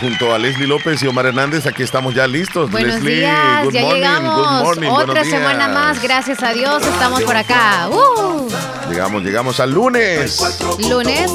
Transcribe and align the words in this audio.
Junto 0.00 0.34
a 0.34 0.38
Leslie 0.38 0.66
López 0.66 1.02
y 1.02 1.06
Omar 1.06 1.26
Hernández, 1.26 1.66
aquí 1.66 1.82
estamos 1.82 2.14
ya 2.14 2.26
listos. 2.26 2.70
Buenos 2.70 2.94
Leslie, 2.96 3.16
días, 3.20 3.64
good 3.64 3.72
ya 3.72 3.80
morning, 3.82 3.96
llegamos. 4.00 4.36
good 4.36 4.64
morning, 4.64 4.88
Otra 4.90 5.24
semana 5.24 5.68
más, 5.68 6.02
gracias 6.02 6.42
a 6.42 6.52
Dios, 6.52 6.82
estamos 6.86 7.22
por 7.22 7.36
acá. 7.36 7.88
¡Uh! 7.88 8.48
Llegamos, 8.90 9.22
llegamos 9.22 9.60
al 9.60 9.72
lunes. 9.72 10.40
Lunes, 10.88 11.30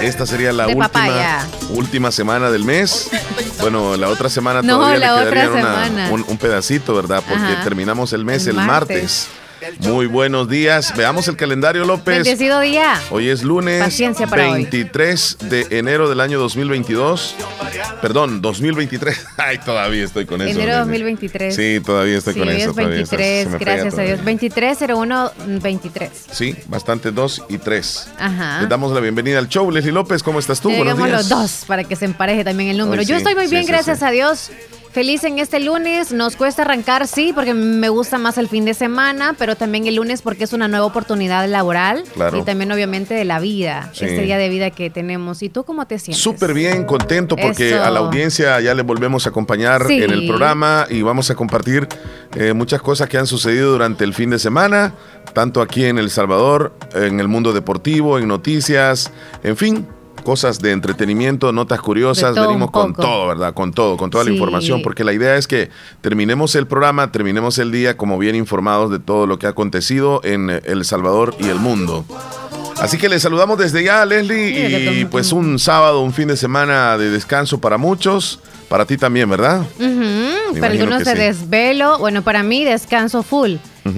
Esta 0.00 0.26
sería 0.26 0.52
la 0.52 0.64
De 0.66 0.74
última, 0.74 0.88
papaya. 0.88 1.46
última 1.70 2.10
semana 2.12 2.50
del 2.50 2.64
mes. 2.64 3.10
Bueno, 3.60 3.96
la 3.96 4.08
otra 4.08 4.28
semana 4.28 4.62
No, 4.62 4.76
todavía 4.76 4.98
la 4.98 5.16
le 5.22 5.28
otra 5.28 5.50
una- 5.50 6.08
un, 6.10 6.24
un 6.26 6.36
pedacito, 6.38 6.94
¿verdad? 6.94 7.22
Porque 7.28 7.42
Ajá. 7.52 7.64
terminamos 7.64 8.12
el 8.12 8.24
mes 8.24 8.42
El 8.46 8.50
el, 8.58 8.64
martes. 8.66 8.68
martes. 8.68 9.28
Muy 9.80 10.06
buenos 10.06 10.48
días. 10.48 10.94
Veamos 10.96 11.28
el 11.28 11.36
calendario, 11.36 11.84
López. 11.84 12.16
bendecido 12.24 12.60
día. 12.60 13.00
Hoy 13.10 13.28
es 13.28 13.42
lunes 13.42 13.82
Paciencia 13.82 14.26
para 14.26 14.46
hoy. 14.50 14.62
23 14.62 15.36
de 15.48 15.66
enero 15.70 16.08
del 16.08 16.20
año 16.20 16.38
2022. 16.38 17.34
Perdón, 18.00 18.40
2023. 18.42 19.26
Ay, 19.36 19.58
todavía 19.58 20.04
estoy 20.04 20.26
con 20.26 20.40
eso. 20.42 20.50
Enero 20.50 20.66
nene. 20.72 20.78
2023. 20.80 21.54
Sí, 21.54 21.80
todavía 21.84 22.18
estoy 22.18 22.34
Sí, 22.34 22.38
con 22.40 22.48
hoy 22.48 22.56
eso. 22.56 22.70
es 22.70 22.76
todavía 22.76 23.00
está- 23.02 23.16
23, 23.16 23.44
se 23.44 23.50
me 23.50 23.58
pega 23.58 23.72
gracias 23.72 23.98
a 23.98 24.02
Dios. 24.02 24.18
todavía. 24.20 24.32
2301 24.32 25.32
23. 25.62 26.10
Sí, 26.32 26.56
bastante 26.66 27.10
2 27.10 27.42
y 27.48 27.58
3. 27.58 28.08
Ajá. 28.18 28.60
Les 28.60 28.68
damos 28.68 28.92
la 28.92 29.00
bienvenida 29.00 29.38
al 29.38 29.48
show. 29.48 29.70
Leslie 29.70 29.92
López, 29.92 30.22
¿cómo 30.22 30.38
estás 30.38 30.60
tú? 30.60 30.70
Buenos 30.70 30.96
días. 30.98 31.10
los 31.10 31.28
dos 31.28 31.64
para 31.66 31.84
que 31.84 31.96
se 31.96 32.04
empareje 32.04 32.44
también 32.44 32.70
el 32.70 32.78
número. 32.78 33.00
Hoy 33.00 33.06
Yo 33.06 33.16
sí, 33.16 33.18
estoy 33.22 33.34
muy 33.34 33.46
bien, 33.48 33.64
sí, 33.64 33.70
gracias 33.70 34.02
a 34.02 34.10
Dios. 34.10 34.50
Feliz 34.92 35.22
en 35.24 35.38
este 35.38 35.60
lunes. 35.60 36.12
Nos 36.12 36.34
cuesta 36.34 36.62
arrancar, 36.62 37.06
sí, 37.06 37.32
porque 37.34 37.54
me 37.54 37.88
gusta 37.88 38.18
más 38.18 38.36
el 38.38 38.48
fin 38.48 38.64
de 38.64 38.74
semana, 38.74 39.34
pero 39.38 39.54
también 39.54 39.86
el 39.86 39.96
lunes 39.96 40.22
porque 40.22 40.44
es 40.44 40.52
una 40.52 40.66
nueva 40.66 40.86
oportunidad 40.86 41.46
laboral 41.48 42.02
Claro. 42.14 42.38
y 42.38 42.42
también 42.42 42.72
obviamente 42.72 43.14
de 43.14 43.24
la 43.24 43.38
vida, 43.38 43.90
Sí. 43.92 44.06
este 44.06 44.22
día 44.22 44.38
de 44.38 44.48
vida 44.48 44.70
que 44.70 44.90
tenemos. 44.90 45.42
¿Y 45.42 45.50
tú 45.50 45.62
cómo 45.64 45.86
te 45.86 45.98
sientes? 45.98 46.22
Súper 46.22 46.54
bien, 46.54 46.84
contento 46.84 47.36
porque 47.36 47.70
Eso. 47.74 47.84
a 47.84 47.90
la 47.90 48.00
audiencia 48.00 48.58
ya 48.60 48.74
le 48.74 48.82
volvemos 48.82 49.26
a 49.26 49.28
acompañar 49.30 49.86
Sí. 49.86 50.02
en 50.02 50.10
el 50.10 50.26
programa 50.26 50.86
y 50.88 51.02
vamos 51.02 51.30
a 51.30 51.34
compartir 51.34 51.86
eh, 52.36 52.52
muchas 52.52 52.80
cosas 52.82 53.08
que 53.08 53.18
han 53.18 53.26
sucedido 53.26 53.70
durante 53.72 54.04
el 54.04 54.14
fin 54.14 54.30
de 54.30 54.38
semana, 54.38 54.94
tanto 55.32 55.60
aquí 55.60 55.84
en 55.84 55.98
El 55.98 56.10
Salvador, 56.10 56.72
en 56.94 57.20
el 57.20 57.28
mundo 57.28 57.52
deportivo, 57.52 58.18
en 58.18 58.26
noticias, 58.26 59.12
en 59.44 59.56
fin. 59.56 59.86
Cosas 60.24 60.60
de 60.60 60.72
entretenimiento, 60.72 61.52
notas 61.52 61.80
curiosas, 61.80 62.34
De 62.34 62.40
venimos 62.40 62.70
con 62.70 62.94
todo, 62.94 63.28
¿verdad? 63.28 63.54
Con 63.54 63.72
todo, 63.72 63.96
con 63.96 64.10
toda 64.10 64.24
la 64.24 64.30
información, 64.30 64.82
porque 64.82 65.04
la 65.04 65.12
idea 65.12 65.36
es 65.36 65.46
que 65.46 65.70
terminemos 66.00 66.54
el 66.54 66.66
programa, 66.66 67.10
terminemos 67.12 67.58
el 67.58 67.72
día 67.72 67.96
como 67.96 68.18
bien 68.18 68.34
informados 68.34 68.90
de 68.90 68.98
todo 68.98 69.26
lo 69.26 69.38
que 69.38 69.46
ha 69.46 69.50
acontecido 69.50 70.20
en 70.24 70.50
eh, 70.50 70.60
El 70.64 70.84
Salvador 70.84 71.34
y 71.38 71.48
el 71.48 71.56
mundo. 71.58 72.04
Así 72.80 72.96
que 72.96 73.08
les 73.08 73.22
saludamos 73.22 73.58
desde 73.58 73.82
ya, 73.82 74.04
Leslie, 74.04 75.00
y 75.00 75.04
pues 75.06 75.32
un 75.32 75.58
sábado, 75.58 76.00
un 76.02 76.12
fin 76.12 76.28
de 76.28 76.36
semana 76.36 76.96
de 76.96 77.10
descanso 77.10 77.58
para 77.60 77.76
muchos, 77.76 78.38
para 78.68 78.84
ti 78.84 78.96
también, 78.96 79.28
¿verdad? 79.28 79.62
Ujú, 79.80 80.54
Me 80.54 80.60
Para 80.60 80.74
algunos 80.74 81.02
se 81.02 81.12
sí. 81.12 81.18
desvelo, 81.18 81.98
bueno, 81.98 82.22
para 82.22 82.42
mí 82.44 82.64
descanso 82.64 83.22
full, 83.24 83.56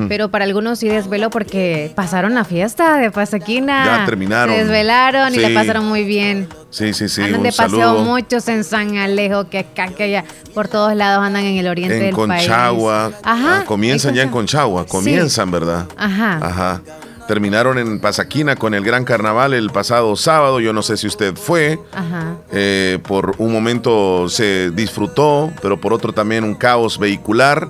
pero 0.09 0.29
para 0.31 0.45
algunos 0.45 0.79
sí 0.79 0.89
desvelo 0.89 1.31
porque 1.31 1.93
pasaron 1.95 2.35
la 2.35 2.45
fiesta 2.45 2.97
de 2.99 3.11
Pasaquina. 3.11 3.85
Ya 3.85 4.05
terminaron. 4.07 4.55
Se 4.55 4.63
desvelaron 4.65 5.35
y 5.35 5.39
la 5.39 5.55
pasaron 5.61 5.87
muy 5.87 6.05
bien. 6.05 6.49
Sí, 6.71 6.93
sí, 6.95 7.09
sí, 7.09 7.23
andan 7.23 7.41
un 7.41 7.43
de 7.45 7.53
paseo 7.53 7.81
saludo. 7.81 8.05
muchos 8.05 8.47
en 8.49 8.63
San 8.65 8.97
Alejo, 8.97 9.49
que 9.49 9.59
acá, 9.59 9.89
que 9.89 10.05
allá, 10.05 10.25
por 10.55 10.69
todos 10.69 10.95
lados 10.95 11.25
andan 11.25 11.45
en 11.45 11.57
el 11.57 11.67
oriente 11.67 11.97
En 11.97 12.03
del 12.05 12.15
Conchagua, 12.15 13.11
país. 13.11 13.17
Ajá. 13.25 13.59
ah, 13.61 13.65
comienzan 13.67 14.15
ya 14.15 14.23
en 14.23 14.29
Conchagua, 14.31 14.83
Sí. 14.85 14.89
comienzan, 14.89 15.51
¿verdad? 15.51 15.87
Ajá. 15.97 16.39
Ajá. 16.41 16.83
Terminaron 17.27 17.79
en 17.79 18.01
Pasaquina 18.01 18.57
con 18.57 18.75
el 18.75 18.83
gran 18.85 19.05
carnaval 19.05 19.55
el 19.55 19.71
pasado 19.71 20.17
sábado, 20.17 20.59
yo 20.59 20.73
no 20.73 20.83
sé 20.83 20.97
si 20.97 21.07
usted 21.07 21.35
fue, 21.37 21.79
Ajá. 21.93 22.35
Eh, 22.53 22.99
por 23.07 23.35
un 23.39 23.53
momento 23.53 24.29
se 24.29 24.71
disfrutó, 24.73 25.51
pero 25.63 25.81
por 25.81 25.93
otro 25.93 26.13
también 26.13 26.43
un 26.43 26.55
caos 26.55 26.99
vehicular. 26.99 27.69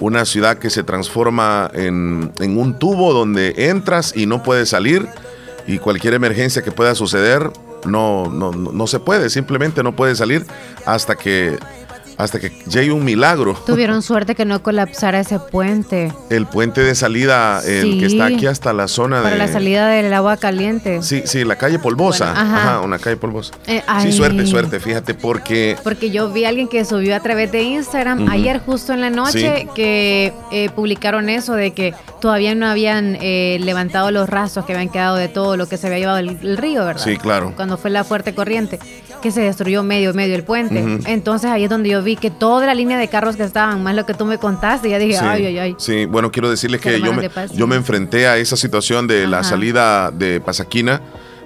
Una 0.00 0.24
ciudad 0.24 0.58
que 0.58 0.70
se 0.70 0.82
transforma 0.82 1.70
en, 1.72 2.32
en 2.40 2.58
un 2.58 2.78
tubo 2.78 3.12
donde 3.12 3.54
entras 3.68 4.12
y 4.16 4.26
no 4.26 4.42
puedes 4.42 4.70
salir. 4.70 5.06
Y 5.66 5.78
cualquier 5.78 6.14
emergencia 6.14 6.62
que 6.62 6.72
pueda 6.72 6.94
suceder 6.94 7.50
no, 7.86 8.26
no, 8.30 8.52
no 8.52 8.86
se 8.86 8.98
puede, 8.98 9.30
simplemente 9.30 9.82
no 9.82 9.94
puede 9.94 10.14
salir 10.14 10.44
hasta 10.86 11.16
que, 11.16 11.58
hasta 12.16 12.38
que 12.40 12.50
llegue 12.68 12.92
un 12.92 13.04
milagro. 13.04 13.54
Tuvieron 13.66 14.02
suerte 14.02 14.34
que 14.34 14.44
no 14.44 14.62
colapsara 14.62 15.20
ese 15.20 15.38
puente 15.38 16.12
El 16.30 16.46
puente 16.46 16.80
de 16.82 16.94
salida, 16.94 17.60
el 17.64 17.82
Sí. 17.82 17.98
que 18.00 18.06
está 18.06 18.26
aquí 18.26 18.46
hasta 18.46 18.72
la 18.72 18.88
zona 18.88 19.18
para 19.22 19.30
de... 19.34 19.38
la 19.38 19.48
salida 19.48 19.88
del 19.88 20.12
agua 20.12 20.36
caliente. 20.36 21.02
Sí, 21.02 21.22
sí, 21.26 21.44
la 21.44 21.56
calle 21.56 21.78
Polvosa. 21.78 22.32
Bueno, 22.32 22.40
ajá. 22.40 22.56
ajá. 22.74 22.80
una 22.80 22.98
calle 22.98 23.16
Polvosa. 23.16 23.54
Eh, 23.66 23.82
sí, 24.02 24.12
suerte, 24.12 24.46
suerte, 24.46 24.80
fíjate, 24.80 25.14
porque 25.14 25.76
Porque 25.82 26.10
yo 26.10 26.30
vi 26.32 26.44
a 26.44 26.48
alguien 26.48 26.68
que 26.68 26.84
subió 26.84 27.16
a 27.16 27.20
través 27.20 27.50
de 27.52 27.62
Instagram 27.62 28.28
ayer 28.28 28.60
justo 28.64 28.92
en 28.92 29.00
la 29.00 29.10
noche 29.10 29.34
Sí. 29.62 29.68
que 29.74 30.32
eh, 30.52 30.70
publicaron 30.74 31.28
eso 31.28 31.54
de 31.54 31.72
que 31.72 31.94
todavía 32.20 32.54
no 32.54 32.66
habían 32.66 33.16
eh, 33.20 33.58
levantado 33.60 34.10
los 34.10 34.28
rastros 34.28 34.64
que 34.64 34.72
habían 34.72 34.88
quedado 34.88 35.16
de 35.16 35.28
todo 35.28 35.56
lo 35.56 35.68
que 35.68 35.76
se 35.76 35.86
había 35.88 35.98
llevado 35.98 36.18
el, 36.18 36.28
el 36.42 36.56
río, 36.56 36.84
¿verdad? 36.84 37.02
Sí, 37.02 37.16
claro. 37.16 37.52
Cuando 37.56 37.76
fue 37.76 37.90
la 37.90 38.04
fuerte 38.04 38.34
corriente, 38.34 38.78
que 39.24 39.30
se 39.30 39.40
destruyó 39.40 39.82
medio, 39.82 40.12
medio 40.12 40.34
el 40.36 40.44
puente. 40.44 41.00
Entonces 41.06 41.50
ahí 41.50 41.64
es 41.64 41.70
donde 41.70 41.88
yo 41.88 42.02
vi 42.02 42.14
que 42.14 42.30
toda 42.30 42.66
la 42.66 42.74
línea 42.74 42.98
de 42.98 43.08
carros 43.08 43.36
que 43.36 43.42
estaban, 43.42 43.82
más 43.82 43.94
lo 43.94 44.04
que 44.04 44.12
tú 44.12 44.26
me 44.26 44.36
contaste, 44.36 44.90
ya 44.90 44.98
dije, 44.98 45.14
Sí, 45.14 45.24
ay, 45.24 45.46
ay, 45.46 45.58
ay. 45.58 45.74
sí, 45.78 46.04
bueno, 46.04 46.30
quiero 46.30 46.50
decirles 46.50 46.82
que 46.82 47.00
yo 47.00 47.14
me, 47.14 47.30
yo 47.54 47.66
me 47.66 47.76
enfrenté 47.76 48.28
a 48.28 48.36
esa 48.36 48.54
situación 48.58 49.06
de 49.06 49.26
la 49.26 49.42
salida 49.42 50.10
de 50.10 50.42
Pasaquina 50.42 51.00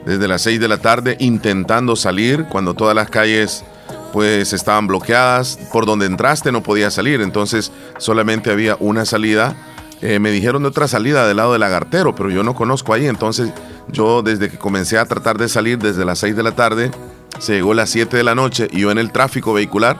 desde 0.05 0.27
las 0.27 0.43
6 0.43 0.59
de 0.59 0.66
la 0.66 0.78
tarde 0.78 1.16
intentando 1.21 1.94
salir 1.94 2.47
cuando 2.50 2.75
todas 2.75 2.97
las 2.97 3.09
calles 3.11 3.65
pues 4.12 4.53
estaban 4.53 4.89
bloqueadas. 4.89 5.56
Por 5.72 5.87
donde 5.87 6.06
entraste 6.06 6.50
no 6.50 6.65
podías 6.65 6.95
salir, 6.95 7.21
entonces 7.21 7.71
solamente 7.99 8.50
había 8.50 8.77
una 8.81 9.05
salida. 9.05 9.55
Eh, 10.00 10.19
me 10.19 10.33
dijeron 10.33 10.62
de 10.62 10.69
otra 10.69 10.89
salida 10.89 11.28
del 11.28 11.37
lado 11.37 11.53
del 11.53 11.60
lagartero, 11.60 12.15
pero 12.16 12.28
yo 12.28 12.43
no 12.43 12.55
conozco 12.55 12.93
ahí, 12.93 13.06
entonces 13.06 13.50
yo 13.89 14.22
desde 14.22 14.49
que 14.50 14.56
comencé 14.59 14.99
a 14.99 15.05
tratar 15.05 15.39
de 15.39 15.49
salir 15.49 15.78
desde 15.78 16.05
las 16.05 16.19
6 16.19 16.34
de 16.37 16.43
la 16.43 16.53
tarde, 16.53 16.91
se 17.38 17.54
llegó 17.54 17.75
las 17.75 17.91
7 17.91 18.16
de 18.16 18.25
la 18.25 18.34
noche 18.34 18.69
y 18.71 18.81
yo 18.81 18.91
en 18.91 18.99
el 18.99 19.12
tráfico 19.12 19.53
vehicular 19.53 19.99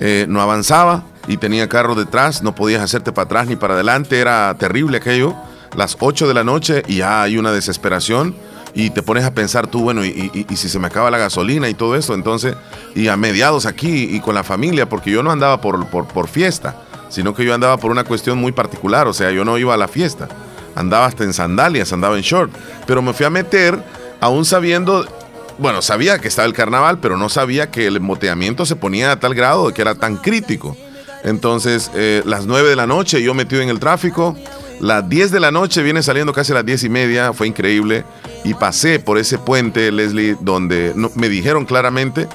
eh, 0.00 0.26
no 0.28 0.40
avanzaba 0.40 1.04
y 1.26 1.36
tenía 1.36 1.68
carro 1.68 1.94
detrás, 1.94 2.42
no 2.42 2.54
podías 2.54 2.82
hacerte 2.82 3.12
para 3.12 3.26
atrás 3.26 3.46
ni 3.48 3.56
para 3.56 3.74
adelante, 3.74 4.18
era 4.20 4.54
terrible 4.58 4.98
aquello. 4.98 5.34
Las 5.76 5.96
8 6.00 6.26
de 6.28 6.34
la 6.34 6.44
noche 6.44 6.82
y 6.86 6.96
ya 6.96 7.22
hay 7.22 7.36
una 7.36 7.52
desesperación 7.52 8.34
y 8.74 8.90
te 8.90 9.02
pones 9.02 9.24
a 9.24 9.34
pensar 9.34 9.66
tú, 9.66 9.80
bueno, 9.82 10.04
y, 10.04 10.08
y- 10.32 10.46
y 10.48 10.56
si 10.56 10.68
se 10.68 10.78
me 10.78 10.86
acaba 10.86 11.10
la 11.10 11.18
gasolina 11.18 11.68
y 11.68 11.74
todo 11.74 11.96
eso, 11.96 12.14
entonces, 12.14 12.54
y 12.94 13.08
a 13.08 13.16
mediados 13.16 13.66
aquí 13.66 14.04
y 14.14 14.20
con 14.20 14.34
la 14.34 14.44
familia, 14.44 14.88
porque 14.88 15.10
yo 15.10 15.22
no 15.22 15.30
andaba 15.30 15.60
por, 15.60 15.86
por, 15.88 16.06
por 16.06 16.28
fiesta, 16.28 16.76
sino 17.10 17.34
que 17.34 17.44
yo 17.44 17.52
andaba 17.54 17.76
por 17.78 17.90
una 17.90 18.04
cuestión 18.04 18.38
muy 18.38 18.52
particular, 18.52 19.06
o 19.08 19.12
sea, 19.12 19.30
yo 19.30 19.44
no 19.44 19.58
iba 19.58 19.74
a 19.74 19.76
la 19.78 19.88
fiesta, 19.88 20.28
andaba 20.76 21.06
hasta 21.06 21.24
en 21.24 21.32
sandalias, 21.32 21.92
andaba 21.92 22.16
en 22.16 22.22
short, 22.22 22.52
pero 22.86 23.02
me 23.02 23.12
fui 23.12 23.26
a 23.26 23.30
meter 23.30 23.82
aún 24.20 24.44
sabiendo 24.44 25.06
bueno, 25.58 25.82
sabía 25.82 26.18
que 26.18 26.28
estaba 26.28 26.46
el 26.46 26.54
carnaval, 26.54 26.98
pero 27.00 27.16
no 27.16 27.28
sabía 27.28 27.70
que 27.70 27.86
el 27.86 28.00
moteamiento 28.00 28.64
se 28.66 28.76
ponía 28.76 29.12
a 29.12 29.20
tal 29.20 29.34
grado 29.34 29.68
de 29.68 29.74
que 29.74 29.82
era 29.82 29.94
tan 29.94 30.16
crítico. 30.16 30.76
Entonces, 31.24 31.90
eh, 31.94 32.22
las 32.24 32.46
9 32.46 32.68
de 32.70 32.76
la 32.76 32.86
noche 32.86 33.22
yo 33.22 33.34
metido 33.34 33.60
en 33.60 33.68
el 33.68 33.80
tráfico, 33.80 34.36
las 34.80 35.08
10 35.08 35.32
de 35.32 35.40
la 35.40 35.50
noche 35.50 35.82
viene 35.82 36.02
saliendo 36.02 36.32
casi 36.32 36.52
a 36.52 36.56
las 36.56 36.64
10 36.66 36.84
y 36.84 36.88
media, 36.88 37.32
fue 37.32 37.48
increíble, 37.48 38.04
y 38.44 38.54
pasé 38.54 39.00
por 39.00 39.18
ese 39.18 39.36
puente, 39.38 39.90
Leslie, 39.90 40.36
donde 40.40 40.92
no- 40.94 41.10
me 41.16 41.28
dijeron 41.28 41.64
claramente 41.64 42.28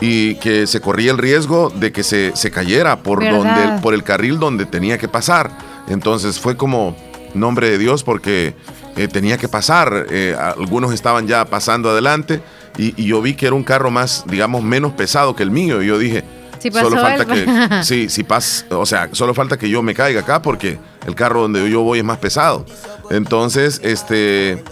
y 0.00 0.36
que 0.36 0.66
se 0.66 0.80
corría 0.80 1.10
el 1.12 1.18
riesgo 1.18 1.70
de 1.74 1.92
que 1.92 2.02
se, 2.02 2.34
se 2.34 2.50
cayera 2.50 3.02
por, 3.02 3.20
¿Verdad? 3.20 3.36
donde, 3.66 3.82
por 3.82 3.92
el 3.94 4.02
carril 4.02 4.38
donde 4.38 4.64
tenía 4.66 4.96
que 4.98 5.08
pasar. 5.08 5.50
Entonces 5.88 6.40
fue 6.40 6.56
como 6.56 6.96
nombre 7.34 7.68
de 7.70 7.76
Dios 7.78 8.02
porque 8.02 8.54
eh, 8.96 9.08
tenía 9.08 9.36
que 9.38 9.48
pasar. 9.48 10.06
eh, 10.10 10.36
algunos 10.38 10.92
estaban 10.92 11.26
ya 11.26 11.44
pasando 11.44 11.90
adelante 11.90 12.40
y, 12.78 13.00
y 13.02 13.06
yo 13.06 13.22
vi 13.22 13.34
que 13.34 13.46
era 13.46 13.54
un 13.54 13.64
carro 13.64 13.90
más, 13.90 14.24
digamos, 14.26 14.62
menos 14.62 14.92
pesado 14.92 15.34
que 15.36 15.42
el 15.42 15.50
mío. 15.50 15.82
Y 15.82 15.86
yo 15.86 15.98
dije, 15.98 16.24
pasó 16.70 16.90
solo 16.90 17.00
falta 17.02 17.34
el- 17.34 17.44
que, 17.68 17.82
sí, 17.84 18.08
sí 18.08 18.22
pas, 18.24 18.66
o 18.70 18.86
sea, 18.86 19.08
solo 19.12 19.34
falta 19.34 19.56
que 19.58 19.68
yo 19.68 19.82
me 19.82 19.94
caiga 19.94 20.20
acá 20.20 20.42
porque 20.42 20.78
el 21.06 21.14
carro 21.14 21.42
donde 21.42 21.68
yo 21.70 21.82
voy 21.82 21.98
es 22.00 22.04
más 22.04 22.18
pesado. 22.18 22.64
Entonces, 23.10 23.80
este, 23.84 24.62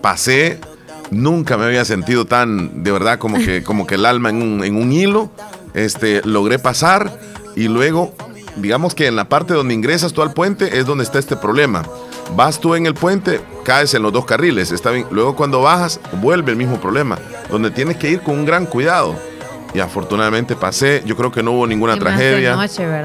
pasé 0.00 0.58
Nunca 1.12 1.56
me 1.56 1.64
había 1.64 1.84
sentido 1.84 2.24
tan, 2.24 2.84
de 2.84 2.92
verdad, 2.92 3.18
como 3.18 3.36
que, 3.38 3.62
como 3.64 3.84
que 3.84 3.96
el 3.96 4.06
alma 4.06 4.30
en 4.30 4.42
un, 4.42 4.62
en 4.64 4.76
un 4.76 4.92
hilo. 4.92 5.32
Este, 5.74 6.22
logré 6.24 6.60
pasar 6.60 7.18
y 7.56 7.66
luego, 7.66 8.14
digamos 8.56 8.94
que 8.94 9.08
en 9.08 9.16
la 9.16 9.28
parte 9.28 9.52
donde 9.54 9.74
ingresas 9.74 10.12
tú 10.12 10.22
al 10.22 10.32
puente 10.34 10.78
es 10.78 10.86
donde 10.86 11.02
está 11.02 11.18
este 11.18 11.36
problema. 11.36 11.82
Vas 12.36 12.60
tú 12.60 12.74
en 12.74 12.86
el 12.86 12.94
puente, 12.94 13.40
caes 13.64 13.94
en 13.94 14.02
los 14.02 14.12
dos 14.12 14.24
carriles, 14.24 14.72
está 14.72 14.90
bien. 14.90 15.06
Luego 15.10 15.34
cuando 15.34 15.62
bajas, 15.62 16.00
vuelve 16.20 16.52
el 16.52 16.56
mismo 16.56 16.80
problema, 16.80 17.18
donde 17.50 17.70
tienes 17.70 17.96
que 17.96 18.10
ir 18.10 18.20
con 18.20 18.38
un 18.38 18.44
gran 18.44 18.66
cuidado. 18.66 19.16
Y 19.72 19.80
afortunadamente 19.80 20.56
pasé, 20.56 21.02
yo 21.06 21.16
creo 21.16 21.30
que 21.30 21.42
no 21.42 21.52
hubo 21.52 21.66
ninguna 21.66 21.96
tragedia. 21.96 22.56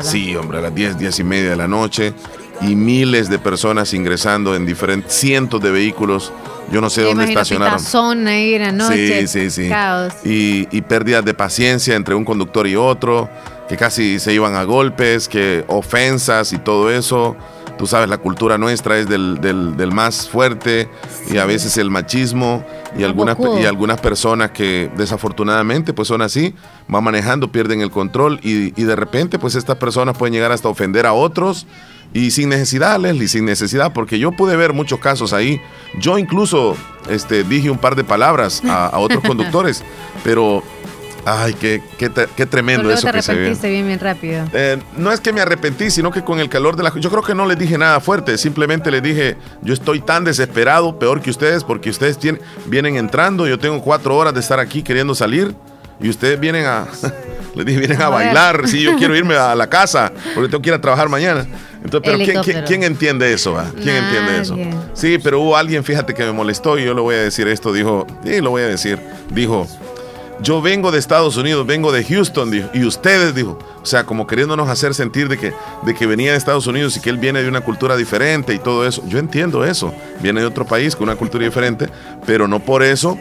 Sí, 0.01 0.36
hombre, 0.36 0.60
a 0.60 0.62
las 0.62 0.74
10, 0.74 0.98
10 0.98 1.19
y 1.19 1.24
media 1.24 1.50
de 1.51 1.56
la 1.56 1.68
noche 1.68 2.13
y 2.62 2.75
miles 2.75 3.30
de 3.30 3.38
personas 3.38 3.94
ingresando 3.94 4.56
en 4.56 4.66
diferentes 4.66 5.13
cientos 5.13 5.62
de 5.62 5.72
vehículos. 5.72 6.31
Yo 6.72 6.81
no 6.81 6.89
sé 6.89 7.04
dónde 7.04 7.25
estacionaron. 7.25 7.80
Zona 7.80 8.39
Sí, 8.92 9.27
sí, 9.27 9.51
sí. 9.51 9.69
Y, 10.24 10.68
y 10.75 10.81
pérdidas 10.81 11.24
de 11.24 11.33
paciencia 11.36 11.95
entre 11.95 12.16
un 12.16 12.25
conductor 12.25 12.66
y 12.66 12.75
otro, 12.75 13.30
que 13.69 13.77
casi 13.77 14.19
se 14.19 14.33
iban 14.33 14.56
a 14.56 14.63
golpes, 14.63 15.27
que 15.27 15.63
ofensas 15.68 16.54
y 16.54 16.57
todo 16.57 16.89
eso. 16.89 17.36
Tú 17.77 17.88
sabes, 17.88 18.10
la 18.10 18.18
cultura 18.18 18.57
nuestra 18.57 18.98
es 18.98 19.10
del, 19.10 19.42
del, 19.42 19.92
más 19.92 20.30
fuerte 20.30 20.89
y 21.30 21.38
a 21.38 21.45
veces 21.45 21.77
el 21.77 21.89
machismo 21.89 22.66
y 22.98 23.04
algunas, 23.04 23.38
y 23.60 23.66
algunas 23.66 24.00
personas 24.00 24.51
que 24.51 24.89
desafortunadamente 24.95 25.94
pues 25.94 26.07
son 26.07 26.22
así, 26.22 26.56
van 26.88 27.04
manejando, 27.04 27.51
pierden 27.51 27.81
el 27.81 27.92
control 27.92 28.39
y, 28.42 28.80
y 28.80 28.86
de 28.86 28.95
repente 28.95 29.39
pues 29.39 29.56
estas 29.56 29.75
personas 29.77 30.18
pueden 30.18 30.33
llegar 30.33 30.51
hasta 30.51 30.69
ofender 30.69 31.06
a 31.06 31.13
otros 31.13 31.68
y 32.16 32.31
sin 32.31 32.48
necesidad, 32.48 32.98
Leslie, 32.98 33.27
sin 33.27 33.44
necesidad, 33.44 33.92
porque 33.92 34.18
yo 34.19 34.31
pude 34.31 34.56
ver 34.56 34.72
muchos 34.72 35.00
casos 35.00 35.33
ahí. 35.33 35.60
Yo 36.00 36.18
incluso 36.18 36.77
este, 37.10 37.44
dije 37.44 37.69
un 37.69 37.77
par 37.77 37.98
de 37.98 38.06
palabras 38.06 38.63
a, 38.66 38.98
otros 39.00 39.22
conductores, 39.27 39.83
pero 40.24 40.63
Ay, 41.25 41.56
qué, 41.56 41.81
qué, 41.98 42.12
qué 42.36 42.45
tremendo 42.45 42.92
eso 42.92 43.07
te 43.07 43.13
que 43.13 43.22
se 43.24 43.33
ve. 43.33 43.56
bien, 43.69 43.88
bien 43.88 44.00
rápido. 44.00 44.45
Eh, 44.54 44.77
no 44.95 45.12
es 45.12 45.19
que 45.19 45.33
me 45.33 45.42
arrepentí, 45.42 45.89
sino 45.89 46.12
que 46.12 46.24
con 46.24 46.39
el 46.39 46.50
calor 46.50 46.75
de 46.75 46.83
la... 46.83 46.94
Yo 47.00 47.10
creo 47.10 47.24
que 47.24 47.33
no 47.33 47.48
les 47.48 47.57
dije 47.57 47.80
nada 47.80 48.00
fuerte, 48.00 48.38
simplemente 48.38 48.92
les 48.92 49.01
dije, 49.01 49.36
yo 49.63 49.74
estoy 49.74 50.01
tan 50.01 50.24
desesperado, 50.24 51.00
peor 51.00 51.22
que 51.22 51.31
ustedes, 51.31 51.63
porque 51.63 51.89
ustedes 51.89 52.19
tienen, 52.19 52.39
vienen 52.68 52.95
entrando, 52.95 53.48
yo 53.48 53.57
tengo 53.57 53.81
cuatro 53.81 54.16
horas 54.16 54.36
de 54.36 54.39
estar 54.39 54.60
aquí 54.60 54.83
queriendo 54.83 55.16
salir, 55.16 55.56
y 56.00 56.10
ustedes 56.10 56.39
vienen 56.39 56.66
a... 56.68 56.88
les 57.56 57.66
dije, 57.66 57.80
vienen 57.80 58.01
a, 58.01 58.10
bailar, 58.10 58.68
si 58.68 58.83
yo 58.83 58.95
quiero 58.95 59.16
irme 59.16 59.36
a 59.36 59.56
la 59.56 59.68
casa, 59.68 60.12
porque 60.36 60.50
tengo 60.50 60.62
que 60.62 60.69
ir 60.69 60.75
a 60.75 60.81
trabajar 60.81 61.10
mañana. 61.10 61.48
Entonces, 61.83 62.12
pero 62.19 62.63
¿quién, 62.66 62.83
entiende 62.83 63.31
eso? 63.31 63.57
¿Quién 63.81 63.95
entiende 63.95 64.42
eso? 64.42 64.57
Sí, 64.94 65.18
pero 65.24 65.39
hubo 65.39 65.56
alguien, 65.56 65.83
fíjate, 65.83 66.13
que 66.13 66.24
me 66.24 66.31
molestó 66.31 66.77
y 66.77 66.86
yo 66.86 66.94
le 66.94 67.01
voy 67.01 67.16
a 67.16 67.22
decir 67.22 67.48
esto, 67.48 67.72
dijo, 67.72 68.06
sí, 68.24 68.42
lo 68.42 68.50
voy 68.50 68.63
a 68.63 68.68
decir, 68.68 69.00
dijo, 69.31 69.68
yo 70.41 70.61
vengo 70.61 70.91
de 70.91 70.99
Estados 70.99 71.37
Unidos, 71.37 71.65
vengo 71.65 71.91
de 71.91 72.03
Houston, 72.03 72.51
dijo, 72.51 72.69
y 72.73 72.83
ustedes, 72.83 73.33
dijo, 73.33 73.57
o 73.81 73.85
sea, 73.85 74.05
como 74.05 74.27
queriéndonos 74.27 74.69
hacer 74.69 74.93
sentir 74.93 75.27
de 75.27 75.37
que, 75.37 75.53
de 75.83 75.93
que 75.93 76.05
venía 76.05 76.31
de 76.31 76.37
Estados 76.37 76.67
Unidos 76.67 76.97
y 76.97 77.01
que 77.01 77.09
él 77.09 77.17
viene 77.17 77.41
de 77.41 77.49
una 77.49 77.61
cultura 77.61 77.95
diferente 77.95 78.53
y 78.53 78.59
todo 78.59 78.85
eso. 78.87 79.03
Yo 79.07 79.19
entiendo 79.19 79.65
eso, 79.65 79.93
viene 80.21 80.41
de 80.41 80.47
otro 80.47 80.65
país 80.65 80.95
con 80.95 81.03
una 81.09 81.15
cultura 81.15 81.45
diferente, 81.45 81.89
pero 82.25 82.47
no 82.47 82.59
por 82.59 82.83
eso 82.83 83.17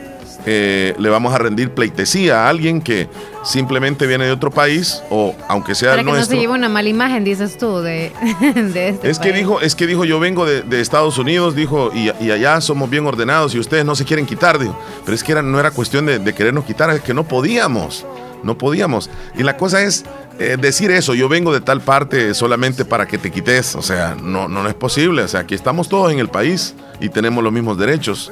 eh, 0.46 0.94
le 0.98 1.08
vamos 1.08 1.32
a 1.32 1.38
rendir 1.38 1.70
pleitesía 1.70 2.44
a 2.44 2.48
alguien 2.50 2.82
que 2.82 3.08
simplemente 3.44 4.06
viene 4.06 4.26
de 4.26 4.32
otro 4.32 4.50
país 4.50 5.02
o 5.08 5.34
aunque 5.48 5.74
sea 5.74 5.90
Para 5.90 6.02
que 6.02 6.10
nuestro. 6.10 6.34
no 6.34 6.36
se 6.36 6.40
lleve 6.40 6.52
una 6.52 6.68
mala 6.68 6.88
imagen, 6.88 7.24
dices 7.24 7.56
tú, 7.56 7.78
de, 7.78 8.12
este 8.42 8.98
es 9.02 9.18
que 9.18 9.32
dijo 9.32 9.60
Es 9.60 9.74
que 9.74 9.86
dijo, 9.86 10.04
yo 10.04 10.20
vengo 10.20 10.44
de, 10.44 10.80
Estados 10.80 11.16
Unidos, 11.16 11.54
dijo, 11.54 11.90
y, 11.94 12.10
allá 12.30 12.60
somos 12.60 12.90
bien 12.90 13.06
ordenados 13.06 13.54
y 13.54 13.58
ustedes 13.58 13.86
no 13.86 13.94
se 13.94 14.04
quieren 14.04 14.26
quitar, 14.26 14.58
dijo. 14.58 14.78
Pero 15.04 15.14
es 15.14 15.22
que 15.22 15.32
era, 15.32 15.40
no 15.40 15.58
era 15.58 15.70
cuestión 15.70 16.04
de, 16.06 16.34
querernos 16.34 16.64
quitar, 16.64 16.90
es 16.90 17.00
que 17.00 17.14
no 17.14 17.24
podíamos, 17.24 18.04
no 18.42 18.58
podíamos. 18.58 19.08
Y 19.38 19.44
la 19.44 19.56
cosa 19.56 19.82
es 19.82 20.04
eh, 20.38 20.58
decir 20.60 20.90
eso, 20.90 21.14
yo 21.14 21.28
vengo 21.28 21.54
de 21.54 21.62
tal 21.62 21.80
parte 21.80 22.34
solamente 22.34 22.84
para 22.84 23.06
que 23.06 23.16
te 23.16 23.30
quites, 23.30 23.76
o 23.76 23.82
sea, 23.82 24.14
no, 24.20 24.48
no 24.48 24.68
es 24.68 24.74
posible, 24.74 25.22
o 25.22 25.28
sea, 25.28 25.40
aquí 25.40 25.54
estamos 25.54 25.88
todos 25.88 26.12
en 26.12 26.18
el 26.18 26.28
país 26.28 26.74
y 27.00 27.08
tenemos 27.08 27.42
los 27.42 27.52
mismos 27.52 27.78
derechos. 27.78 28.30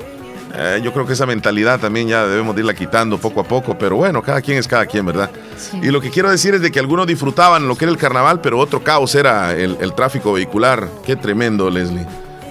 Eh, 0.54 0.80
yo 0.82 0.92
creo 0.92 1.06
que 1.06 1.14
esa 1.14 1.24
mentalidad 1.24 1.80
también 1.80 2.08
ya 2.08 2.26
debemos 2.26 2.56
irla 2.58 2.74
quitando 2.74 3.18
poco 3.18 3.40
a 3.40 3.44
poco, 3.44 3.76
pero 3.78 3.96
bueno, 3.96 4.22
cada 4.22 4.42
quien 4.42 4.58
es 4.58 4.68
cada 4.68 4.86
quien, 4.86 5.06
¿verdad? 5.06 5.30
Y 5.80 5.86
lo 5.86 6.00
que 6.00 6.10
quiero 6.10 6.30
decir 6.30 6.54
es 6.54 6.60
de 6.60 6.70
que 6.70 6.78
algunos 6.78 7.06
disfrutaban 7.06 7.66
lo 7.66 7.76
que 7.76 7.86
era 7.86 7.92
el 7.92 7.98
carnaval, 7.98 8.40
pero 8.40 8.58
otro 8.58 8.82
caos 8.82 9.14
era 9.14 9.52
el, 9.54 9.94
tráfico 9.94 10.32
vehicular. 10.32 10.88
Qué 11.04 11.16
tremendo, 11.16 11.70
Leslie. 11.70 12.06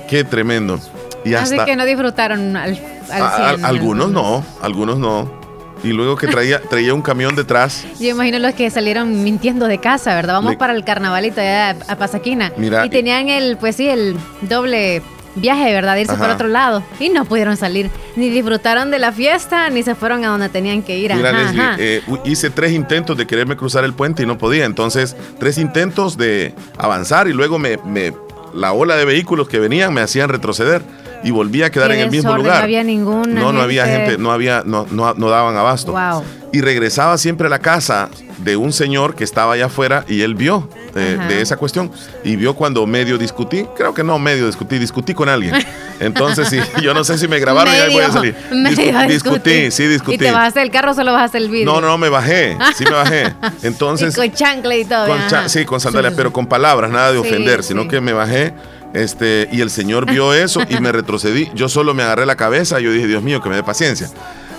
Qué 0.09 0.23
tremendo. 0.23 0.79
Y 1.23 1.35
hasta, 1.35 1.55
Así 1.55 1.65
que 1.65 1.75
no 1.75 1.85
disfrutaron 1.85 2.55
al, 2.57 2.79
al 3.11 3.63
Algunos 3.63 4.11
no, 4.11 4.43
algunos 4.61 4.97
no 4.97 5.41
y 5.83 5.93
luego 5.93 6.15
que 6.15 6.27
traía, 6.27 6.61
traía 6.69 6.93
un 6.93 7.01
camión 7.01 7.35
detrás. 7.35 7.85
Yo 7.99 8.09
imagino 8.09 8.39
los 8.39 8.53
que 8.53 8.69
salieron 8.69 9.23
mintiendo 9.23 9.67
de 9.67 9.79
casa, 9.79 10.13
¿verdad? 10.15 10.35
Vamos 10.35 10.55
para 10.55 10.73
el 10.73 10.83
carnavalito 10.83 11.41
allá 11.41 11.75
a 11.87 11.95
Pasaquina. 11.95 12.51
Mira, 12.57 12.85
y 12.85 12.89
tenían 12.89 13.29
el, 13.29 13.57
pues 13.57 13.75
sí, 13.75 13.87
el 13.87 14.15
doble 14.41 15.01
viaje, 15.35 15.73
¿verdad? 15.73 15.97
irse 15.97 16.15
por 16.15 16.29
otro 16.29 16.47
lado. 16.47 16.83
Y 16.99 17.09
no 17.09 17.25
pudieron 17.25 17.57
salir. 17.57 17.89
Ni 18.15 18.29
disfrutaron 18.29 18.91
de 18.91 18.99
la 18.99 19.11
fiesta, 19.11 19.69
ni 19.69 19.83
se 19.83 19.95
fueron 19.95 20.25
a 20.25 20.29
donde 20.29 20.49
tenían 20.49 20.83
que 20.83 20.97
ir. 20.97 21.13
Mira, 21.13 21.31
Leslie, 21.31 21.63
eh, 21.79 22.01
hice 22.25 22.49
tres 22.49 22.71
intentos 22.73 23.17
de 23.17 23.25
quererme 23.25 23.55
cruzar 23.55 23.83
el 23.83 23.93
puente 23.93 24.23
y 24.23 24.25
no 24.25 24.37
podía. 24.37 24.65
Entonces, 24.65 25.15
tres 25.39 25.57
intentos 25.57 26.17
de 26.17 26.53
avanzar 26.77 27.27
y 27.27 27.33
luego 27.33 27.59
me, 27.59 27.77
me 27.85 28.13
la 28.53 28.73
ola 28.73 28.95
de 28.95 29.05
vehículos 29.05 29.47
que 29.47 29.59
venían 29.59 29.93
me 29.93 30.01
hacían 30.01 30.29
retroceder 30.29 30.81
y 31.23 31.31
volvía 31.31 31.67
a 31.67 31.69
quedar 31.69 31.91
en 31.91 31.99
el 31.99 32.11
mismo 32.11 32.35
lugar. 32.35 32.57
No 32.57 32.63
había 32.63 32.83
ninguna. 32.83 33.39
No, 33.39 33.51
no 33.51 33.61
había 33.61 33.85
gente, 33.85 34.17
no 34.17 34.31
había, 34.31 34.63
no, 34.65 34.85
no, 34.89 35.13
no 35.13 35.29
daban 35.29 35.55
abasto. 35.55 35.91
Wow. 35.91 36.23
Y 36.51 36.61
regresaba 36.61 37.17
siempre 37.17 37.47
a 37.47 37.49
la 37.49 37.59
casa 37.59 38.09
de 38.43 38.57
un 38.57 38.73
señor 38.73 39.15
que 39.15 39.23
estaba 39.23 39.53
allá 39.53 39.67
afuera 39.67 40.03
y 40.07 40.21
él 40.21 40.35
vio 40.35 40.67
eh, 40.95 41.17
de, 41.27 41.41
esa 41.41 41.57
cuestión 41.57 41.91
y 42.23 42.35
vio 42.35 42.55
cuando 42.55 42.85
medio 42.87 43.17
discutí, 43.17 43.65
creo 43.77 43.93
que 43.93 44.03
no 44.03 44.17
medio 44.19 44.47
discutí, 44.47 44.79
discutí 44.79 45.13
con 45.13 45.29
alguien. 45.29 45.55
Entonces, 45.99 46.49
sí, 46.49 46.59
yo 46.81 46.93
no 46.93 47.03
sé 47.03 47.17
si 47.17 47.27
me 47.27 47.39
grabaron 47.39 47.73
y 47.73 47.77
ahí 47.77 47.93
voy 47.93 48.03
a 48.03 48.11
salir. 48.11 48.35
discutí, 49.07 49.71
sí, 49.71 49.87
discutí. 49.87 50.15
¿Y 50.15 50.17
te 50.17 50.31
bajaste 50.31 50.59
del 50.59 50.71
carro 50.71 50.91
o 50.91 50.93
solo 50.93 51.13
bajaste 51.13 51.37
el 51.37 51.49
vídeo? 51.49 51.65
No, 51.65 51.79
no, 51.79 51.97
me 51.97 52.09
bajé, 52.09 52.57
sí 52.75 52.83
me 52.83 52.91
bajé. 52.91 53.33
Entonces. 53.63 54.15
con 54.15 54.31
chancla 54.31 54.75
y 54.75 54.85
todo. 54.85 55.07
sí, 55.47 55.65
con 55.65 55.79
sandalias, 55.79 56.13
pero 56.15 56.33
con 56.33 56.47
palabras, 56.47 56.89
nada 56.91 57.11
de 57.11 57.19
ofender, 57.19 57.63
sino 57.63 57.87
que 57.87 58.01
me 58.01 58.13
bajé 58.13 58.53
este, 58.93 59.49
y 59.51 59.61
el 59.61 59.69
Señor 59.69 60.05
vio 60.05 60.33
eso 60.33 60.61
y 60.67 60.79
me 60.79 60.91
retrocedí. 60.91 61.49
Yo 61.53 61.69
solo 61.69 61.93
me 61.93 62.03
agarré 62.03 62.25
la 62.25 62.35
cabeza 62.35 62.79
y 62.79 62.83
yo 62.83 62.91
dije, 62.91 63.07
Dios 63.07 63.23
mío, 63.23 63.41
que 63.41 63.49
me 63.49 63.55
dé 63.55 63.63
paciencia. 63.63 64.09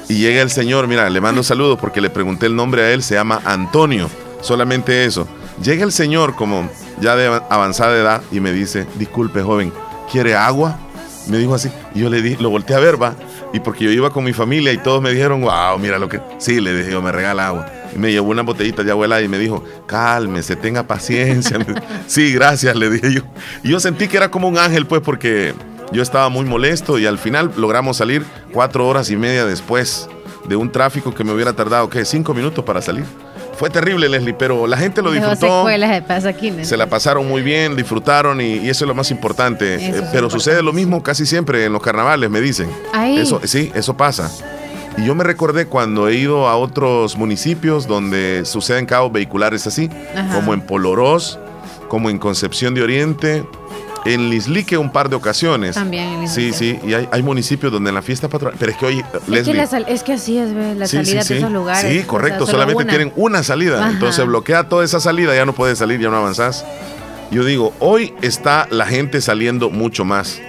Y 0.08 0.14
llega 0.14 0.42
el 0.42 0.50
Señor, 0.50 0.88
mira, 0.88 1.08
le 1.08 1.20
mando 1.20 1.42
saludos 1.42 1.78
porque 1.80 2.00
le 2.00 2.10
pregunté 2.10 2.46
el 2.46 2.56
nombre 2.56 2.82
a 2.82 2.90
él, 2.92 3.02
se 3.02 3.14
llama 3.14 3.40
Antonio, 3.44 4.10
solamente 4.40 5.04
eso. 5.04 5.26
Llega 5.62 5.84
el 5.84 5.92
Señor 5.92 6.34
como 6.34 6.68
ya 7.00 7.16
de 7.16 7.26
avanzada 7.48 7.96
edad 7.96 8.22
y 8.30 8.40
me 8.40 8.52
dice, 8.52 8.86
disculpe 8.96 9.42
joven, 9.42 9.72
¿quiere 10.10 10.34
agua? 10.34 10.78
Me 11.28 11.38
dijo 11.38 11.54
así. 11.54 11.70
Y 11.94 12.00
yo 12.00 12.10
le 12.10 12.20
di, 12.20 12.36
lo 12.36 12.50
volteé 12.50 12.76
a 12.76 12.80
ver, 12.80 13.00
va. 13.00 13.14
Y 13.52 13.60
porque 13.60 13.84
yo 13.84 13.90
iba 13.90 14.10
con 14.10 14.24
mi 14.24 14.32
familia 14.32 14.72
y 14.72 14.78
todos 14.78 15.00
me 15.00 15.10
dijeron, 15.10 15.40
wow, 15.40 15.78
mira 15.78 15.98
lo 15.98 16.08
que... 16.08 16.20
Sí, 16.38 16.60
le 16.60 16.74
dije, 16.74 16.90
yo 16.90 17.00
me 17.00 17.12
regala 17.12 17.46
agua 17.46 17.81
y 17.94 17.98
me 17.98 18.10
llevó 18.10 18.30
una 18.30 18.42
botellita 18.42 18.82
de 18.82 18.90
abuela 18.90 19.20
y 19.20 19.28
me 19.28 19.38
dijo, 19.38 19.64
cálmese, 19.86 20.56
tenga 20.56 20.86
paciencia. 20.86 21.58
sí, 22.06 22.32
gracias, 22.32 22.74
le 22.76 22.90
dije 22.90 23.12
yo. 23.12 23.22
Y 23.62 23.70
yo 23.70 23.80
sentí 23.80 24.08
que 24.08 24.16
era 24.16 24.30
como 24.30 24.48
un 24.48 24.58
ángel, 24.58 24.86
pues, 24.86 25.02
porque 25.02 25.54
yo 25.92 26.02
estaba 26.02 26.28
muy 26.28 26.44
molesto 26.44 26.98
y 26.98 27.06
al 27.06 27.18
final 27.18 27.52
logramos 27.56 27.98
salir 27.98 28.24
cuatro 28.52 28.88
horas 28.88 29.10
y 29.10 29.16
media 29.16 29.44
después 29.44 30.08
de 30.48 30.56
un 30.56 30.72
tráfico 30.72 31.14
que 31.14 31.24
me 31.24 31.32
hubiera 31.32 31.52
tardado, 31.52 31.88
¿qué? 31.88 32.04
Cinco 32.04 32.34
minutos 32.34 32.64
para 32.64 32.82
salir. 32.82 33.04
Fue 33.56 33.70
terrible, 33.70 34.08
Leslie, 34.08 34.34
pero 34.34 34.66
la 34.66 34.76
gente 34.76 35.02
lo 35.02 35.12
disfrutó. 35.12 35.64
se 36.64 36.76
la 36.76 36.88
pasaron 36.88 37.28
muy 37.28 37.42
bien, 37.42 37.76
disfrutaron 37.76 38.40
y, 38.40 38.68
eso 38.68 38.84
es 38.84 38.88
lo 38.88 38.94
más 38.94 39.10
importante. 39.10 39.94
Pero 40.10 40.30
sucede 40.30 40.62
lo 40.62 40.72
mismo 40.72 41.02
casi 41.02 41.26
siempre 41.26 41.66
en 41.66 41.72
los 41.72 41.82
carnavales, 41.82 42.28
me 42.30 42.40
dicen. 42.40 42.68
Eso, 43.18 43.40
sí, 43.44 43.70
eso 43.74 43.96
pasa. 43.96 44.30
Y 44.98 45.06
yo 45.06 45.14
me 45.14 45.24
recordé 45.24 45.66
cuando 45.66 46.08
he 46.08 46.16
ido 46.16 46.48
a 46.48 46.56
otros 46.56 47.16
municipios 47.16 47.86
donde 47.86 48.44
suceden 48.44 48.86
caos 48.86 49.10
vehiculares 49.10 49.66
así, 49.66 49.88
como 50.34 50.54
en 50.54 50.60
Polorós, 50.60 51.38
como 51.88 52.10
en 52.10 52.18
Concepción 52.18 52.74
de 52.74 52.82
Oriente, 52.82 53.44
en 54.04 54.30
Lislique 54.30 54.76
un 54.76 54.90
par 54.90 55.08
de 55.08 55.16
ocasiones. 55.16 55.74
También 55.74 56.08
en 56.08 56.28
Sí, 56.28 56.52
sí, 56.52 56.78
y 56.84 56.94
hay, 56.94 57.22
municipios 57.22 57.72
donde 57.72 57.90
en 57.90 57.94
la 57.94 58.02
fiesta 58.02 58.28
patronal. 58.28 58.56
Pero 58.58 58.72
es 58.72 58.78
que 58.78 58.86
hoy. 58.86 58.98
Es, 59.88 60.02
que, 60.02 60.12
así 60.12 60.38
es, 60.38 60.50
la 60.50 60.86
salida 60.86 61.22
de 61.22 61.38
esos 61.38 61.52
lugares. 61.52 61.90
Sí, 61.90 62.02
correcto, 62.04 62.46
solamente 62.46 62.84
tienen 62.84 63.12
una 63.16 63.42
salida. 63.42 63.90
Entonces 63.90 64.26
bloquea 64.26 64.68
toda 64.68 64.84
esa 64.84 65.00
salida, 65.00 65.34
ya 65.34 65.46
no 65.46 65.54
puedes 65.54 65.78
salir, 65.78 66.00
ya 66.00 66.10
no 66.10 66.16
avanzás. 66.16 66.64
Yo 67.30 67.44
digo, 67.44 67.72
hoy 67.78 68.12
está 68.20 68.68
la 68.70 68.84
gente 68.84 69.22
saliendo 69.22 69.70
mucho 69.70 70.04
más. 70.04 70.40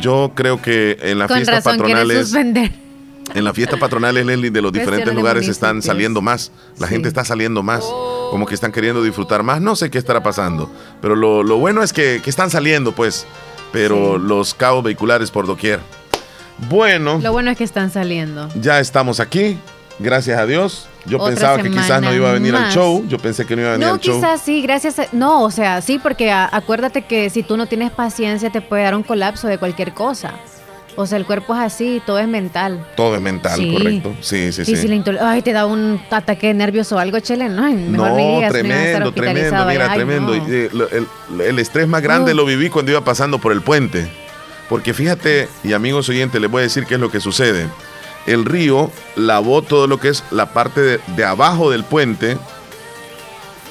Yo 0.00 0.32
creo 0.34 0.62
que 0.62 0.96
en 1.02 1.18
la 1.18 1.26
fiesta 1.26 1.60
patronal 1.60 2.10
es 2.10 2.32
en 3.34 3.44
la 3.44 3.52
fiesta 3.52 3.76
patronal 3.76 4.14
Leslie 4.14 4.50
de 4.50 4.62
los 4.62 4.72
diferentes 4.72 5.14
lugares 5.14 5.48
están 5.48 5.82
saliendo 5.82 6.22
más. 6.22 6.52
La 6.78 6.86
gente 6.86 7.08
está 7.08 7.24
saliendo 7.24 7.62
más. 7.62 7.84
Como 8.30 8.46
que 8.46 8.54
están 8.54 8.72
queriendo 8.72 9.02
disfrutar 9.02 9.42
más. 9.42 9.60
No 9.60 9.76
sé 9.76 9.90
qué 9.90 9.98
estará 9.98 10.22
pasando. 10.22 10.70
Pero 11.00 11.16
lo, 11.16 11.56
bueno 11.58 11.82
es 11.82 11.92
que, 11.92 12.20
están 12.24 12.50
saliendo, 12.50 12.92
pues. 12.92 13.26
Pero 13.72 14.18
los 14.18 14.54
cabos 14.54 14.84
vehiculares 14.84 15.30
por 15.30 15.46
doquier. 15.46 15.80
Bueno. 16.68 17.18
Lo 17.22 17.32
bueno 17.32 17.50
es 17.50 17.58
que 17.58 17.64
están 17.64 17.90
saliendo. 17.90 18.48
Ya 18.60 18.80
estamos 18.80 19.18
aquí, 19.18 19.58
gracias 19.98 20.38
a 20.38 20.46
Dios. 20.46 20.88
Yo 21.06 21.24
pensaba 21.24 21.60
que 21.60 21.70
quizás 21.70 22.00
no 22.00 22.14
iba 22.14 22.30
a 22.30 22.32
venir 22.32 22.54
al 22.54 22.70
show. 22.70 23.04
Yo 23.08 23.18
pensé 23.18 23.44
que 23.46 23.56
no 23.56 23.62
iba 23.62 23.70
a 23.70 23.72
venir 23.72 23.88
al 23.88 23.98
show. 23.98 24.14
No, 24.14 24.20
quizás 24.20 24.40
sí, 24.42 24.62
gracias 24.62 24.98
a, 24.98 25.06
No, 25.12 25.42
o 25.42 25.50
sea, 25.50 25.80
sí, 25.80 25.98
porque 26.00 26.30
acuérdate 26.30 27.02
que 27.02 27.30
si 27.30 27.42
tú 27.42 27.56
no 27.56 27.66
tienes 27.66 27.90
paciencia 27.90 28.50
te 28.50 28.60
puede 28.60 28.84
dar 28.84 28.94
un 28.94 29.02
colapso 29.02 29.48
de 29.48 29.58
cualquier 29.58 29.94
cosa. 29.94 30.34
O 30.94 31.06
sea, 31.06 31.16
el 31.16 31.24
cuerpo 31.24 31.54
es 31.54 31.60
así, 31.60 32.02
todo 32.04 32.18
es 32.18 32.28
mental. 32.28 32.86
Todo 32.96 33.14
es 33.14 33.22
mental, 33.22 33.58
correcto. 33.72 34.14
Sí, 34.20 34.52
sí, 34.52 34.64
sí. 34.64 34.76
Si 34.76 35.04
ay, 35.20 35.42
te 35.42 35.52
da 35.52 35.64
un 35.64 36.00
ataque 36.10 36.52
nervioso 36.52 36.96
o 36.96 36.98
algo, 36.98 37.18
chele, 37.20 37.48
no, 37.48 37.62
mejor 37.62 38.10
no, 38.10 38.48
tremendo, 38.50 39.12
tremendo, 39.12 39.64
mira, 39.66 39.94
tremendo. 39.94 40.34
El, 40.34 41.58
estrés 41.58 41.88
más 41.88 42.02
grande 42.02 42.34
lo 42.34 42.44
viví 42.44 42.68
cuando 42.68 42.90
iba 42.90 43.00
pasando 43.02 43.38
por 43.38 43.52
el 43.52 43.62
puente. 43.62 44.10
Porque 44.68 44.92
fíjate, 44.92 45.48
y 45.64 45.72
amigos 45.72 46.08
oyentes, 46.08 46.40
les 46.40 46.50
voy 46.50 46.60
a 46.60 46.62
decir 46.64 46.84
qué 46.86 46.94
es 46.94 47.00
lo 47.00 47.10
que 47.10 47.20
sucede. 47.20 47.66
El 48.26 48.44
río 48.44 48.90
lavó 49.16 49.62
todo 49.62 49.86
lo 49.86 49.98
que 49.98 50.08
es 50.08 50.22
la 50.30 50.52
parte 50.52 50.98
de 50.98 51.24
abajo 51.24 51.70
del 51.70 51.84
puente 51.84 52.36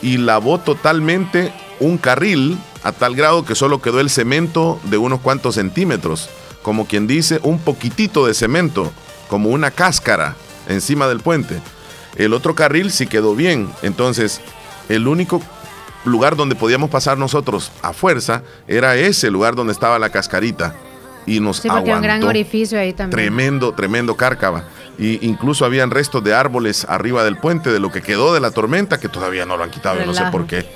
y 0.02 0.18
lavó 0.18 0.60
totalmente 0.60 1.54
un 1.80 1.98
carril 1.98 2.58
a 2.84 2.92
tal 2.92 3.16
grado 3.16 3.46
que 3.46 3.56
solo 3.56 3.82
quedó 3.82 4.00
el 4.00 4.10
cemento 4.10 4.80
de 4.86 4.98
unos 4.98 5.22
cuantos 5.22 5.56
centímetros 5.56 6.30
como 6.62 6.86
quien 6.86 7.08
dice, 7.08 7.40
un 7.44 7.60
poquitito 7.60 8.26
de 8.26 8.34
cemento, 8.34 8.92
como 9.30 9.50
una 9.50 9.72
cáscara 9.72 10.36
encima 10.68 11.08
del 11.08 11.22
puente. 11.22 11.60
El 12.16 12.34
otro 12.34 12.56
carril 12.56 12.92
sí 12.92 13.08
quedó 13.08 13.36
bien. 13.36 13.70
Entonces, 13.82 14.42
el 14.90 15.08
único 15.08 15.42
lugar 16.06 16.36
donde 16.36 16.56
podíamos 16.56 16.90
pasar 16.90 17.18
nosotros 17.18 17.72
a 17.82 17.94
fuerza 17.94 18.44
era 18.68 18.96
ese 18.96 19.32
lugar 19.32 19.56
donde 19.56 19.74
estaba 19.74 20.00
la 20.00 20.10
cascarita. 20.10 20.76
Y 21.26 21.40
nos 21.40 21.58
sí, 21.58 21.70
porque 21.70 21.94
un 21.94 22.02
gran 22.02 22.24
orificio 22.24 22.80
ahí 22.80 22.94
también. 22.94 23.12
Tremendo, 23.12 23.74
tremendo 23.74 24.18
cárcava. 24.18 24.66
Y 24.98 25.26
incluso 25.26 25.66
habían 25.66 25.92
restos 25.92 26.24
de 26.24 26.34
árboles 26.34 26.86
arriba 26.90 27.24
del 27.24 27.38
puente 27.38 27.72
de 27.72 27.80
lo 27.80 27.92
que 27.92 28.02
quedó 28.02 28.34
de 28.34 28.40
la 28.40 28.52
tormenta 28.52 29.00
que 29.00 29.08
todavía 29.08 29.46
no 29.46 29.56
lo 29.56 29.64
han 29.64 29.70
quitado. 29.70 30.00
Yo 30.00 30.06
no 30.06 30.14
sé 30.14 30.24
por 30.32 30.48
qué. 30.48 30.68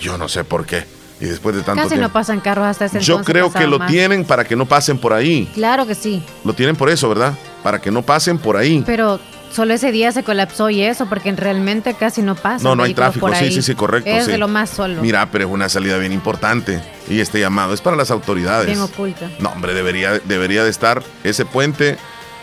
Yo 0.00 0.18
no 0.18 0.28
sé 0.28 0.44
por 0.44 0.66
qué. 0.66 0.84
Y 1.20 1.26
después 1.26 1.54
de 1.54 1.62
tanto 1.62 1.82
Casi 1.82 1.96
no 1.96 2.12
pasan 2.12 2.40
carros 2.40 2.66
hasta 2.66 2.86
ese 2.86 3.00
Yo 3.00 3.22
creo 3.22 3.52
que 3.52 3.66
lo 3.66 3.78
tienen 3.86 4.24
para 4.24 4.44
que 4.44 4.56
no 4.56 4.66
pasen 4.66 4.98
por 4.98 5.12
ahí. 5.12 5.48
Claro 5.54 5.86
que 5.86 5.94
sí. 5.94 6.22
Lo 6.44 6.54
tienen 6.54 6.76
por 6.76 6.90
eso, 6.90 7.08
¿verdad? 7.08 7.34
Para 7.62 7.80
que 7.80 7.90
no 7.90 8.02
pasen 8.02 8.38
por 8.38 8.56
ahí. 8.56 8.82
Pero 8.84 9.20
solo 9.52 9.74
ese 9.74 9.92
día 9.92 10.10
se 10.12 10.24
colapsó 10.24 10.68
y 10.70 10.82
eso, 10.82 11.06
porque 11.06 11.32
realmente 11.32 11.94
casi 11.94 12.22
no 12.22 12.34
pasa. 12.34 12.64
No, 12.64 12.74
no 12.74 12.82
hay 12.82 12.94
tráfico, 12.94 13.32
sí, 13.34 13.52
sí, 13.52 13.62
sí, 13.62 13.74
correcto. 13.74 14.10
Es 14.10 14.26
de 14.26 14.38
lo 14.38 14.48
más 14.48 14.70
solo. 14.70 15.00
Mira, 15.00 15.30
pero 15.30 15.46
es 15.46 15.50
una 15.50 15.68
salida 15.68 15.96
bien 15.98 16.12
importante. 16.12 16.82
Y 17.08 17.20
este 17.20 17.38
llamado 17.40 17.72
es 17.72 17.80
para 17.80 17.96
las 17.96 18.10
autoridades. 18.10 18.66
Bien 18.66 18.80
oculta. 18.80 19.30
No, 19.38 19.50
hombre, 19.50 19.72
debería, 19.72 20.18
debería 20.24 20.64
de 20.64 20.70
estar 20.70 21.02
ese 21.22 21.44
puente 21.44 21.96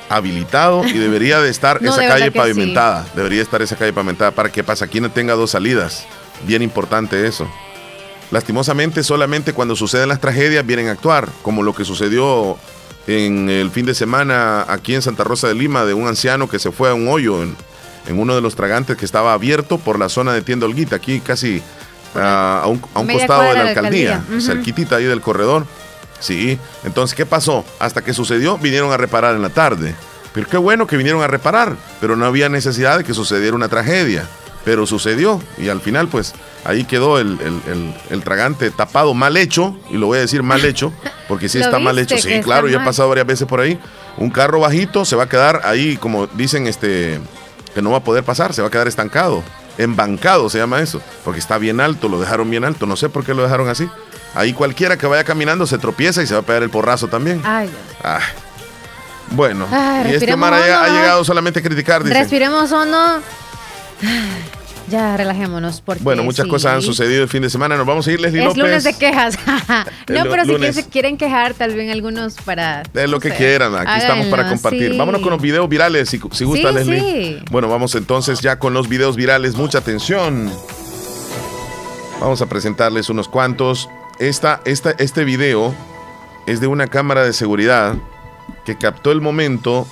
habilitado 0.09 0.85
y 0.85 0.93
debería 0.93 1.39
de 1.39 1.49
estar 1.49 1.77
esa 1.83 2.07
calle 2.07 2.31
pavimentada. 2.31 3.05
Debería 3.15 3.41
estar 3.41 3.61
esa 3.61 3.75
calle 3.75 3.93
pavimentada 3.93 4.31
para 4.31 4.49
que 4.49 4.63
Pasaquina 4.63 5.09
tenga 5.09 5.33
dos 5.33 5.51
salidas. 5.51 6.05
Bien 6.47 6.61
importante 6.61 7.27
eso. 7.27 7.49
Lastimosamente, 8.31 9.03
solamente 9.03 9.51
cuando 9.51 9.75
suceden 9.75 10.07
las 10.07 10.21
tragedias 10.21 10.65
vienen 10.65 10.87
a 10.87 10.91
actuar, 10.91 11.27
como 11.41 11.63
lo 11.63 11.75
que 11.75 11.83
sucedió 11.83 12.57
en 13.05 13.49
el 13.49 13.69
fin 13.71 13.85
de 13.85 13.93
semana 13.93 14.65
aquí 14.69 14.95
en 14.95 15.01
Santa 15.01 15.25
Rosa 15.25 15.49
de 15.49 15.55
Lima 15.55 15.83
de 15.83 15.93
un 15.93 16.07
anciano 16.07 16.47
que 16.47 16.57
se 16.57 16.71
fue 16.71 16.89
a 16.89 16.93
un 16.93 17.09
hoyo 17.09 17.43
en, 17.43 17.55
uno 18.09 18.33
de 18.35 18.41
los 18.41 18.55
tragantes 18.55 18.97
que 18.97 19.05
estaba 19.05 19.33
abierto 19.33 19.77
por 19.77 19.99
la 19.99 20.09
zona 20.09 20.33
de 20.33 20.41
Tienda 20.41 20.65
Olguita, 20.65 20.95
aquí 20.95 21.19
casi 21.19 21.61
a, 22.15 22.63
un, 22.67 22.79
costado 22.79 23.43
de 23.43 23.53
la 23.53 23.69
alcaldía, 23.69 24.23
cerquitita 24.39 24.95
ahí 24.95 25.05
del 25.05 25.21
corredor. 25.21 25.65
Sí, 26.19 26.59
entonces, 26.83 27.15
¿qué 27.15 27.25
pasó? 27.25 27.65
Hasta 27.79 28.01
que 28.01 28.13
sucedió, 28.13 28.57
vinieron 28.57 28.91
a 28.91 28.97
reparar 28.97 29.35
en 29.35 29.41
la 29.41 29.49
tarde. 29.49 29.95
Pero 30.33 30.47
qué 30.47 30.57
bueno 30.57 30.87
que 30.87 30.97
vinieron 30.97 31.21
a 31.21 31.27
reparar, 31.27 31.75
pero 31.99 32.15
no 32.15 32.25
había 32.25 32.47
necesidad 32.47 32.97
de 32.97 33.03
que 33.03 33.13
sucediera 33.13 33.55
una 33.55 33.69
tragedia 33.69 34.27
pero 34.63 34.85
sucedió 34.85 35.41
y 35.57 35.69
al 35.69 35.81
final 35.81 36.07
pues 36.07 36.33
ahí 36.63 36.83
quedó 36.83 37.19
el, 37.19 37.37
tragante 38.23 38.69
tapado, 38.71 39.13
mal 39.13 39.37
hecho, 39.37 39.77
y 39.89 39.97
lo 39.97 40.07
voy 40.07 40.19
a 40.19 40.21
decir 40.21 40.43
mal 40.43 40.63
hecho, 40.63 40.93
porque 41.27 41.49
sí 41.49 41.59
está 41.61 41.79
mal 41.79 41.97
hecho, 41.99 42.17
sí, 42.17 42.41
claro, 42.41 42.67
ya 42.67 42.81
he 42.81 42.85
pasado 42.85 43.09
varias 43.09 43.27
veces 43.27 43.47
por 43.47 43.59
ahí, 43.59 43.79
un 44.17 44.29
carro 44.29 44.59
bajito 44.59 45.05
se 45.05 45.15
va 45.15 45.23
a 45.23 45.29
quedar 45.29 45.61
ahí, 45.63 45.97
como 45.97 46.27
dicen, 46.27 46.67
este, 46.67 47.19
que 47.73 47.81
no 47.81 47.91
va 47.91 47.97
a 47.97 48.03
poder 48.03 48.23
pasar, 48.23 48.53
se 48.53 48.61
va 48.61 48.67
a 48.67 48.71
quedar 48.71 48.87
estancado, 48.87 49.43
embancado 49.77 50.49
se 50.49 50.59
llama 50.59 50.81
eso, 50.81 51.01
porque 51.23 51.39
está 51.39 51.57
bien 51.57 51.79
alto, 51.79 52.07
lo 52.09 52.19
dejaron 52.19 52.49
bien 52.49 52.63
alto, 52.63 52.85
no 52.85 52.95
sé 52.95 53.09
por 53.09 53.25
qué 53.25 53.33
lo 53.33 53.43
dejaron 53.43 53.69
así. 53.69 53.89
Ahí 54.33 54.53
cualquiera 54.53 54.97
que 54.97 55.07
vaya 55.07 55.25
caminando 55.25 55.67
se 55.67 55.77
tropieza 55.77 56.23
y 56.23 56.27
se 56.27 56.33
va 56.33 56.39
a 56.39 56.43
pegar 56.43 56.63
el 56.63 56.69
porrazo 56.69 57.09
también. 57.09 57.41
Ay. 57.43 57.69
Bueno, 59.31 59.67
y 60.09 60.13
este 60.13 60.35
mar 60.37 60.53
ha, 60.53 60.87
llegado 60.87 61.23
solamente 61.25 61.59
a 61.59 61.63
criticar. 61.63 62.03
Dice. 62.03 62.17
Respiremos 62.17 62.71
no 62.71 63.19
ya, 64.89 65.15
relajémonos. 65.17 65.81
Porque 65.81 66.03
bueno, 66.03 66.23
muchas 66.23 66.47
cosas 66.47 66.75
han 66.75 66.81
sucedido 66.81 67.23
el 67.23 67.29
fin 67.29 67.41
de 67.41 67.49
semana. 67.49 67.77
Nos 67.77 67.85
vamos 67.85 68.07
a 68.07 68.11
ir, 68.11 68.19
Leslie 68.19 68.45
es 68.45 68.57
lunes 68.57 68.83
de 68.83 68.93
quejas. 68.93 69.37
no, 70.07 70.23
pero 70.23 70.73
si 70.73 70.83
quieren 70.83 71.17
quejar, 71.17 71.53
tal 71.53 71.75
vez 71.75 71.91
algunos 71.91 72.35
para. 72.35 72.83
Es 72.93 73.09
lo 73.09 73.19
que 73.19 73.31
quieran. 73.31 73.75
Aquí 73.75 73.99
estamos 73.99 74.27
para 74.27 74.49
compartir. 74.49 74.95
Vámonos 74.97 75.21
con 75.21 75.31
los 75.31 75.41
videos 75.41 75.67
virales, 75.69 76.09
si, 76.09 76.19
si 76.31 76.43
gusta, 76.43 76.71
Leslie. 76.71 77.43
Bueno, 77.51 77.67
vamos 77.69 77.95
entonces 77.95 78.41
ya 78.41 78.59
con 78.59 78.73
los 78.73 78.89
videos 78.89 79.15
virales. 79.15 79.55
Mucha 79.55 79.79
atención. 79.79 80.51
Vamos 82.19 82.41
a 82.41 82.45
presentarles 82.47 83.09
unos 83.09 83.27
cuantos. 83.27 83.89
Esta, 84.19 84.61
esta, 84.65 84.91
este 84.91 85.23
video 85.23 85.73
es 86.45 86.61
de 86.61 86.67
una 86.67 86.87
cámara 86.87 87.23
de 87.23 87.33
seguridad 87.33 87.95
que 88.65 88.77
captó 88.77 89.11
el 89.11 89.21
momento 89.21 89.87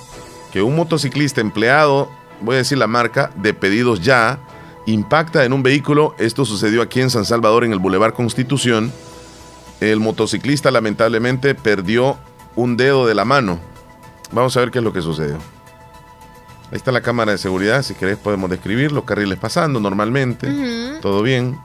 que 0.52 0.62
un 0.62 0.76
motociclista 0.76 1.40
empleado 1.40 2.10
voy 2.40 2.56
a 2.56 2.58
decir 2.58 2.78
la 2.78 2.86
marca, 2.86 3.30
de 3.36 3.54
pedidos 3.54 4.00
ya, 4.00 4.38
impacta 4.86 5.44
en 5.44 5.52
un 5.52 5.62
vehículo. 5.62 6.14
Esto 6.18 6.44
sucedió 6.44 6.82
aquí 6.82 7.00
en 7.00 7.10
San 7.10 7.24
Salvador, 7.24 7.64
en 7.64 7.72
el 7.72 7.78
Boulevard 7.78 8.14
Constitución. 8.14 8.92
El 9.80 10.00
motociclista 10.00 10.70
lamentablemente 10.70 11.54
perdió 11.54 12.18
un 12.56 12.76
dedo 12.76 13.06
de 13.06 13.14
la 13.14 13.24
mano. 13.24 13.58
Vamos 14.32 14.56
a 14.56 14.60
ver 14.60 14.70
qué 14.70 14.78
es 14.78 14.84
lo 14.84 14.92
que 14.92 15.02
sucedió. 15.02 15.36
Ahí 16.70 16.76
está 16.76 16.92
la 16.92 17.00
cámara 17.00 17.32
de 17.32 17.38
seguridad, 17.38 17.82
si 17.82 17.94
querés 17.94 18.16
podemos 18.16 18.48
describir 18.48 18.92
los 18.92 19.04
carriles 19.04 19.38
pasando 19.38 19.80
normalmente, 19.80 20.98
todo 21.00 21.22
bien. 21.22 21.58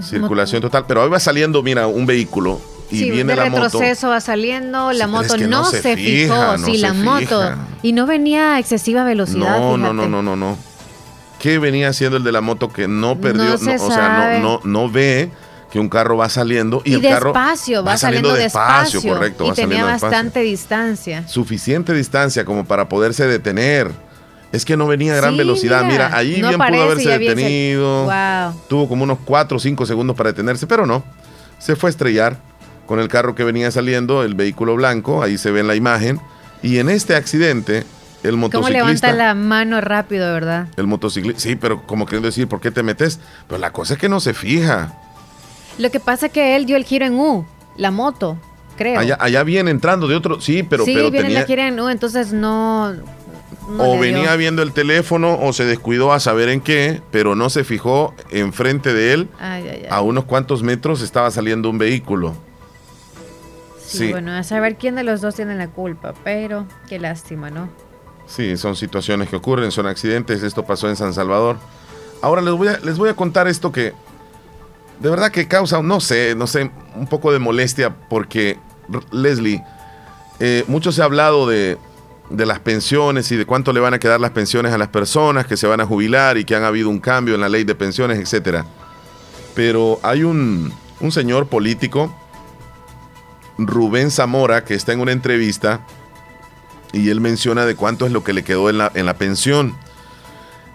Circulación 0.00 0.62
total, 0.62 0.84
pero 0.86 1.02
ahí 1.02 1.08
va 1.08 1.18
saliendo, 1.18 1.62
mira, 1.62 1.88
un 1.88 2.06
vehículo 2.06 2.60
y 2.90 3.10
viene 3.10 3.34
la 3.34 3.44
retroceso 3.44 4.08
va 4.08 4.20
saliendo, 4.20 4.92
la 4.92 5.06
moto 5.06 5.36
no, 5.36 5.64
se, 5.64 5.96
fijó, 5.96 6.58
sí, 6.58 6.78
la 6.78 6.92
moto. 6.92 7.52
Y 7.82 7.92
no 7.92 8.06
venía 8.06 8.54
a 8.54 8.58
excesiva 8.58 9.04
velocidad. 9.04 9.58
No, 9.58 9.76
no, 9.76 9.92
no, 9.92 10.08
no, 10.08 10.22
no, 10.22 10.36
no. 10.36 10.58
¿Qué 11.38 11.58
venía 11.58 11.88
haciendo 11.88 12.16
el 12.16 12.24
de 12.24 12.32
la 12.32 12.40
moto 12.40 12.72
que 12.72 12.88
no 12.88 13.20
perdió, 13.20 13.54
o 13.54 13.58
sea, 13.58 14.38
no, 14.40 14.60
no, 14.64 14.90
ve 14.90 15.30
que 15.70 15.78
un 15.78 15.88
carro 15.88 16.16
va 16.16 16.28
saliendo 16.28 16.80
y, 16.84 16.94
el 16.94 17.02
carro 17.02 17.32
va, 17.32 17.96
saliendo, 17.96 18.32
despacio, 18.32 19.02
correcto, 19.02 19.50
y 19.50 19.52
tenía 19.52 19.84
bastante 19.84 20.40
distancia. 20.40 21.26
Suficiente 21.28 21.92
distancia 21.92 22.44
como 22.44 22.64
para 22.64 22.88
poderse 22.88 23.26
detener. 23.26 23.90
Es 24.52 24.64
que 24.64 24.76
no 24.76 24.86
venía 24.86 25.12
a 25.12 25.16
gran 25.16 25.36
velocidad. 25.36 25.84
Mira, 25.84 26.16
ahí 26.16 26.40
bien 26.40 26.56
pudo 26.56 26.82
haberse 26.82 27.18
detenido. 27.18 28.10
Tuvo 28.68 28.88
como 28.88 29.04
unos 29.04 29.18
4 29.24 29.56
o 29.56 29.60
5 29.60 29.86
segundos 29.86 30.16
para 30.16 30.30
detenerse, 30.30 30.66
pero 30.66 30.86
no. 30.86 31.04
Se 31.58 31.74
fue 31.74 31.88
a 31.88 31.90
estrellar 31.90 32.38
con 32.86 33.00
el 33.00 33.08
carro 33.08 33.34
que 33.34 33.44
venía 33.44 33.70
saliendo, 33.70 34.22
el 34.22 34.34
vehículo 34.34 34.76
blanco, 34.76 35.22
ahí 35.22 35.38
se 35.38 35.50
ve 35.50 35.60
en 35.60 35.66
la 35.66 35.74
imagen. 35.74 36.20
Y 36.62 36.78
en 36.78 36.88
este 36.88 37.14
accidente, 37.14 37.84
el 38.22 38.36
motociclista. 38.36 38.58
¿Cómo 38.58 38.68
levanta 38.68 39.12
la 39.12 39.34
mano 39.34 39.80
rápido, 39.80 40.32
verdad? 40.32 40.68
El 40.76 40.86
motociclista. 40.86 41.40
Sí, 41.40 41.56
pero 41.56 41.86
como 41.86 42.06
queriendo 42.06 42.26
decir, 42.26 42.48
¿por 42.48 42.60
qué 42.60 42.70
te 42.70 42.82
metes? 42.82 43.20
Pero 43.46 43.58
la 43.58 43.72
cosa 43.72 43.94
es 43.94 44.00
que 44.00 44.08
no 44.08 44.20
se 44.20 44.34
fija. 44.34 44.98
Lo 45.78 45.90
que 45.90 46.00
pasa 46.00 46.26
es 46.26 46.32
que 46.32 46.56
él 46.56 46.66
dio 46.66 46.76
el 46.76 46.84
giro 46.84 47.04
en 47.04 47.14
U, 47.14 47.46
la 47.76 47.90
moto, 47.90 48.38
creo. 48.76 48.98
Allá, 48.98 49.18
allá 49.20 49.42
viene 49.42 49.70
entrando 49.70 50.08
de 50.08 50.16
otro. 50.16 50.40
Sí, 50.40 50.62
pero. 50.62 50.84
Sí, 50.84 50.94
pero 50.94 51.10
viene 51.10 51.30
la 51.30 51.44
gira 51.44 51.68
en 51.68 51.78
U, 51.78 51.88
entonces 51.88 52.32
no. 52.32 52.94
o 53.78 53.98
venía 53.98 54.34
viendo 54.36 54.62
el 54.62 54.72
teléfono 54.72 55.38
o 55.38 55.52
se 55.52 55.64
descuidó 55.64 56.12
a 56.12 56.20
saber 56.20 56.48
en 56.48 56.60
qué, 56.60 57.02
pero 57.10 57.34
no 57.34 57.50
se 57.50 57.64
fijó 57.64 58.14
enfrente 58.30 58.94
de 58.94 59.12
él. 59.12 59.28
A 59.90 60.00
unos 60.00 60.24
cuantos 60.24 60.62
metros 60.62 61.02
estaba 61.02 61.30
saliendo 61.30 61.68
un 61.68 61.78
vehículo. 61.78 62.34
Sí, 63.86 64.10
bueno, 64.10 64.32
a 64.32 64.42
saber 64.42 64.76
quién 64.76 64.96
de 64.96 65.04
los 65.04 65.20
dos 65.20 65.36
tiene 65.36 65.54
la 65.54 65.68
culpa, 65.68 66.12
pero 66.24 66.66
qué 66.88 66.98
lástima, 66.98 67.50
¿no? 67.50 67.68
Sí, 68.26 68.56
son 68.56 68.74
situaciones 68.74 69.28
que 69.28 69.36
ocurren, 69.36 69.70
son 69.70 69.86
accidentes, 69.86 70.42
esto 70.42 70.64
pasó 70.64 70.88
en 70.88 70.96
San 70.96 71.14
Salvador. 71.14 71.58
Ahora 72.20 72.42
les 72.42 72.54
voy 72.54 72.68
a, 72.68 72.78
les 72.78 72.98
voy 72.98 73.08
a 73.08 73.14
contar 73.14 73.46
esto 73.46 73.70
que 73.70 73.92
de 74.98 75.10
verdad 75.10 75.30
que 75.30 75.46
causa, 75.46 75.80
no 75.82 76.00
sé, 76.00 76.34
no 76.34 76.46
sé, 76.46 76.70
un 76.96 77.06
poco 77.06 77.32
de 77.32 77.38
molestia 77.38 77.94
porque, 78.08 78.58
Leslie, 79.12 79.62
eh, 80.40 80.64
mucho 80.66 80.90
se 80.90 81.02
ha 81.02 81.04
hablado 81.04 81.46
de, 81.46 81.78
de 82.30 82.46
las 82.46 82.58
pensiones 82.60 83.30
y 83.30 83.36
de 83.36 83.46
cuánto 83.46 83.72
le 83.72 83.80
van 83.80 83.94
a 83.94 83.98
quedar 83.98 84.20
las 84.20 84.30
pensiones 84.30 84.72
a 84.72 84.78
las 84.78 84.88
personas 84.88 85.46
que 85.46 85.56
se 85.56 85.66
van 85.66 85.80
a 85.80 85.86
jubilar 85.86 86.38
y 86.38 86.44
que 86.44 86.56
han 86.56 86.64
habido 86.64 86.88
un 86.88 86.98
cambio 86.98 87.34
en 87.34 87.40
la 87.40 87.48
ley 87.48 87.64
de 87.64 87.74
pensiones, 87.74 88.18
etcétera. 88.18 88.64
Pero 89.54 90.00
hay 90.02 90.24
un, 90.24 90.72
un 91.00 91.12
señor 91.12 91.46
político 91.46 92.14
Rubén 93.58 94.10
Zamora, 94.10 94.64
que 94.64 94.74
está 94.74 94.92
en 94.92 95.00
una 95.00 95.12
entrevista 95.12 95.80
y 96.92 97.10
él 97.10 97.20
menciona 97.20 97.66
de 97.66 97.74
cuánto 97.74 98.06
es 98.06 98.12
lo 98.12 98.24
que 98.24 98.32
le 98.32 98.44
quedó 98.44 98.70
en 98.70 98.78
la, 98.78 98.90
en 98.94 99.06
la 99.06 99.14
pensión. 99.14 99.76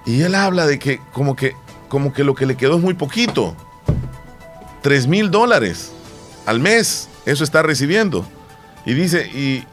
Y 0.06 0.22
él 0.22 0.36
habla 0.36 0.66
de 0.66 0.80
que 0.80 1.00
como 1.14 1.36
que 1.36 1.56
como 1.92 2.14
que 2.14 2.24
lo 2.24 2.36
que 2.36 2.46
le 2.46 2.56
quedó 2.56 2.78
es 2.78 2.82
muy 2.82 2.94
poquito. 2.94 3.54
3 4.82 5.08
mil 5.08 5.30
dólares 5.30 5.92
al 6.46 6.62
mes, 6.62 7.10
eso 7.26 7.44
está 7.44 7.64
recibiendo. 7.64 8.26
Y 8.86 8.94
dice, 8.94 9.28
y 9.28 9.66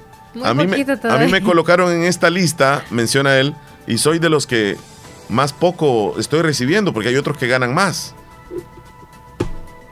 a 0.42 0.52
mí, 0.52 0.66
me, 0.66 0.84
a 1.08 1.18
mí 1.18 1.30
me 1.30 1.42
colocaron 1.42 1.92
en 1.92 2.02
esta 2.02 2.28
lista, 2.28 2.84
menciona 2.90 3.38
él, 3.38 3.54
y 3.86 3.98
soy 3.98 4.18
de 4.18 4.30
los 4.30 4.48
que 4.48 4.76
más 5.28 5.52
poco 5.52 6.18
estoy 6.18 6.42
recibiendo, 6.42 6.92
porque 6.92 7.10
hay 7.10 7.16
otros 7.16 7.38
que 7.38 7.46
ganan 7.46 7.72
más. 7.72 8.16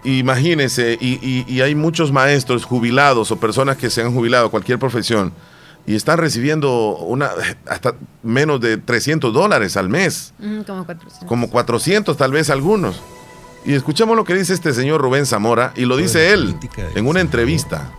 Imagínense, 0.06 0.96
y, 1.00 1.44
y, 1.48 1.60
hay 1.62 1.74
muchos 1.74 2.12
maestros 2.12 2.64
jubilados 2.64 3.32
o 3.32 3.40
personas 3.40 3.76
que 3.76 3.90
se 3.90 4.02
han 4.02 4.14
jubilado, 4.14 4.52
cualquier 4.52 4.78
profesión, 4.78 5.32
y 5.84 5.96
están 5.96 6.18
recibiendo 6.18 6.96
una 6.98 7.30
hasta 7.66 7.96
menos 8.22 8.60
de 8.60 8.76
300 8.76 9.34
dólares 9.34 9.76
al 9.76 9.88
mes. 9.88 10.32
como 10.64 10.86
400. 10.86 11.28
Como 11.28 11.50
400 11.50 12.16
tal 12.16 12.30
vez 12.30 12.50
algunos. 12.50 13.02
Y 13.64 13.74
escuchemos 13.74 14.16
lo 14.16 14.22
que 14.22 14.36
dice 14.36 14.54
este 14.54 14.72
señor 14.72 15.00
Rubén 15.00 15.26
Zamora, 15.26 15.72
y 15.74 15.86
lo 15.86 15.96
dice 15.96 16.32
él 16.32 16.54
en 16.94 17.06
una 17.08 17.20
entrevista. 17.20 17.90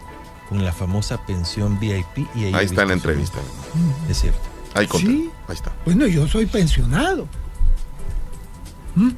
Con 0.47 0.63
la 0.63 0.71
famosa 0.71 1.25
pensión 1.25 1.77
VIP. 1.77 2.25
Y 2.35 2.45
ahí 2.45 2.65
está 2.65 2.83
en 2.83 2.87
la 2.87 2.93
entrevista. 2.93 3.39
Es 4.09 4.21
cierto. 4.21 4.39
Ahí, 4.73 4.87
sí. 4.97 5.29
ahí 5.49 5.55
está. 5.55 5.73
Bueno, 5.83 6.07
yo 6.07 6.25
soy 6.25 6.45
pensionado. 6.45 7.27
¿Mm? 8.95 9.09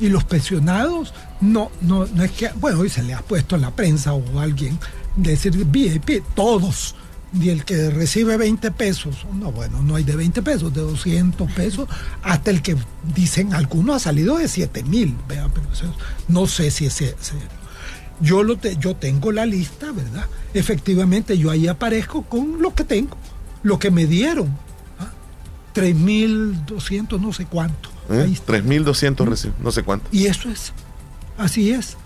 Y 0.00 0.08
los 0.08 0.24
pensionados 0.24 1.14
no, 1.52 1.70
no, 1.80 2.06
no 2.06 2.24
es 2.24 2.30
que, 2.32 2.50
bueno, 2.56 2.80
hoy 2.80 2.88
se 2.88 3.02
le 3.02 3.14
ha 3.14 3.20
puesto 3.20 3.56
en 3.56 3.62
la 3.62 3.70
prensa 3.70 4.14
o 4.14 4.40
alguien 4.40 4.78
decir 5.16 5.52
VIP, 5.64 6.22
todos 6.34 6.94
y 7.40 7.48
el 7.48 7.64
que 7.64 7.90
recibe 7.90 8.36
20 8.36 8.70
pesos, 8.70 9.26
no, 9.34 9.50
bueno, 9.50 9.82
no 9.82 9.96
hay 9.96 10.04
de 10.04 10.14
20 10.14 10.42
pesos, 10.42 10.72
de 10.72 10.82
200 10.82 11.50
pesos, 11.52 11.88
hasta 12.22 12.50
el 12.50 12.62
que 12.62 12.76
dicen 13.14 13.54
algunos 13.54 13.96
ha 13.96 13.98
salido 13.98 14.38
de 14.38 14.48
7 14.48 14.84
mil, 14.84 15.16
pero 15.26 15.50
no 16.28 16.46
sé 16.46 16.70
si 16.70 16.86
es 16.86 17.02
yo, 18.20 18.44
lo 18.44 18.60
yo 18.60 18.94
tengo 18.94 19.32
la 19.32 19.44
lista, 19.44 19.90
¿verdad? 19.90 20.26
Efectivamente, 20.54 21.36
yo 21.36 21.50
ahí 21.50 21.66
aparezco 21.66 22.22
con 22.22 22.62
lo 22.62 22.72
que 22.72 22.84
tengo, 22.84 23.16
lo 23.64 23.80
que 23.80 23.90
me 23.90 24.06
dieron. 24.06 24.56
¿ah? 25.00 25.10
3.200, 25.74 27.20
no 27.20 27.32
sé 27.32 27.46
cuánto. 27.46 27.88
¿Eh? 28.08 28.32
3.200, 28.46 29.52
no 29.60 29.72
sé 29.72 29.82
cuánto. 29.82 30.08
Y 30.12 30.26
eso 30.26 30.48
es, 30.48 30.72
así 31.38 31.70
es. 31.70 31.96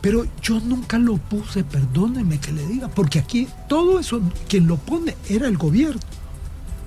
Pero 0.00 0.26
yo 0.42 0.60
nunca 0.60 0.98
lo 0.98 1.16
puse, 1.16 1.64
perdóneme 1.64 2.38
que 2.38 2.52
le 2.52 2.66
diga, 2.66 2.88
porque 2.88 3.18
aquí 3.18 3.48
todo 3.68 3.98
eso, 3.98 4.20
quien 4.48 4.66
lo 4.66 4.76
pone 4.76 5.16
era 5.30 5.48
el 5.48 5.56
gobierno. 5.56 6.00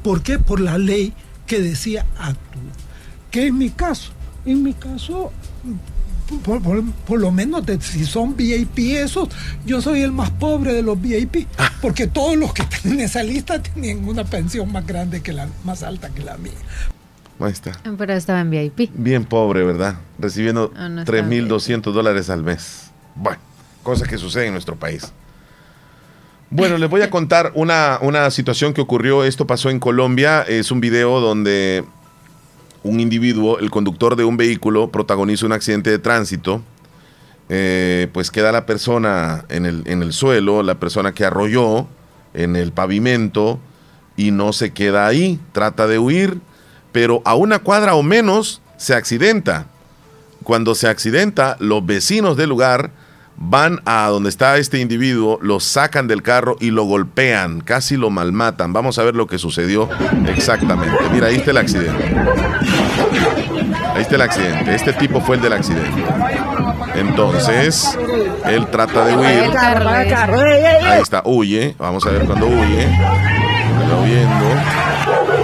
¿Por 0.04 0.22
qué? 0.22 0.38
Por 0.38 0.60
la 0.60 0.78
ley 0.78 1.14
que 1.48 1.60
decía 1.60 2.06
actúa. 2.20 2.62
¿Qué 3.32 3.48
es 3.48 3.54
mi 3.54 3.72
caso? 3.72 4.12
En 4.46 4.62
mi 4.62 4.74
caso, 4.74 5.32
por, 6.44 7.20
lo 7.20 7.32
menos 7.32 7.64
si 7.82 8.06
son 8.06 8.36
VIP 8.36 8.80
esos, 8.98 9.30
yo 9.66 9.82
soy 9.82 10.02
el 10.02 10.12
más 10.12 10.30
pobre 10.32 10.74
de 10.74 10.82
los 10.82 11.02
VIP, 11.02 11.48
ah. 11.58 11.72
porque 11.82 12.08
todos 12.08 12.36
los 12.36 12.54
que 12.54 12.64
están 12.64 12.94
en 12.94 13.00
esa 13.02 13.24
lista 13.24 13.62
tienen 13.62 14.08
una 14.08 14.26
pensión 14.26 14.72
más 14.72 14.86
grande 14.86 15.22
que 15.22 15.34
la, 15.34 15.50
más 15.64 15.84
alta 15.84 16.10
que 16.10 16.24
la 16.24 16.38
mía. 16.38 16.54
Ahí 17.40 17.52
está. 17.52 17.72
Pero 17.98 18.14
estaba 18.14 18.42
en 18.42 18.50
VIP. 18.50 18.92
Bien 18.94 19.24
pobre, 19.24 19.64
¿verdad? 19.64 20.00
Recibiendo 20.18 20.74
3.200 20.74 21.92
dólares 21.92 22.30
al 22.30 22.44
mes. 22.44 22.92
Bueno, 23.16 23.40
cosas 23.84 24.08
que 24.08 24.18
suceden 24.18 24.48
en 24.48 24.54
nuestro 24.54 24.76
país. 24.76 25.12
Bueno, 26.50 26.78
les 26.78 26.90
voy 26.90 27.02
a 27.02 27.10
contar 27.10 27.52
una, 27.56 28.00
una 28.02 28.32
situación 28.32 28.74
que 28.74 28.82
ocurrió. 28.82 29.24
Esto 29.24 29.46
pasó 29.46 29.70
en 29.70 29.80
Colombia. 29.80 30.42
Es 30.44 30.72
un 30.72 30.80
video 30.80 31.20
donde 31.20 31.84
un 32.84 33.00
individuo, 33.00 33.60
el 33.60 33.70
conductor 33.70 34.16
de 34.16 34.24
un 34.24 34.38
vehículo, 34.38 34.90
protagoniza 34.90 35.46
un 35.46 35.52
accidente 35.52 35.90
de 35.90 36.00
tránsito. 36.00 36.62
Eh, 37.50 38.08
pues 38.14 38.32
queda 38.32 38.52
la 38.52 38.66
persona 38.66 39.46
en 39.50 39.66
el, 39.66 39.84
en 39.86 40.02
el 40.02 40.14
suelo, 40.14 40.64
la 40.64 40.76
persona 40.76 41.14
que 41.14 41.24
arrolló 41.24 41.88
en 42.34 42.56
el 42.56 42.72
pavimento 42.72 43.60
y 44.16 44.32
no 44.32 44.54
se 44.54 44.72
queda 44.72 45.08
ahí. 45.08 45.40
Trata 45.52 45.88
de 45.88 46.00
huir, 46.00 46.40
pero 46.98 47.22
a 47.26 47.36
una 47.36 47.60
cuadra 47.60 47.94
o 47.94 48.02
menos 48.02 48.60
se 48.76 48.96
accidenta. 48.96 49.68
Cuando 50.44 50.74
se 50.74 50.88
accidenta, 50.88 51.56
los 51.60 51.86
vecinos 51.86 52.38
del 52.38 52.50
lugar 52.50 52.90
van 53.36 53.84
a 53.86 54.08
donde 54.08 54.30
está 54.30 54.58
este 54.58 54.80
individuo, 54.80 55.38
lo 55.44 55.60
sacan 55.60 56.08
del 56.08 56.24
carro 56.24 56.58
y 56.60 56.72
lo 56.72 56.86
golpean, 56.86 57.62
casi 57.62 57.98
lo 57.98 58.10
malmatan. 58.10 58.74
Vamos 58.74 58.98
a 58.98 59.04
ver 59.04 59.16
lo 59.16 59.28
que 59.28 59.38
sucedió 59.38 59.88
exactamente. 60.26 60.98
Mira, 61.14 61.28
ahí 61.28 61.36
está 61.36 61.52
el 61.52 61.58
accidente. 61.58 62.04
Ahí 63.94 64.02
está 64.02 64.16
el 64.16 64.22
accidente. 64.22 64.74
Este 64.74 64.94
tipo 64.94 65.22
fue 65.22 65.36
el 65.36 65.44
del 65.44 65.54
accidente. 65.54 66.04
Entonces, 66.96 67.96
él 68.46 68.66
trata 68.72 69.06
de 69.06 69.16
huir. 69.16 69.56
Ahí 69.56 71.00
está, 71.00 71.22
huye. 71.26 71.76
Vamos 71.78 72.04
a 72.08 72.10
ver 72.10 72.26
cuando 72.26 72.48
huye. 72.48 72.88
Lo 73.88 74.02
viendo. 74.02 75.37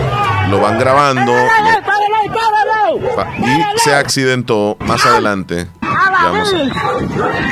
Lo 0.49 0.59
van 0.61 0.79
grabando. 0.79 1.33
Y 3.39 3.79
se 3.79 3.95
accidentó 3.95 4.77
más 4.81 5.05
adelante. 5.05 5.67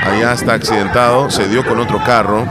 Allá 0.03 0.33
está 0.33 0.53
accidentado, 0.53 1.29
se 1.29 1.47
dio 1.47 1.65
con 1.65 1.79
otro 1.79 2.01
carro. 2.03 2.45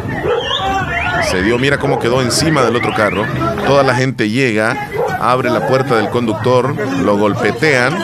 Se 1.31 1.43
dio, 1.43 1.59
mira 1.59 1.79
cómo 1.79 1.99
quedó 1.99 2.21
encima 2.23 2.63
del 2.63 2.77
otro 2.77 2.93
carro. 2.95 3.25
Toda 3.67 3.83
la 3.83 3.95
gente 3.95 4.29
llega, 4.31 4.89
abre 5.21 5.51
la 5.51 5.67
puerta 5.67 5.97
del 5.97 6.09
conductor, 6.09 6.75
lo 6.99 7.17
golpetean. 7.17 7.97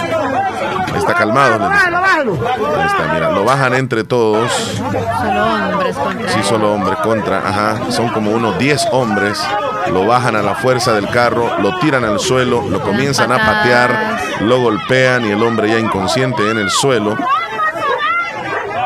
Está 0.96 1.14
calmado. 1.14 1.54
está, 1.54 3.12
mira, 3.12 3.30
lo 3.32 3.44
bajan 3.44 3.74
entre 3.74 4.04
todos. 4.04 4.50
Solo 4.52 5.44
hombres 5.44 5.96
contra. 5.96 6.28
Sí, 6.28 6.40
solo 6.42 6.72
hombres 6.72 6.98
contra. 7.00 7.38
Ajá, 7.38 7.90
son 7.90 8.08
como 8.10 8.30
unos 8.30 8.58
10 8.58 8.88
hombres. 8.92 9.42
Lo 9.92 10.06
bajan 10.06 10.36
a 10.36 10.42
la 10.42 10.54
fuerza 10.54 10.92
del 10.92 11.08
carro, 11.08 11.58
lo 11.60 11.78
tiran 11.78 12.04
al 12.04 12.18
suelo, 12.18 12.64
lo 12.68 12.80
comienzan 12.80 13.32
a 13.32 13.38
patear, 13.38 14.18
lo 14.40 14.60
golpean 14.60 15.24
y 15.24 15.30
el 15.30 15.42
hombre 15.42 15.68
ya 15.68 15.78
inconsciente 15.78 16.50
en 16.50 16.58
el 16.58 16.70
suelo. 16.70 17.16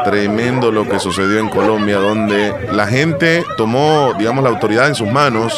Tremendo 0.04 0.72
lo 0.72 0.88
que 0.88 0.98
sucedió 0.98 1.38
en 1.38 1.48
Colombia, 1.48 1.98
donde 1.98 2.54
la 2.72 2.86
gente 2.86 3.44
tomó, 3.56 4.14
digamos, 4.18 4.42
la 4.42 4.50
autoridad 4.50 4.88
en 4.88 4.94
sus 4.94 5.08
manos. 5.08 5.52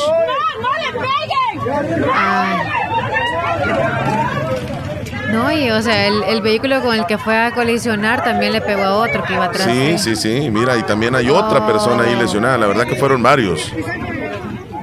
No, 5.32 5.50
y 5.50 5.70
o 5.70 5.80
sea, 5.80 6.08
el, 6.08 6.42
vehículo 6.42 6.82
con 6.82 6.94
el 6.94 7.06
que 7.06 7.16
fue 7.16 7.36
a 7.36 7.52
colisionar 7.52 8.22
también 8.22 8.52
le 8.52 8.60
pegó 8.60 8.82
a 8.82 8.96
otro 8.96 9.24
que 9.24 9.32
iba 9.32 9.46
atrás. 9.46 9.66
Sí, 9.66 9.96
sí, 9.98 10.14
sí, 10.14 10.50
mira, 10.50 10.76
y 10.76 10.82
también 10.82 11.14
hay 11.14 11.30
otra 11.30 11.66
persona 11.66 12.04
ahí 12.04 12.14
lesionada, 12.16 12.58
la 12.58 12.66
verdad 12.66 12.84
que 12.84 12.96
fueron 12.96 13.22
varios. 13.22 13.72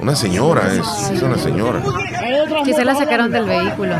Una 0.00 0.16
señora 0.16 0.72
es, 0.72 1.10
es 1.10 1.22
una 1.22 1.36
señora. 1.36 1.82
Quizá 2.64 2.84
la 2.84 2.94
sacaron 2.94 3.30
del 3.30 3.44
vehículo. 3.44 3.96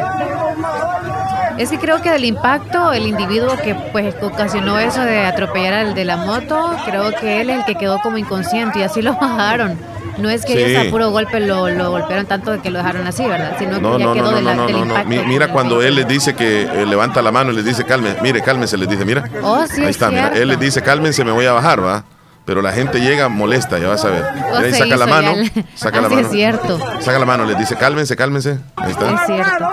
Es 1.58 1.68
que 1.68 1.78
creo 1.78 2.00
que 2.00 2.10
del 2.10 2.24
impacto, 2.24 2.92
el 2.92 3.06
individuo 3.06 3.54
que 3.62 3.74
pues 3.92 4.14
ocasionó 4.22 4.78
eso 4.78 5.02
de 5.02 5.26
atropellar 5.26 5.74
al 5.74 5.94
de 5.94 6.06
la 6.06 6.16
moto, 6.16 6.74
creo 6.86 7.12
que 7.12 7.42
él 7.42 7.50
es 7.50 7.58
el 7.58 7.64
que 7.66 7.74
quedó 7.74 8.00
como 8.00 8.16
inconsciente 8.16 8.78
y 8.78 8.82
así 8.82 9.02
lo 9.02 9.12
bajaron. 9.20 9.76
No 10.16 10.30
es 10.30 10.44
que 10.44 10.52
ellos 10.52 10.86
a 10.86 10.90
puro 10.90 11.10
golpe 11.10 11.38
lo, 11.40 11.90
golpearon 11.90 12.26
tanto 12.26 12.52
de 12.52 12.60
que 12.60 12.70
lo 12.70 12.78
dejaron 12.78 13.06
así, 13.06 13.24
¿verdad? 13.26 13.56
Sino 13.58 13.76
que 13.78 13.98
ya 13.98 14.12
quedó 14.12 14.30
de 14.32 14.42
la, 14.42 14.54
del 14.54 14.76
impacto. 14.76 15.08
Mira 15.26 15.48
cuando 15.48 15.82
él 15.82 15.96
les 15.96 16.08
dice 16.08 16.34
que 16.34 16.62
eh, 16.62 16.86
levanta 16.86 17.20
la 17.20 17.30
mano 17.30 17.52
y 17.52 17.56
les 17.56 17.64
dice, 17.64 17.84
calme, 17.84 18.16
mire, 18.22 18.42
cálmense, 18.42 18.76
les 18.76 18.88
dice, 18.88 19.04
mira. 19.04 19.24
Oh, 19.42 19.66
sí, 19.66 19.82
Ahí 19.82 19.90
está, 19.90 20.10
mira. 20.10 20.28
Él 20.28 20.48
les 20.48 20.58
dice, 20.58 20.82
cálmense, 20.82 21.24
me 21.24 21.32
voy 21.32 21.46
a 21.46 21.52
bajar, 21.52 21.84
¿va? 21.84 22.04
Pero 22.44 22.62
la 22.62 22.72
gente 22.72 23.00
llega 23.00 23.28
molesta, 23.28 23.78
ya 23.78 23.88
vas 23.88 24.04
a 24.04 24.10
ver. 24.10 24.24
ahí 24.24 24.72
saca 24.72 24.96
la 24.96 25.06
mano, 25.06 25.34
saca 25.74 26.00
la 26.00 26.08
mano. 26.08 26.22
Es 26.22 26.30
cierto. 26.30 26.78
Saca 27.00 27.18
la 27.18 27.26
mano, 27.26 27.44
les 27.44 27.58
dice, 27.58 27.76
cálmense, 27.76 28.16
cálmense. 28.16 28.58
Ahí 28.76 28.92
está. 28.92 29.14
Es 29.14 29.26
cierto. 29.26 29.68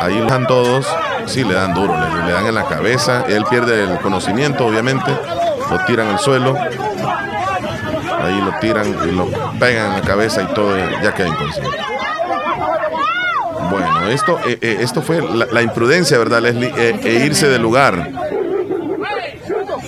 Ahí 0.00 0.18
están 0.18 0.46
todos. 0.46 0.86
Sí, 1.26 1.44
le 1.44 1.54
dan 1.54 1.74
duro, 1.74 1.94
le, 2.26 2.32
dan 2.32 2.46
en 2.46 2.54
la 2.54 2.64
cabeza. 2.64 3.24
Él 3.28 3.44
pierde 3.48 3.84
el 3.84 3.98
conocimiento, 4.00 4.66
obviamente. 4.66 5.10
Lo 5.70 5.84
tiran 5.84 6.08
al 6.08 6.18
suelo. 6.18 6.56
Ahí 8.22 8.40
lo 8.40 8.58
tiran 8.60 8.86
y 9.08 9.12
lo 9.12 9.26
pegan 9.58 9.92
en 9.92 10.00
la 10.00 10.02
cabeza 10.02 10.42
y 10.42 10.46
todo 10.54 10.76
ya 11.02 11.14
queda 11.14 11.28
inconsciente. 11.28 11.76
Bueno, 13.70 14.08
esto, 14.08 14.38
eh, 14.46 14.58
eh, 14.60 14.78
esto 14.80 15.02
fue 15.02 15.20
la, 15.20 15.62
imprudencia, 15.62 16.18
¿verdad, 16.18 16.40
Leslie? 16.40 16.72
Eh, 16.76 17.00
e 17.02 17.24
irse 17.24 17.48
del 17.48 17.62
lugar. 17.62 18.10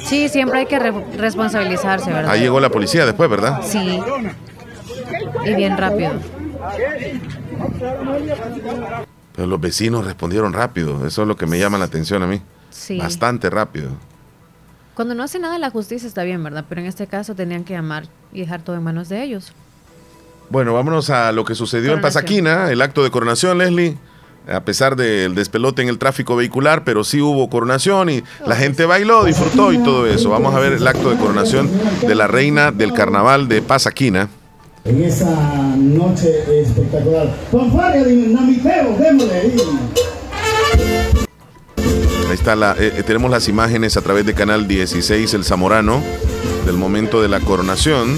Sí, 0.08 0.28
siempre 0.30 0.60
hay 0.60 0.66
que 0.66 0.78
responsabilizarse, 0.78 2.10
¿verdad? 2.10 2.30
Ahí 2.30 2.40
llegó 2.40 2.60
la 2.60 2.70
policía 2.70 3.04
después, 3.04 3.28
¿verdad? 3.28 3.60
Sí. 3.62 4.00
Y 5.44 5.54
bien 5.54 5.76
rápido. 5.76 6.12
Pero 9.34 9.48
los 9.48 9.60
vecinos 9.60 10.06
respondieron 10.06 10.52
rápido. 10.52 11.06
Eso 11.06 11.22
es 11.22 11.28
lo 11.28 11.36
que 11.36 11.46
me 11.46 11.58
llama 11.58 11.76
la 11.76 11.84
atención 11.84 12.22
a 12.22 12.26
mí. 12.26 12.40
Sí. 12.70 12.98
Bastante 12.98 13.50
rápido. 13.50 13.90
Cuando 14.94 15.14
no 15.14 15.22
hace 15.22 15.38
nada 15.38 15.58
la 15.58 15.70
justicia 15.70 16.08
está 16.08 16.24
bien, 16.24 16.42
¿verdad? 16.42 16.64
Pero 16.68 16.80
en 16.80 16.86
este 16.86 17.06
caso 17.06 17.34
tenían 17.34 17.64
que 17.64 17.76
amar 17.76 18.04
y 18.32 18.40
dejar 18.40 18.62
todo 18.62 18.76
en 18.76 18.82
manos 18.82 19.08
de 19.08 19.22
ellos. 19.22 19.52
Bueno, 20.50 20.72
vámonos 20.72 21.10
a 21.10 21.30
lo 21.32 21.44
que 21.44 21.54
sucedió 21.54 21.92
en 21.92 22.00
Pasaquina, 22.00 22.70
el 22.70 22.80
acto 22.80 23.04
de 23.04 23.10
coronación, 23.10 23.58
Leslie. 23.58 23.98
A 24.50 24.60
pesar 24.60 24.96
del 24.96 25.34
despelote 25.34 25.82
en 25.82 25.88
el 25.88 25.98
tráfico 25.98 26.34
vehicular, 26.36 26.82
pero 26.84 27.04
sí 27.04 27.20
hubo 27.20 27.50
coronación 27.50 28.08
y 28.08 28.22
la 28.46 28.56
gente 28.56 28.86
bailó, 28.86 29.24
disfrutó 29.24 29.72
y 29.72 29.78
todo 29.78 30.06
eso. 30.06 30.30
Vamos 30.30 30.54
a 30.54 30.58
ver 30.58 30.72
el 30.72 30.86
acto 30.86 31.10
de 31.10 31.16
coronación 31.16 31.70
de 32.06 32.14
la 32.14 32.26
reina 32.26 32.72
del 32.72 32.92
carnaval 32.92 33.48
de 33.48 33.60
Pasaquina. 33.60 34.28
En 34.84 35.04
esa 35.04 35.30
noche 35.76 36.62
espectacular. 36.62 37.34
démosle 38.98 39.38
Ahí 42.28 42.34
está 42.34 42.56
la, 42.56 42.72
eh, 42.72 42.94
eh, 42.96 43.02
tenemos 43.02 43.30
las 43.30 43.48
imágenes 43.48 43.96
a 43.96 44.02
través 44.02 44.24
de 44.24 44.34
canal 44.34 44.66
16 44.68 45.34
El 45.34 45.44
Zamorano 45.44 46.02
del 46.64 46.76
momento 46.76 47.20
de 47.20 47.28
la 47.28 47.40
coronación. 47.40 48.16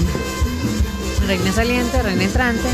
Reina 1.27 1.51
saliente, 1.51 2.01
reina 2.03 2.23
entrante. 2.23 2.67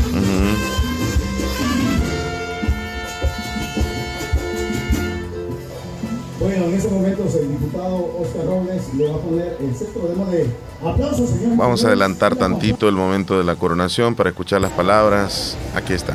Bueno, 6.40 6.66
en 6.66 6.74
ese 6.74 6.88
momento 6.88 7.24
el 7.24 7.50
diputado 7.50 8.14
Oscar 8.20 8.46
Robles 8.46 8.94
le 8.96 9.08
va 9.08 9.16
a 9.16 9.18
poner 9.18 9.56
el 9.58 9.74
centro 9.74 10.02
de 10.06 10.46
aplausos, 10.88 11.30
señor. 11.30 11.56
Vamos 11.56 11.84
a 11.84 11.88
adelantar 11.88 12.36
tantito 12.36 12.88
el 12.88 12.94
momento 12.94 13.36
de 13.36 13.42
la 13.42 13.56
coronación 13.56 14.14
para 14.14 14.30
escuchar 14.30 14.60
las 14.60 14.70
palabras. 14.70 15.56
Aquí 15.74 15.94
está. 15.94 16.14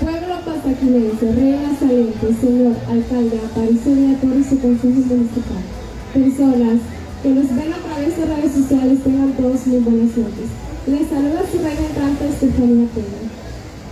Pueblo 0.00 0.34
pasaquinense, 0.44 1.32
reina 1.32 1.78
saliente, 1.78 2.34
señor 2.38 2.76
alcalde 2.86 3.40
Aparicio 3.50 3.94
de 3.94 4.14
Torres 4.16 4.52
y 4.52 4.56
consejo 4.56 4.98
municipal. 5.08 5.64
Personas 6.12 6.80
que 7.22 7.28
nos 7.30 7.48
ven 7.56 7.72
a 7.72 7.78
través 7.78 8.16
de 8.18 8.26
redes 8.26 8.52
sociales 8.52 9.02
tengan 9.02 9.32
todos 9.32 9.66
muy 9.66 9.78
buenas 9.78 10.16
noches. 10.18 10.48
Les 10.86 11.08
saluda 11.08 11.44
su 11.50 11.58
reina 11.64 11.80
entrante 11.80 12.28
Estefanía 12.28 12.88
Pena, 12.92 13.24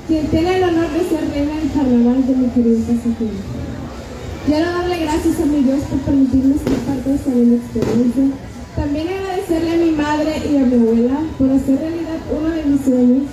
quien 0.08 0.26
tiene 0.26 0.56
el 0.58 0.64
honor 0.64 0.90
de 0.92 1.08
ser 1.08 1.30
reina 1.30 1.56
del 1.56 1.72
carnaval 1.72 2.26
de 2.26 2.34
mi 2.36 2.48
querido. 2.48 2.78
Quiero 4.46 4.66
darle 4.66 4.98
gracias 5.00 5.40
a 5.40 5.46
mi 5.46 5.62
Dios 5.62 5.80
por 5.90 5.98
permitirme 6.00 6.54
ser 6.54 6.78
parte 6.86 7.08
de 7.10 7.16
esta 7.16 7.30
linda 7.30 7.56
experiencia. 7.56 8.24
También 8.76 9.08
agradecerle 9.08 9.70
a 9.72 9.76
mi 9.76 9.90
madre 9.92 10.32
y 10.38 10.56
a 10.56 10.64
mi 10.64 10.74
abuela 10.74 11.18
por 11.36 11.50
hacer 11.50 11.78
realidad 11.78 12.20
uno 12.30 12.48
de 12.48 12.62
mis 12.64 12.80
sueños 12.80 13.24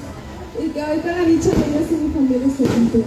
y 0.57 0.69
que 0.69 0.81
hoy 0.83 0.99
con 0.99 1.11
la 1.11 1.25
dicha 1.25 1.49
de 1.53 1.65
Dios 1.69 1.85
y 1.91 1.95
mi 1.95 2.09
familia 2.11 2.49
se 2.49 2.63
cumplen. 2.63 3.05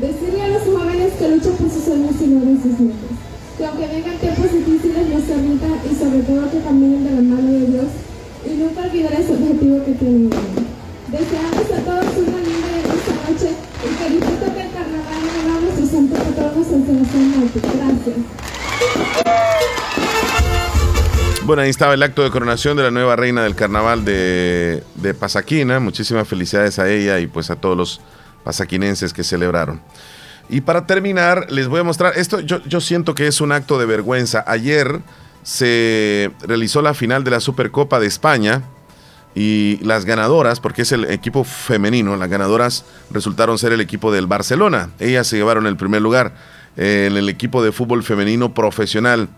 Decirle 0.00 0.42
a 0.42 0.48
los 0.48 0.64
jóvenes 0.64 1.12
que 1.18 1.28
luchan 1.28 1.54
por 1.60 1.70
sus 1.70 1.84
sueños 1.84 2.14
y 2.20 2.26
logren 2.28 2.62
sus 2.62 2.76
metas. 2.80 3.14
Que 3.58 3.66
aunque 3.66 3.86
vengan 3.88 4.16
tiempos 4.16 4.52
difíciles 4.52 5.04
no 5.10 5.18
se 5.20 5.34
rindan 5.36 5.76
y 5.84 5.92
sobre 5.92 6.22
todo 6.24 6.50
que 6.50 6.60
caminen 6.60 7.04
de 7.04 7.10
la 7.10 7.22
mano 7.22 7.50
de 7.52 7.66
Dios 7.66 7.90
y 8.46 8.50
nunca 8.56 8.80
olvidar 8.88 9.12
ese 9.12 9.32
objetivo 9.36 9.84
que 9.84 9.92
tienen. 9.92 10.30
Deseamos 10.30 11.66
a 11.68 11.78
todos 11.84 12.16
una 12.16 12.40
linda 12.40 12.70
y 12.78 12.82
noche 12.86 13.50
y 13.50 13.88
que 13.98 14.06
disfruten 14.14 14.54
del 14.54 14.70
carnaval 14.72 15.59
Bueno, 21.44 21.62
ahí 21.62 21.70
estaba 21.70 21.94
el 21.94 22.02
acto 22.02 22.22
de 22.22 22.30
coronación 22.30 22.76
de 22.76 22.84
la 22.84 22.90
nueva 22.92 23.16
reina 23.16 23.42
del 23.42 23.56
carnaval 23.56 24.04
de, 24.04 24.84
de 24.94 25.14
Pasaquina. 25.14 25.80
Muchísimas 25.80 26.28
felicidades 26.28 26.78
a 26.78 26.88
ella 26.88 27.18
y 27.18 27.26
pues 27.26 27.50
a 27.50 27.56
todos 27.56 27.76
los 27.76 28.00
pasaquinenses 28.44 29.12
que 29.12 29.24
celebraron. 29.24 29.80
Y 30.48 30.60
para 30.60 30.86
terminar, 30.86 31.46
les 31.50 31.68
voy 31.68 31.80
a 31.80 31.84
mostrar, 31.84 32.16
esto 32.16 32.40
yo, 32.40 32.62
yo 32.64 32.80
siento 32.80 33.14
que 33.14 33.26
es 33.26 33.40
un 33.40 33.52
acto 33.52 33.78
de 33.78 33.86
vergüenza. 33.86 34.44
Ayer 34.46 35.00
se 35.42 36.30
realizó 36.42 36.82
la 36.82 36.94
final 36.94 37.24
de 37.24 37.32
la 37.32 37.40
Supercopa 37.40 37.98
de 37.98 38.06
España 38.06 38.62
y 39.34 39.78
las 39.82 40.04
ganadoras, 40.04 40.60
porque 40.60 40.82
es 40.82 40.92
el 40.92 41.04
equipo 41.06 41.44
femenino, 41.44 42.16
las 42.16 42.28
ganadoras 42.28 42.84
resultaron 43.10 43.58
ser 43.58 43.72
el 43.72 43.80
equipo 43.80 44.12
del 44.12 44.26
Barcelona. 44.26 44.90
Ellas 44.98 45.26
se 45.26 45.36
llevaron 45.36 45.66
el 45.66 45.76
primer 45.76 46.02
lugar 46.02 46.34
en 46.76 47.16
el 47.16 47.28
equipo 47.28 47.62
de 47.62 47.72
fútbol 47.72 48.02
femenino 48.02 48.54
profesional. 48.54 49.28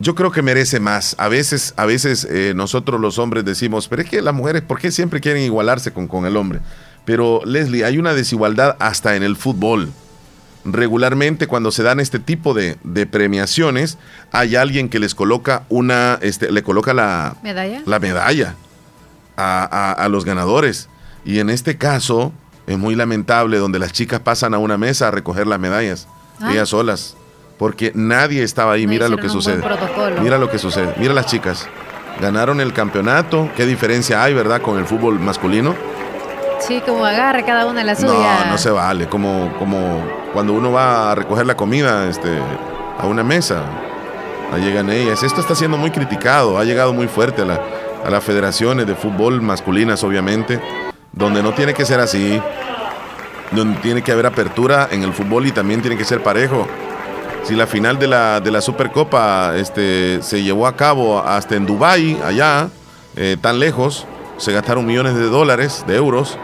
Yo 0.00 0.14
creo 0.14 0.30
que 0.30 0.42
merece 0.42 0.80
más. 0.80 1.14
A 1.18 1.28
veces, 1.28 1.72
a 1.76 1.86
veces 1.86 2.26
eh, 2.30 2.52
nosotros 2.54 3.00
los 3.00 3.18
hombres 3.18 3.44
decimos, 3.44 3.88
pero 3.88 4.02
es 4.02 4.08
que 4.08 4.20
las 4.22 4.34
mujeres, 4.34 4.62
¿por 4.62 4.78
qué 4.78 4.90
siempre 4.90 5.20
quieren 5.20 5.42
igualarse 5.42 5.92
con, 5.92 6.08
con 6.08 6.26
el 6.26 6.36
hombre? 6.36 6.60
Pero 7.04 7.42
Leslie, 7.44 7.84
hay 7.84 7.98
una 7.98 8.14
desigualdad 8.14 8.76
hasta 8.80 9.16
en 9.16 9.22
el 9.22 9.36
fútbol 9.36 9.92
regularmente 10.64 11.46
cuando 11.46 11.70
se 11.70 11.82
dan 11.82 12.00
este 12.00 12.18
tipo 12.18 12.54
de, 12.54 12.76
premiaciones, 13.06 13.98
hay 14.32 14.56
alguien 14.56 14.88
que 14.88 14.98
les 14.98 15.14
coloca 15.14 15.64
una, 15.68 16.18
este, 16.22 16.50
le 16.50 16.62
coloca 16.62 16.94
la 16.94 17.36
medalla, 17.42 17.82
la 17.84 17.98
medalla 17.98 18.54
a, 19.36 20.08
los 20.10 20.24
ganadores. 20.24 20.88
Y 21.24 21.38
en 21.38 21.50
este 21.50 21.76
caso 21.76 22.32
es 22.66 22.78
muy 22.78 22.94
lamentable 22.94 23.58
donde 23.58 23.78
las 23.78 23.92
chicas 23.92 24.20
pasan 24.20 24.54
a 24.54 24.58
una 24.58 24.78
mesa 24.78 25.08
a 25.08 25.10
recoger 25.10 25.46
las 25.46 25.60
medallas, 25.60 26.08
ah. 26.40 26.52
ellas 26.52 26.70
solas, 26.70 27.16
porque 27.58 27.92
nadie 27.94 28.42
estaba 28.42 28.72
ahí. 28.72 28.86
Mira 28.86 29.08
lo 29.08 29.16
que 29.18 29.28
sucede. 29.28 29.62
Mira 30.20 30.38
lo 30.38 30.50
que 30.50 30.58
sucede. 30.58 30.94
Mira 30.98 31.14
las 31.14 31.26
chicas. 31.26 31.68
Ganaron 32.20 32.60
el 32.60 32.72
campeonato. 32.72 33.48
¿Qué 33.56 33.66
diferencia 33.66 34.22
hay, 34.22 34.34
verdad, 34.34 34.60
con 34.60 34.78
el 34.78 34.86
fútbol 34.86 35.18
masculino? 35.20 35.74
Sí, 36.60 36.82
como 36.84 37.04
agarre 37.04 37.44
cada 37.44 37.66
una 37.66 37.84
la 37.84 37.94
suya. 37.94 38.44
No, 38.44 38.52
no 38.52 38.58
se 38.58 38.70
vale. 38.70 39.08
Como, 39.08 39.52
como 39.58 40.02
cuando 40.32 40.52
uno 40.52 40.72
va 40.72 41.12
a 41.12 41.14
recoger 41.14 41.46
la 41.46 41.56
comida 41.56 42.08
este, 42.08 42.38
a 42.98 43.06
una 43.06 43.22
mesa. 43.22 43.62
Ahí 44.52 44.62
llegan 44.62 44.90
ellas. 44.90 45.22
Esto 45.22 45.40
está 45.40 45.54
siendo 45.54 45.76
muy 45.76 45.90
criticado. 45.90 46.58
Ha 46.58 46.64
llegado 46.64 46.92
muy 46.92 47.08
fuerte 47.08 47.42
a, 47.42 47.44
la, 47.44 47.60
a 48.04 48.10
las 48.10 48.22
federaciones 48.22 48.86
de 48.86 48.94
fútbol 48.94 49.42
masculinas, 49.42 50.02
obviamente. 50.04 50.60
Donde 51.16 51.42
no 51.42 51.52
tiene 51.52 51.74
que 51.74 51.84
ser 51.84 52.00
así. 52.00 52.40
Donde 53.52 53.78
tiene 53.80 54.02
que 54.02 54.12
haber 54.12 54.26
apertura 54.26 54.88
en 54.90 55.02
el 55.02 55.12
fútbol 55.12 55.46
y 55.46 55.52
también 55.52 55.80
tiene 55.80 55.96
que 55.96 56.04
ser 56.04 56.22
parejo. 56.22 56.66
Si 57.44 57.54
la 57.54 57.66
final 57.66 57.98
de 57.98 58.06
la, 58.06 58.40
de 58.40 58.50
la 58.50 58.60
Supercopa 58.60 59.54
este, 59.56 60.22
se 60.22 60.42
llevó 60.42 60.66
a 60.66 60.76
cabo 60.76 61.20
hasta 61.20 61.56
en 61.56 61.66
Dubái, 61.66 62.18
allá, 62.24 62.68
eh, 63.16 63.36
tan 63.38 63.58
lejos, 63.60 64.06
se 64.38 64.52
gastaron 64.52 64.86
millones 64.86 65.14
de 65.14 65.26
dólares, 65.26 65.84
de 65.86 65.96
euros. 65.96 66.38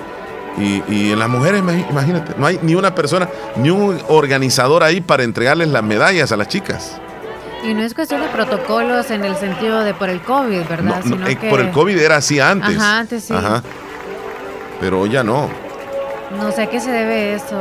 Y, 0.58 1.12
en 1.12 1.18
las 1.18 1.28
mujeres, 1.28 1.62
imagínate, 1.62 2.34
no 2.36 2.44
hay 2.44 2.58
ni 2.60 2.74
una 2.74 2.94
persona, 2.94 3.28
ni 3.56 3.70
un 3.70 3.98
organizador 4.08 4.82
ahí 4.82 5.00
para 5.00 5.22
entregarles 5.22 5.68
las 5.68 5.82
medallas 5.82 6.32
a 6.32 6.36
las 6.36 6.48
chicas. 6.48 6.98
Y 7.64 7.72
no 7.72 7.82
es 7.82 7.94
cuestión 7.94 8.20
de 8.20 8.28
protocolos 8.28 9.10
en 9.10 9.24
el 9.24 9.36
sentido 9.36 9.80
de 9.80 9.94
por 9.94 10.10
el 10.10 10.20
COVID, 10.20 10.62
¿verdad? 10.68 11.02
Eh, 11.28 11.38
por 11.48 11.60
el 11.60 11.70
COVID 11.70 11.96
era 11.96 12.16
así 12.16 12.40
antes. 12.40 12.76
Ajá, 12.76 12.98
antes 12.98 13.24
sí. 13.24 13.32
Ajá. 13.32 13.62
Pero 14.80 15.06
ya 15.06 15.22
no. 15.22 15.48
No 16.36 16.52
sé 16.52 16.62
a 16.62 16.70
qué 16.70 16.78
se 16.78 16.92
debe 16.92 17.34
eso. 17.34 17.56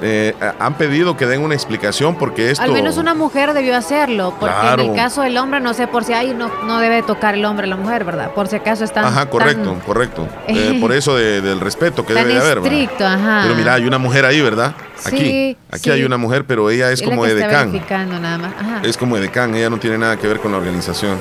Eh, 0.00 0.34
han 0.58 0.74
pedido 0.74 1.14
que 1.14 1.26
den 1.26 1.42
una 1.42 1.54
explicación 1.54 2.16
porque 2.16 2.50
esto... 2.50 2.62
Al 2.62 2.72
menos 2.72 2.96
una 2.96 3.12
mujer 3.14 3.52
debió 3.52 3.76
hacerlo, 3.76 4.34
porque 4.40 4.54
en 4.72 4.80
el 4.80 4.94
caso 4.94 5.22
del 5.22 5.36
hombre, 5.36 5.60
no 5.60 5.74
sé 5.74 5.86
por 5.86 6.04
si 6.04 6.14
ahí 6.14 6.32
no, 6.32 6.50
no 6.64 6.78
debe 6.80 7.02
tocar 7.02 7.34
el 7.34 7.44
hombre 7.44 7.66
a 7.66 7.68
la 7.68 7.76
mujer, 7.76 8.04
¿verdad? 8.04 8.30
Por 8.30 8.48
si 8.48 8.56
acaso 8.56 8.82
están... 8.82 9.04
Ajá, 9.04 9.26
correcto, 9.26 9.76
correcto. 9.86 10.28
Eh, 10.46 10.78
por 10.80 10.92
eso 10.92 11.16
del 11.16 11.58
respeto 11.58 12.06
que 12.06 12.14
debe 12.14 12.34
de 12.34 12.40
haber, 12.40 12.58
estricto, 12.58 13.04
ajá. 13.04 13.40
Pero 13.42 13.54
mira, 13.56 13.74
hay 13.74 13.86
una 13.86 13.98
mujer 13.98 14.24
ahí, 14.24 14.40
¿verdad? 14.40 14.74
Aquí, 15.04 15.16
sí, 15.16 15.56
aquí 15.70 15.90
hay 15.90 16.04
una 16.04 16.16
mujer, 16.16 16.44
pero 16.46 16.70
ella 16.70 16.92
es, 16.92 17.02
como 17.02 17.26
edecán. 17.26 17.72
Nada 18.20 18.38
más. 18.38 18.52
Ajá. 18.58 18.80
Es 18.84 18.96
como 18.96 19.16
edecán, 19.16 19.54
ella 19.54 19.68
no 19.68 19.78
tiene 19.78 19.98
nada 19.98 20.16
que 20.16 20.28
ver 20.28 20.38
con 20.38 20.52
la 20.52 20.58
organización. 20.58 21.18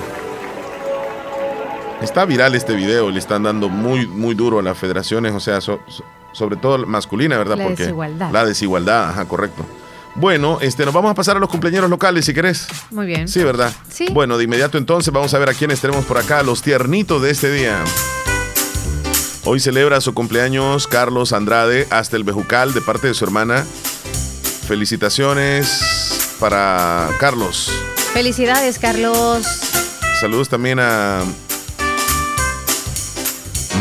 Está 2.04 2.26
viral 2.26 2.54
este 2.54 2.76
video, 2.76 3.10
le 3.10 3.18
están 3.18 3.44
dando 3.44 3.70
muy, 3.70 4.06
muy 4.06 4.36
duro 4.36 4.60
a 4.60 4.62
las 4.62 4.78
federaciones, 4.78 5.32
o 5.32 5.40
sea, 5.40 5.62
sobre 5.62 6.58
todo 6.58 6.86
masculina, 6.86 7.38
¿verdad? 7.38 7.58
La 7.58 7.70
desigualdad. 7.70 8.32
La 8.32 8.46
desigualdad, 8.46 9.10
ajá, 9.12 9.26
correcto. 9.26 9.66
Bueno, 10.14 10.58
este, 10.60 10.84
nos 10.84 10.94
vamos 10.94 11.12
a 11.12 11.16
pasar 11.16 11.38
a 11.38 11.40
los 11.40 11.48
cumpleaños 11.48 11.90
locales, 11.90 12.26
si 12.26 12.34
querés. 12.34 12.68
Muy 12.92 13.06
bien. 13.06 13.30
Sí, 13.30 13.42
¿verdad? 13.42 13.72
Sí. 13.90 14.08
Bueno, 14.12 14.38
de 14.38 14.44
inmediato 14.44 14.78
entonces 14.78 15.14
vamos 15.14 15.34
a 15.34 15.40
ver 15.40 15.50
a 15.50 15.54
quiénes 15.54 15.80
tenemos 15.80 16.04
por 16.04 16.18
acá, 16.18 16.44
los 16.44 16.62
tiernitos 16.62 17.22
de 17.22 17.32
este 17.32 17.50
día. 17.50 17.82
Hoy 19.46 19.62
celebra 19.62 20.02
su 20.02 20.14
cumpleaños 20.14 20.88
Carlos 20.88 21.32
Andrade 21.32 21.88
hasta 21.90 22.18
el 22.18 22.26
Bejucal 22.26 22.74
de 22.74 22.82
parte 22.82 23.08
de 23.08 23.14
su 23.14 23.24
hermana. 23.24 23.66
Felicitaciones 24.68 26.36
para 26.38 27.08
Carlos. 27.18 27.72
Felicidades, 28.14 28.78
Carlos. 28.78 29.46
Saludos 30.20 30.50
también 30.50 30.80
a 30.80 31.24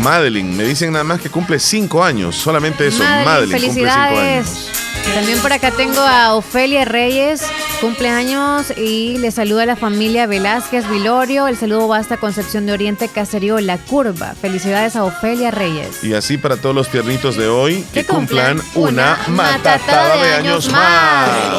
Madeline. 0.00 0.56
Me 0.56 0.64
dicen 0.64 0.92
nada 0.92 1.04
más 1.04 1.20
que 1.20 1.30
cumple 1.30 1.58
cinco 1.58 2.02
años. 2.02 2.36
Solamente 2.36 2.86
eso. 2.86 3.02
Madeline, 3.02 3.60
felicidades. 3.60 4.46
cumple 4.46 4.60
años. 4.68 4.82
También 5.14 5.38
por 5.40 5.52
acá 5.52 5.70
tengo 5.72 6.00
a 6.00 6.34
Ofelia 6.34 6.86
Reyes, 6.86 7.42
cumpleaños 7.82 8.72
y 8.76 9.18
le 9.18 9.30
saluda 9.30 9.64
a 9.64 9.66
la 9.66 9.76
familia 9.76 10.26
Velázquez 10.26 10.88
Vilorio. 10.88 11.48
El 11.48 11.58
saludo 11.58 11.88
va 11.88 11.98
hasta 11.98 12.16
Concepción 12.16 12.64
de 12.64 12.72
Oriente, 12.72 13.08
Caserío 13.08 13.60
La 13.60 13.76
Curva. 13.76 14.34
Felicidades 14.40 14.96
a 14.96 15.04
Ofelia 15.04 15.50
Reyes. 15.50 16.02
Y 16.02 16.14
así 16.14 16.38
para 16.38 16.56
todos 16.56 16.74
los 16.74 16.88
tiernitos 16.88 17.36
de 17.36 17.48
hoy, 17.48 17.84
que, 17.92 18.06
cumplan, 18.06 18.62
una, 18.74 19.18
matatada, 19.28 20.16
de 20.16 20.34
años 20.34 20.70
más. 20.72 21.28
que 21.28 21.50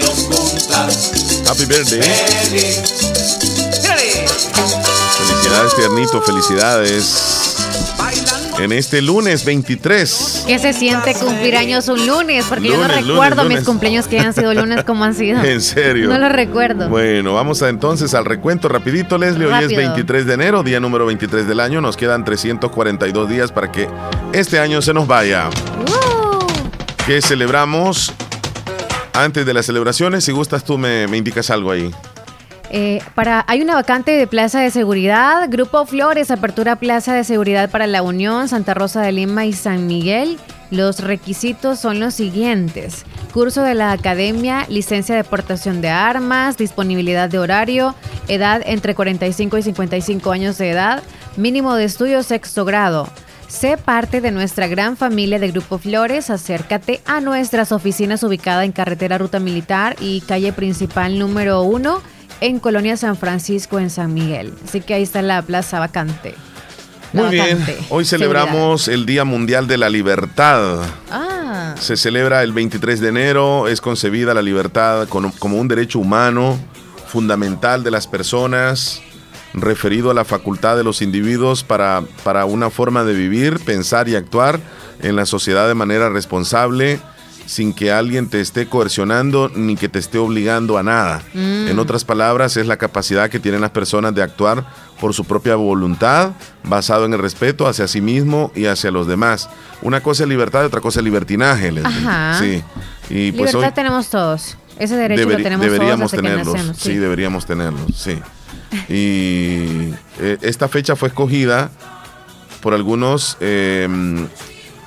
los 0.00 0.24
cumplas. 0.24 1.12
Happy 1.48 1.64
birthday. 1.64 3.25
Felicidades, 5.56 5.74
tiernito, 5.74 6.20
felicidades 6.20 7.56
en 8.58 8.72
este 8.72 9.00
lunes 9.00 9.42
23. 9.42 10.44
¿Qué 10.46 10.58
se 10.58 10.74
siente 10.74 11.14
cumplir 11.14 11.56
años 11.56 11.88
un 11.88 12.06
lunes? 12.06 12.44
Porque 12.46 12.68
yo 12.68 12.76
no 12.76 12.86
recuerdo 12.86 13.44
mis 13.44 13.60
cumpleaños 13.60 14.06
que 14.06 14.20
hayan 14.20 14.34
sido 14.34 14.52
lunes 14.52 14.84
como 14.84 15.04
han 15.04 15.14
sido. 15.14 15.40
¿En 15.44 15.62
serio? 15.62 16.10
No 16.10 16.18
lo 16.18 16.28
recuerdo. 16.28 16.90
Bueno, 16.90 17.32
vamos 17.32 17.62
a, 17.62 17.70
entonces 17.70 18.12
al 18.12 18.26
recuento 18.26 18.68
rapidito, 18.68 19.16
Leslie. 19.16 19.46
Hoy 19.46 19.64
es 19.64 19.74
23 19.74 20.26
de 20.26 20.34
enero, 20.34 20.62
día 20.62 20.78
número 20.78 21.06
23 21.06 21.48
del 21.48 21.60
año. 21.60 21.80
Nos 21.80 21.96
quedan 21.96 22.26
342 22.26 23.26
días 23.26 23.50
para 23.50 23.72
que 23.72 23.88
este 24.34 24.58
año 24.58 24.82
se 24.82 24.92
nos 24.92 25.06
vaya. 25.06 25.48
¿Qué 27.06 27.22
celebramos? 27.22 28.12
Antes 29.14 29.46
de 29.46 29.54
las 29.54 29.64
celebraciones, 29.64 30.22
si 30.22 30.32
gustas 30.32 30.64
tú 30.64 30.76
me, 30.76 31.08
me 31.08 31.16
indicas 31.16 31.48
algo 31.48 31.70
ahí. 31.70 31.90
Eh, 32.70 33.00
hay 33.46 33.62
una 33.62 33.74
vacante 33.74 34.12
de 34.12 34.26
plaza 34.26 34.60
de 34.60 34.70
seguridad. 34.70 35.48
Grupo 35.48 35.86
Flores, 35.86 36.30
apertura 36.30 36.76
plaza 36.76 37.14
de 37.14 37.24
seguridad 37.24 37.70
para 37.70 37.86
la 37.86 38.02
Unión, 38.02 38.48
Santa 38.48 38.74
Rosa 38.74 39.02
de 39.02 39.12
Lima 39.12 39.46
y 39.46 39.52
San 39.52 39.86
Miguel. 39.86 40.38
Los 40.70 41.00
requisitos 41.00 41.78
son 41.78 42.00
los 42.00 42.14
siguientes. 42.14 43.04
Curso 43.32 43.62
de 43.62 43.74
la 43.74 43.92
academia, 43.92 44.66
licencia 44.68 45.14
de 45.14 45.22
portación 45.22 45.80
de 45.80 45.90
armas, 45.90 46.56
disponibilidad 46.56 47.28
de 47.28 47.38
horario, 47.38 47.94
edad 48.26 48.62
entre 48.64 48.94
45 48.94 49.58
y 49.58 49.62
55 49.62 50.30
años 50.32 50.58
de 50.58 50.70
edad, 50.70 51.02
mínimo 51.36 51.74
de 51.74 51.84
estudio 51.84 52.22
sexto 52.22 52.64
grado. 52.64 53.08
Sé 53.46 53.76
parte 53.76 54.20
de 54.20 54.32
nuestra 54.32 54.66
gran 54.66 54.96
familia 54.96 55.38
de 55.38 55.52
Grupo 55.52 55.78
Flores. 55.78 56.30
Acércate 56.30 57.00
a 57.06 57.20
nuestras 57.20 57.70
oficinas 57.70 58.24
ubicadas 58.24 58.64
en 58.64 58.72
Carretera 58.72 59.18
Ruta 59.18 59.38
Militar 59.38 59.94
y 60.00 60.20
calle 60.22 60.52
principal 60.52 61.16
número 61.16 61.62
1 61.62 62.15
en 62.40 62.60
Colonia 62.60 62.96
San 62.96 63.16
Francisco, 63.16 63.78
en 63.78 63.90
San 63.90 64.14
Miguel. 64.14 64.52
Así 64.64 64.80
que 64.80 64.94
ahí 64.94 65.02
está 65.02 65.22
la 65.22 65.42
plaza 65.42 65.78
vacante. 65.78 66.34
Muy 67.12 67.30
bien, 67.30 67.64
hoy 67.88 68.04
celebramos 68.04 68.88
el 68.88 69.06
Día 69.06 69.24
Mundial 69.24 69.66
de 69.66 69.78
la 69.78 69.88
Libertad. 69.88 70.82
Ah. 71.10 71.74
Se 71.78 71.96
celebra 71.96 72.42
el 72.42 72.52
23 72.52 73.00
de 73.00 73.08
enero, 73.08 73.68
es 73.68 73.80
concebida 73.80 74.34
la 74.34 74.42
libertad 74.42 75.08
como 75.08 75.56
un 75.56 75.68
derecho 75.68 75.98
humano 75.98 76.58
fundamental 77.06 77.84
de 77.84 77.90
las 77.90 78.06
personas, 78.06 79.00
referido 79.54 80.10
a 80.10 80.14
la 80.14 80.24
facultad 80.24 80.76
de 80.76 80.84
los 80.84 81.00
individuos 81.00 81.64
para, 81.64 82.02
para 82.24 82.44
una 82.44 82.68
forma 82.68 83.04
de 83.04 83.14
vivir, 83.14 83.60
pensar 83.60 84.08
y 84.08 84.16
actuar 84.16 84.60
en 85.00 85.16
la 85.16 85.24
sociedad 85.24 85.68
de 85.68 85.74
manera 85.74 86.10
responsable 86.10 87.00
sin 87.46 87.72
que 87.72 87.92
alguien 87.92 88.28
te 88.28 88.40
esté 88.40 88.66
coercionando 88.66 89.50
ni 89.54 89.76
que 89.76 89.88
te 89.88 89.98
esté 89.98 90.18
obligando 90.18 90.78
a 90.78 90.82
nada. 90.82 91.22
Mm. 91.32 91.68
En 91.68 91.78
otras 91.78 92.04
palabras, 92.04 92.56
es 92.56 92.66
la 92.66 92.76
capacidad 92.76 93.30
que 93.30 93.38
tienen 93.38 93.60
las 93.60 93.70
personas 93.70 94.14
de 94.14 94.22
actuar 94.22 94.66
por 95.00 95.14
su 95.14 95.24
propia 95.24 95.56
voluntad, 95.56 96.32
basado 96.64 97.04
en 97.04 97.14
el 97.14 97.20
respeto 97.20 97.66
hacia 97.66 97.86
sí 97.88 98.00
mismo 98.00 98.50
y 98.54 98.66
hacia 98.66 98.90
los 98.90 99.06
demás. 99.06 99.48
Una 99.82 100.02
cosa 100.02 100.24
es 100.24 100.28
libertad 100.28 100.62
y 100.62 100.66
otra 100.66 100.80
cosa 100.80 101.00
es 101.00 101.04
libertinaje. 101.04 101.72
Ajá. 101.82 102.38
Sí. 102.40 102.62
Y 103.08 103.32
pues 103.32 103.52
libertad 103.54 103.74
tenemos 103.74 104.10
todos. 104.10 104.56
Ese 104.78 104.96
derecho 104.96 105.28
lo 105.28 105.36
tenemos 105.36 105.64
deberíamos 105.64 106.10
todos 106.10 106.22
tenerlos. 106.22 106.76
sí. 106.76 106.94
deberíamos 106.94 107.46
tenerlos. 107.46 107.96
Sí. 107.96 108.18
Y 108.88 109.94
eh, 110.18 110.38
esta 110.42 110.68
fecha 110.68 110.96
fue 110.96 111.08
escogida 111.08 111.70
por 112.60 112.74
algunos 112.74 113.36
eh, 113.40 113.88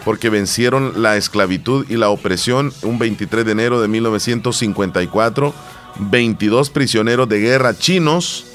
porque 0.10 0.32
vencieron 0.32 1.04
la 1.04 1.18
esclavitud 1.18 1.86
y 1.88 1.96
la 1.96 2.10
opresión 2.10 2.74
un 2.82 2.98
23 2.98 3.46
de 3.46 3.52
enero 3.52 3.80
de 3.80 3.88
1954. 3.88 5.54
22 6.00 6.72
prisioneros 6.72 7.30
de 7.30 7.40
guerra 7.40 7.78
chinos 7.78 8.46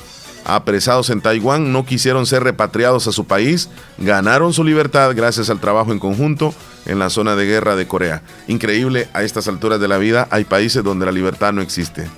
apresados 0.44 1.10
en 1.10 1.20
Taiwán 1.20 1.72
no 1.72 1.86
quisieron 1.86 2.26
ser 2.26 2.42
repatriados 2.42 3.06
a 3.06 3.12
su 3.12 3.26
país, 3.26 3.68
ganaron 3.98 4.52
su 4.52 4.64
libertad 4.64 5.12
gracias 5.14 5.48
al 5.48 5.60
trabajo 5.60 5.92
en 5.92 6.00
conjunto 6.00 6.52
en 6.86 6.98
la 6.98 7.08
zona 7.08 7.36
de 7.36 7.46
guerra 7.46 7.76
de 7.76 7.86
Corea. 7.86 8.22
Increíble, 8.48 9.06
a 9.12 9.22
estas 9.22 9.46
alturas 9.46 9.78
de 9.78 9.86
la 9.86 9.98
vida 9.98 10.26
hay 10.32 10.42
países 10.42 10.82
donde 10.82 11.06
la 11.06 11.12
libertad 11.12 11.52
no 11.52 11.62
existe. 11.62 12.08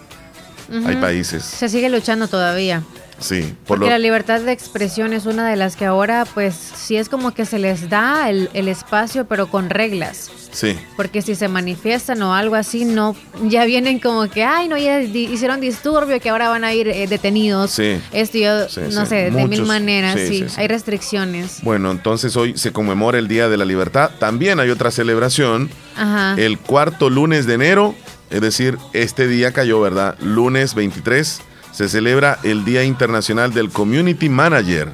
Hay 0.87 0.97
países. 0.97 1.45
Se 1.45 1.69
sigue 1.69 1.91
luchando 1.91 2.27
todavía. 2.27 2.83
Sí, 3.19 3.55
porque 3.67 3.89
la 3.89 3.99
libertad 3.99 4.41
de 4.41 4.53
expresión 4.53 5.13
es 5.13 5.27
una 5.27 5.49
de 5.49 5.57
las 5.57 5.75
que 5.77 5.87
ahora, 5.87 6.27
pues, 6.35 6.55
sí 6.55 6.97
es 6.97 7.09
como 7.09 7.33
que 7.33 7.47
se 7.47 7.59
les 7.59 7.89
da 7.89 8.29
el, 8.29 8.49
espacio, 8.69 9.27
pero 9.27 9.47
con 9.47 9.71
reglas. 9.71 10.31
Sí. 10.51 10.77
Porque 10.97 11.23
si 11.23 11.35
se 11.35 11.49
manifiestan 11.49 12.21
o 12.23 12.35
algo 12.35 12.57
así, 12.57 12.85
no, 12.85 13.15
ya 13.45 13.65
vienen 13.65 14.01
como 14.01 14.29
que, 14.29 14.45
ay, 14.45 14.69
no, 14.69 14.77
ya 14.77 15.01
hicieron 15.01 15.61
disturbio, 15.61 16.21
que 16.21 16.31
ahora 16.31 16.49
van 16.49 16.65
a 16.65 16.75
ir 16.75 16.89
eh, 16.89 17.07
detenidos. 17.07 17.71
Sí. 17.71 18.01
Esto 18.13 18.39
yo, 18.39 18.67
no 18.91 19.07
sé, 19.07 19.31
de 19.31 19.47
mil 19.47 19.65
maneras, 19.65 20.19
sí, 20.21 20.45
hay 20.57 20.69
restricciones. 20.69 21.61
Bueno, 21.63 21.91
entonces 21.91 22.37
hoy 22.37 22.57
se 22.57 22.73
conmemora 22.73 23.19
el 23.19 23.29
Día 23.29 23.49
de 23.49 23.57
la 23.57 23.65
Libertad. 23.65 24.11
También 24.19 24.61
hay 24.61 24.71
otra 24.71 24.91
celebración. 24.91 25.71
Ajá. 25.97 26.35
El 26.37 26.59
cuarto 26.59 27.09
lunes 27.09 27.47
de 27.47 27.55
enero, 27.55 27.95
es 28.31 28.41
decir, 28.41 28.79
este 28.93 29.29
día 29.29 29.53
cayó, 29.53 29.81
¿verdad? 29.81 30.17
Lunes 30.21 30.75
23 30.75 31.41
se 31.77 31.91
celebra 31.91 32.39
el 32.43 32.65
Día 32.65 32.85
Internacional 32.85 33.53
del 33.53 33.69
Community 33.69 34.31
Manager. 34.31 34.91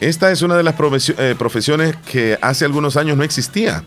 Esta 0.00 0.32
es 0.32 0.40
una 0.40 0.56
de 0.56 0.62
las 0.62 0.74
eh, 0.78 1.34
profesiones 1.38 1.94
que 2.10 2.38
hace 2.40 2.64
algunos 2.64 2.96
años 2.96 3.18
no 3.18 3.22
existía, 3.22 3.84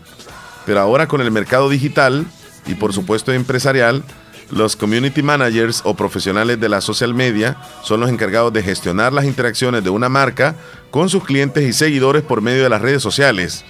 pero 0.64 0.78
ahora 0.78 1.08
con 1.08 1.20
el 1.20 1.32
mercado 1.32 1.68
digital 1.68 2.24
y 2.66 2.74
por 2.74 2.92
supuesto 2.92 3.32
empresarial, 3.32 4.04
los 4.52 4.76
community 4.76 5.24
managers 5.24 5.80
o 5.84 5.94
profesionales 5.94 6.60
de 6.60 6.68
la 6.68 6.80
social 6.80 7.14
media 7.14 7.56
son 7.82 7.98
los 7.98 8.08
encargados 8.08 8.52
de 8.52 8.62
gestionar 8.62 9.12
las 9.12 9.24
interacciones 9.24 9.82
de 9.82 9.90
una 9.90 10.08
marca 10.08 10.54
con 10.92 11.08
sus 11.08 11.24
clientes 11.24 11.64
y 11.64 11.72
seguidores 11.72 12.22
por 12.22 12.42
medio 12.42 12.62
de 12.62 12.68
las 12.68 12.80
redes 12.80 13.02
sociales 13.02 13.64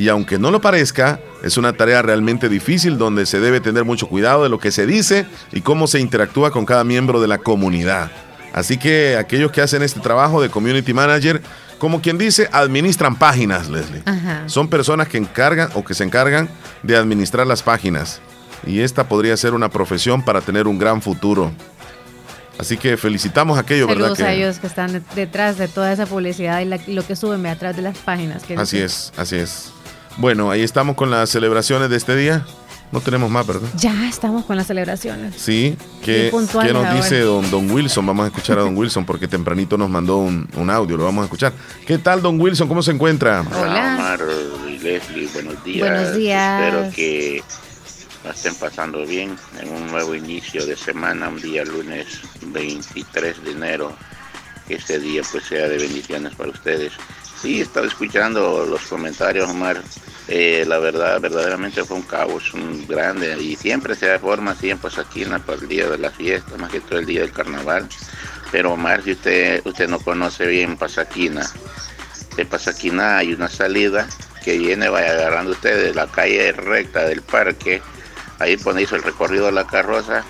y 0.00 0.08
aunque 0.08 0.38
no 0.38 0.50
lo 0.50 0.62
parezca, 0.62 1.20
es 1.42 1.58
una 1.58 1.74
tarea 1.74 2.00
realmente 2.00 2.48
difícil 2.48 2.96
donde 2.96 3.26
se 3.26 3.38
debe 3.38 3.60
tener 3.60 3.84
mucho 3.84 4.08
cuidado 4.08 4.42
de 4.42 4.48
lo 4.48 4.58
que 4.58 4.70
se 4.70 4.86
dice 4.86 5.26
y 5.52 5.60
cómo 5.60 5.86
se 5.86 6.00
interactúa 6.00 6.50
con 6.52 6.64
cada 6.64 6.84
miembro 6.84 7.20
de 7.20 7.28
la 7.28 7.36
comunidad. 7.36 8.10
Así 8.54 8.78
que 8.78 9.18
aquellos 9.18 9.52
que 9.52 9.60
hacen 9.60 9.82
este 9.82 10.00
trabajo 10.00 10.40
de 10.40 10.48
community 10.48 10.94
manager, 10.94 11.42
como 11.76 12.00
quien 12.00 12.16
dice, 12.16 12.48
administran 12.50 13.14
páginas, 13.16 13.68
Leslie. 13.68 14.02
Son 14.46 14.68
personas 14.68 15.06
que 15.06 15.18
encargan 15.18 15.68
o 15.74 15.84
que 15.84 15.92
se 15.92 16.02
encargan 16.02 16.48
de 16.82 16.96
administrar 16.96 17.46
las 17.46 17.62
páginas. 17.62 18.22
Y 18.66 18.80
esta 18.80 19.06
podría 19.06 19.36
ser 19.36 19.52
una 19.52 19.68
profesión 19.68 20.24
para 20.24 20.40
tener 20.40 20.66
un 20.66 20.78
gran 20.78 21.02
futuro. 21.02 21.52
Así 22.58 22.78
que 22.78 22.96
felicitamos 22.96 23.58
a 23.58 23.60
aquellos, 23.60 23.86
¿verdad? 23.86 24.16
Que... 24.16 24.22
a 24.22 24.32
ellos 24.32 24.60
que 24.60 24.66
están 24.66 25.04
detrás 25.14 25.58
de 25.58 25.68
toda 25.68 25.92
esa 25.92 26.06
publicidad 26.06 26.62
y, 26.62 26.94
lo 26.94 27.06
que 27.06 27.16
suben 27.16 27.44
atrás 27.46 27.76
de 27.76 27.82
las 27.82 27.98
páginas. 27.98 28.44
así 28.56 28.78
es, 28.78 29.12
así 29.18 29.36
es. 29.36 29.72
Bueno, 30.20 30.50
ahí 30.50 30.60
estamos 30.60 30.96
con 30.96 31.10
las 31.10 31.30
celebraciones 31.30 31.88
de 31.88 31.96
este 31.96 32.14
día. 32.14 32.44
No 32.92 33.00
tenemos 33.00 33.30
más, 33.30 33.46
¿verdad? 33.46 33.70
Ya 33.78 34.06
estamos 34.06 34.44
con 34.44 34.54
las 34.54 34.66
celebraciones. 34.66 35.34
Sí, 35.36 35.78
¿qué, 36.04 36.30
¿qué 36.62 36.72
nos 36.74 36.94
dice 36.94 37.20
don, 37.20 37.50
don 37.50 37.70
Wilson? 37.70 38.04
Vamos 38.04 38.24
a 38.24 38.26
escuchar 38.26 38.58
a 38.58 38.62
don 38.62 38.76
Wilson 38.76 39.06
porque 39.06 39.26
tempranito 39.26 39.78
nos 39.78 39.88
mandó 39.88 40.18
un, 40.18 40.70
audio, 40.70 40.98
lo 40.98 41.04
vamos 41.04 41.22
a 41.22 41.24
escuchar. 41.24 41.54
¿Qué 41.86 41.96
tal, 41.96 42.20
don 42.20 42.38
Wilson? 42.38 42.68
¿Cómo 42.68 42.82
se 42.82 42.90
encuentra? 42.90 43.42
Hola. 43.50 43.96
Omar 43.96 44.20
y 44.68 44.78
Leslie, 44.78 45.26
buenos 45.32 45.64
días. 45.64 45.88
Buenos 45.88 46.14
días. 46.14 46.62
Espero 46.64 46.92
que 46.94 47.42
la 48.22 48.30
estén 48.32 48.54
pasando 48.56 49.06
bien 49.06 49.38
en 49.58 49.72
un 49.72 49.86
nuevo 49.86 50.14
inicio 50.14 50.66
de 50.66 50.76
semana, 50.76 51.30
un 51.30 51.40
día 51.40 51.64
lunes 51.64 52.20
23 52.42 53.42
de 53.42 53.50
enero. 53.52 53.96
Que 54.68 54.74
este 54.74 54.98
día 54.98 55.22
pues 55.32 55.44
sea 55.44 55.66
de 55.66 55.78
bendiciones 55.78 56.34
para 56.34 56.50
ustedes. 56.50 56.92
Sí, 57.40 57.62
estaba 57.62 57.86
escuchando 57.86 58.66
los 58.66 58.82
comentarios, 58.82 59.48
Omar. 59.48 59.82
Eh, 60.28 60.62
la 60.68 60.78
verdad, 60.78 61.18
verdaderamente 61.20 61.82
fue 61.84 61.96
un 61.96 62.02
caos 62.02 62.52
un 62.52 62.86
grande 62.86 63.34
y 63.42 63.56
siempre 63.56 63.94
se 63.94 64.18
forma 64.18 64.54
siempre 64.54 64.90
aquí 64.98 65.22
en 65.22 65.32
el 65.32 65.68
día 65.68 65.88
de 65.88 65.96
la 65.96 66.10
fiesta, 66.10 66.58
más 66.58 66.70
que 66.70 66.80
todo 66.80 66.98
el 66.98 67.06
día 67.06 67.22
del 67.22 67.32
carnaval. 67.32 67.88
Pero 68.52 68.72
Omar, 68.72 69.02
si 69.02 69.12
usted, 69.12 69.62
usted 69.64 69.88
no 69.88 69.98
conoce 70.00 70.46
bien 70.48 70.76
Pasaquina, 70.76 71.50
de 72.36 72.44
Pasaquina 72.44 73.16
hay 73.16 73.32
una 73.32 73.48
salida 73.48 74.06
que 74.44 74.58
viene, 74.58 74.90
vaya 74.90 75.12
agarrando 75.12 75.52
usted 75.52 75.82
de 75.82 75.94
la 75.94 76.08
calle 76.08 76.52
recta 76.52 77.04
del 77.04 77.22
parque, 77.22 77.80
ahí 78.38 78.58
pone 78.58 78.82
hizo 78.82 78.96
el 78.96 79.02
recorrido 79.02 79.46
de 79.46 79.52
la 79.52 79.66
carroza, 79.66 80.24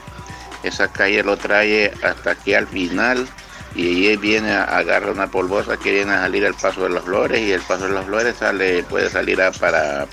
esa 0.63 0.93
calle 0.93 1.25
lo 1.25 1.37
trae 1.37 1.93
hasta 2.03 2.31
aquí 2.31 2.55
al 2.55 2.69
final 2.69 3.27
y 3.75 4.09
ahí 4.09 4.17
viene 4.17 4.53
a 4.53 4.65
agarrar 4.65 5.11
una 5.11 5.31
polvosa 5.31 5.77
que 5.77 5.93
viene 5.93 6.13
a 6.13 6.21
salir 6.21 6.47
al 6.47 6.55
paso 6.55 6.83
de 6.83 6.91
las 6.91 7.05
flores 7.05 7.41
y 7.41 7.53
el 7.53 7.61
paso 7.61 7.87
de 7.87 7.93
las 7.93 8.05
flores 8.05 8.37
sale 8.37 8.83
puede 8.85 9.09
salir 9.11 9.41
a, 9.41 9.53
para 9.53 10.07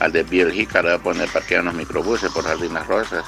al 0.00 0.12
de 0.12 0.24
Jícara, 0.52 0.90
va 0.90 0.96
a 0.96 0.98
poner 0.98 1.28
parquear 1.28 1.62
unos 1.62 1.74
microbuses 1.74 2.30
por 2.30 2.44
Jardinas 2.44 2.86
Rosas 2.86 3.24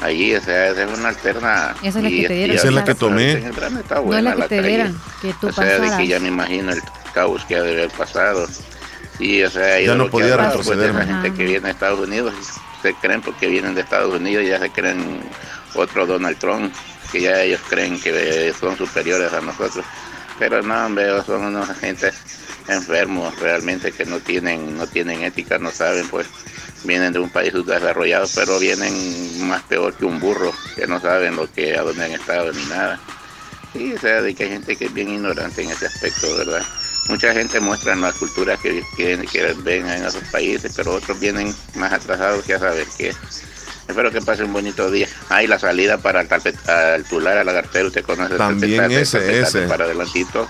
Allí, 0.00 0.32
esa, 0.32 0.68
es 0.68 0.98
una 0.98 1.08
alterna. 1.08 1.74
Esa 1.82 1.98
es 1.98 2.04
la 2.04 2.10
que 2.10 2.28
te 2.28 2.34
dieron. 2.34 2.56
Esa 2.56 2.68
es 2.68 2.74
la 2.74 2.84
que 2.84 2.94
tomé. 2.94 3.40
no 3.40 4.16
es 4.16 4.24
la 4.24 4.36
que 4.36 4.42
te 4.42 4.62
dieron, 4.62 5.00
que 5.22 5.32
tú 5.40 5.48
o 5.48 5.52
sea, 5.52 5.78
de 5.78 5.96
que 5.96 6.06
ya 6.06 6.20
me 6.20 6.28
imagino 6.28 6.72
el 6.72 6.82
caos 7.14 7.44
que 7.46 7.56
ha 7.56 7.62
de 7.62 7.72
haber 7.72 7.90
pasado. 7.90 8.46
Sí, 9.16 9.42
o 9.42 9.50
sea, 9.50 9.80
ya 9.80 9.94
no 9.94 10.10
podía 10.10 10.36
retroceder. 10.36 10.94
La 10.94 11.06
gente 11.06 11.32
que 11.32 11.44
viene 11.44 11.60
de 11.60 11.70
Estados 11.70 12.00
Unidos 12.00 12.34
se 12.82 12.92
creen 12.94 13.22
porque 13.22 13.46
vienen 13.46 13.74
de 13.74 13.80
Estados 13.80 14.14
Unidos 14.14 14.44
y 14.44 14.48
ya 14.48 14.58
se 14.58 14.68
creen 14.68 15.20
otro 15.74 16.06
Donald 16.06 16.36
Trump, 16.38 16.74
que 17.10 17.20
ya 17.20 17.42
ellos 17.42 17.60
creen 17.68 18.00
que 18.00 18.54
son 18.58 18.76
superiores 18.76 19.32
a 19.32 19.40
nosotros. 19.40 19.84
Pero 20.38 20.62
no, 20.62 20.94
veo, 20.94 21.24
son 21.24 21.44
unos 21.44 21.68
agentes 21.70 22.14
enfermos 22.68 23.38
realmente 23.38 23.92
que 23.92 24.04
no 24.04 24.18
tienen, 24.20 24.76
no 24.76 24.86
tienen 24.86 25.22
ética, 25.22 25.58
no 25.58 25.70
saben, 25.70 26.08
pues 26.08 26.26
vienen 26.84 27.12
de 27.12 27.18
un 27.18 27.30
país 27.30 27.52
desarrollado, 27.52 28.26
pero 28.34 28.58
vienen 28.58 29.46
más 29.48 29.62
peor 29.62 29.94
que 29.94 30.04
un 30.04 30.20
burro, 30.20 30.52
que 30.74 30.86
no 30.86 31.00
saben 31.00 31.36
lo 31.36 31.50
que, 31.52 31.76
a 31.76 31.82
dónde 31.82 32.04
han 32.04 32.12
estado 32.12 32.52
ni 32.52 32.64
nada. 32.66 33.00
Sí, 33.72 33.92
o 33.92 33.98
sea, 33.98 34.22
de 34.22 34.34
que 34.34 34.44
hay 34.44 34.50
gente 34.50 34.76
que 34.76 34.86
es 34.86 34.94
bien 34.94 35.10
ignorante 35.10 35.62
en 35.62 35.70
ese 35.70 35.86
aspecto, 35.86 36.34
¿verdad? 36.36 36.62
Mucha 37.08 37.32
gente 37.32 37.60
muestra 37.60 37.94
las 37.94 38.14
culturas 38.14 38.58
que, 38.60 38.82
que, 38.96 39.18
que 39.30 39.54
ven 39.62 39.86
en 39.86 40.04
esos 40.04 40.24
países, 40.24 40.72
pero 40.74 40.94
otros 40.94 41.20
vienen 41.20 41.54
más 41.74 41.92
atrasados 41.92 42.44
que 42.44 42.54
a 42.54 42.58
saber 42.58 42.86
qué. 42.96 43.14
Espero 43.88 44.10
que 44.10 44.20
pase 44.20 44.44
un 44.44 44.52
bonito 44.52 44.90
día. 44.90 45.08
Ahí 45.28 45.46
la 45.46 45.58
salida 45.58 45.98
para 45.98 46.20
el, 46.20 46.28
al 46.68 47.04
tular, 47.04 47.38
a 47.38 47.44
la 47.44 47.52
cartera, 47.52 47.86
usted 47.86 48.04
conoce 48.04 48.36
También 48.36 48.90
ese, 48.90 49.40
ese. 49.40 49.62
Para 49.62 49.84
adelantito 49.84 50.48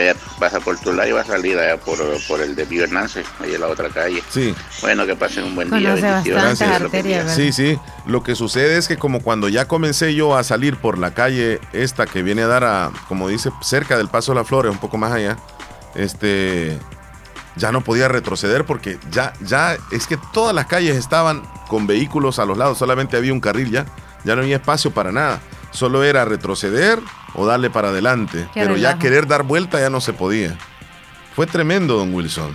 ella 0.00 0.16
pasa 0.38 0.60
por 0.60 0.78
Tula 0.78 1.06
y 1.08 1.12
va 1.12 1.20
a 1.20 1.24
salir 1.24 1.58
allá 1.58 1.76
por, 1.76 1.98
por 2.26 2.40
el 2.40 2.54
de 2.54 2.64
Vivernance, 2.64 3.22
ahí 3.40 3.54
en 3.54 3.60
la 3.60 3.68
otra 3.68 3.88
calle. 3.88 4.22
Sí. 4.30 4.54
Bueno, 4.80 5.06
que 5.06 5.16
pasen 5.16 5.44
un 5.44 5.54
buen 5.54 5.70
día. 5.70 5.94
Gracias. 5.94 7.34
Sí, 7.34 7.52
sí. 7.52 7.78
Lo 8.06 8.22
que 8.22 8.34
sucede 8.34 8.76
es 8.76 8.88
que 8.88 8.96
como 8.96 9.20
cuando 9.20 9.48
ya 9.48 9.68
comencé 9.68 10.14
yo 10.14 10.36
a 10.36 10.44
salir 10.44 10.76
por 10.76 10.98
la 10.98 11.14
calle 11.14 11.60
esta 11.72 12.06
que 12.06 12.22
viene 12.22 12.42
a 12.42 12.46
dar 12.46 12.64
a, 12.64 12.92
como 13.08 13.28
dice, 13.28 13.50
cerca 13.62 13.96
del 13.96 14.08
Paso 14.08 14.32
de 14.32 14.38
las 14.38 14.48
Flores, 14.48 14.72
un 14.72 14.78
poco 14.78 14.98
más 14.98 15.12
allá, 15.12 15.36
este, 15.94 16.78
ya 17.56 17.72
no 17.72 17.82
podía 17.82 18.08
retroceder 18.08 18.64
porque 18.64 18.98
ya, 19.10 19.32
ya, 19.40 19.76
es 19.90 20.06
que 20.06 20.18
todas 20.32 20.54
las 20.54 20.66
calles 20.66 20.96
estaban 20.96 21.42
con 21.68 21.86
vehículos 21.86 22.38
a 22.38 22.44
los 22.44 22.58
lados, 22.58 22.78
solamente 22.78 23.16
había 23.16 23.32
un 23.32 23.40
carril 23.40 23.70
ya, 23.70 23.86
ya 24.24 24.34
no 24.34 24.42
había 24.42 24.56
espacio 24.56 24.92
para 24.92 25.12
nada. 25.12 25.40
Solo 25.70 26.04
era 26.04 26.24
retroceder 26.24 27.00
o 27.34 27.46
darle 27.46 27.68
para 27.68 27.88
adelante. 27.88 28.48
pero 28.54 28.76
ya 28.76 28.98
querer 28.98 29.26
dar 29.26 29.42
vuelta 29.42 29.80
ya 29.80 29.90
no 29.90 30.00
se 30.00 30.12
podía. 30.12 30.56
Fue 31.34 31.46
tremendo, 31.46 31.96
don 31.96 32.14
Wilson. 32.14 32.54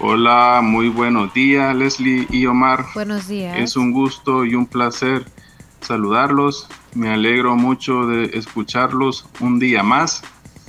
Hola, 0.00 0.60
muy 0.62 0.88
buenos 0.88 1.32
días, 1.34 1.74
Leslie 1.74 2.26
y 2.30 2.46
Omar. 2.46 2.86
Buenos 2.94 3.28
días. 3.28 3.56
Es 3.58 3.76
un 3.76 3.92
gusto 3.92 4.44
y 4.44 4.54
un 4.54 4.66
placer 4.66 5.24
saludarlos. 5.80 6.68
Me 6.94 7.10
alegro 7.10 7.56
mucho 7.56 8.06
de 8.06 8.30
escucharlos 8.34 9.26
un 9.40 9.58
día 9.58 9.82
más. 9.82 10.22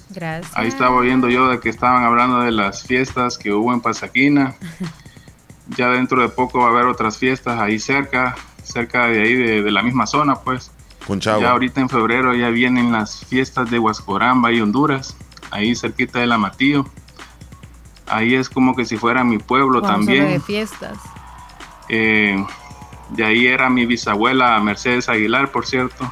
Gracias. 0.10 0.52
Ahí 0.56 0.68
estaba 0.68 0.96
oyendo 0.96 1.30
yo 1.30 1.48
de 1.48 1.60
que 1.60 1.70
estaban 1.70 2.04
hablando 2.04 2.42
de 2.42 2.52
las 2.52 2.84
fiestas 2.84 3.38
que 3.38 3.54
hubo 3.54 3.74
en 3.74 3.82
Pasaquina. 3.82 4.56
ya 5.78 5.90
dentro 5.90 6.22
de 6.22 6.30
poco 6.30 6.60
va 6.60 6.68
a 6.68 6.70
haber 6.70 6.86
otras 6.86 7.18
fiestas 7.18 7.60
ahí 7.60 7.80
cerca, 7.80 8.36
cerca 8.64 9.08
de 9.08 9.22
ahí, 9.22 9.34
de 9.36 9.72
la 9.72 9.84
misma 9.84 10.08
zona, 10.08 10.36
pues. 10.36 10.72
Ya 11.18 11.52
ahorita 11.52 11.82
en 11.82 11.90
febrero 11.90 12.36
ya 12.36 12.50
vienen 12.50 12.92
las 12.92 13.26
fiestas 13.26 13.72
de 13.72 13.80
Huascoramba 13.80 14.52
y 14.52 14.62
Honduras, 14.62 15.16
ahí 15.50 15.76
cerquita 15.76 16.20
del 16.20 16.32
Amatillo. 16.32 16.86
Ahí 18.06 18.36
es 18.36 18.50
como 18.50 18.76
que 18.76 18.86
si 18.86 18.98
fuera 18.98 19.24
mi 19.24 19.40
pueblo 19.40 19.82
también. 19.82 20.28
De 20.28 20.40
fiestas. 20.40 20.98
Eh, 21.90 22.44
de 23.10 23.26
ahí 23.26 23.48
era 23.48 23.70
mi 23.70 23.88
bisabuela 23.88 24.60
Mercedes 24.60 25.10
Aguilar, 25.10 25.52
por 25.52 25.66
cierto. 25.66 26.12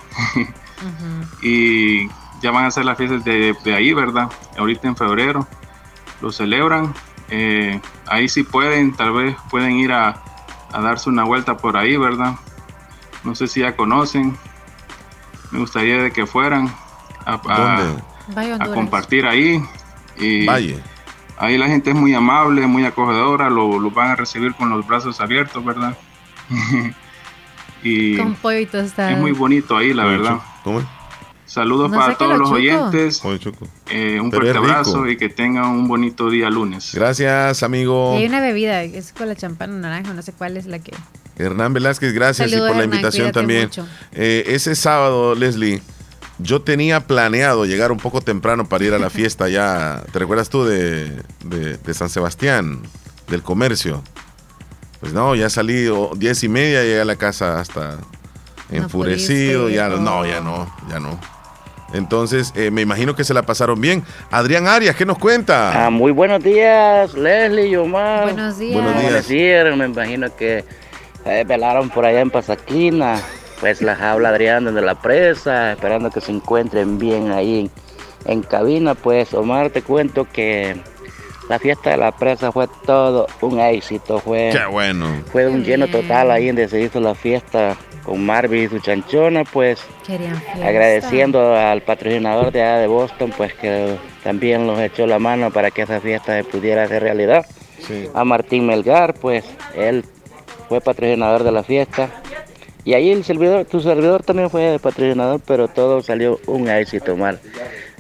y 1.44 2.08
ya 2.42 2.52
van 2.52 2.66
a 2.66 2.72
ser 2.72 2.86
las 2.86 2.98
fiestas 2.98 3.24
de, 3.24 3.56
ahí, 3.76 3.94
¿verdad? 3.94 4.30
Ahorita 4.58 4.88
en 4.88 4.96
febrero 4.96 5.48
lo 6.22 6.32
celebran. 6.32 6.94
Eh, 7.30 7.82
ahí 8.06 8.30
sí 8.30 8.44
pueden, 8.44 8.96
tal 8.96 9.12
vez 9.14 9.36
pueden 9.50 9.74
ir 9.74 9.92
a, 9.92 10.22
a 10.72 10.82
darse 10.82 11.10
una 11.10 11.24
vuelta 11.24 11.58
por 11.58 11.78
ahí, 11.78 11.98
¿verdad? 11.98 12.36
No 13.24 13.36
sé 13.36 13.48
si 13.48 13.62
ya 13.62 13.76
conocen 13.76 14.38
me 15.52 15.60
gustaría 15.60 16.04
de 16.04 16.12
que 16.12 16.26
fueran 16.26 16.72
a, 17.26 17.40
a, 18.60 18.74
compartir 18.74 19.26
ahí. 19.26 19.64
Y 20.18 20.46
Valle. 20.46 20.82
Ahí 21.38 21.58
la 21.58 21.68
gente 21.68 21.92
es 21.92 21.96
muy 21.96 22.14
amable, 22.16 22.66
muy 22.66 22.84
acogedora, 22.86 23.50
lo, 23.50 23.92
van 23.92 24.12
a 24.12 24.16
recibir 24.16 24.56
con 24.56 24.70
los 24.70 24.86
brazos 24.88 25.22
abiertos, 25.22 25.64
¿verdad? 25.64 25.96
y 27.84 28.18
con 28.18 28.34
pollo 28.36 28.58
está. 28.58 29.12
Es 29.12 29.18
muy 29.20 29.32
bonito 29.32 29.78
ahí, 29.78 29.94
la 29.94 30.06
verdad. 30.06 30.40
¿Cómo? 30.64 30.82
Saludos 31.48 31.90
para 31.90 32.18
todos 32.18 32.38
los 32.38 32.52
oyentes. 32.52 33.22
Eh, 33.90 34.20
un 34.20 34.32
fuerte 34.32 34.58
abrazo 34.58 35.08
y 35.08 35.16
que 35.16 35.30
tengan 35.30 35.68
un 35.68 35.88
bonito 35.88 36.30
día 36.30 36.50
lunes. 36.50 36.92
Gracias, 36.94 37.64
amigo. 37.64 38.18
hay 38.18 38.26
una 38.26 38.42
bebida, 38.42 38.84
es 38.84 39.14
con 39.14 39.30
la 39.30 39.36
champán 39.36 39.80
naranja, 39.80 40.14
no 40.14 40.22
sé 40.22 40.34
cuál 40.34 40.58
es 40.58 40.66
la 40.66 40.80
que. 40.80 40.92
Hernán 41.38 41.72
Velázquez, 41.72 42.14
gracias 42.14 42.52
y 42.52 42.58
por 42.58 42.76
la 42.76 42.84
invitación 42.84 43.32
también. 43.32 43.70
Eh, 44.12 44.44
ese 44.48 44.76
sábado, 44.76 45.36
Leslie, 45.36 45.82
yo 46.38 46.62
tenía 46.62 47.08
planeado 47.08 47.66
llegar 47.66 47.94
un 47.94 48.00
poco 48.00 48.20
temprano 48.20 48.68
para 48.68 48.84
ir 48.84 48.94
a 48.94 49.00
la 49.00 49.10
fiesta 49.10 49.48
ya. 49.48 50.04
¿Te 50.12 50.20
recuerdas 50.20 50.50
tú 50.50 50.66
de, 50.66 51.24
San 51.94 52.10
Sebastián, 52.10 52.82
del 53.30 53.42
comercio? 53.42 54.04
Pues 55.00 55.14
no, 55.14 55.34
ya 55.34 55.50
salí 55.50 55.88
diez 56.18 56.44
y 56.44 56.50
media, 56.50 56.82
llegué 56.82 57.00
a 57.00 57.06
la 57.06 57.16
casa 57.16 57.62
hasta 57.62 58.00
enfurecido. 58.70 59.70
ya, 59.70 59.88
no, 59.88 60.26
ya 60.26 60.42
no, 60.42 60.76
ya 60.90 61.00
no. 61.00 61.37
Entonces, 61.94 62.54
eh, 62.56 62.70
me 62.72 62.82
imagino 62.82 63.16
que 63.16 63.24
se 63.24 63.34
la 63.34 63.44
pasaron 63.44 63.80
bien. 63.80 64.04
Adrián 64.32 64.68
Arias, 64.68 64.96
¿qué 64.96 65.06
nos 65.06 65.18
cuenta? 65.18 65.86
Ah, 65.86 65.90
muy 65.90 66.12
buenos 66.12 66.44
días, 66.44 67.14
Leslie 67.14 67.68
y 67.68 67.76
Omar. 67.76 68.24
Buenos 68.24 68.58
días. 68.60 68.74
Buenos 68.74 69.28
días. 69.28 69.78
Me 69.78 69.86
imagino 69.86 70.36
que 70.36 70.66
se 71.24 71.44
velaron 71.46 71.90
por 71.90 72.06
allá 72.06 72.22
en 72.22 72.30
Pasaquina. 72.30 73.22
Pues 73.60 73.82
las 73.82 74.00
habla 74.00 74.30
Adrián 74.30 74.66
desde 74.66 74.82
la 74.82 74.96
presa, 74.96 75.72
esperando 75.72 76.12
que 76.12 76.22
se 76.22 76.32
encuentren 76.32 77.00
bien 77.00 77.32
ahí 77.32 77.72
en, 78.26 78.42
cabina. 78.44 78.94
Pues 78.94 79.34
Omar, 79.34 79.72
te 79.72 79.82
cuento 79.82 80.28
que 80.32 80.76
la 81.50 81.58
fiesta 81.58 81.92
de 81.92 81.98
la 81.98 82.12
presa 82.12 82.52
fue 82.52 82.68
todo 82.86 83.28
un 83.42 83.60
éxito. 83.60 84.20
Fue, 84.20 84.50
Qué 84.52 84.66
bueno. 84.68 85.08
Fue 85.32 85.48
un 85.48 85.64
lleno 85.64 85.88
total 85.88 86.30
ahí 86.30 86.48
donde 86.48 86.68
se 86.68 86.82
hizo 86.82 87.00
la 87.00 87.16
fiesta 87.16 87.76
con 88.08 88.26
Marvin 88.26 88.64
y 88.64 88.68
su 88.70 88.80
chanchona, 88.80 89.44
pues 89.44 89.82
agradeciendo 90.64 91.54
al 91.54 91.82
patrocinador 91.82 92.54
de 92.54 92.62
allá 92.62 92.78
de 92.78 92.88
Boston, 92.88 93.34
pues 93.36 93.54
que 93.54 93.98
también 94.24 94.66
nos 94.66 94.80
echó 94.80 95.06
la 95.06 95.20
mano 95.20 95.52
para 95.52 95.72
que 95.72 95.82
esa 95.82 96.00
fiesta 96.00 96.38
se 96.38 96.46
pudiera 96.46 96.84
hacer 96.84 97.04
realidad. 97.04 97.46
A 98.14 98.24
Martín 98.24 98.66
Melgar, 98.66 99.14
pues 99.14 99.44
él 99.76 100.06
fue 100.70 100.80
patrocinador 100.80 101.44
de 101.44 101.52
la 101.52 101.64
fiesta. 101.64 102.10
Y 102.86 102.94
ahí 102.94 103.12
el 103.12 103.26
servidor, 103.26 103.66
tu 103.66 103.82
servidor 103.82 104.24
también 104.24 104.50
fue 104.50 104.80
patrocinador, 104.82 105.42
pero 105.46 105.68
todo 105.68 106.02
salió 106.02 106.40
un 106.48 106.70
éxito, 106.70 107.18
mal. 107.18 107.42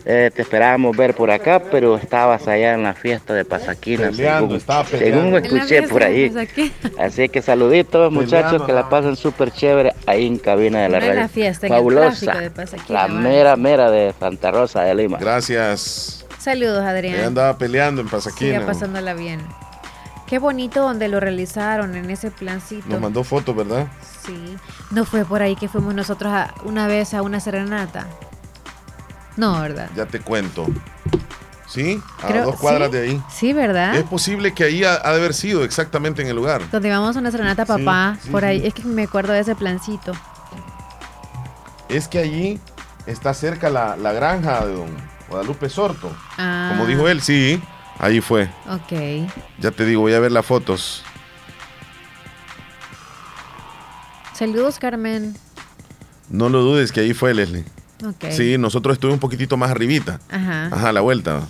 Eh, 0.09 0.31
te 0.33 0.43
esperábamos 0.43 0.95
ver 0.95 1.13
por 1.13 1.29
acá, 1.29 1.61
pero 1.69 1.97
estabas 1.97 2.47
allá 2.47 2.75
en 2.75 2.83
la 2.83 2.93
fiesta 2.93 3.33
de 3.33 3.43
Pasaquina, 3.43 4.09
según, 4.13 5.31
me 5.31 5.39
escuché 5.39 5.83
por 5.83 6.01
ahí. 6.01 6.33
Así 6.97 7.27
que 7.27 7.41
saluditos, 7.41 8.09
muchachos, 8.09 8.63
que 8.63 8.71
la 8.71 8.87
pasen 8.87 9.17
súper 9.17 9.51
chévere 9.51 9.93
ahí 10.05 10.25
en 10.25 10.37
cabina 10.37 10.83
de 10.83 10.87
la 10.87 11.01
radio. 11.01 11.13
La 11.13 11.27
fiesta, 11.27 11.67
Fabulosa. 11.67 12.35
la 12.87 13.09
mera, 13.09 13.57
mera 13.57 13.91
de 13.91 14.13
Santa 14.17 14.49
Rosa 14.51 14.83
de 14.83 14.95
Lima. 14.95 15.17
Gracias. 15.19 16.25
Saludos, 16.39 16.85
Adrián. 16.85 17.19
andaba 17.25 17.57
peleando 17.57 17.99
en 17.99 18.07
Pasaquina. 18.07 18.53
Sigue 18.53 18.65
pasándola 18.65 19.13
bien. 19.13 19.41
Qué 20.25 20.39
bonito 20.39 20.83
donde 20.83 21.09
lo 21.09 21.19
realizaron 21.19 21.97
en 21.97 22.09
ese 22.09 22.31
plancito. 22.31 22.87
Nos 22.87 23.01
mandó 23.01 23.25
fotos, 23.25 23.53
¿verdad? 23.53 23.87
Sí. 24.25 24.55
No 24.89 25.03
fue 25.03 25.25
por 25.25 25.41
ahí 25.41 25.57
que 25.57 25.67
fuimos 25.67 25.93
nosotros 25.93 26.31
una 26.63 26.87
vez 26.87 27.13
a 27.13 27.21
una 27.21 27.41
serenata. 27.41 28.07
No, 29.37 29.61
¿verdad? 29.61 29.89
Ya 29.95 30.05
te 30.05 30.19
cuento. 30.19 30.67
¿Sí? 31.67 32.01
A 32.23 32.41
dos 32.41 32.55
cuadras 32.55 32.91
de 32.91 33.01
ahí. 33.01 33.21
Sí, 33.29 33.53
¿verdad? 33.53 33.95
Es 33.95 34.03
posible 34.03 34.53
que 34.53 34.63
ahí 34.63 34.83
ha, 34.83 34.97
de 34.97 35.07
haber 35.07 35.33
sido 35.33 35.63
exactamente 35.63 36.21
en 36.21 36.29
el 36.29 36.35
lugar. 36.35 36.69
Donde 36.71 36.89
vamos 36.89 37.15
a 37.15 37.19
una 37.19 37.29
serenata, 37.29 37.65
papá. 37.65 38.17
por 38.31 38.45
ahí. 38.45 38.65
Es 38.65 38.73
que 38.73 38.83
me 38.83 39.03
acuerdo 39.03 39.33
de 39.33 39.41
ese 39.41 39.55
plancito. 39.55 40.13
Es 41.89 42.07
que 42.07 42.19
allí 42.19 42.59
está 43.05 43.33
cerca 43.33 43.69
la, 43.69 43.95
granja 44.13 44.65
de 44.65 44.73
don 44.73 44.89
Guadalupe 45.29 45.69
Sorto. 45.69 46.11
Ah. 46.37 46.69
Como 46.71 46.85
dijo 46.87 47.07
él, 47.07 47.21
sí. 47.21 47.61
Ahí 47.99 48.21
fue. 48.21 48.49
Ok. 48.69 49.29
Ya 49.59 49.71
te 49.71 49.85
digo, 49.85 50.01
voy 50.01 50.13
a 50.13 50.19
ver 50.19 50.31
las 50.31 50.45
fotos. 50.45 51.03
Saludos, 54.33 54.79
Carmen. 54.79 55.35
No 56.29 56.49
lo 56.49 56.61
dudes 56.61 56.91
que 56.91 57.01
ahí 57.01 57.13
fue, 57.13 57.33
Leslie. 57.33 57.65
Sí, 58.29 58.57
nosotros 58.57 58.93
estuvimos 58.93 59.15
un 59.15 59.19
poquitito 59.19 59.57
más 59.57 59.71
arribita. 59.71 60.19
Ajá. 60.29 60.67
Ajá, 60.67 60.91
la 60.91 61.01
vuelta. 61.01 61.47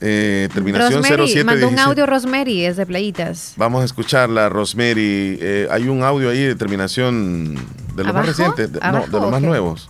Eh, 0.00 0.48
terminación 0.52 1.02
Rosemary, 1.02 1.28
07. 1.28 1.44
Mandó 1.44 1.68
un 1.68 1.78
audio 1.78 2.06
Rosemary, 2.06 2.64
es 2.64 2.76
de 2.76 2.84
Playitas. 2.84 3.54
Vamos 3.56 3.82
a 3.82 3.84
escucharla, 3.84 4.48
Rosemary. 4.48 5.38
Eh, 5.40 5.68
hay 5.70 5.88
un 5.88 6.02
audio 6.02 6.30
ahí 6.30 6.42
de 6.42 6.54
terminación 6.54 7.54
de 7.94 8.04
los 8.04 8.12
más 8.12 8.26
recientes, 8.26 8.70
no, 8.72 9.06
de 9.06 9.20
los 9.20 9.30
más 9.30 9.40
nuevos. 9.40 9.88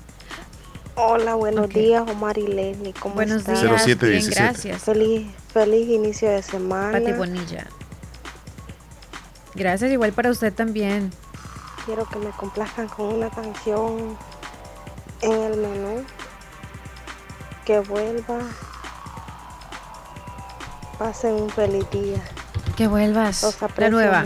Hola, 0.96 1.34
buenos 1.34 1.68
días, 1.70 2.04
Omar 2.08 2.38
y 2.38 2.46
Leslie. 2.46 2.94
¿Cómo 3.00 3.16
buenos 3.16 3.38
están? 3.38 3.54
Días. 3.54 3.82
0717. 3.82 4.40
gracias. 4.40 4.82
Feliz, 4.82 5.26
feliz 5.52 5.88
inicio 5.88 6.30
de 6.30 6.42
semana. 6.42 6.92
Pati 6.92 7.12
Bonilla. 7.12 7.66
Gracias, 9.56 9.90
igual 9.90 10.12
para 10.12 10.30
usted 10.30 10.52
también. 10.52 11.10
Quiero 11.86 12.08
que 12.08 12.18
me 12.20 12.30
complazcan 12.30 12.86
con 12.86 13.14
una 13.14 13.30
canción 13.30 14.16
en 15.20 15.32
el 15.32 15.56
menú. 15.58 16.04
Que 17.64 17.80
vuelva. 17.80 18.38
Pasen 20.98 21.34
un 21.34 21.50
feliz 21.50 21.88
día. 21.90 22.22
Que 22.76 22.86
vuelvas. 22.86 23.56
la 23.76 23.88
nueva. 23.88 24.24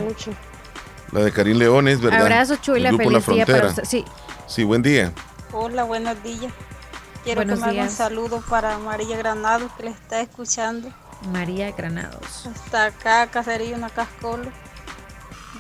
La 1.13 1.21
de 1.21 1.33
Karim 1.33 1.57
Leones, 1.59 2.01
¿verdad? 2.01 2.23
Abrazo, 2.23 2.57
Chula, 2.57 2.93
feliz 2.97 3.27
día 3.27 3.47
para 3.47 3.69
usted. 3.69 3.85
Sí. 3.85 4.05
sí, 4.47 4.65
buen 4.65 4.83
día. 4.83 5.13
Hola, 5.53 5.85
buenos 5.85 6.23
días. 6.23 6.53
Quiero 7.25 7.41
que 7.43 7.57
me 7.57 7.65
hagan 7.65 7.79
un 7.79 7.91
saludo 7.91 8.43
para 8.49 8.79
María 8.79 9.17
Granados, 9.17 9.71
que 9.77 9.85
le 9.85 9.91
está 9.91 10.21
escuchando. 10.21 10.91
María 11.33 11.73
Granados. 11.73 12.47
Hasta 12.47 12.87
acá, 12.87 13.27
Cacería 13.29 13.77
Una 13.77 13.91
Cascolo, 13.91 14.51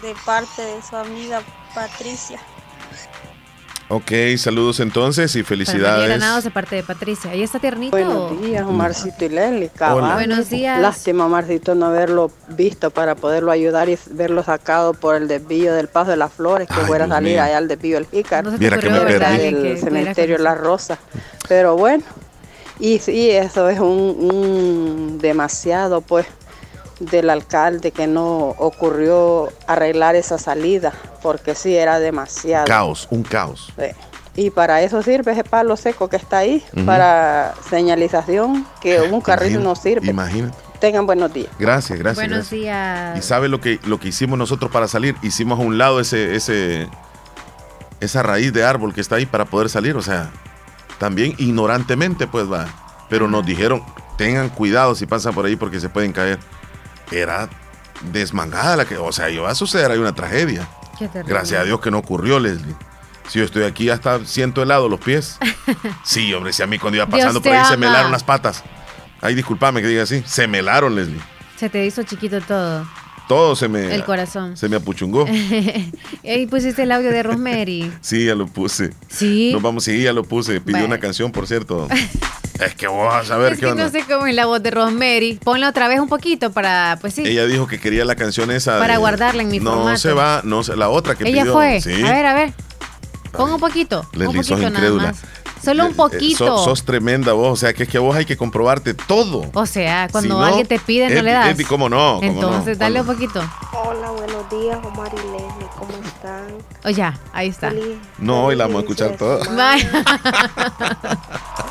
de 0.03 0.14
parte 0.24 0.62
de 0.62 0.83
su 0.83 0.97
amiga 0.97 1.43
Patricia. 1.74 2.41
Ok, 3.91 4.12
saludos 4.36 4.80
entonces 4.80 5.34
y 5.34 5.43
felicidades. 5.43 6.09
Granados 6.09 6.45
de 6.45 6.51
parte 6.51 6.76
de 6.76 6.82
Patricia. 6.82 7.30
Ahí 7.30 7.43
está 7.43 7.59
tiernito. 7.59 7.97
Buenos 7.97 8.39
días, 8.43 8.66
Omarcito 8.66 9.24
y 9.24 9.30
Leli. 9.30 9.70
Buenos 9.78 10.51
días. 10.51 10.78
Lástima, 10.78 11.24
Omarcito, 11.24 11.74
no 11.74 11.86
haberlo 11.86 12.30
visto 12.49 12.91
para 12.91 13.14
poderlo 13.14 13.51
ayudar 13.51 13.89
y 13.89 13.99
verlo 14.11 14.43
sacado 14.43 14.93
por 14.93 15.16
el 15.16 15.26
desvío 15.26 15.72
del 15.72 15.89
Paso 15.89 16.11
de 16.11 16.18
las 16.18 16.32
Flores, 16.34 16.68
que 16.68 16.80
fuera 16.82 17.07
a 17.07 17.09
salir 17.09 17.41
allá 17.41 17.57
al 17.57 17.66
desvío 17.66 17.97
del 17.97 18.07
Jícar. 18.07 18.45
No 18.45 18.59
Mira 18.59 18.76
que 18.78 18.91
me 18.91 18.99
El 18.99 19.78
cementerio 19.78 20.36
La 20.36 20.55
Rosa. 20.55 20.99
Pero 21.49 21.78
bueno, 21.78 22.05
y 22.78 22.99
sí, 22.99 23.30
eso 23.30 23.70
es 23.70 23.80
un 23.80 25.18
demasiado, 25.18 26.03
pues 26.03 26.26
del 27.01 27.30
alcalde 27.30 27.90
que 27.92 28.07
no 28.07 28.55
ocurrió 28.59 29.49
arreglar 29.66 30.16
esa 30.16 30.38
salida, 30.38 30.92
porque 31.22 31.55
sí 31.55 31.76
era 31.76 31.99
demasiado. 31.99 32.66
Caos, 32.66 33.07
un 33.11 33.22
caos. 33.22 33.72
Y 34.34 34.51
para 34.51 34.82
eso 34.82 35.03
sirve 35.03 35.32
ese 35.32 35.44
palo 35.44 35.76
seco 35.76 36.09
que 36.09 36.16
está 36.16 36.38
ahí, 36.38 36.62
para 36.86 37.55
señalización, 37.68 38.66
que 38.80 39.01
un 39.01 39.20
carril 39.20 39.62
no 39.62 39.74
sirve. 39.74 40.09
Imagínate. 40.09 40.57
Tengan 40.80 41.07
buenos 41.07 41.32
días. 41.32 41.51
Gracias, 41.59 41.99
gracias. 41.99 42.28
Buenos 42.28 42.51
días. 42.51 43.18
Y 43.18 43.22
sabe 43.22 43.49
lo 43.49 43.61
que, 43.61 43.80
lo 43.84 43.99
que 43.99 44.09
hicimos 44.09 44.38
nosotros 44.38 44.70
para 44.70 44.86
salir, 44.86 45.16
hicimos 45.22 45.59
a 45.59 45.62
un 45.62 45.76
lado 45.76 45.99
ese, 45.99 46.36
ese, 46.36 46.88
esa 47.99 48.22
raíz 48.22 48.53
de 48.53 48.62
árbol 48.62 48.94
que 48.94 49.01
está 49.01 49.16
ahí 49.16 49.26
para 49.26 49.44
poder 49.44 49.68
salir, 49.70 49.96
o 49.96 50.03
sea, 50.03 50.30
también 50.99 51.34
ignorantemente 51.38 52.28
pues 52.28 52.51
va. 52.51 52.66
Pero 53.09 53.26
nos 53.26 53.44
dijeron, 53.44 53.82
tengan 54.16 54.51
cuidado 54.51 54.94
si 54.94 55.07
pasan 55.07 55.34
por 55.34 55.46
ahí 55.46 55.57
porque 55.57 55.80
se 55.80 55.88
pueden 55.88 56.12
caer 56.12 56.38
era 57.12 57.48
desmangada 58.12 58.76
la 58.76 58.84
que, 58.84 58.96
o 58.96 59.12
sea, 59.12 59.30
iba 59.30 59.50
a 59.50 59.54
suceder, 59.54 59.90
hay 59.90 59.98
una 59.98 60.14
tragedia. 60.14 60.68
Gracias 61.26 61.61
a 61.61 61.64
Dios 61.64 61.80
que 61.80 61.90
no 61.90 61.98
ocurrió, 61.98 62.38
Leslie. 62.38 62.74
Si 63.28 63.38
yo 63.38 63.44
estoy 63.44 63.64
aquí, 63.64 63.90
hasta 63.90 64.24
siento 64.24 64.62
helado 64.62 64.88
los 64.88 65.00
pies. 65.00 65.38
Sí, 66.02 66.32
hombre, 66.32 66.52
si 66.54 66.62
a 66.62 66.66
mí 66.66 66.78
cuando 66.78 66.96
iba 66.96 67.06
pasando 67.06 67.42
por 67.42 67.52
ahí 67.52 67.64
se 67.66 67.76
me 67.76 67.86
helaron 67.86 68.11
las 68.11 68.24
patas. 68.24 68.64
Ay, 69.20 69.34
discúlpame 69.34 69.82
que 69.82 69.88
diga 69.88 70.04
así. 70.04 70.22
Se 70.26 70.46
me 70.46 70.61
helaron, 70.61 70.94
Leslie. 70.94 71.20
Se 71.56 71.68
te 71.68 71.84
hizo 71.84 72.02
chiquito 72.04 72.40
todo. 72.40 72.86
Todo 73.29 73.55
se 73.55 73.68
me. 73.68 73.95
El 73.95 74.05
corazón. 74.05 74.57
Se 74.57 74.68
me 74.68 74.76
apuchungó. 74.76 75.26
¿Y 76.22 76.47
pusiste 76.47 76.85
el 76.85 76.93
audio 76.93 77.11
de 77.11 77.22
Rosemary? 77.22 77.93
sí, 78.01 78.24
ya 78.24 78.35
lo 78.35 78.47
puse. 78.47 78.95
Sí. 79.09 79.51
Nos 79.53 79.61
vamos, 79.62 79.85
sí, 79.85 80.03
ya 80.03 80.12
lo 80.14 80.24
puse. 80.24 80.61
Pidió 80.61 80.85
una 80.87 80.99
canción, 80.99 81.31
por 81.31 81.47
cierto. 81.47 81.87
es 82.61 82.74
que 82.74 82.89
vos 82.89 83.12
a 83.14 83.24
saber 83.24 83.53
es 83.53 83.59
qué 83.59 83.66
que 83.66 83.72
onda. 83.72 83.85
No 83.85 83.91
sé 83.91 84.03
cómo 84.09 84.26
es 84.26 84.35
la 84.35 84.47
voz 84.47 84.62
de 84.62 84.70
Rosemary. 84.70 85.39
Ponla 85.45 85.68
otra 85.68 85.89
vez 85.89 86.01
un 86.01 86.09
poquito 86.09 86.53
para, 86.53 86.97
pues 87.01 87.14
sí. 87.14 87.22
Ella 87.26 87.47
dijo 87.47 87.66
que 87.66 87.79
quería 87.79 88.05
la 88.07 88.16
canción 88.16 88.51
esa. 88.51 88.79
Para 88.79 88.97
guardarla 88.97 89.43
en 89.43 89.49
mi 89.49 89.61
no 89.61 89.72
formato. 89.72 89.91
No 89.91 89.99
se 89.99 90.12
va, 90.12 90.41
no 90.45 90.62
la 90.76 90.89
otra 90.89 91.14
que 91.14 91.29
Ella 91.29 91.43
pidió. 91.43 91.53
fue. 91.53 91.81
¿Sí? 91.83 92.03
A 92.03 92.12
ver, 92.12 92.26
a 92.26 92.35
ver. 92.35 92.53
Pon 93.33 93.53
un 93.53 93.61
poquito. 93.61 94.09
Leslie, 94.12 94.26
un 94.29 94.35
poquito 94.37 94.57
sos 94.57 94.62
incrédula. 94.62 95.03
Nada 95.03 95.12
más. 95.12 95.22
Solo 95.62 95.86
un 95.86 95.94
poquito. 95.94 96.59
sos, 96.59 96.84
tremenda 96.84 97.32
vos, 97.32 97.52
o 97.52 97.56
sea, 97.56 97.72
que 97.72 97.84
es 97.84 97.88
que 97.88 97.98
a 97.98 98.00
vos 98.00 98.16
hay 98.16 98.24
que 98.24 98.36
comprobarte 98.36 98.94
todo. 98.94 99.50
O 99.52 99.66
sea, 99.66 100.09
cuando 100.11 100.34
si 100.34 100.40
no, 100.40 100.44
alguien 100.44 100.66
te 100.66 100.78
pide, 100.78 101.14
no 101.14 101.22
le 101.22 101.32
das. 101.32 101.56
¿cómo 101.68 101.88
no? 101.88 102.20
¿Cómo 102.20 102.22
Entonces, 102.22 102.78
no? 102.78 102.84
dale 102.84 103.00
un 103.00 103.06
poquito. 103.06 103.40
Hola, 103.72 104.11
buenos 104.11 104.50
días, 104.50 104.78
Omar 104.84 105.11
y 105.12 105.16
Leslie, 105.16 105.68
¿cómo 105.76 105.90
están? 106.04 106.46
Oh, 106.84 106.90
ya, 106.90 107.18
ahí 107.32 107.48
está. 107.48 107.70
Feliz, 107.70 107.98
no, 108.18 108.46
hoy 108.46 108.56
la 108.56 108.66
vamos 108.66 108.80
a 108.80 108.82
escuchar 108.82 109.16
toda. 109.16 109.44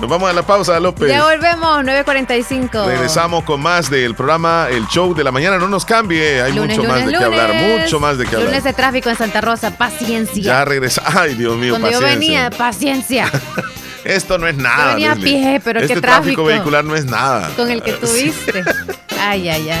Nos 0.00 0.08
vamos 0.08 0.30
a 0.30 0.32
la 0.32 0.42
pausa, 0.42 0.78
López. 0.78 1.08
Ya 1.08 1.24
volvemos, 1.24 1.82
9.45. 1.84 2.86
Regresamos 2.86 3.42
con 3.42 3.60
más 3.60 3.90
del 3.90 4.14
programa 4.14 4.68
El 4.70 4.86
Show 4.86 5.12
de 5.12 5.24
la 5.24 5.32
Mañana. 5.32 5.58
No 5.58 5.66
nos 5.66 5.84
cambie, 5.84 6.40
hay 6.40 6.52
lunes, 6.52 6.76
mucho 6.78 6.88
lunes, 6.88 7.04
más 7.04 7.12
de 7.12 7.18
qué 7.18 7.24
hablar, 7.24 7.54
mucho 7.54 8.00
más 8.00 8.18
de 8.18 8.24
qué 8.24 8.36
hablar. 8.36 8.48
Lunes 8.48 8.64
de 8.64 8.72
tráfico 8.74 9.10
en 9.10 9.16
Santa 9.16 9.40
Rosa, 9.40 9.76
paciencia. 9.76 10.40
Ya 10.42 10.64
regresa. 10.64 11.02
Ay, 11.04 11.34
Dios 11.34 11.56
mío, 11.56 11.72
Cuando 11.72 11.88
paciencia. 11.88 12.14
yo 12.14 12.18
venía, 12.20 12.50
paciencia. 12.50 13.32
Esto 14.04 14.38
no 14.38 14.46
es 14.46 14.56
nada. 14.56 14.90
Yo 14.90 14.94
venía 14.94 15.12
a 15.12 15.16
pie, 15.16 15.60
pero 15.64 15.80
este 15.80 15.94
qué 15.94 16.00
tráfico 16.00 16.22
tráfico. 16.22 16.44
vehicular 16.44 16.84
no 16.84 16.94
es 16.94 17.04
nada. 17.04 17.50
Con 17.56 17.68
el 17.70 17.82
que 17.82 17.92
tuviste. 17.94 18.62
Ay, 19.20 19.48
ay, 19.48 19.68
ay. 19.68 19.80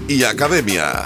y 0.07 0.23
Academia. 0.23 1.05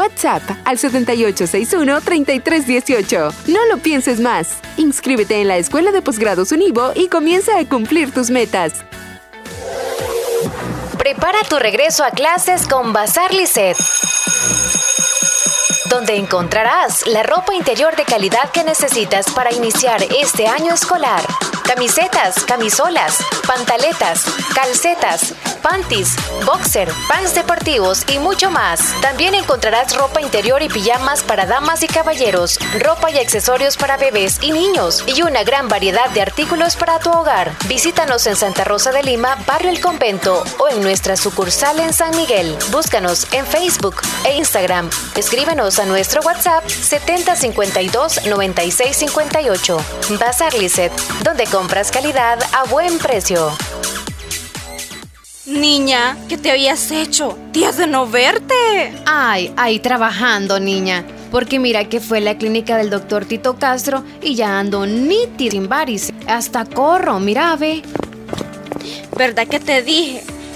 WhatsApp 0.00 0.42
al 0.64 0.78
7861-3318. 0.78 3.34
No 3.48 3.62
lo 3.66 3.76
pienses 3.76 4.18
más. 4.18 4.56
Inscríbete 4.78 5.42
en 5.42 5.48
la 5.48 5.58
Escuela 5.58 5.92
de 5.92 6.00
Posgrados 6.00 6.52
Univo 6.52 6.92
y 6.94 7.08
comienza 7.08 7.58
a 7.58 7.66
cumplir 7.66 8.10
tus 8.10 8.30
metas. 8.30 8.86
Prepara 10.96 11.40
tu 11.48 11.58
regreso 11.58 12.02
a 12.02 12.12
clases 12.12 12.66
con 12.66 12.94
Bazar 12.94 13.34
Lisset 13.34 13.76
donde 15.90 16.16
encontrarás 16.16 17.06
la 17.06 17.24
ropa 17.24 17.52
interior 17.52 17.96
de 17.96 18.04
calidad 18.04 18.50
que 18.52 18.62
necesitas 18.62 19.26
para 19.32 19.52
iniciar 19.52 20.00
este 20.22 20.46
año 20.46 20.72
escolar. 20.72 21.22
Camisetas, 21.64 22.44
camisolas, 22.44 23.18
pantaletas, 23.46 24.24
calcetas, 24.54 25.34
panties, 25.62 26.16
boxer, 26.44 26.90
pants 27.08 27.34
deportivos 27.34 28.04
y 28.08 28.18
mucho 28.18 28.50
más. 28.50 28.80
También 29.02 29.34
encontrarás 29.34 29.94
ropa 29.96 30.20
interior 30.20 30.62
y 30.62 30.68
pijamas 30.68 31.22
para 31.22 31.46
damas 31.46 31.82
y 31.82 31.86
caballeros, 31.86 32.58
ropa 32.80 33.10
y 33.10 33.18
accesorios 33.18 33.76
para 33.76 33.96
bebés 33.96 34.38
y 34.42 34.52
niños 34.52 35.04
y 35.06 35.22
una 35.22 35.44
gran 35.44 35.68
variedad 35.68 36.08
de 36.10 36.22
artículos 36.22 36.76
para 36.76 36.98
tu 36.98 37.10
hogar. 37.10 37.52
Visítanos 37.68 38.26
en 38.26 38.36
Santa 38.36 38.64
Rosa 38.64 38.92
de 38.92 39.02
Lima, 39.02 39.36
Barrio 39.46 39.70
El 39.70 39.80
Convento 39.80 40.44
o 40.58 40.68
en 40.68 40.82
nuestra 40.82 41.16
sucursal 41.16 41.80
en 41.80 41.92
San 41.92 42.16
Miguel. 42.16 42.56
Búscanos 42.70 43.26
en 43.32 43.46
Facebook 43.46 44.02
e 44.24 44.36
Instagram. 44.36 44.88
Escríbenos 45.16 45.79
a 45.80 45.86
nuestro 45.86 46.20
WhatsApp 46.22 46.68
7052 46.68 48.26
9658. 48.26 49.78
Bazar 50.18 50.54
Lisset, 50.54 50.92
donde 51.24 51.44
compras 51.44 51.90
calidad 51.90 52.38
a 52.52 52.64
buen 52.64 52.98
precio. 52.98 53.50
Niña, 55.46 56.16
¿qué 56.28 56.36
te 56.38 56.50
habías 56.50 56.90
hecho? 56.90 57.36
Días 57.52 57.78
de 57.78 57.86
no 57.86 58.06
verte. 58.06 58.54
Ay, 59.06 59.52
ahí 59.56 59.80
trabajando, 59.80 60.60
niña. 60.60 61.04
Porque 61.30 61.58
mira 61.58 61.88
que 61.88 62.00
fue 62.00 62.20
la 62.20 62.36
clínica 62.36 62.76
del 62.76 62.90
doctor 62.90 63.24
Tito 63.24 63.56
Castro 63.56 64.04
y 64.22 64.34
ya 64.34 64.58
ando 64.58 64.86
nítido 64.86 65.52
sin 65.52 65.68
varices. 65.68 66.12
Hasta 66.26 66.64
corro, 66.64 67.18
mira, 67.20 67.56
ve. 67.56 67.82
¿Verdad 69.16 69.48
que 69.48 69.60
te 69.60 69.82
dije? 69.82 70.22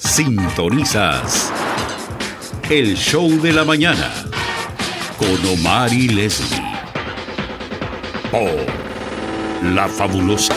Sintonizas 0.00 1.52
el 2.68 2.96
show 2.96 3.30
de 3.40 3.52
la 3.52 3.64
mañana 3.64 4.12
con 5.16 5.46
Omar 5.46 5.92
y 5.92 6.08
Leslie 6.08 6.60
por 8.32 9.72
La 9.74 9.86
Fabulosa 9.86 10.54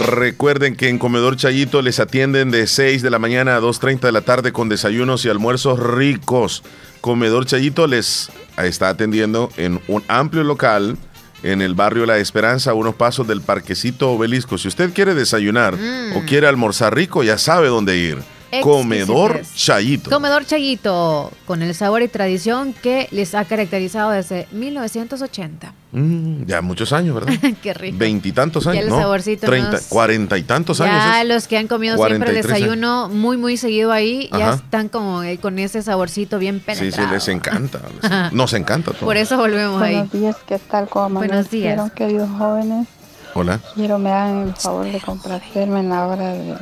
Recuerden 0.00 0.74
que 0.74 0.88
en 0.88 0.98
Comedor 0.98 1.36
Chayito 1.36 1.82
les 1.82 2.00
atienden 2.00 2.50
de 2.50 2.66
6 2.66 3.02
de 3.02 3.10
la 3.10 3.18
mañana 3.18 3.56
a 3.56 3.60
2.30 3.60 4.00
de 4.00 4.12
la 4.12 4.22
tarde 4.22 4.52
con 4.52 4.68
desayunos 4.68 5.24
y 5.24 5.28
almuerzos 5.28 5.78
ricos. 5.78 6.62
Comedor 7.00 7.46
Chayito 7.46 7.86
les 7.86 8.30
está 8.56 8.88
atendiendo 8.88 9.50
en 9.56 9.80
un 9.86 10.02
amplio 10.08 10.44
local 10.44 10.96
en 11.44 11.60
el 11.60 11.74
barrio 11.74 12.06
La 12.06 12.16
Esperanza, 12.16 12.70
a 12.70 12.74
unos 12.74 12.94
pasos 12.94 13.28
del 13.28 13.42
Parquecito 13.42 14.10
Obelisco. 14.10 14.56
Si 14.58 14.66
usted 14.66 14.92
quiere 14.92 15.14
desayunar 15.14 15.74
o 15.74 16.20
mm. 16.20 16.26
quiere 16.26 16.46
almorzar 16.46 16.94
rico, 16.94 17.22
ya 17.22 17.36
sabe 17.38 17.68
dónde 17.68 17.96
ir. 17.96 18.33
Comedor 18.62 19.42
Chayito. 19.54 20.10
Comedor 20.10 20.44
Chayito, 20.46 21.32
con 21.46 21.62
el 21.62 21.74
sabor 21.74 22.02
y 22.02 22.08
tradición 22.08 22.72
que 22.72 23.08
les 23.10 23.34
ha 23.34 23.44
caracterizado 23.44 24.10
desde 24.10 24.46
1980. 24.52 25.72
Mm, 25.92 26.44
ya 26.46 26.60
muchos 26.60 26.92
años, 26.92 27.14
¿verdad? 27.14 27.34
Qué 27.62 27.72
rico. 27.72 27.98
Veintitantos 27.98 28.66
años. 28.66 28.84
Ya 28.84 28.88
el 28.94 29.00
saborcito. 29.02 29.46
cuarenta 29.88 30.36
y 30.36 30.42
tantos 30.42 30.80
años. 30.80 30.96
Ya 30.96 31.24
los 31.24 31.46
que 31.46 31.56
han 31.56 31.68
comido 31.68 31.96
siempre 31.96 32.30
el 32.30 32.42
desayuno 32.42 33.08
muy, 33.08 33.36
muy 33.36 33.56
seguido 33.56 33.92
ahí, 33.92 34.28
ya 34.32 34.54
están 34.54 34.88
como 34.88 35.22
eh, 35.22 35.38
con 35.38 35.58
ese 35.58 35.82
saborcito 35.82 36.38
bien 36.38 36.60
penetrado. 36.60 36.90
Sí, 36.90 37.02
sí, 37.08 37.14
les 37.14 37.28
encanta. 37.28 37.80
nos 38.32 38.52
encanta 38.54 38.92
todo. 38.92 39.06
Por 39.06 39.16
eso 39.16 39.36
volvemos 39.36 39.80
ahí. 39.80 39.94
Buenos 39.94 40.12
días, 40.12 40.36
¿qué 40.46 40.58
tal? 40.58 40.88
¿Cómo 40.88 41.20
Buenos 41.20 41.50
días. 41.50 41.92
queridos 41.92 42.28
jóvenes? 42.38 42.88
Hola. 43.34 43.60
Quiero 43.74 43.98
me 43.98 44.10
hagan 44.10 44.48
el 44.48 44.54
favor 44.54 44.86
de 44.86 45.00
complacerme 45.00 45.80
en 45.80 45.88
la 45.88 46.06
hora 46.06 46.28
de 46.32 46.56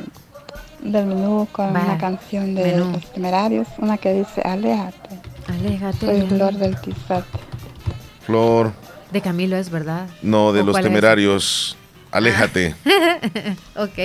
del 0.83 1.05
menú 1.05 1.47
con 1.51 1.69
una 1.69 1.97
canción 1.97 2.55
de 2.55 2.77
los 2.77 3.11
temerarios, 3.13 3.67
una 3.77 3.97
que 3.97 4.13
dice 4.13 4.41
Aléjate. 4.41 5.19
Aléjate. 5.47 6.05
Soy 6.05 6.27
Flor 6.27 6.53
del 6.55 6.79
Quizate. 6.79 7.39
Flor. 8.25 8.73
De 9.11 9.21
Camilo 9.21 9.57
es 9.57 9.69
verdad. 9.69 10.07
No, 10.21 10.53
de 10.53 10.63
los 10.63 10.79
temerarios. 10.79 11.77
Aléjate. 12.11 12.75
ok. 13.75 13.97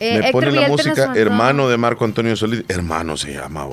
Eh, 0.00 0.20
Me 0.20 0.30
pone 0.30 0.50
la 0.52 0.68
música 0.68 1.12
Hermano 1.14 1.68
de 1.68 1.76
Marco 1.76 2.04
Antonio 2.04 2.36
Solís. 2.36 2.64
Hermano 2.68 3.16
se 3.16 3.34
llama. 3.34 3.66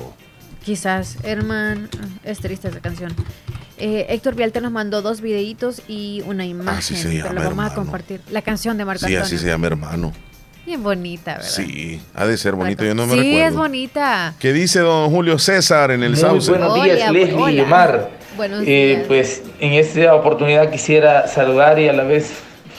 Quizás, 0.64 1.18
hermano. 1.22 1.88
Es 2.24 2.40
triste 2.40 2.68
esa 2.68 2.80
canción. 2.80 3.14
Eh, 3.78 4.06
Héctor 4.08 4.34
Vialta 4.34 4.60
nos 4.60 4.72
mandó 4.72 5.02
dos 5.02 5.20
videitos 5.20 5.82
y 5.86 6.22
una 6.26 6.46
imagen. 6.46 6.78
Así 6.78 6.96
se 6.96 7.14
llama, 7.14 7.30
pero 7.30 7.42
lo 7.42 7.50
vamos 7.50 7.72
a 7.72 7.74
compartir. 7.74 8.20
La 8.30 8.42
canción 8.42 8.76
de 8.78 8.84
Marco 8.84 9.00
sí, 9.00 9.14
Antonio. 9.14 9.26
Sí, 9.26 9.34
así 9.34 9.44
se 9.44 9.50
llama 9.50 9.66
hermano. 9.66 10.12
Bien 10.66 10.82
bonita, 10.82 11.34
¿verdad? 11.34 11.48
Sí, 11.48 12.00
ha 12.12 12.26
de 12.26 12.36
ser 12.36 12.56
bonito, 12.56 12.84
yo 12.84 12.92
no 12.92 13.06
me 13.06 13.12
sí, 13.12 13.18
recuerdo. 13.18 13.38
Sí, 13.38 13.44
es 13.44 13.54
bonita. 13.54 14.34
¿Qué 14.40 14.52
dice 14.52 14.80
don 14.80 15.08
Julio 15.10 15.38
César 15.38 15.92
en 15.92 16.02
el 16.02 16.10
Muy 16.10 16.18
Sauce? 16.18 16.50
Buenos 16.50 16.74
días, 16.74 17.12
Leslie 17.12 17.52
y 17.52 17.60
Omar. 17.60 18.10
Buenos 18.36 18.64
eh, 18.66 18.96
días. 18.96 19.04
Pues 19.06 19.42
en 19.60 19.74
esta 19.74 20.12
oportunidad 20.16 20.68
quisiera 20.68 21.28
saludar 21.28 21.78
y 21.78 21.88
a 21.88 21.92
la 21.92 22.02
vez 22.02 22.32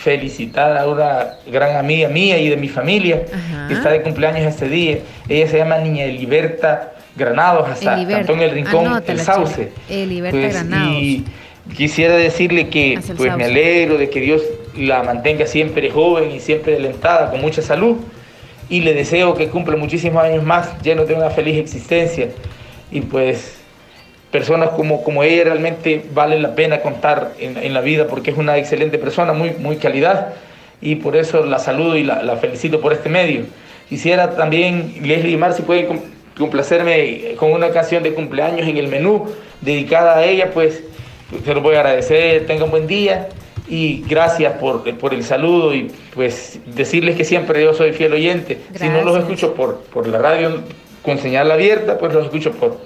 felicitar 0.04 0.78
a 0.78 0.86
una 0.86 1.28
gran 1.50 1.78
amiga 1.78 2.10
mía 2.10 2.38
y 2.38 2.50
de 2.50 2.58
mi 2.58 2.68
familia 2.68 3.24
que 3.70 3.74
está 3.74 3.90
de 3.90 4.02
cumpleaños 4.02 4.42
este 4.42 4.68
día. 4.68 5.00
Ella 5.30 5.48
se 5.48 5.58
llama 5.58 5.78
Niña 5.78 6.04
Eliberta 6.04 6.94
Granados, 7.16 7.70
hasta 7.70 8.06
Cantón 8.06 8.42
El 8.42 8.52
Rincón, 8.52 9.02
El 9.08 9.20
Sauce. 9.22 9.72
Eliberta 9.90 10.38
pues, 10.38 10.54
Granados. 10.54 11.02
Y 11.02 11.26
quisiera 11.74 12.18
decirle 12.18 12.68
que 12.68 13.00
pues 13.16 13.36
me 13.38 13.46
alegro 13.46 13.98
de 13.98 14.10
que 14.10 14.20
Dios 14.20 14.42
la 14.78 15.04
mantenga 15.04 15.48
siempre 15.48 15.90
joven 15.90 16.32
y 16.32 16.40
siempre 16.40 16.76
alentada, 16.76 17.32
con 17.32 17.42
mucha 17.42 17.62
salud. 17.62 17.98
Y 18.70 18.82
le 18.82 18.94
deseo 18.94 19.34
que 19.34 19.48
cumpla 19.48 19.78
muchísimos 19.78 20.24
años 20.24 20.44
más, 20.44 20.82
lleno 20.82 21.06
de 21.06 21.14
una 21.14 21.30
feliz 21.30 21.58
existencia. 21.58 22.30
Y 22.92 23.02
pues 23.02 23.58
personas 24.32 24.70
como, 24.70 25.04
como 25.04 25.24
ella 25.24 25.46
realmente 25.46 26.04
vale 26.14 26.40
la 26.40 26.54
pena 26.54 26.82
contar 26.82 27.34
en, 27.40 27.58
en, 27.58 27.74
la 27.74 27.82
vida 27.82 28.08
porque 28.08 28.32
es 28.32 28.38
una 28.38 28.58
excelente 28.58 28.98
persona, 28.98 29.34
muy, 29.34 29.52
muy 29.52 29.78
calidad. 29.78 30.34
Y 30.82 30.96
por 30.96 31.16
eso 31.16 31.46
la 31.46 31.60
saludo 31.60 31.98
y 31.98 32.04
la, 32.04 32.36
felicito 32.38 32.82
por 32.82 32.94
este 32.94 33.10
medio. 33.10 33.46
Quisiera 33.90 34.36
también, 34.36 34.96
Leslie 35.02 35.32
y 35.32 35.38
Mar, 35.38 35.54
si 35.54 35.62
pueden 35.64 36.02
complacerme 36.38 37.36
con 37.38 37.52
una 37.52 37.70
canción 37.70 38.04
de 38.04 38.14
cumpleaños 38.14 38.68
en 38.68 38.78
el 38.78 38.88
menú 38.88 39.28
dedicada 39.62 40.18
a 40.18 40.26
ella, 40.26 40.52
pues 40.54 40.84
se 41.44 41.54
lo 41.54 41.62
voy 41.62 41.76
a 41.76 41.80
agradecer. 41.80 42.46
Tenga 42.46 42.66
un 42.66 42.72
buen 42.72 42.86
día 42.86 43.30
y 43.70 44.04
gracias 44.08 44.54
por, 44.54 44.84
por, 44.98 45.14
el 45.14 45.24
saludo 45.24 45.74
y 45.76 45.92
pues 46.14 46.60
decirles 46.66 47.16
que 47.16 47.26
siempre 47.26 47.64
yo 47.64 47.74
soy 47.74 47.92
fiel 47.92 48.14
oyente. 48.14 48.60
Si 48.74 48.88
no 48.88 49.04
los 49.04 49.18
escucho 49.18 49.54
por, 49.54 49.82
por 49.82 50.08
la 50.08 50.20
radio 50.20 50.64
con 51.02 51.20
señal 51.20 51.52
abierta, 51.52 51.98
pues 51.98 52.14
los 52.14 52.26
escucho 52.26 52.52
por, 52.54 52.80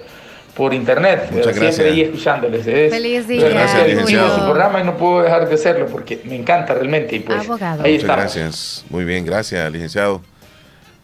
por 0.54 0.74
internet. 0.74 1.28
Muchas 1.30 1.56
siempre 1.56 1.90
ahí 1.90 2.00
escuchándoles. 2.02 2.66
Es, 2.66 2.92
Feliz 2.92 3.28
día. 3.28 3.48
Gracias, 3.48 3.86
licenciado. 3.86 4.38
su 4.38 4.44
programa 4.44 4.80
y 4.80 4.84
no 4.84 4.96
puedo 4.96 5.22
dejar 5.22 5.48
de 5.48 5.54
hacerlo 5.54 5.86
porque 5.86 6.20
me 6.24 6.36
encanta 6.36 6.74
realmente. 6.74 7.16
Y 7.16 7.20
pues 7.20 7.40
Abogado. 7.40 7.82
ahí 7.84 7.92
Muchas 7.94 8.02
estamos. 8.10 8.34
gracias. 8.34 8.84
Muy 8.90 9.04
bien, 9.04 9.24
gracias, 9.24 9.70
licenciado. 9.70 10.20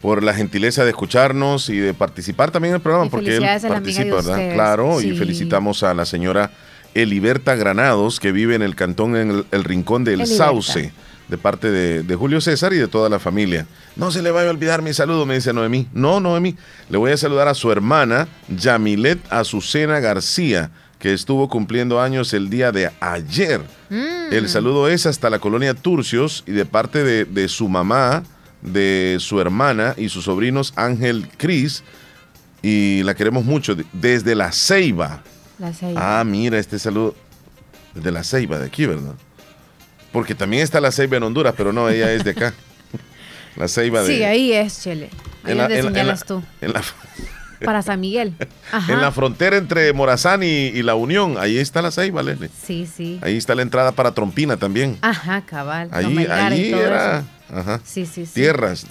Por 0.01 0.23
la 0.23 0.33
gentileza 0.33 0.85
de 0.85 0.91
escucharnos 0.91 1.69
y 1.69 1.77
de 1.77 1.93
participar 1.93 2.51
también 2.51 2.71
en 2.71 2.75
el 2.75 2.81
programa, 2.81 3.07
Y 3.07 3.09
porque 3.09 3.35
él 3.35 3.45
participa, 3.67 4.15
¿verdad? 4.15 4.31
ustedes. 4.31 4.53
Claro, 4.53 5.01
y 5.01 5.11
felicitamos 5.11 5.83
a 5.83 5.93
la 5.93 6.05
señora 6.05 6.51
Eliberta 6.93 7.55
Granados, 7.55 8.19
que 8.19 8.31
vive 8.31 8.55
en 8.55 8.61
el 8.61 8.75
cantón 8.75 9.15
en 9.15 9.31
el, 9.31 9.45
el 9.51 9.63
rincón 9.63 10.03
del 10.03 10.21
Eliberta. 10.21 10.45
Sauce, 10.45 10.91
de 11.27 11.37
parte 11.37 11.69
de, 11.71 12.03
de 12.03 12.15
Julio 12.15 12.41
César 12.41 12.73
y 12.73 12.77
de 12.77 12.87
toda 12.87 13.09
la 13.09 13.19
familia. 13.19 13.65
No 13.95 14.11
se 14.11 14.21
le 14.23 14.31
vaya 14.31 14.47
a 14.47 14.51
olvidar 14.51 14.81
mi 14.81 14.93
saludo, 14.93 15.25
me 15.25 15.35
dice 15.35 15.53
Noemí. 15.53 15.87
No, 15.93 16.19
Noemí, 16.19 16.55
le 16.89 16.97
voy 16.97 17.11
a 17.11 17.17
saludar 17.17 17.47
a 17.47 17.53
su 17.53 17.71
hermana, 17.71 18.27
Yamilet 18.47 19.19
Azucena 19.31 19.99
García, 19.99 20.71
que 20.97 21.13
estuvo 21.13 21.47
cumpliendo 21.47 22.01
años 22.01 22.33
el 22.33 22.49
día 22.49 22.71
de 22.71 22.91
ayer. 22.99 23.61
Mm. 23.89 24.33
El 24.33 24.49
saludo 24.49 24.89
es 24.89 25.05
hasta 25.05 25.29
la 25.29 25.39
colonia 25.39 25.73
Turcios 25.73 26.43
y 26.47 26.51
de 26.51 26.65
parte 26.65 27.03
de, 27.03 27.25
de 27.25 27.47
su 27.47 27.69
mamá, 27.69 28.23
de 28.61 29.17
su 29.19 29.39
hermana 29.39 29.93
y 29.97 30.09
sus 30.09 30.25
sobrinos 30.25 30.73
Ángel 30.75 31.27
Cris. 31.37 31.83
Y 32.61 33.03
la 33.03 33.13
queremos 33.15 33.45
mucho 33.45 33.75
de- 33.75 33.85
desde 33.93 34.35
la 34.35 34.51
Ceiba. 34.51 35.23
La 35.59 35.73
seis. 35.73 35.95
Ah, 35.97 36.23
mira, 36.25 36.57
este 36.57 36.79
saludo 36.79 37.15
desde 37.93 38.11
la 38.11 38.23
Ceiba 38.23 38.57
de 38.59 38.65
aquí, 38.67 38.85
¿verdad? 38.85 39.13
Porque 40.11 40.33
también 40.35 40.63
está 40.63 40.79
la 40.81 40.91
Ceiba 40.91 41.17
en 41.17 41.23
Honduras, 41.23 41.53
pero 41.57 41.71
no, 41.73 41.89
ella 41.89 42.11
es 42.13 42.23
de 42.23 42.31
acá. 42.31 42.53
La 43.55 43.67
Ceiba 43.67 44.01
de. 44.03 44.07
Sí, 44.15 44.23
ahí 44.23 44.53
es, 44.53 44.81
Chele. 44.83 45.09
Ahí 45.43 45.51
en 45.51 45.57
la- 45.57 45.65
en 45.65 45.95
en 45.97 46.07
la- 46.07 46.15
tú. 46.17 46.41
En 46.61 46.71
la, 46.73 46.81
Para 47.65 47.81
San 47.81 47.99
Miguel. 47.99 48.35
Ajá. 48.71 48.93
en 48.93 49.01
la 49.01 49.11
frontera 49.11 49.57
entre 49.57 49.91
Morazán 49.91 50.43
y, 50.43 50.47
y 50.47 50.81
La 50.81 50.95
Unión, 50.95 51.35
ahí 51.37 51.57
está 51.57 51.81
la 51.81 51.91
Ceiba, 51.91 52.23
Leslie. 52.23 52.49
Sí, 52.63 52.87
sí. 52.87 53.19
Ahí 53.21 53.35
está 53.35 53.53
la 53.55 53.63
entrada 53.63 53.91
para 53.91 54.13
Trompina 54.13 54.55
también. 54.55 54.97
Ajá, 55.01 55.41
cabal. 55.45 55.89
Ahí, 55.91 56.05
ahí 56.29 56.71
era. 56.71 57.19
eso. 57.19 57.27
Ajá. 57.59 57.81
Sí, 57.83 58.05
sí, 58.05 58.25
sí. 58.25 58.31
Tierras 58.33 58.85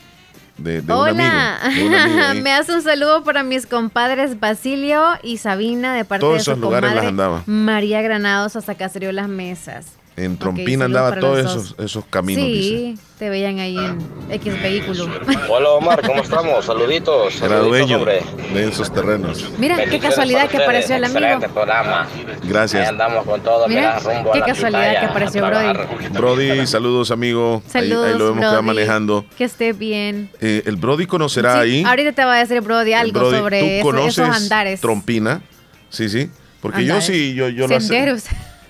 de, 0.58 0.82
de 0.82 0.92
un 0.92 0.98
Hola, 0.98 1.56
amigo. 1.58 1.74
de 1.74 1.84
un 1.86 1.94
amigo 1.94 2.26
ahí. 2.28 2.40
me 2.42 2.52
hace 2.52 2.74
un 2.74 2.82
saludo 2.82 3.24
para 3.24 3.42
mis 3.42 3.66
compadres 3.66 4.38
Basilio 4.40 5.02
y 5.22 5.38
Sabina 5.38 5.94
de 5.94 6.04
parte 6.04 6.20
Todos 6.20 6.38
de 6.38 6.44
su 6.44 6.56
lugares 6.60 6.90
comadre 6.90 6.96
las 6.96 7.06
andaba. 7.06 7.42
María 7.46 8.02
Granados 8.02 8.56
hasta 8.56 8.74
Caserío 8.74 9.12
Las 9.12 9.28
Mesas. 9.28 9.86
En 10.18 10.36
Trompina 10.36 10.86
andaba 10.86 11.18
todos 11.20 11.38
esos, 11.38 11.74
esos 11.78 12.04
caminos. 12.10 12.44
dice. 12.44 12.60
Sí, 12.60 12.98
te 13.20 13.30
veían 13.30 13.58
ahí 13.60 13.76
en 13.78 13.98
X 14.30 14.62
vehículo. 14.62 15.08
Hola 15.48 15.70
Omar, 15.70 16.02
¿cómo 16.04 16.22
estamos? 16.22 16.64
Saluditos. 16.64 17.36
Era 17.36 17.48
saluditos, 17.56 17.68
dueño 17.68 17.96
hombre. 17.98 18.20
de 18.52 18.68
esos 18.68 18.92
terrenos. 18.92 19.48
Mira, 19.58 19.84
qué 19.84 19.98
casualidad 20.00 20.48
que 20.48 20.56
apareció 20.56 20.96
el 20.96 21.04
amigo. 21.04 21.20
Excelente 21.20 21.48
programa. 21.50 22.08
Gracias. 22.42 22.82
Ahí 22.82 22.88
andamos 22.88 23.24
con 23.24 23.40
todo, 23.42 23.68
Mira, 23.68 23.98
mira, 24.00 24.14
rumbo 24.16 24.32
qué 24.32 24.38
a 24.38 24.40
la 24.40 24.46
casualidad 24.46 25.00
que 25.00 25.06
apareció 25.06 25.46
Brody. 25.46 26.08
Brody, 26.10 26.66
saludos 26.66 27.10
amigo. 27.12 27.62
Saludos, 27.68 28.12
ahí, 28.12 28.18
lo 28.18 28.24
vemos 28.34 28.40
que 28.50 28.56
va 28.56 28.62
manejando. 28.62 29.24
Que 29.36 29.44
esté 29.44 29.72
bien. 29.72 30.30
Eh, 30.40 30.62
el 30.66 30.76
Brody 30.76 31.06
conocerá 31.06 31.54
Sí, 31.54 31.58
ahí. 31.70 31.84
Ahorita 31.84 32.12
te 32.12 32.24
va 32.24 32.34
a 32.34 32.38
decir 32.38 32.60
Brody 32.60 32.92
algo 32.92 33.20
Brody, 33.20 33.36
sobre 33.38 33.60
¿tú 33.60 33.66
eso- 33.66 33.82
conoces 33.84 34.18
esos 34.18 34.36
andares. 34.36 34.80
Trompina. 34.80 35.42
Sí, 35.90 36.08
sí. 36.08 36.28
Porque 36.60 36.78
Andares. 36.78 37.06
yo 37.06 37.12
sí, 37.12 37.34
yo, 37.34 37.48
yo 37.50 37.68
lo 37.68 37.80
sé. 37.80 38.18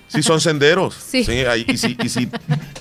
Sí, 0.09 0.21
son 0.23 0.41
senderos. 0.41 0.95
Sí. 1.09 1.23
ahí- 1.45 1.65
y, 1.67 1.77
si, 1.77 1.97
y, 2.03 2.09
si, 2.09 2.29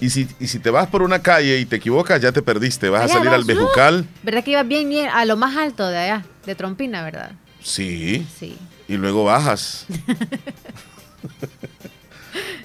y, 0.01 0.11
si, 0.11 0.29
y 0.41 0.47
si 0.49 0.59
te 0.59 0.71
vas 0.71 0.89
por 0.89 1.03
una 1.03 1.21
calle 1.23 1.59
y 1.61 1.65
te 1.67 1.77
equivocas, 1.77 2.21
ya 2.21 2.33
te 2.33 2.43
perdiste. 2.43 2.89
Vas 2.89 3.05
a 3.05 3.09
salir 3.15 3.29
al 3.29 3.45
vas. 3.45 3.47
Bejucal. 3.47 4.07
¿Verdad 4.23 4.43
que 4.45 4.51
ibas 4.53 4.67
bien, 4.67 4.89
bien 4.89 5.09
a 5.09 5.25
lo 5.25 5.37
más 5.37 5.57
alto 5.57 5.87
de 5.89 5.99
allá, 5.99 6.25
de 6.45 6.55
Trompina, 6.55 7.03
verdad? 7.05 7.33
Sí. 7.63 8.27
Sí. 8.39 8.57
Y 8.89 8.97
luego 8.97 9.25
bajas. 9.25 9.87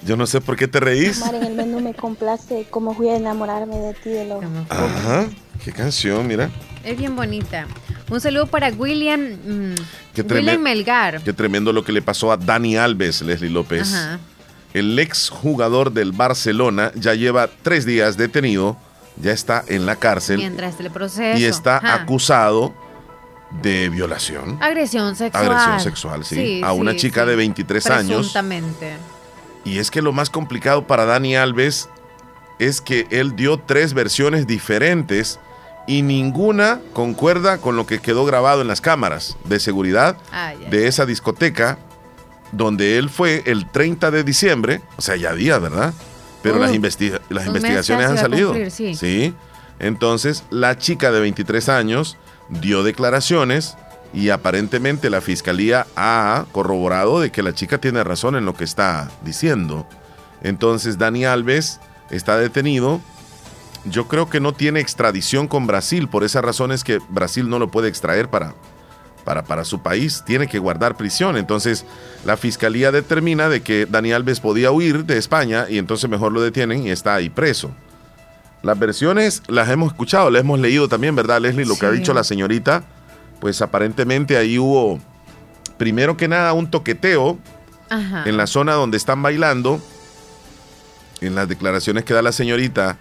yo 0.06 0.16
no 0.16 0.26
sé 0.26 0.40
por 0.40 0.56
qué 0.56 0.68
te 0.68 0.80
reís. 0.80 1.20
Omar, 1.22 1.34
en 1.36 1.44
el 1.44 1.54
menú 1.54 1.80
me 1.80 1.94
complace 1.94 2.66
cómo 2.70 2.94
fui 2.94 3.08
a 3.08 3.16
enamorarme 3.16 3.76
de 3.76 3.94
ti 3.94 4.10
de 4.10 4.26
lo 4.26 4.40
Ajá. 4.68 5.26
Qué 5.64 5.72
canción, 5.72 6.26
mira. 6.26 6.50
Es 6.84 6.98
bien 6.98 7.16
bonita. 7.16 7.66
Un 8.10 8.20
saludo 8.20 8.46
para 8.46 8.68
William, 8.68 9.20
mm, 9.20 9.74
Qué 10.14 10.22
William 10.22 10.60
Melgar. 10.60 11.22
Qué 11.22 11.32
tremendo 11.32 11.72
lo 11.72 11.84
que 11.84 11.92
le 11.92 12.02
pasó 12.02 12.30
a 12.32 12.36
Dani 12.36 12.76
Alves, 12.76 13.22
Leslie 13.22 13.50
López. 13.50 13.94
Ajá. 13.94 14.18
El 14.74 14.98
ex 14.98 15.30
jugador 15.30 15.92
del 15.92 16.12
Barcelona 16.12 16.90
ya 16.96 17.14
lleva 17.14 17.48
tres 17.62 17.86
días 17.86 18.16
detenido, 18.16 18.76
ya 19.16 19.32
está 19.32 19.64
en 19.68 19.86
la 19.86 19.96
cárcel 19.96 20.38
Mientras 20.38 20.78
el 20.80 20.90
proceso. 20.90 21.38
y 21.38 21.44
está 21.44 21.76
Ajá. 21.78 21.94
acusado 21.94 22.74
de 23.62 23.88
violación. 23.88 24.58
Agresión 24.60 25.14
sexual. 25.14 25.46
Agresión 25.46 25.80
sexual, 25.80 26.24
sí, 26.24 26.60
a 26.64 26.72
una 26.72 26.96
chica 26.96 27.22
sí. 27.22 27.30
de 27.30 27.36
23 27.36 27.86
años. 27.86 28.36
Y 29.64 29.78
es 29.78 29.90
que 29.90 30.02
lo 30.02 30.12
más 30.12 30.28
complicado 30.28 30.86
para 30.86 31.04
Dani 31.04 31.36
Alves 31.36 31.88
es 32.58 32.80
que 32.80 33.06
él 33.10 33.36
dio 33.36 33.58
tres 33.58 33.94
versiones 33.94 34.46
diferentes 34.46 35.38
y 35.86 36.02
ninguna 36.02 36.80
concuerda 36.92 37.58
con 37.58 37.76
lo 37.76 37.86
que 37.86 38.00
quedó 38.00 38.24
grabado 38.24 38.62
en 38.62 38.68
las 38.68 38.80
cámaras 38.80 39.36
de 39.44 39.60
seguridad 39.60 40.16
ah, 40.32 40.52
de 40.70 40.88
esa 40.88 41.06
discoteca 41.06 41.78
donde 42.56 42.98
él 42.98 43.10
fue 43.10 43.42
el 43.46 43.70
30 43.70 44.10
de 44.10 44.24
diciembre, 44.24 44.80
o 44.96 45.02
sea, 45.02 45.16
ya 45.16 45.34
día, 45.34 45.58
¿verdad? 45.58 45.92
Pero 46.42 46.58
las, 46.58 46.70
las 46.70 47.46
investigaciones 47.46 48.06
han 48.06 48.18
salido. 48.18 48.54
sí. 48.70 49.34
Entonces, 49.78 50.44
la 50.50 50.78
chica 50.78 51.10
de 51.10 51.20
23 51.20 51.68
años 51.68 52.16
dio 52.48 52.82
declaraciones 52.84 53.76
y 54.12 54.30
aparentemente 54.30 55.10
la 55.10 55.20
fiscalía 55.20 55.86
ha 55.96 56.46
corroborado 56.52 57.20
de 57.20 57.32
que 57.32 57.42
la 57.42 57.54
chica 57.54 57.78
tiene 57.78 58.04
razón 58.04 58.36
en 58.36 58.44
lo 58.44 58.54
que 58.54 58.64
está 58.64 59.10
diciendo. 59.24 59.86
Entonces, 60.42 60.98
Dani 60.98 61.24
Alves 61.24 61.80
está 62.10 62.38
detenido. 62.38 63.00
Yo 63.84 64.06
creo 64.06 64.30
que 64.30 64.40
no 64.40 64.52
tiene 64.52 64.80
extradición 64.80 65.48
con 65.48 65.66
Brasil, 65.66 66.08
por 66.08 66.24
esa 66.24 66.40
razón 66.40 66.70
es 66.72 66.84
que 66.84 67.00
Brasil 67.08 67.48
no 67.48 67.58
lo 67.58 67.70
puede 67.70 67.88
extraer 67.88 68.30
para, 68.30 68.54
para, 69.24 69.44
para 69.44 69.64
su 69.64 69.82
país, 69.82 70.22
tiene 70.26 70.46
que 70.46 70.58
guardar 70.58 70.96
prisión. 70.96 71.36
Entonces, 71.36 71.84
la 72.24 72.36
fiscalía 72.36 72.92
determina 72.92 73.48
de 73.48 73.62
que 73.62 73.86
Dani 73.86 74.12
Alves 74.12 74.40
podía 74.40 74.70
huir 74.70 75.04
de 75.04 75.18
España 75.18 75.66
y 75.68 75.78
entonces 75.78 76.08
mejor 76.08 76.32
lo 76.32 76.40
detienen 76.40 76.86
y 76.86 76.90
está 76.90 77.14
ahí 77.14 77.30
preso. 77.30 77.70
Las 78.62 78.78
versiones 78.78 79.42
las 79.46 79.68
hemos 79.68 79.92
escuchado, 79.92 80.30
las 80.30 80.40
hemos 80.40 80.58
leído 80.58 80.88
también, 80.88 81.14
¿verdad, 81.14 81.40
Leslie? 81.40 81.66
Lo 81.66 81.76
que 81.76 81.86
ha 81.86 81.90
dicho 81.90 82.14
la 82.14 82.24
señorita, 82.24 82.84
pues 83.40 83.60
aparentemente 83.60 84.38
ahí 84.38 84.58
hubo, 84.58 85.00
primero 85.76 86.16
que 86.16 86.28
nada, 86.28 86.52
un 86.54 86.70
toqueteo 86.70 87.38
en 87.90 88.36
la 88.36 88.46
zona 88.46 88.72
donde 88.72 88.96
están 88.96 89.22
bailando. 89.22 89.82
En 91.20 91.34
las 91.34 91.48
declaraciones 91.48 92.04
que 92.04 92.12
da 92.12 92.22
la 92.22 92.32
señorita, 92.32 92.98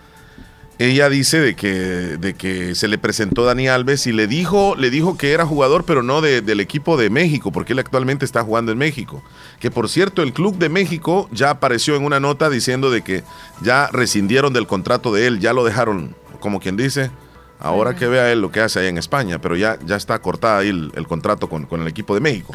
ella 0.80 1.08
dice 1.10 1.40
de 1.40 1.56
que, 1.56 1.70
de 1.70 2.34
que 2.34 2.74
se 2.74 2.88
le 2.88 2.98
presentó 2.98 3.46
Dani 3.46 3.68
Alves 3.68 4.08
y 4.08 4.12
le 4.12 4.28
dijo, 4.28 4.76
le 4.76 4.90
dijo 4.90 5.18
que 5.18 5.32
era 5.32 5.46
jugador, 5.46 5.86
pero 5.86 6.02
no 6.02 6.22
del 6.22 6.60
equipo 6.60 6.98
de 6.98 7.10
México, 7.10 7.52
porque 7.52 7.74
él 7.74 7.80
actualmente 7.80 8.26
está 8.26 8.44
jugando 8.44 8.72
en 8.72 8.80
México. 8.80 9.24
Que 9.60 9.70
por 9.70 9.88
cierto, 9.88 10.24
el 10.24 10.34
Club 10.34 10.58
de 10.58 10.70
México 10.70 11.30
ya 11.32 11.52
apareció 11.52 11.96
en 11.96 12.04
una 12.04 12.20
nota 12.20 12.50
diciendo 12.50 12.90
de 12.90 13.02
que 13.04 13.24
ya 13.62 13.88
rescindieron 13.92 14.52
del 14.52 14.66
contrato 14.66 15.14
de 15.14 15.28
él, 15.28 15.40
ya 15.40 15.54
lo 15.54 15.64
dejaron, 15.64 16.16
como 16.40 16.60
quien 16.60 16.76
dice, 16.76 17.12
ahora 17.60 17.96
que 17.96 18.08
vea 18.08 18.32
él 18.32 18.42
lo 18.42 18.52
que 18.52 18.60
hace 18.60 18.80
ahí 18.80 18.88
en 18.88 18.98
España, 18.98 19.40
pero 19.40 19.56
ya, 19.56 19.78
ya 19.86 19.96
está 19.96 20.20
cortada 20.20 20.60
ahí 20.60 20.70
el, 20.70 21.08
contrato 21.08 21.48
con, 21.50 21.68
el 21.82 21.88
equipo 21.88 22.16
de 22.16 22.20
México. 22.20 22.52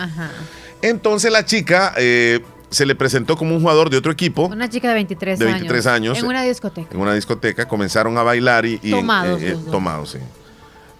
Entonces 0.82 1.30
la 1.30 1.44
chica 1.44 1.94
eh, 1.96 2.40
se 2.70 2.86
le 2.86 2.94
presentó 2.94 3.36
como 3.36 3.54
un 3.54 3.60
jugador 3.60 3.90
de 3.90 3.96
otro 3.96 4.12
equipo. 4.12 4.46
Una 4.46 4.68
chica 4.68 4.88
de 4.88 4.94
23, 4.94 5.38
de 5.38 5.44
23 5.44 5.86
años. 5.86 6.18
En 6.18 6.26
una 6.26 6.42
discoteca. 6.42 6.88
En 6.92 7.00
una 7.00 7.14
discoteca. 7.14 7.66
Comenzaron 7.66 8.16
a 8.18 8.22
bailar 8.22 8.66
y... 8.66 8.78
tomados. 8.78 9.40
Eh, 9.42 9.56
tomados, 9.70 10.10
sí. 10.10 10.18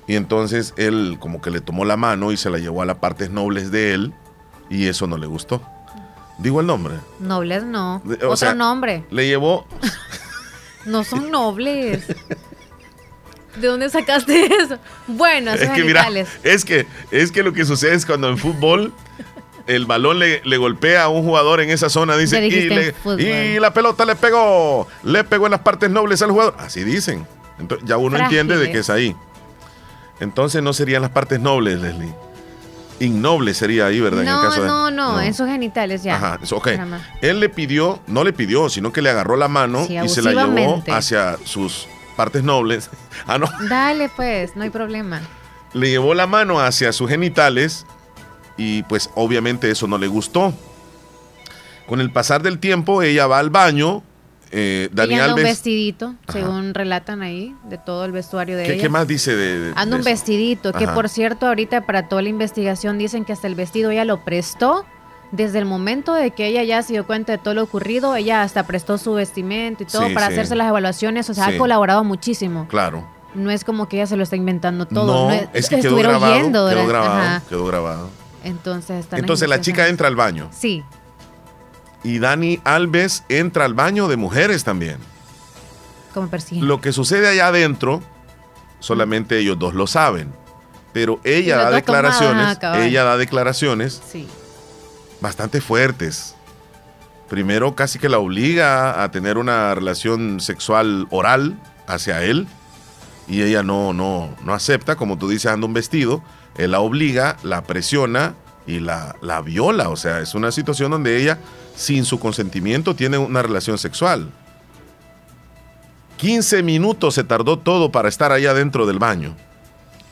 Y 0.07 0.17
entonces 0.17 0.73
él 0.77 1.19
como 1.21 1.43
que 1.43 1.51
le 1.51 1.61
tomó 1.61 1.85
la 1.85 1.97
mano 1.97 2.33
y 2.33 2.37
se 2.37 2.49
la 2.49 2.59
llevó 2.59 2.83
a 2.83 2.87
las 2.87 2.97
partes 2.97 3.31
nobles 3.31 3.71
de 3.71 3.93
él 3.93 4.15
y 4.71 4.87
eso 4.87 5.07
no 5.07 5.19
le 5.19 5.27
gustó. 5.27 5.63
Digo 6.39 6.61
el 6.61 6.67
nombre. 6.67 6.95
Nobles 7.21 7.65
no. 7.65 8.03
Otro 8.27 8.55
nombre. 8.55 9.05
Le 9.11 9.27
llevó... 9.27 9.67
no 10.87 11.05
son 11.05 11.31
nobles. 11.31 12.07
¿De 13.57 13.67
dónde 13.67 13.91
sacaste 13.91 14.47
eso? 14.63 14.79
Bueno, 15.07 15.53
es 15.53 15.69
que 15.71 15.85
mira, 15.85 16.09
es 16.43 16.65
que 16.65 16.87
es 17.11 17.33
que 17.33 17.43
lo 17.43 17.53
que 17.53 17.65
sucede 17.65 17.95
es 17.95 18.07
cuando 18.07 18.29
en 18.29 18.39
fútbol 18.39 18.95
el 19.69 19.85
balón 19.85 20.19
le, 20.19 20.57
golpea 20.57 21.05
a 21.05 21.09
un 21.09 21.23
jugador 21.23 21.61
en 21.61 21.71
esa 21.71 21.91
zona, 21.91 22.17
dice, 22.17 22.45
y, 22.47 23.59
la 23.61 23.73
pelota 23.73 24.05
le 24.05 24.17
pegó, 24.17 24.89
le 25.05 25.25
pegó 25.25 25.47
en 25.47 25.53
las 25.53 25.61
partes 25.61 25.91
nobles 25.91 26.23
al 26.23 26.31
jugador. 26.31 26.57
Así 26.59 26.83
dicen. 26.83 27.27
Entonces, 27.59 27.87
ya 27.87 27.99
uno 27.99 28.17
entiende 28.19 28.57
de 28.57 28.73
que 28.73 28.79
es 28.79 28.91
ahí. 28.91 29.15
Entonces 30.21 30.63
no 30.63 30.73
serían 30.73 31.03
las 31.03 31.11
partes 31.11 31.39
nobles, 31.39 31.81
Leslie. 31.81 32.15
Innoble 33.01 33.55
sería 33.55 33.87
ahí, 33.87 34.01
¿verdad? 34.01 34.25
No, 34.25 34.41
en 34.41 34.47
el 34.47 34.51
caso 34.51 34.67
no, 34.67 34.91
no, 34.91 35.21
esos 35.21 35.47
genitales 35.47 36.03
ya. 36.03 36.17
Ajá, 36.17 36.41
ok. 36.51 36.69
Él 37.21 37.39
le 37.39 37.49
pidió, 37.49 38.01
no 38.07 38.25
le 38.25 38.33
pidió, 38.33 38.69
sino 38.71 38.93
que 38.93 39.03
le 39.03 39.11
agarró 39.11 39.37
la 39.37 39.49
mano 39.49 39.87
y 39.89 40.09
se 40.09 40.23
la 40.23 40.33
llevó 40.33 40.83
hacia 40.89 41.37
sus 41.45 41.87
partes 42.17 42.43
nobles. 42.43 42.91
Ah, 43.27 43.37
no. 43.37 43.49
Dale, 43.69 44.09
pues, 44.15 44.55
no 44.55 44.63
hay 44.63 44.71
problema. 44.71 45.21
Le 45.73 45.91
llevó 45.91 46.15
la 46.15 46.29
mano 46.29 46.61
hacia 46.61 46.93
sus 46.93 47.11
genitales 47.11 47.85
y 48.59 48.83
pues 48.83 49.09
obviamente 49.15 49.71
eso 49.71 49.87
no 49.87 49.97
le 49.97 50.09
gustó. 50.09 50.53
Con 51.87 52.03
el 52.03 52.13
pasar 52.13 52.43
del 52.43 52.59
tiempo 52.59 53.03
ella 53.03 53.27
va 53.27 53.39
al 53.39 53.49
baño. 53.49 54.03
Eh, 54.51 54.89
Dani 54.93 55.15
anda 55.15 55.35
un 55.35 55.43
vestidito, 55.43 56.15
según 56.31 56.75
relatan 56.75 57.23
ahí, 57.23 57.55
de 57.69 57.79
todo 57.79 58.05
el 58.05 58.13
vestuario 58.13 58.57
de 58.57 58.67
ella. 58.67 58.83
¿Qué 58.83 58.89
más 58.89 59.07
dice 59.07 59.37
de, 59.37 59.73
Anda 59.77 59.97
un 59.97 60.03
vestidito, 60.03 60.73
que 60.73 60.89
por 60.89 61.09
cierto 61.09 61.47
ahorita 61.47 61.87
para 61.87 62.09
toda 62.09 62.23
la 62.23 62.29
investigación 62.29 62.99
dicen 62.99 63.25
que 63.25 63.33
hasta 63.33 63.47
el 63.47 63.55
vestido 63.55 63.91
ella 63.91 64.05
lo 64.05 64.25
prestó. 64.25 64.85
Desde 65.31 65.59
el 65.59 65.67
momento 65.67 66.15
de 66.15 66.31
que 66.31 66.47
ella 66.47 66.65
ya 66.65 66.83
se 66.83 66.95
dio 66.95 67.07
cuenta 67.07 67.33
de 67.33 67.39
todo 67.39 67.53
lo 67.53 67.63
ocurrido, 67.63 68.17
ella 68.17 68.43
hasta 68.43 68.67
prestó 68.67 68.97
su 68.97 69.13
vestimenta 69.13 69.83
y 69.83 69.87
todo 69.87 70.13
para 70.15 70.29
hacerse 70.29 70.57
las 70.57 70.69
evaluaciones, 70.69 71.29
o 71.29 71.35
sea, 71.35 71.49
ha 71.49 71.59
colaborado 71.59 72.03
muchísimo. 72.03 72.67
Claro. 72.69 73.07
No 73.35 73.51
es 73.51 73.63
como 73.63 73.91
que 73.91 73.97
ella 73.97 74.07
se 74.07 74.17
lo 74.17 74.23
está 74.23 74.37
inventando 74.37 74.87
todo. 74.87 75.29
No, 75.29 75.49
es, 75.53 75.69
que 75.69 75.81
quedó 75.81 75.97
grabado, 75.97 76.51
quedó 76.51 76.87
grabado, 76.87 77.43
quedó 77.47 77.67
grabado. 77.67 78.11
Entonces, 78.45 79.07
Entonces 79.13 79.49
la 79.49 79.61
chica 79.61 79.89
entra 79.89 80.09
al 80.09 80.17
baño. 80.17 80.51
Sí. 80.53 80.85
Y 82.05 82.19
Dani 82.19 82.61
Alves 82.65 83.25
entra 83.29 83.65
al 83.65 83.75
baño 83.75 84.09
de 84.09 84.17
mujeres 84.17 84.65
también. 84.65 84.99
Como 86.15 86.29
persiguen. 86.29 86.67
Lo 86.67 86.81
que 86.81 86.93
sucede 86.93 87.29
allá 87.29 87.49
adentro, 87.49 88.03
solamente 88.81 89.39
ellos 89.39 89.59
dos 89.59 89.75
lo 89.75 89.87
saben. 89.87 90.33
Pero 90.93 91.21
ella 91.25 91.59
da 91.59 91.71
declaraciones, 91.71 92.59
ella 92.77 93.05
da 93.05 93.17
declaraciones 93.17 94.01
sí. 94.11 94.27
bastante 95.21 95.61
fuertes. 95.61 96.35
Primero 97.29 97.75
casi 97.75 97.99
que 97.99 98.09
la 98.09 98.19
obliga 98.19 99.03
a 99.03 99.11
tener 99.11 99.37
una 99.37 99.75
relación 99.75 100.41
sexual 100.41 101.07
oral 101.11 101.61
hacia 101.87 102.23
él 102.23 102.49
y 103.29 103.43
ella 103.43 103.63
no, 103.63 103.93
no, 103.93 104.35
no 104.43 104.55
acepta, 104.55 104.97
como 104.97 105.19
tú 105.19 105.29
dices, 105.29 105.53
anda 105.53 105.67
un 105.67 105.75
vestido 105.75 106.23
él 106.59 106.73
la 106.73 106.81
obliga, 106.81 107.37
la 107.43 107.63
presiona 107.63 108.35
y 108.67 108.81
la, 108.81 109.17
la 109.23 109.41
viola. 109.41 109.89
O 109.89 109.97
sea, 109.97 110.21
es 110.21 110.35
una 110.35 110.53
situación 110.53 110.91
donde 110.91 111.17
ella, 111.17 111.39
sin 111.75 112.05
su 112.05 112.19
consentimiento, 112.19 112.95
tiene 112.95 113.17
una 113.17 113.41
relación 113.41 113.79
sexual. 113.79 114.29
15 116.19 116.65
minutos 116.65 117.15
se 117.15 117.25
tardó 117.25 117.61
todo 117.61 117.93
para 117.93 118.09
estar 118.09 118.33
allá 118.33 118.53
dentro 118.53 118.87
del 118.87 118.99
baño. 118.99 119.37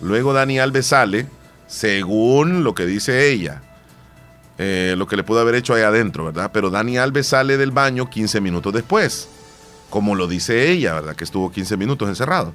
Luego 0.01 0.33
Dani 0.33 0.61
Alves 0.61 0.87
sale, 0.87 1.27
según 1.67 2.63
lo 2.63 2.75
que 2.75 2.87
dice 2.87 3.31
ella, 3.33 3.63
eh, 4.59 4.95
lo 4.97 5.07
que 5.07 5.17
le 5.17 5.25
pudo 5.25 5.41
haber 5.41 5.57
hecho 5.57 5.75
allá 5.75 5.89
adentro, 5.89 6.27
¿verdad? 6.27 6.51
Pero 6.53 6.71
Dani 6.71 6.97
Alves 6.97 7.27
sale 7.27 7.57
del 7.57 7.73
baño 7.73 8.09
15 8.09 8.41
minutos 8.41 8.73
después, 8.73 9.29
como 9.91 10.15
lo 10.15 10.29
dice 10.29 10.71
ella, 10.71 10.95
¿verdad? 10.95 11.17
Que 11.17 11.25
estuvo 11.25 11.51
15 11.51 11.77
minutos 11.77 12.09
encerrado. 12.09 12.53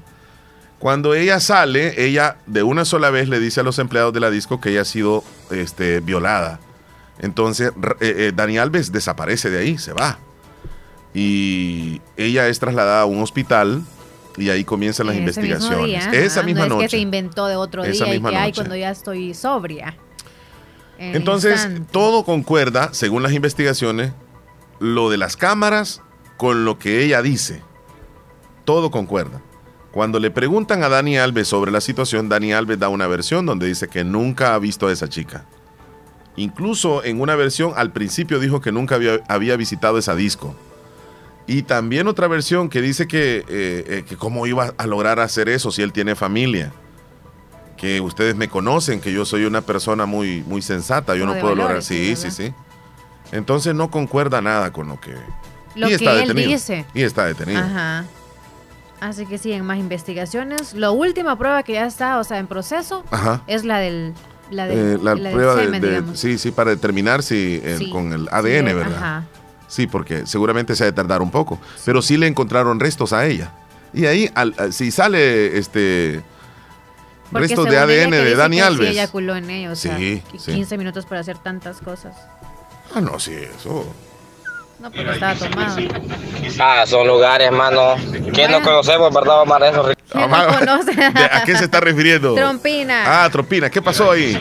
Cuando 0.81 1.13
ella 1.13 1.39
sale, 1.39 2.03
ella 2.03 2.37
de 2.47 2.63
una 2.63 2.85
sola 2.85 3.11
vez 3.11 3.29
le 3.29 3.39
dice 3.39 3.59
a 3.59 3.63
los 3.63 3.77
empleados 3.77 4.13
de 4.13 4.19
la 4.19 4.31
disco 4.31 4.59
que 4.59 4.71
ella 4.71 4.81
ha 4.81 4.85
sido 4.85 5.23
este, 5.51 5.99
violada. 5.99 6.59
Entonces, 7.19 7.71
eh, 7.99 8.15
eh, 8.17 8.31
Dani 8.35 8.57
Alves 8.57 8.91
desaparece 8.91 9.51
de 9.51 9.59
ahí, 9.59 9.77
se 9.77 9.93
va. 9.93 10.17
Y 11.13 12.01
ella 12.17 12.47
es 12.47 12.57
trasladada 12.57 13.01
a 13.01 13.05
un 13.05 13.21
hospital 13.21 13.83
y 14.37 14.49
ahí 14.49 14.63
comienzan 14.63 15.05
las 15.05 15.17
investigaciones. 15.17 16.07
Esa 16.13 16.41
misma 16.41 16.65
no 16.65 16.81
Es 16.81 16.85
que 16.85 16.97
se 16.97 16.97
inventó 16.97 17.45
de 17.45 17.57
otro 17.57 17.83
día 17.83 18.15
y 18.15 18.19
que 18.19 18.35
hay 18.35 18.51
cuando 18.51 18.75
ya 18.75 18.89
estoy 18.89 19.35
sobria. 19.35 19.95
Entonces, 20.97 21.69
todo 21.91 22.25
concuerda, 22.25 22.89
según 22.91 23.21
las 23.21 23.33
investigaciones, 23.33 24.13
lo 24.79 25.11
de 25.11 25.17
las 25.17 25.37
cámaras 25.37 26.01
con 26.37 26.65
lo 26.65 26.79
que 26.79 27.03
ella 27.03 27.21
dice. 27.21 27.61
Todo 28.65 28.89
concuerda. 28.89 29.43
Cuando 29.91 30.19
le 30.19 30.31
preguntan 30.31 30.83
a 30.83 30.89
Dani 30.89 31.17
Alves 31.17 31.49
sobre 31.49 31.71
la 31.71 31.81
situación, 31.81 32.29
Dani 32.29 32.53
Alves 32.53 32.79
da 32.79 32.87
una 32.87 33.07
versión 33.07 33.45
donde 33.45 33.67
dice 33.67 33.89
que 33.89 34.03
nunca 34.03 34.53
ha 34.53 34.59
visto 34.59 34.87
a 34.87 34.91
esa 34.91 35.09
chica. 35.09 35.45
Incluso 36.37 37.03
en 37.03 37.19
una 37.19 37.35
versión 37.35 37.73
al 37.75 37.91
principio 37.91 38.39
dijo 38.39 38.61
que 38.61 38.71
nunca 38.71 38.97
había, 39.27 39.55
visitado 39.57 39.97
esa 39.97 40.15
disco. 40.15 40.55
Y 41.45 41.63
también 41.63 42.07
otra 42.07 42.27
versión 42.27 42.69
que 42.69 42.81
dice 42.81 43.05
que, 43.05 43.39
eh, 43.39 43.43
eh, 43.49 44.03
que 44.07 44.15
cómo 44.15 44.47
iba 44.47 44.73
a 44.77 44.87
lograr 44.87 45.19
hacer 45.19 45.49
eso 45.49 45.71
si 45.71 45.81
él 45.81 45.91
tiene 45.91 46.15
familia. 46.15 46.71
Que 47.75 47.99
ustedes 47.99 48.35
me 48.35 48.47
conocen, 48.47 49.01
que 49.01 49.11
yo 49.11 49.25
soy 49.25 49.43
una 49.43 49.61
persona 49.61 50.05
muy, 50.05 50.41
muy 50.43 50.61
sensata, 50.61 51.15
yo 51.15 51.25
no 51.25 51.37
puedo 51.39 51.55
lograr. 51.55 51.83
Sí, 51.83 52.15
sí, 52.15 52.31
sí. 52.31 52.53
Entonces 53.33 53.75
no 53.75 53.91
concuerda 53.91 54.41
nada 54.41 54.71
con 54.71 54.87
lo 54.87 55.01
que. 55.01 55.15
Lo 55.75 55.89
y 55.89 55.93
está 55.93 56.13
detenido. 56.13 56.49
dice. 56.49 56.85
Y 56.93 57.01
está 57.01 57.25
detenido. 57.25 57.59
Ajá. 57.59 58.05
Así 59.01 59.25
que 59.25 59.39
sí, 59.39 59.51
en 59.51 59.65
más 59.65 59.79
investigaciones. 59.79 60.75
La 60.75 60.91
última 60.91 61.35
prueba 61.35 61.63
que 61.63 61.73
ya 61.73 61.87
está, 61.87 62.19
o 62.19 62.23
sea, 62.23 62.37
en 62.37 62.47
proceso, 62.47 63.03
es 63.47 63.65
la 63.65 63.79
del... 63.79 64.13
La, 64.51 64.67
eh, 64.69 64.97
prueba 64.99 65.55
de, 65.55 66.03
sí, 66.13 66.37
sí, 66.37 66.51
para 66.51 66.71
determinar 66.71 67.23
si 67.23 67.61
con 67.91 68.11
el 68.11 68.27
ADN, 68.29 68.65
¿verdad? 68.65 68.95
Ajá. 68.95 69.25
Sí, 69.67 69.87
porque 69.87 70.27
seguramente 70.27 70.75
se 70.75 70.83
ha 70.83 70.87
de 70.87 70.91
tardar 70.91 71.21
un 71.21 71.31
poco. 71.31 71.57
Pero 71.85 72.01
sí 72.01 72.17
le 72.17 72.27
encontraron 72.27 72.79
restos 72.79 73.13
a 73.13 73.25
ella. 73.25 73.53
Y 73.93 74.05
ahí, 74.05 74.29
si 74.71 74.91
sale 74.91 75.57
este 75.57 76.21
restos 77.31 77.65
de 77.69 77.77
ADN 77.77 78.11
de 78.11 78.35
Dani 78.35 78.59
Alves. 78.59 78.89
Sí, 78.89 78.93
eyaculó 78.93 79.35
en 79.35 79.49
ellos. 79.49 79.79
sí, 79.79 80.21
15 80.45 80.77
minutos 80.77 81.05
para 81.05 81.21
hacer 81.21 81.37
tantas 81.37 81.79
cosas. 81.79 82.15
Ah, 82.93 82.99
no, 82.99 83.17
sí, 83.19 83.33
eso. 83.33 83.85
No, 84.81 84.89
pero 84.89 85.13
estaba 85.13 85.35
tomado. 85.35 85.77
Ah, 86.59 86.83
son 86.87 87.05
lugares, 87.07 87.51
mano, 87.51 87.95
que 88.33 88.47
no 88.47 88.63
conocemos, 88.63 89.13
¿verdad, 89.13 89.41
Omar? 89.41 89.63
Eso, 89.63 89.83
no 90.13 90.47
conoce? 90.59 90.91
¿A 91.31 91.43
qué 91.45 91.55
se 91.55 91.65
está 91.65 91.79
refiriendo? 91.79 92.33
Trompina. 92.33 93.23
Ah, 93.23 93.29
Trompina, 93.31 93.69
¿qué 93.69 93.79
pasó 93.79 94.09
ahí? 94.09 94.39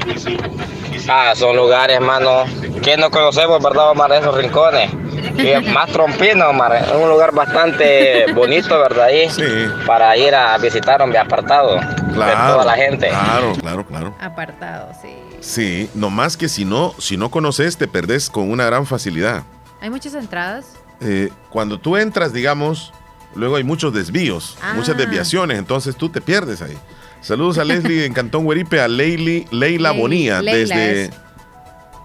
Ah, 1.07 1.35
son 1.37 1.57
lugares, 1.57 2.01
mano, 2.01 2.45
que 2.83 2.97
no 2.97 3.11
conocemos, 3.11 3.63
¿verdad, 3.63 3.91
Omar? 3.91 4.13
Esos 4.13 4.35
rincones. 4.35 4.91
Y 5.37 5.71
más 5.71 5.91
trompino, 5.91 6.49
Omar. 6.49 6.77
Es 6.77 6.93
un 6.93 7.09
lugar 7.09 7.33
bastante 7.33 8.33
bonito, 8.33 8.79
¿verdad? 8.79 9.05
Ahí, 9.07 9.29
sí. 9.31 9.43
Para 9.87 10.17
ir 10.17 10.35
a 10.35 10.57
visitar 10.59 11.03
un 11.03 11.15
apartado 11.17 11.79
claro, 12.15 12.47
de 12.47 12.53
toda 12.53 12.65
la 12.65 12.75
gente. 12.75 13.09
Claro, 13.09 13.53
claro, 13.61 13.87
claro. 13.87 14.15
Apartado, 14.21 14.89
sí. 15.01 15.09
Sí, 15.41 15.91
nomás 15.95 16.37
que 16.37 16.49
si 16.49 16.65
no, 16.65 16.95
si 16.99 17.17
no 17.17 17.31
conoces, 17.31 17.77
te 17.77 17.87
perdés 17.89 18.29
con 18.29 18.51
una 18.51 18.65
gran 18.67 18.87
facilidad. 18.87 19.45
¿Hay 19.81 19.91
muchas 19.91 20.15
entradas? 20.15 20.75
Eh, 21.01 21.31
cuando 21.49 21.79
tú 21.79 21.97
entras, 21.97 22.33
digamos, 22.33 22.93
luego 23.35 23.57
hay 23.57 23.65
muchos 23.65 23.93
desvíos, 23.95 24.57
muchas 24.75 24.95
ah. 24.95 24.99
desviaciones, 24.99 25.59
entonces 25.59 25.97
tú 25.97 26.09
te 26.09 26.21
pierdes 26.21 26.63
ahí. 26.63 26.77
Saludos 27.21 27.59
a 27.59 27.65
Leslie 27.65 28.07
en 28.07 28.15
Cantón 28.15 28.47
Hueripe, 28.47 28.81
a 28.81 28.89
Leila 28.89 29.47
Leila 29.51 29.93
Bonía, 29.93 30.41
desde 30.41 31.11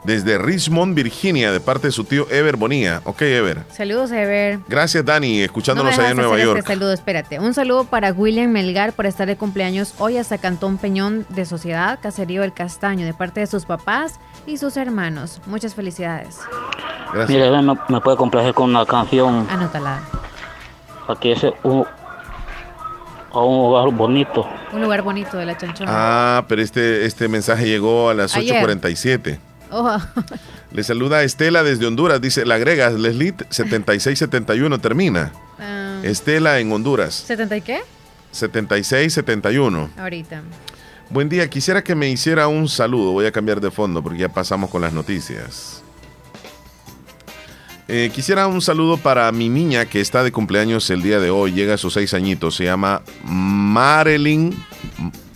desde 0.06 0.38
Richmond, 0.38 0.96
Virginia, 0.96 1.52
de 1.52 1.60
parte 1.60 1.88
de 1.88 1.92
su 1.92 2.04
tío 2.04 2.28
Ever 2.30 2.56
Bonía. 2.56 3.02
Ok, 3.06 3.24
Ever. 3.24 3.64
Saludos, 3.72 4.12
Ever. 4.12 4.60
Gracias, 4.68 5.04
Dani, 5.04 5.42
escuchándonos 5.42 5.98
allá 5.98 6.12
en 6.12 6.18
Nueva 6.18 6.38
York. 6.38 6.60
Este 6.60 6.74
saludo, 6.74 6.94
espérate. 6.94 7.40
Un 7.40 7.54
saludo 7.54 7.86
para 7.86 8.12
William 8.12 8.52
Melgar 8.52 8.94
por 8.94 9.06
estar 9.06 9.28
de 9.28 9.36
cumpleaños 9.36 9.96
hoy 9.98 10.18
hasta 10.18 10.38
Cantón 10.38 10.78
Peñón 10.78 11.26
de 11.30 11.46
Sociedad, 11.46 12.00
Caserío 12.02 12.42
del 12.42 12.54
Castaño, 12.54 13.06
de 13.06 13.14
parte 13.14 13.40
de 13.40 13.48
sus 13.48 13.66
papás 13.66 14.20
y 14.46 14.58
sus 14.58 14.78
hermanos. 14.78 15.42
Muchas 15.46 15.76
felicidades. 15.76 16.38
Gracias. 17.14 17.30
Mire, 17.30 17.50
me, 17.62 17.78
me 17.90 18.02
puede 18.02 18.18
complacer 18.18 18.54
con 18.54 18.70
una 18.70 18.86
canción. 18.86 19.48
Anótala. 19.50 20.02
Aquí 21.08 21.32
es 21.32 21.44
un, 21.64 21.86
un 23.34 23.58
lugar 23.58 23.90
bonito. 23.92 24.48
Un 24.74 24.82
lugar 24.82 25.02
bonito 25.02 25.38
de 25.38 25.46
la 25.46 25.58
chanchona. 25.58 25.92
Ah, 25.94 26.46
pero 26.48 26.62
este, 26.62 27.06
este 27.06 27.28
mensaje 27.28 27.66
llegó 27.68 28.10
a 28.10 28.14
las 28.14 28.36
8.47. 28.36 29.40
Le 30.72 30.84
saluda 30.84 31.18
a 31.18 31.24
Estela 31.24 31.64
desde 31.64 31.86
Honduras. 31.86 32.22
Dice, 32.22 32.46
la 32.46 32.56
agrega, 32.56 32.90
Leslie, 32.90 33.34
7671 33.50 34.80
termina. 34.80 35.32
Ah. 35.60 36.00
Estela 36.04 36.60
en 36.60 36.72
Honduras. 36.72 37.26
¿70 37.30 37.58
y 37.58 37.62
qué? 37.62 37.82
7671. 38.32 39.90
Ahorita. 39.98 40.42
Buen 41.10 41.30
día, 41.30 41.50
quisiera 41.50 41.84
que 41.84 41.96
me 41.96 42.10
hiciera 42.10 42.48
un 42.48 42.68
saludo. 42.68 43.12
Voy 43.12 43.26
a 43.26 43.32
cambiar 43.32 43.62
de 43.62 43.72
fondo 43.72 44.02
porque 44.02 44.20
ya 44.20 44.30
pasamos 44.30 44.70
con 44.70 44.82
las 44.82 44.92
noticias. 44.94 45.84
Eh, 47.88 48.10
quisiera 48.14 48.48
un 48.48 48.62
saludo 48.62 48.98
para 48.98 49.32
mi 49.32 49.48
niña 49.48 49.86
que 49.86 50.02
está 50.02 50.24
de 50.24 50.32
cumpleaños 50.32 50.90
el 50.90 51.04
día 51.04 51.20
de 51.20 51.30
hoy. 51.30 51.52
Llega 51.52 51.76
a 51.76 51.78
sus 51.78 51.94
seis 51.94 52.14
añitos. 52.16 52.56
Se 52.56 52.64
llama 52.64 53.04
Marilyn. 53.24 54.56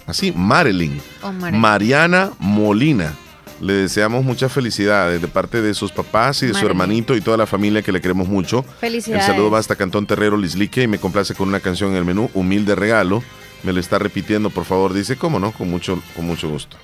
Así, 0.07 0.31
Marilyn. 0.31 0.99
Oh, 1.21 1.31
Mariana 1.31 2.31
Molina. 2.39 3.13
Le 3.61 3.73
deseamos 3.73 4.23
muchas 4.23 4.51
felicidades 4.51 5.21
de 5.21 5.27
parte 5.27 5.61
de 5.61 5.73
sus 5.73 5.91
papás 5.91 6.41
y 6.43 6.47
de 6.47 6.53
su 6.53 6.65
hermanito 6.65 7.15
y 7.15 7.21
toda 7.21 7.37
la 7.37 7.45
familia 7.45 7.81
que 7.81 7.91
le 7.91 7.99
queremos 7.99 8.27
mucho. 8.27 8.63
Felicidades. 8.79 9.25
El 9.25 9.31
saludo 9.33 9.51
va 9.51 9.59
hasta 9.59 9.75
Cantón 9.75 10.05
Terrero 10.05 10.37
Lislique 10.37 10.83
y 10.83 10.87
me 10.87 10.97
complace 10.97 11.35
con 11.35 11.49
una 11.49 11.59
canción 11.59 11.91
en 11.91 11.97
el 11.97 12.05
menú, 12.05 12.29
Humilde 12.33 12.75
Regalo. 12.75 13.23
Me 13.63 13.73
lo 13.73 13.79
está 13.79 13.99
repitiendo, 13.99 14.49
por 14.49 14.63
favor. 14.63 14.93
Dice, 14.93 15.17
¿cómo 15.17 15.39
no? 15.39 15.51
Con 15.51 15.69
mucho, 15.69 16.01
con 16.15 16.25
mucho 16.25 16.49
gusto. 16.49 16.77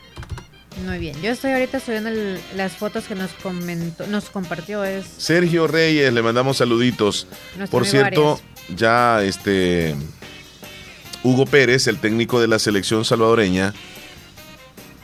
Muy 0.85 0.99
bien. 0.99 1.15
Yo 1.21 1.31
estoy 1.31 1.51
ahorita 1.51 1.79
subiendo 1.79 2.09
las 2.55 2.73
fotos 2.73 3.05
que 3.05 3.15
nos 3.15 3.31
comentó, 3.31 4.05
nos 4.07 4.29
compartió. 4.29 4.83
Es... 4.83 5.05
Sergio 5.17 5.67
Reyes, 5.67 6.11
le 6.11 6.21
mandamos 6.21 6.57
saluditos. 6.57 7.27
por 7.71 7.85
cierto, 7.85 8.39
ya 8.75 9.23
este 9.23 9.95
Hugo 11.23 11.45
Pérez, 11.45 11.87
el 11.87 11.97
técnico 11.97 12.41
de 12.41 12.47
la 12.47 12.59
selección 12.59 13.05
salvadoreña, 13.05 13.73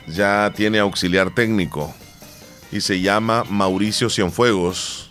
ya 0.08 0.52
tiene 0.56 0.80
auxiliar 0.80 1.34
técnico 1.34 1.94
y 2.72 2.82
se 2.82 3.02
llama 3.02 3.44
Mauricio 3.50 4.10
Cienfuegos. 4.10 5.10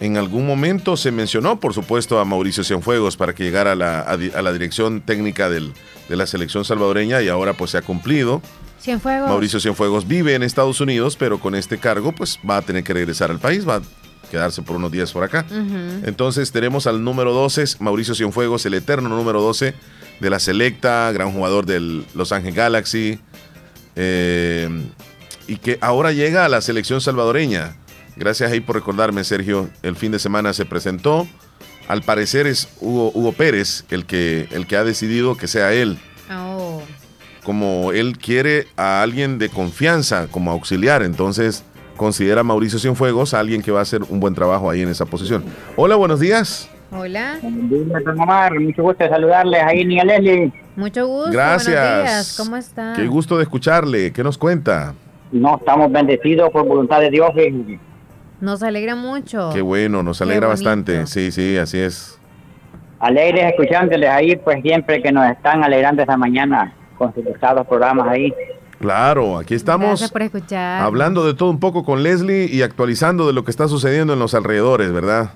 En 0.00 0.16
algún 0.16 0.46
momento 0.46 0.96
se 0.96 1.12
mencionó, 1.12 1.60
por 1.60 1.74
supuesto, 1.74 2.18
a 2.18 2.24
Mauricio 2.24 2.64
Cienfuegos 2.64 3.16
para 3.16 3.34
que 3.34 3.44
llegara 3.44 3.72
a 3.72 3.74
la, 3.76 4.00
a, 4.00 4.16
la 4.16 4.52
dirección 4.52 5.00
técnica 5.00 5.48
del, 5.48 5.72
de 6.08 6.16
la 6.16 6.26
selección 6.26 6.64
salvadoreña 6.64 7.22
y 7.22 7.28
ahora 7.28 7.52
pues 7.52 7.70
se 7.70 7.78
ha 7.78 7.82
cumplido. 7.82 8.42
Cienfuegos. 8.80 9.28
Mauricio 9.28 9.60
Cienfuegos 9.60 10.08
vive 10.08 10.34
en 10.34 10.42
Estados 10.42 10.80
Unidos, 10.80 11.16
pero 11.16 11.38
con 11.38 11.54
este 11.54 11.78
cargo 11.78 12.12
pues 12.12 12.38
va 12.48 12.56
a 12.56 12.62
tener 12.62 12.82
que 12.82 12.92
regresar 12.92 13.30
al 13.30 13.38
país, 13.38 13.66
va 13.66 13.76
a 13.76 13.82
quedarse 14.32 14.62
por 14.62 14.76
unos 14.76 14.90
días 14.90 15.12
por 15.12 15.22
acá. 15.22 15.46
Entonces 16.04 16.50
tenemos 16.50 16.88
al 16.88 17.04
número 17.04 17.32
12, 17.32 17.76
Mauricio 17.78 18.14
Cienfuegos, 18.14 18.66
el 18.66 18.74
eterno 18.74 19.08
número 19.08 19.40
12 19.40 19.74
de 20.18 20.30
la 20.30 20.40
selecta, 20.40 21.12
gran 21.12 21.32
jugador 21.32 21.64
del 21.64 22.06
Los 22.14 22.32
Ángeles 22.32 22.56
Galaxy, 22.56 23.20
eh, 23.96 24.68
y 25.46 25.56
que 25.56 25.78
ahora 25.80 26.12
llega 26.12 26.44
a 26.44 26.48
la 26.48 26.60
selección 26.60 27.00
salvadoreña. 27.00 27.76
Gracias 28.16 28.52
ahí 28.52 28.60
por 28.60 28.76
recordarme, 28.76 29.24
Sergio. 29.24 29.68
El 29.82 29.96
fin 29.96 30.12
de 30.12 30.18
semana 30.18 30.52
se 30.52 30.64
presentó. 30.64 31.26
Al 31.88 32.02
parecer 32.02 32.46
es 32.46 32.68
Hugo, 32.80 33.10
Hugo 33.14 33.32
Pérez 33.32 33.84
el 33.90 34.06
que, 34.06 34.46
el 34.52 34.66
que 34.66 34.76
ha 34.76 34.84
decidido 34.84 35.36
que 35.36 35.48
sea 35.48 35.72
él. 35.72 35.98
Oh. 36.30 36.82
Como 37.42 37.92
él 37.92 38.18
quiere 38.18 38.66
a 38.76 39.02
alguien 39.02 39.38
de 39.38 39.48
confianza 39.48 40.28
como 40.28 40.52
auxiliar, 40.52 41.02
entonces 41.02 41.64
considera 41.96 42.42
a 42.42 42.44
Mauricio 42.44 42.78
Cienfuegos 42.78 43.34
a 43.34 43.40
alguien 43.40 43.62
que 43.62 43.72
va 43.72 43.80
a 43.80 43.82
hacer 43.82 44.02
un 44.08 44.20
buen 44.20 44.34
trabajo 44.34 44.70
ahí 44.70 44.82
en 44.82 44.88
esa 44.88 45.06
posición. 45.06 45.44
Hola, 45.76 45.96
buenos 45.96 46.20
días. 46.20 46.70
Hola. 46.92 47.38
Mucho 47.42 48.82
gusto 48.82 49.04
de 49.04 49.10
saludarles 49.10 49.62
ahí, 49.62 49.84
Niña 49.84 50.04
Leslie. 50.04 50.52
Mucho 50.76 51.06
gusto. 51.06 51.30
Gracias. 51.32 51.74
Buenos 51.74 52.04
días. 52.04 52.34
¿Cómo 52.38 52.56
está? 52.56 52.92
Qué 52.96 53.06
gusto 53.06 53.36
de 53.36 53.42
escucharle. 53.44 54.12
¿Qué 54.12 54.22
nos 54.22 54.38
cuenta? 54.38 54.94
No, 55.30 55.56
estamos 55.56 55.90
bendecidos 55.90 56.50
por 56.50 56.66
voluntad 56.66 57.00
de 57.00 57.10
Dios. 57.10 57.30
Nos 58.40 58.62
alegra 58.62 58.94
mucho. 58.96 59.50
Qué 59.52 59.62
bueno, 59.62 60.02
nos 60.02 60.20
alegra 60.20 60.48
bastante. 60.48 61.06
Sí, 61.06 61.30
sí, 61.30 61.56
así 61.56 61.78
es. 61.78 62.18
Alegres 62.98 63.46
escuchándoles 63.46 64.08
ahí, 64.08 64.36
pues 64.36 64.62
siempre 64.62 65.02
que 65.02 65.10
nos 65.10 65.28
están 65.30 65.64
alegrando 65.64 66.02
esta 66.02 66.16
mañana 66.16 66.74
con 66.98 67.12
sus 67.14 67.24
pesados 67.24 67.66
programas 67.66 68.08
ahí. 68.08 68.32
Claro, 68.78 69.38
aquí 69.38 69.54
estamos 69.54 70.10
por 70.10 70.22
escuchar. 70.22 70.82
hablando 70.82 71.24
de 71.24 71.34
todo 71.34 71.50
un 71.50 71.60
poco 71.60 71.84
con 71.84 72.02
Leslie 72.02 72.46
y 72.46 72.62
actualizando 72.62 73.26
de 73.26 73.32
lo 73.32 73.44
que 73.44 73.52
está 73.52 73.68
sucediendo 73.68 74.12
en 74.12 74.18
los 74.18 74.34
alrededores, 74.34 74.92
¿verdad? 74.92 75.30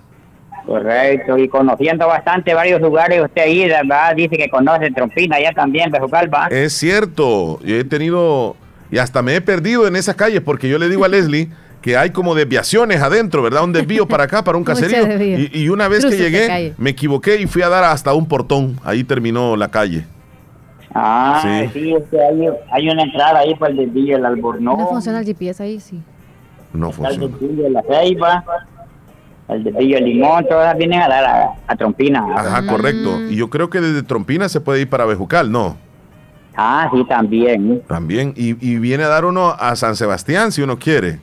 Correcto, 0.66 1.38
y 1.38 1.48
conociendo 1.48 2.08
bastante 2.08 2.52
varios 2.52 2.80
lugares, 2.80 3.22
usted 3.22 3.42
ahí, 3.42 3.68
¿verdad? 3.68 4.16
Dice 4.16 4.36
que 4.36 4.48
conoce 4.48 4.90
Trompina 4.90 5.36
allá 5.36 5.52
también, 5.52 5.92
Bejucalpa. 5.92 6.48
Es 6.48 6.72
cierto, 6.72 7.60
yo 7.62 7.76
he 7.76 7.84
tenido, 7.84 8.56
y 8.90 8.98
hasta 8.98 9.22
me 9.22 9.36
he 9.36 9.40
perdido 9.40 9.86
en 9.86 9.94
esas 9.94 10.16
calles, 10.16 10.40
porque 10.40 10.68
yo 10.68 10.78
le 10.78 10.88
digo 10.88 11.04
a 11.04 11.08
Leslie 11.08 11.50
que 11.82 11.96
hay 11.96 12.10
como 12.10 12.34
desviaciones 12.34 13.00
adentro, 13.00 13.42
¿verdad? 13.42 13.62
Un 13.62 13.72
desvío 13.72 14.08
para 14.08 14.24
acá, 14.24 14.42
para 14.42 14.58
un 14.58 14.64
caserío. 14.64 15.06
Y, 15.52 15.68
una 15.68 15.86
vez 15.86 16.04
que 16.04 16.16
llegué, 16.16 16.74
me 16.78 16.90
equivoqué 16.90 17.40
y 17.40 17.46
fui 17.46 17.62
a 17.62 17.68
dar 17.68 17.84
hasta 17.84 18.12
un 18.12 18.26
portón. 18.26 18.76
Ahí 18.82 19.04
terminó 19.04 19.56
la 19.56 19.70
calle. 19.70 20.04
Ah, 20.92 21.68
sí, 21.72 21.94
es 21.94 22.02
que 22.10 22.18
hay, 22.72 22.88
una 22.88 23.02
entrada 23.02 23.38
ahí 23.38 23.54
para 23.54 23.70
el 23.70 23.76
desvío 23.76 24.16
del 24.16 24.26
Albornoz. 24.26 24.78
No 24.78 24.88
funciona 24.88 25.20
el 25.20 25.26
GPS 25.26 25.62
ahí, 25.62 25.78
sí. 25.78 26.02
No 26.72 26.90
funciona. 26.90 27.24
El 27.24 27.30
desvío 27.30 27.62
de 27.62 27.70
la 27.70 27.82
Ceiba 27.82 28.44
el 29.48 29.62
de 29.62 29.72
Pillo 29.72 30.00
Limón, 30.00 30.46
todas 30.48 30.76
vienen 30.76 31.00
a 31.00 31.08
dar 31.08 31.54
a, 31.66 31.76
Trompina. 31.76 32.24
Ajá, 32.36 32.66
correcto. 32.66 33.20
Y 33.28 33.36
yo 33.36 33.48
creo 33.48 33.70
que 33.70 33.80
desde 33.80 34.02
Trompina 34.02 34.48
se 34.48 34.60
puede 34.60 34.80
ir 34.80 34.90
para 34.90 35.04
Bejucal, 35.04 35.52
¿no? 35.52 35.76
Ah, 36.56 36.90
sí, 36.92 37.04
también. 37.04 37.82
También. 37.86 38.32
Y, 38.34 38.54
viene 38.78 39.04
a 39.04 39.08
dar 39.08 39.24
uno 39.24 39.54
a 39.58 39.76
San 39.76 39.94
Sebastián 39.94 40.52
si 40.52 40.62
uno 40.62 40.78
quiere. 40.78 41.20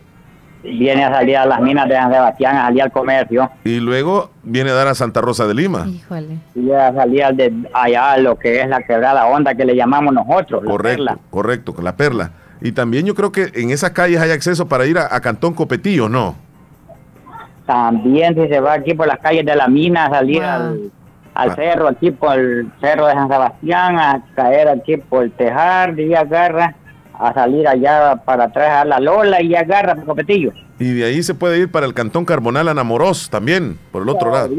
Viene 0.64 1.04
a 1.04 1.12
salir 1.12 1.36
a 1.36 1.46
las 1.46 1.60
minas 1.60 1.90
de 1.90 1.96
San 1.96 2.14
Sebastián, 2.14 2.56
a 2.56 2.66
salir 2.66 2.84
al 2.84 2.92
comercio. 2.92 3.50
Y 3.66 3.80
luego 3.80 4.30
viene 4.44 4.70
a 4.70 4.74
dar 4.74 4.88
a 4.88 4.96
Santa 4.96 5.20
Rosa 5.20 5.46
de 5.46 5.56
Lima. 5.56 5.86
Híjole. 5.88 6.38
Y 6.56 6.72
a 6.72 6.94
salir 6.94 7.26
de 7.34 7.52
allá 7.74 8.18
lo 8.18 8.38
que 8.38 8.62
es 8.62 8.70
la 8.70 8.82
quebrada 8.84 9.26
onda 9.26 9.56
que 9.56 9.66
le 9.66 9.76
llamamos 9.76 10.14
nosotros. 10.14 10.64
Correcto, 10.66 11.04
la 11.04 11.18
correcto, 11.30 11.76
la 11.82 11.98
perla. 11.98 12.32
Y 12.62 12.72
también 12.72 13.06
yo 13.06 13.14
creo 13.14 13.34
que 13.34 13.52
en 13.56 13.72
esas 13.72 13.92
calles 13.92 14.22
hay 14.22 14.32
acceso 14.32 14.70
para 14.70 14.86
ir 14.86 14.98
a, 14.98 15.14
a 15.14 15.20
Cantón 15.20 15.54
Copetillo, 15.54 16.08
¿no? 16.08 16.36
También 17.66 18.36
si 18.36 18.48
se 18.48 18.60
va 18.60 18.74
aquí 18.74 18.94
por 18.94 19.08
las 19.08 19.20
calles 19.20 19.46
de 19.46 19.56
la 19.56 19.68
mina, 19.68 20.06
a 20.06 20.10
salir 20.10 20.44
al, 20.44 20.92
al 21.34 21.56
cerro, 21.56 21.88
aquí 21.88 22.12
por 22.12 22.38
el 22.38 22.72
cerro 22.82 23.08
de 23.08 23.14
San 23.14 23.30
Sebastián, 23.30 23.98
a 23.98 24.24
caer 24.36 24.68
aquí 24.68 24.98
por 24.98 25.24
el 25.24 25.32
Tejar, 25.32 25.96
de 25.96 26.08
Garra, 26.30 26.76
a 27.18 27.34
salir 27.34 27.68
allá 27.68 28.18
para 28.18 28.46
atrás 28.46 28.82
a 28.82 28.86
la 28.86 29.00
Lola 29.00 29.42
y 29.42 29.56
agarra 29.56 29.96
Copetillo. 29.96 30.52
Y 30.80 30.94
de 30.94 31.06
ahí 31.06 31.24
se 31.24 31.34
puede 31.34 31.60
ir 31.60 31.72
para 31.72 31.86
el 31.86 31.94
Cantón 31.94 32.26
Carbonal 32.26 32.68
Anamoros 32.68 33.30
también, 33.30 33.78
por 33.92 34.04
el 34.04 34.10
otro 34.10 34.32
lado. 34.32 34.50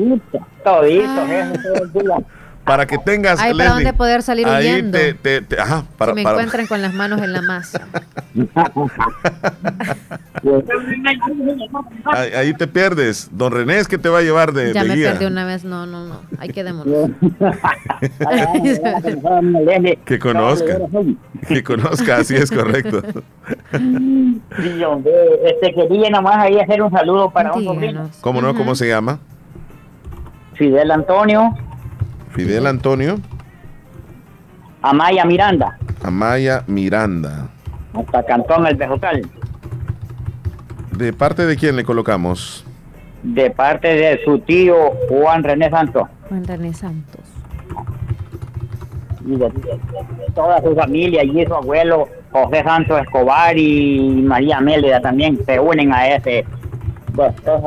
Todito, 0.64 1.06
ah. 1.06 2.18
Para 2.64 2.86
que 2.86 2.96
tengas. 2.98 3.40
Hay 3.40 3.56
para 3.56 3.74
dónde 3.74 3.92
poder 3.92 4.22
salir 4.22 4.48
ahí 4.48 4.68
huyendo. 4.68 4.98
Te, 5.22 5.44
ajá, 5.58 5.84
para, 5.96 6.14
me 6.14 6.22
encuentren 6.22 6.66
con 6.66 6.82
las 6.82 6.92
manos 6.94 7.22
en 7.22 7.32
la 7.32 7.42
masa. 7.42 7.86
ahí, 12.36 12.52
te 12.54 12.66
pierdes. 12.66 13.28
Don 13.32 13.52
René 13.52 13.78
es 13.78 13.86
que 13.86 13.98
te 13.98 14.08
va 14.08 14.18
a 14.18 14.22
llevar 14.22 14.52
de. 14.52 14.72
Ya 14.72 14.82
me 14.84 14.96
perdí 14.96 15.26
una 15.26 15.44
vez. 15.44 15.64
No, 15.64 15.86
no, 15.86 16.06
no. 16.06 16.22
Hay 16.38 16.48
que 16.48 16.64
que 20.04 20.18
conozca. 20.18 20.78
Que 21.46 21.62
conozca, 21.62 22.16
así 22.16 22.34
es 22.34 22.50
correcto. 22.50 23.02
Sí, 23.70 24.84
hombre, 24.84 25.12
este, 25.44 25.74
quería 25.74 26.08
nomás 26.08 26.38
ahí 26.38 26.58
hacer 26.58 26.80
un 26.80 26.90
saludo 26.90 27.28
para 27.30 27.52
un 27.52 27.62
sobrino. 27.62 28.08
¿Cómo 28.22 28.40
no? 28.40 28.54
¿Cómo 28.54 28.74
se 28.74 28.88
llama? 28.88 29.18
Fidel 30.54 30.90
Antonio. 30.90 31.54
Fidel 32.34 32.66
Antonio. 32.66 33.20
Amaya 34.82 35.24
Miranda. 35.24 35.78
Amaya 36.02 36.64
Miranda. 36.66 37.48
Hasta 37.94 38.24
Cantón 38.24 38.66
El 38.66 38.74
Bejocal. 38.76 39.22
¿De 40.90 41.12
parte 41.12 41.46
de 41.46 41.56
quién 41.56 41.76
le 41.76 41.84
colocamos? 41.84 42.64
De 43.22 43.50
parte 43.50 43.88
de 43.88 44.20
su 44.24 44.40
tío 44.40 44.74
Juan 45.08 45.44
René 45.44 45.70
Santos. 45.70 46.08
Juan 46.28 46.44
René 46.44 46.74
Santos. 46.74 47.22
Y 49.24 49.36
de, 49.36 49.50
toda 50.34 50.60
su 50.60 50.74
familia, 50.74 51.22
y 51.22 51.46
su 51.46 51.54
abuelo 51.54 52.08
José 52.32 52.64
Santos 52.64 53.00
Escobar 53.00 53.56
y 53.56 54.22
María 54.26 54.60
Mélida 54.60 55.00
también 55.00 55.38
se 55.46 55.60
unen 55.60 55.92
a 55.92 56.08
ese 56.08 56.44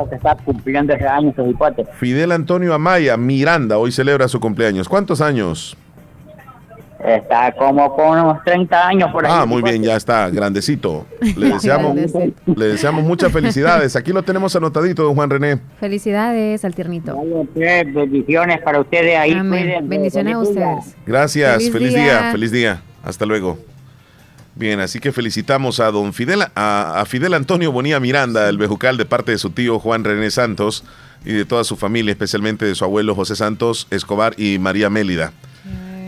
que 0.08 0.14
está 0.14 0.36
cumpliendo 0.36 0.92
ese 0.92 1.06
año 1.06 1.32
su 1.34 1.54
Fidel 1.94 2.32
Antonio 2.32 2.74
Amaya 2.74 3.16
Miranda 3.16 3.78
hoy 3.78 3.92
celebra 3.92 4.28
su 4.28 4.40
cumpleaños. 4.40 4.88
¿Cuántos 4.88 5.20
años? 5.20 5.76
Está 7.04 7.52
como 7.52 7.94
con 7.94 8.18
unos 8.18 8.42
30 8.44 8.88
años 8.88 9.12
por 9.12 9.24
ahí. 9.24 9.32
Ah, 9.32 9.46
muy 9.46 9.62
bien, 9.62 9.82
ya 9.82 9.96
está, 9.96 10.28
grandecito. 10.30 11.06
Le 11.36 11.48
deseamos, 11.54 11.94
le 11.94 12.66
deseamos 12.66 13.04
muchas 13.04 13.30
felicidades. 13.30 13.94
Aquí 13.94 14.12
lo 14.12 14.24
tenemos 14.24 14.56
anotadito, 14.56 15.04
don 15.04 15.14
Juan 15.14 15.30
René. 15.30 15.60
Felicidades 15.78 16.64
al 16.64 16.74
tiernito. 16.74 17.16
Bendiciones 17.54 18.60
para 18.62 18.80
ustedes 18.80 19.16
ahí. 19.16 19.34
Bendiciones 19.82 20.34
a 20.34 20.38
ustedes. 20.38 20.96
Gracias, 21.06 21.70
feliz, 21.70 21.94
día. 21.94 22.32
feliz 22.32 22.50
día. 22.50 22.82
Hasta 23.04 23.24
luego. 23.24 23.58
Bien, 24.58 24.80
así 24.80 24.98
que 24.98 25.12
felicitamos 25.12 25.78
a 25.78 25.92
don 25.92 26.12
Fidel, 26.12 26.44
a, 26.56 27.04
Fidel 27.06 27.34
Antonio 27.34 27.70
Bonía 27.70 28.00
Miranda, 28.00 28.48
el 28.48 28.58
bejucal, 28.58 28.96
de 28.96 29.04
parte 29.04 29.30
de 29.30 29.38
su 29.38 29.50
tío 29.50 29.78
Juan 29.78 30.02
René 30.02 30.32
Santos 30.32 30.82
y 31.24 31.32
de 31.32 31.44
toda 31.44 31.62
su 31.62 31.76
familia, 31.76 32.10
especialmente 32.10 32.66
de 32.66 32.74
su 32.74 32.84
abuelo 32.84 33.14
José 33.14 33.36
Santos 33.36 33.86
Escobar 33.90 34.34
y 34.36 34.58
María 34.58 34.90
Mélida. 34.90 35.32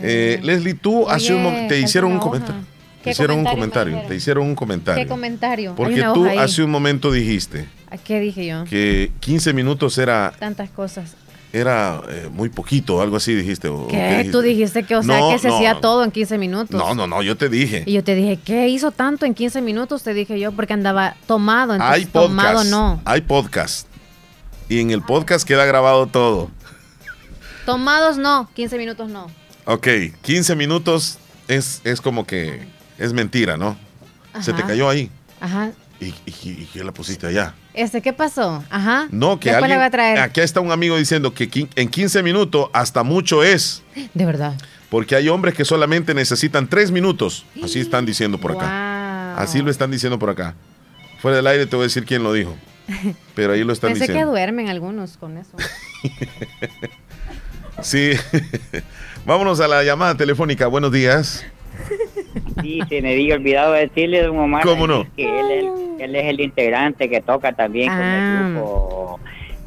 Eh, 0.03 0.41
Leslie, 0.43 0.73
tú 0.73 1.09
hace 1.09 1.33
un 1.33 1.69
te 1.69 1.79
hicieron 1.79 2.11
un 2.11 2.19
comentario. 2.19 2.61
Te 3.01 3.11
hicieron 3.11 3.39
un 3.39 3.45
comentario, 3.45 4.01
te 4.09 4.15
hicieron 4.15 4.45
un 4.45 4.55
comentario. 4.55 5.01
¿Qué 5.01 5.07
comentario? 5.09 5.73
Porque 5.73 6.03
tú 6.13 6.27
hace 6.37 6.61
un 6.61 6.71
momento 6.71 7.09
dijiste. 7.09 7.69
¿Qué 8.03 8.19
dije 8.19 8.45
yo? 8.45 8.65
Que 8.65 9.11
15 9.21 9.53
minutos 9.53 9.97
era... 9.97 10.33
Tantas 10.37 10.69
cosas 10.69 11.15
era 11.53 12.01
eh, 12.09 12.29
muy 12.31 12.49
poquito, 12.49 13.01
algo 13.01 13.17
así 13.17 13.33
dijiste. 13.35 13.69
¿Qué? 13.89 14.29
Tú 14.31 14.41
dijiste 14.41 14.83
que, 14.83 14.95
o 14.95 15.03
sea, 15.03 15.19
que 15.31 15.39
se 15.39 15.49
hacía 15.49 15.79
todo 15.81 16.03
en 16.03 16.11
15 16.11 16.37
minutos. 16.37 16.79
No, 16.79 16.95
no, 16.95 17.07
no, 17.07 17.21
yo 17.21 17.35
te 17.35 17.49
dije. 17.49 17.83
Y 17.85 17.93
yo 17.93 18.03
te 18.03 18.15
dije, 18.15 18.37
¿qué 18.43 18.69
hizo 18.69 18.91
tanto 18.91 19.25
en 19.25 19.33
15 19.33 19.61
minutos? 19.61 20.03
Te 20.03 20.13
dije 20.13 20.39
yo, 20.39 20.51
porque 20.51 20.73
andaba 20.73 21.15
tomado. 21.27 21.73
Entonces, 21.73 21.95
hay 21.95 22.05
podcast, 22.05 22.27
tomado 22.27 22.63
no. 22.63 23.01
Hay 23.05 23.21
podcast. 23.21 23.87
Y 24.69 24.79
en 24.79 24.91
el 24.91 25.01
podcast 25.01 25.45
queda 25.45 25.65
grabado 25.65 26.07
todo. 26.07 26.49
Tomados 27.65 28.17
no, 28.17 28.49
15 28.55 28.77
minutos 28.77 29.09
no. 29.09 29.27
Ok, 29.65 29.87
15 30.21 30.55
minutos 30.55 31.19
es, 31.47 31.81
es 31.83 32.01
como 32.01 32.25
que 32.25 32.67
es 32.97 33.13
mentira, 33.13 33.57
¿no? 33.57 33.77
Se 34.39 34.53
te 34.53 34.63
cayó 34.63 34.89
ahí. 34.89 35.11
Ajá. 35.41 35.71
¿Y, 35.99 36.13
y, 36.25 36.69
qué 36.73 36.83
la 36.83 36.91
pusiste 36.91 37.27
allá? 37.27 37.53
Este, 37.73 38.01
¿qué 38.01 38.11
pasó? 38.13 38.63
Ajá. 38.69 39.07
No, 39.11 39.39
que 39.39 39.51
alguien, 39.51 39.79
va 39.79 39.85
a 39.85 39.89
traer? 39.91 40.19
aquí 40.19 40.41
está 40.41 40.59
un 40.59 40.71
amigo 40.71 40.97
diciendo 40.97 41.33
que 41.33 41.49
en 41.75 41.87
15 41.87 42.21
minutos 42.23 42.69
hasta 42.73 43.03
mucho 43.03 43.43
es. 43.43 43.83
De 44.13 44.25
verdad. 44.25 44.55
Porque 44.89 45.15
hay 45.15 45.29
hombres 45.29 45.53
que 45.55 45.63
solamente 45.63 46.13
necesitan 46.13 46.67
3 46.67 46.91
minutos. 46.91 47.45
Así 47.63 47.79
están 47.79 48.05
diciendo 48.05 48.37
por 48.37 48.51
acá. 48.51 49.35
Así 49.37 49.61
lo 49.61 49.71
están 49.71 49.89
diciendo 49.89 50.19
por 50.19 50.29
acá. 50.29 50.55
Fuera 51.21 51.37
del 51.37 51.47
aire 51.47 51.65
te 51.65 51.75
voy 51.75 51.83
a 51.83 51.87
decir 51.87 52.05
quién 52.05 52.23
lo 52.23 52.33
dijo. 52.33 52.57
Pero 53.35 53.53
ahí 53.53 53.63
lo 53.63 53.71
están 53.71 53.91
Pensé 53.91 54.07
diciendo. 54.07 54.25
que 54.25 54.31
duermen 54.31 54.69
algunos 54.69 55.17
con 55.17 55.37
eso. 55.37 55.51
sí. 57.81 58.11
Vámonos 59.25 59.59
a 59.59 59.67
la 59.67 59.83
llamada 59.83 60.15
telefónica. 60.17 60.67
Buenos 60.67 60.91
días. 60.91 61.45
Sí, 62.61 62.81
se 62.89 63.01
me 63.01 63.13
había 63.13 63.35
olvidado 63.35 63.73
decirle, 63.73 64.23
don 64.23 64.37
Omar. 64.37 64.63
¿Cómo 64.63 64.87
no? 64.87 65.05
Que 65.15 65.25
él, 65.99 66.15
es 66.15 66.25
el 66.25 66.41
integrante 66.41 67.09
que 67.09 67.21
toca 67.21 67.53
también 67.53 67.89
con 67.89 68.01
el 68.01 68.03
ah. 68.03 68.49
grupo 68.49 69.19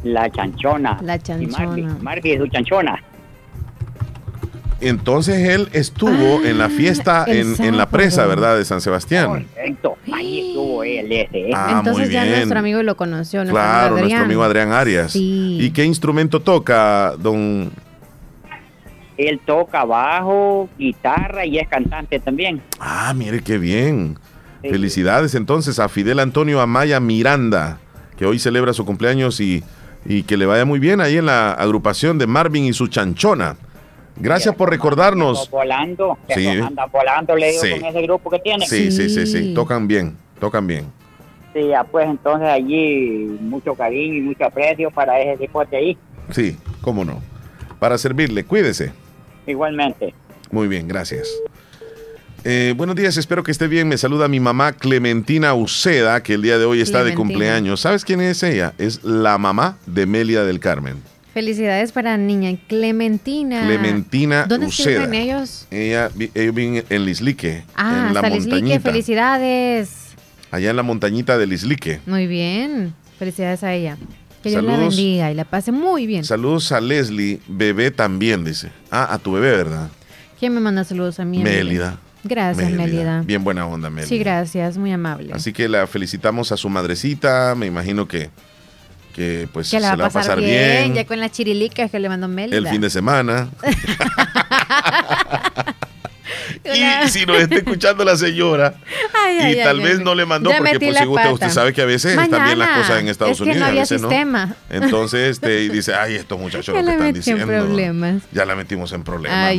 La 0.02 0.30
Chanchona. 0.30 0.98
La 1.02 1.18
Chanchona. 1.18 1.96
Marby, 2.00 2.32
es 2.32 2.40
su 2.40 2.46
Chanchona. 2.48 3.02
Entonces 4.80 5.48
él 5.48 5.68
estuvo 5.72 6.40
ah, 6.44 6.48
en 6.48 6.58
la 6.58 6.68
fiesta 6.68 7.24
en, 7.26 7.76
la 7.76 7.88
presa, 7.88 8.26
¿verdad? 8.26 8.58
De 8.58 8.64
San 8.64 8.80
Sebastián. 8.80 9.46
Correcto, 9.54 9.96
ahí 10.12 10.48
estuvo 10.48 10.84
él 10.84 11.10
ese. 11.10 11.50
Ah, 11.54 11.76
Entonces 11.78 12.10
ya 12.10 12.24
nuestro 12.26 12.58
amigo 12.58 12.82
lo 12.82 12.96
conoció. 12.96 13.44
Claro, 13.44 13.98
nuestro 13.98 14.24
amigo 14.24 14.42
Adrián 14.42 14.72
Arias. 14.72 15.14
¿Y 15.14 15.70
qué 15.70 15.84
instrumento 15.84 16.40
toca, 16.40 17.14
don 17.18 17.72
él 19.16 19.40
toca 19.44 19.84
bajo, 19.84 20.68
guitarra 20.78 21.46
y 21.46 21.58
es 21.58 21.68
cantante 21.68 22.18
también. 22.20 22.60
Ah, 22.80 23.12
mire 23.14 23.40
qué 23.42 23.58
bien. 23.58 24.18
Felicidades 24.62 25.34
entonces 25.34 25.78
a 25.78 25.88
Fidel 25.88 26.18
Antonio 26.20 26.60
Amaya 26.60 26.98
Miranda, 26.98 27.78
que 28.16 28.24
hoy 28.24 28.38
celebra 28.38 28.72
su 28.72 28.86
cumpleaños 28.86 29.40
y, 29.40 29.62
que 30.26 30.36
le 30.36 30.46
vaya 30.46 30.64
muy 30.64 30.78
bien 30.78 31.00
ahí 31.00 31.18
en 31.18 31.26
la 31.26 31.52
agrupación 31.52 32.18
de 32.18 32.26
Marvin 32.26 32.64
y 32.64 32.72
su 32.72 32.88
chanchona. 32.88 33.56
Gracias 34.16 34.54
por 34.54 34.70
recordarnos. 34.70 35.50
Volando, 35.50 36.16
sí. 36.28 36.46
anda 36.46 36.86
volando, 36.86 37.36
le 37.36 37.50
digo, 37.50 37.62
con 37.78 37.84
ese 37.84 38.02
grupo 38.02 38.30
que 38.30 38.38
tiene. 38.38 38.66
Sí, 38.66 38.90
sí, 38.90 39.08
sí, 39.10 39.26
sí, 39.26 39.54
tocan 39.54 39.86
bien, 39.86 40.16
tocan 40.38 40.66
bien. 40.66 40.86
Sí, 41.52 41.70
pues 41.90 42.08
entonces 42.08 42.48
allí 42.48 43.38
mucho 43.40 43.74
cariño 43.74 44.14
y 44.14 44.20
mucho 44.22 44.44
aprecio 44.44 44.90
para 44.90 45.20
ese 45.20 45.36
deporte 45.36 45.76
ahí. 45.76 45.98
Sí, 46.30 46.56
cómo 46.80 47.04
no. 47.04 47.20
Para 47.78 47.98
servirle, 47.98 48.44
cuídese. 48.44 48.92
Igualmente. 49.46 50.14
Muy 50.50 50.68
bien, 50.68 50.88
gracias. 50.88 51.28
Eh, 52.46 52.74
buenos 52.76 52.94
días, 52.94 53.16
espero 53.16 53.42
que 53.42 53.50
esté 53.50 53.68
bien. 53.68 53.88
Me 53.88 53.96
saluda 53.96 54.28
mi 54.28 54.38
mamá 54.38 54.72
Clementina 54.74 55.54
Uceda, 55.54 56.22
que 56.22 56.34
el 56.34 56.42
día 56.42 56.58
de 56.58 56.66
hoy 56.66 56.82
está 56.82 57.02
de 57.02 57.14
cumpleaños. 57.14 57.80
¿Sabes 57.80 58.04
quién 58.04 58.20
es 58.20 58.42
ella? 58.42 58.74
Es 58.76 59.02
la 59.02 59.38
mamá 59.38 59.78
de 59.86 60.04
Melia 60.04 60.44
del 60.44 60.60
Carmen. 60.60 60.96
Felicidades 61.32 61.90
para 61.90 62.16
niña 62.16 62.56
Clementina. 62.68 63.64
Clementina 63.64 64.44
¿Dónde 64.46 64.66
Uceda. 64.66 65.04
ellos? 65.16 65.66
Ella, 65.70 66.10
ellos 66.34 66.54
viven 66.54 66.84
en 66.88 67.04
Lislique. 67.04 67.64
Ah, 67.74 68.06
en 68.08 68.14
la 68.14 68.28
Lislique, 68.28 68.78
felicidades. 68.78 69.88
Allá 70.50 70.70
en 70.70 70.76
la 70.76 70.82
montañita 70.84 71.38
de 71.38 71.46
Lislique. 71.46 72.00
Muy 72.06 72.26
bien, 72.26 72.94
felicidades 73.18 73.64
a 73.64 73.72
ella. 73.72 73.96
Que 74.44 74.50
Dios 74.50 74.62
la 74.62 74.76
bendiga 74.76 75.30
y 75.30 75.34
la 75.34 75.46
pase 75.46 75.72
muy 75.72 76.06
bien. 76.06 76.22
Saludos 76.22 76.70
a 76.70 76.78
Leslie, 76.78 77.40
bebé 77.48 77.90
también, 77.90 78.44
dice. 78.44 78.70
Ah, 78.90 79.14
a 79.14 79.18
tu 79.18 79.32
bebé, 79.32 79.52
¿verdad? 79.52 79.88
¿Quién 80.38 80.52
me 80.52 80.60
manda 80.60 80.84
saludos 80.84 81.18
a 81.18 81.24
mí? 81.24 81.38
Mélida. 81.38 81.98
Gracias, 82.24 82.70
Mélida. 82.70 83.22
Bien 83.22 83.42
buena 83.42 83.66
onda, 83.66 83.88
Mélida. 83.88 84.06
Sí, 84.06 84.18
gracias, 84.18 84.76
muy 84.76 84.92
amable. 84.92 85.32
Así 85.32 85.54
que 85.54 85.66
la 85.66 85.86
felicitamos 85.86 86.52
a 86.52 86.58
su 86.58 86.68
madrecita, 86.68 87.54
me 87.54 87.64
imagino 87.64 88.06
que, 88.06 88.28
que 89.14 89.48
pues 89.50 89.68
se 89.68 89.80
la 89.80 89.96
va 89.96 90.08
a 90.08 90.10
pasar, 90.10 90.38
bien, 90.38 90.92
Ya 90.92 91.06
con 91.06 91.20
las 91.20 91.32
chirilicas 91.32 91.90
que 91.90 91.98
le 91.98 92.10
mandó 92.10 92.28
Mélida. 92.28 92.58
El 92.58 92.68
fin 92.68 92.82
de 92.82 92.90
semana. 92.90 93.48
y 96.64 97.08
si 97.08 97.26
nos 97.26 97.38
está 97.38 97.56
escuchando 97.56 98.04
la 98.04 98.16
señora 98.16 98.74
y 99.50 99.56
tal 99.56 99.80
vez 99.80 100.00
no 100.00 100.14
le 100.14 100.26
mandó 100.26 100.50
porque 100.56 100.78
pues 100.78 100.98
si 100.98 101.06
usted, 101.06 101.30
usted, 101.30 101.50
sabe 101.50 101.72
que 101.72 101.82
a 101.82 101.86
veces 101.86 102.18
están 102.18 102.44
bien 102.44 102.58
las 102.58 102.78
cosas 102.78 103.00
en 103.00 103.08
Estados 103.08 103.40
Unidos 103.40 103.60
no 103.60 103.66
a 103.66 103.70
veces 103.70 104.00
sistema. 104.00 104.46
no. 104.46 104.54
Entonces 104.70 105.30
este, 105.30 105.62
y 105.62 105.68
dice, 105.68 105.94
ay, 105.98 106.14
estos 106.16 106.38
muchachos 106.38 106.74
lo 106.74 106.84
que 106.84 106.90
están 106.90 107.12
diciendo. 107.12 107.46
Problemas. 107.46 108.22
Ya 108.32 108.44
la 108.44 108.54
metimos 108.56 108.92
en 108.92 109.02
problemas. 109.02 109.54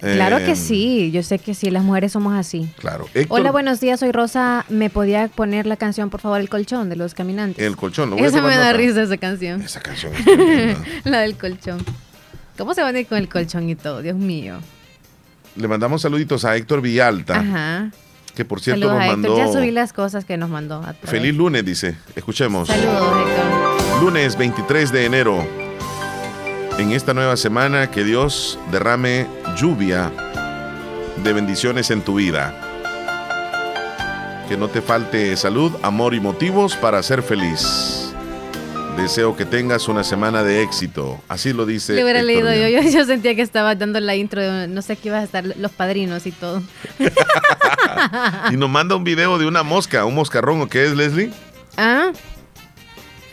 Claro 0.00 0.38
que 0.38 0.50
em, 0.50 0.56
sí, 0.56 1.10
yo 1.12 1.22
sé 1.22 1.38
que 1.38 1.54
sí, 1.54 1.70
las 1.70 1.82
mujeres 1.82 2.12
somos 2.12 2.34
así. 2.34 2.68
Claro. 2.78 3.08
Hola, 3.28 3.50
buenos 3.52 3.80
días, 3.80 4.00
soy 4.00 4.12
Rosa. 4.12 4.66
¿Me 4.68 4.90
podía 4.90 5.28
poner 5.28 5.66
la 5.66 5.76
canción, 5.76 6.10
por 6.10 6.20
favor, 6.20 6.40
El 6.40 6.48
Colchón 6.48 6.90
de 6.90 6.96
los 6.96 7.14
Caminantes? 7.14 7.64
El 7.64 7.76
Colchón, 7.76 8.10
lo 8.10 8.16
voy 8.16 8.26
Esa 8.26 8.42
me 8.42 8.56
da 8.56 8.72
risa 8.74 9.02
esa 9.02 9.16
canción. 9.16 9.62
Esa 9.62 9.80
canción 9.80 10.12
La 11.04 11.20
del 11.20 11.36
colchón. 11.36 11.84
¿Cómo 12.58 12.74
se 12.74 12.82
van 12.82 12.94
a 12.96 13.00
ir 13.00 13.06
con 13.06 13.18
el 13.18 13.28
colchón 13.28 13.68
y 13.68 13.74
todo? 13.76 14.02
Dios 14.02 14.16
mío. 14.16 14.58
Le 15.56 15.68
mandamos 15.68 16.02
saluditos 16.02 16.44
a 16.44 16.56
Héctor 16.56 16.80
Villalta. 16.80 17.90
Que 18.34 18.44
por 18.44 18.60
cierto 18.60 18.88
nos 18.92 18.98
mandó. 18.98 19.36
Ya 19.36 19.52
subí 19.52 19.70
las 19.70 19.92
cosas 19.92 20.24
que 20.24 20.36
nos 20.36 20.50
mandó. 20.50 20.82
Feliz 21.04 21.34
lunes, 21.34 21.64
dice. 21.64 21.96
Escuchemos. 22.16 22.68
Saludos, 22.68 23.28
Héctor. 23.28 24.02
Lunes 24.02 24.36
23 24.36 24.90
de 24.90 25.04
enero. 25.04 25.46
En 26.78 26.90
esta 26.90 27.14
nueva 27.14 27.36
semana, 27.36 27.92
que 27.92 28.02
Dios 28.02 28.58
derrame 28.72 29.28
lluvia 29.56 30.10
de 31.22 31.32
bendiciones 31.32 31.92
en 31.92 32.02
tu 32.02 32.16
vida. 32.16 32.52
Que 34.48 34.56
no 34.56 34.68
te 34.68 34.82
falte 34.82 35.36
salud, 35.36 35.72
amor 35.82 36.14
y 36.14 36.20
motivos 36.20 36.74
para 36.74 37.00
ser 37.04 37.22
feliz. 37.22 38.03
Deseo 38.96 39.36
que 39.36 39.44
tengas 39.44 39.88
una 39.88 40.04
semana 40.04 40.42
de 40.42 40.62
éxito. 40.62 41.20
Así 41.28 41.52
lo 41.52 41.66
dice. 41.66 41.94
Le 41.94 42.04
hubiera 42.04 42.22
leído 42.22 42.54
yo, 42.54 42.80
yo, 42.88 43.04
sentía 43.04 43.34
que 43.34 43.42
estaba 43.42 43.74
dando 43.74 44.00
la 44.00 44.14
intro 44.14 44.40
de 44.40 44.68
no 44.68 44.82
sé 44.82 44.96
qué 44.96 45.08
iba 45.08 45.18
a 45.18 45.24
estar 45.24 45.44
los 45.44 45.72
padrinos 45.72 46.26
y 46.26 46.30
todo. 46.30 46.62
y 48.50 48.56
nos 48.56 48.70
manda 48.70 48.96
un 48.96 49.04
video 49.04 49.36
de 49.36 49.46
una 49.46 49.62
mosca, 49.62 50.04
un 50.04 50.14
moscarrón, 50.14 50.60
¿o 50.62 50.68
qué 50.68 50.84
es, 50.84 50.96
Leslie? 50.96 51.30
Ah. 51.76 52.12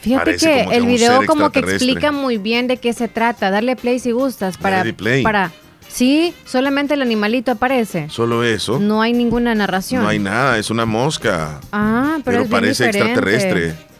Fíjate 0.01 0.38
que, 0.38 0.64
el 0.72 0.86
video 0.88 1.26
como 1.28 1.51
que 1.51 1.59
explica 1.59 2.12
muy 2.12 2.38
bien 2.38 2.68
de 2.68 2.78
qué 2.78 2.91
se 2.91 3.07
trata. 3.07 3.51
Darle 3.51 3.76
play 3.76 3.99
si 3.99 4.12
gustas 4.12 4.57
para 4.57 4.84
play. 4.84 5.24
para 5.24 5.51
Sí, 5.88 6.34
solamente 6.45 6.93
el 6.93 7.01
animalito 7.01 7.51
aparece. 7.51 8.09
Solo 8.09 8.43
eso. 8.43 8.80
No 8.80 9.01
hay 9.01 9.14
ninguna 9.14 9.53
narración. 9.53 10.03
No 10.03 10.09
hay 10.09 10.20
nada, 10.20 10.57
es 10.57 10.70
una 10.70 10.86
mosca. 10.86 11.59
Ah, 11.72 12.18
pero, 12.24 12.39
pero 12.39 12.49
parece 12.49 12.86
extraterrestre. 12.86 13.91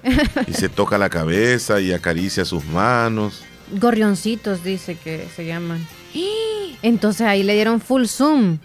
Y 0.48 0.54
se 0.54 0.70
toca 0.70 0.98
la 0.98 1.10
cabeza 1.10 1.80
y 1.80 1.94
acaricia 1.94 2.46
sus 2.46 2.66
manos. 2.66 3.44
Gorrioncitos 3.72 4.64
dice 4.64 4.96
que 4.96 5.28
se 5.36 5.46
llaman. 5.46 5.86
Entonces 6.82 7.28
ahí 7.28 7.44
le 7.44 7.54
dieron 7.54 7.80
full 7.80 8.06
zoom. 8.06 8.58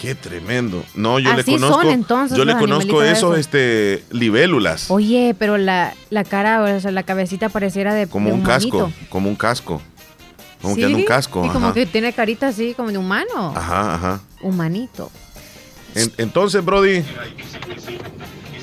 Qué 0.00 0.16
tremendo. 0.16 0.84
No, 0.96 1.20
yo 1.20 1.32
le 1.32 1.44
conozco. 1.44 2.34
yo 2.34 2.44
le 2.44 2.56
conozco 2.56 3.02
esos, 3.02 3.38
este 3.38 4.04
libélulas. 4.10 4.90
Oye, 4.90 5.36
pero 5.38 5.58
la, 5.58 5.94
la 6.10 6.24
cara, 6.24 6.60
o 6.62 6.80
sea, 6.80 6.90
la 6.90 7.04
cabecita 7.04 7.48
pareciera 7.48 7.94
de 7.94 8.08
como 8.08 8.30
un, 8.30 8.42
casco, 8.42 8.90
como 9.08 9.28
un 9.28 9.36
casco. 9.36 9.80
Como 10.60 10.74
que 10.74 10.86
anda 10.86 10.98
un 10.98 11.04
casco. 11.04 11.46
Y 11.46 11.50
como 11.50 11.72
que 11.72 11.86
tiene 11.86 12.12
carita 12.12 12.48
así, 12.48 12.74
como 12.74 12.90
de 12.90 12.98
humano. 12.98 13.52
Ajá, 13.54 13.94
ajá. 13.94 14.20
Humanito. 14.40 15.10
entonces, 16.18 16.64
Brody. 16.64 17.04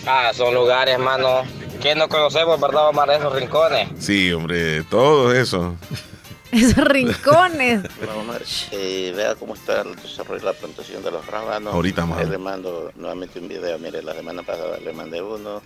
Ah, 0.05 0.31
son 0.33 0.53
lugares, 0.53 0.95
hermano, 0.95 1.43
que 1.81 1.95
no 1.95 2.07
conocemos, 2.09 2.59
¿verdad, 2.59 2.89
Omar? 2.89 3.09
Esos 3.11 3.33
rincones. 3.33 3.89
Sí, 3.99 4.31
hombre, 4.31 4.83
todo 4.83 5.33
eso. 5.33 5.75
Esos 6.51 6.83
rincones. 6.85 7.83
Omar, 8.17 8.41
eh, 8.71 9.13
vea 9.15 9.35
cómo 9.35 9.53
está 9.53 9.81
el 9.81 9.95
desarrollo 9.95 10.39
de 10.39 10.45
la 10.45 10.53
plantación 10.53 11.03
de 11.03 11.11
los 11.11 11.25
rábanos. 11.27 11.73
Ahorita 11.73 12.05
más. 12.05 12.27
Le 12.27 12.37
mando 12.37 12.91
nuevamente 12.95 13.39
un 13.39 13.47
video. 13.47 13.77
Mire, 13.77 14.01
la 14.01 14.13
semana 14.13 14.41
pasada 14.43 14.79
le 14.79 14.91
mandé 14.93 15.21
uno 15.21 15.61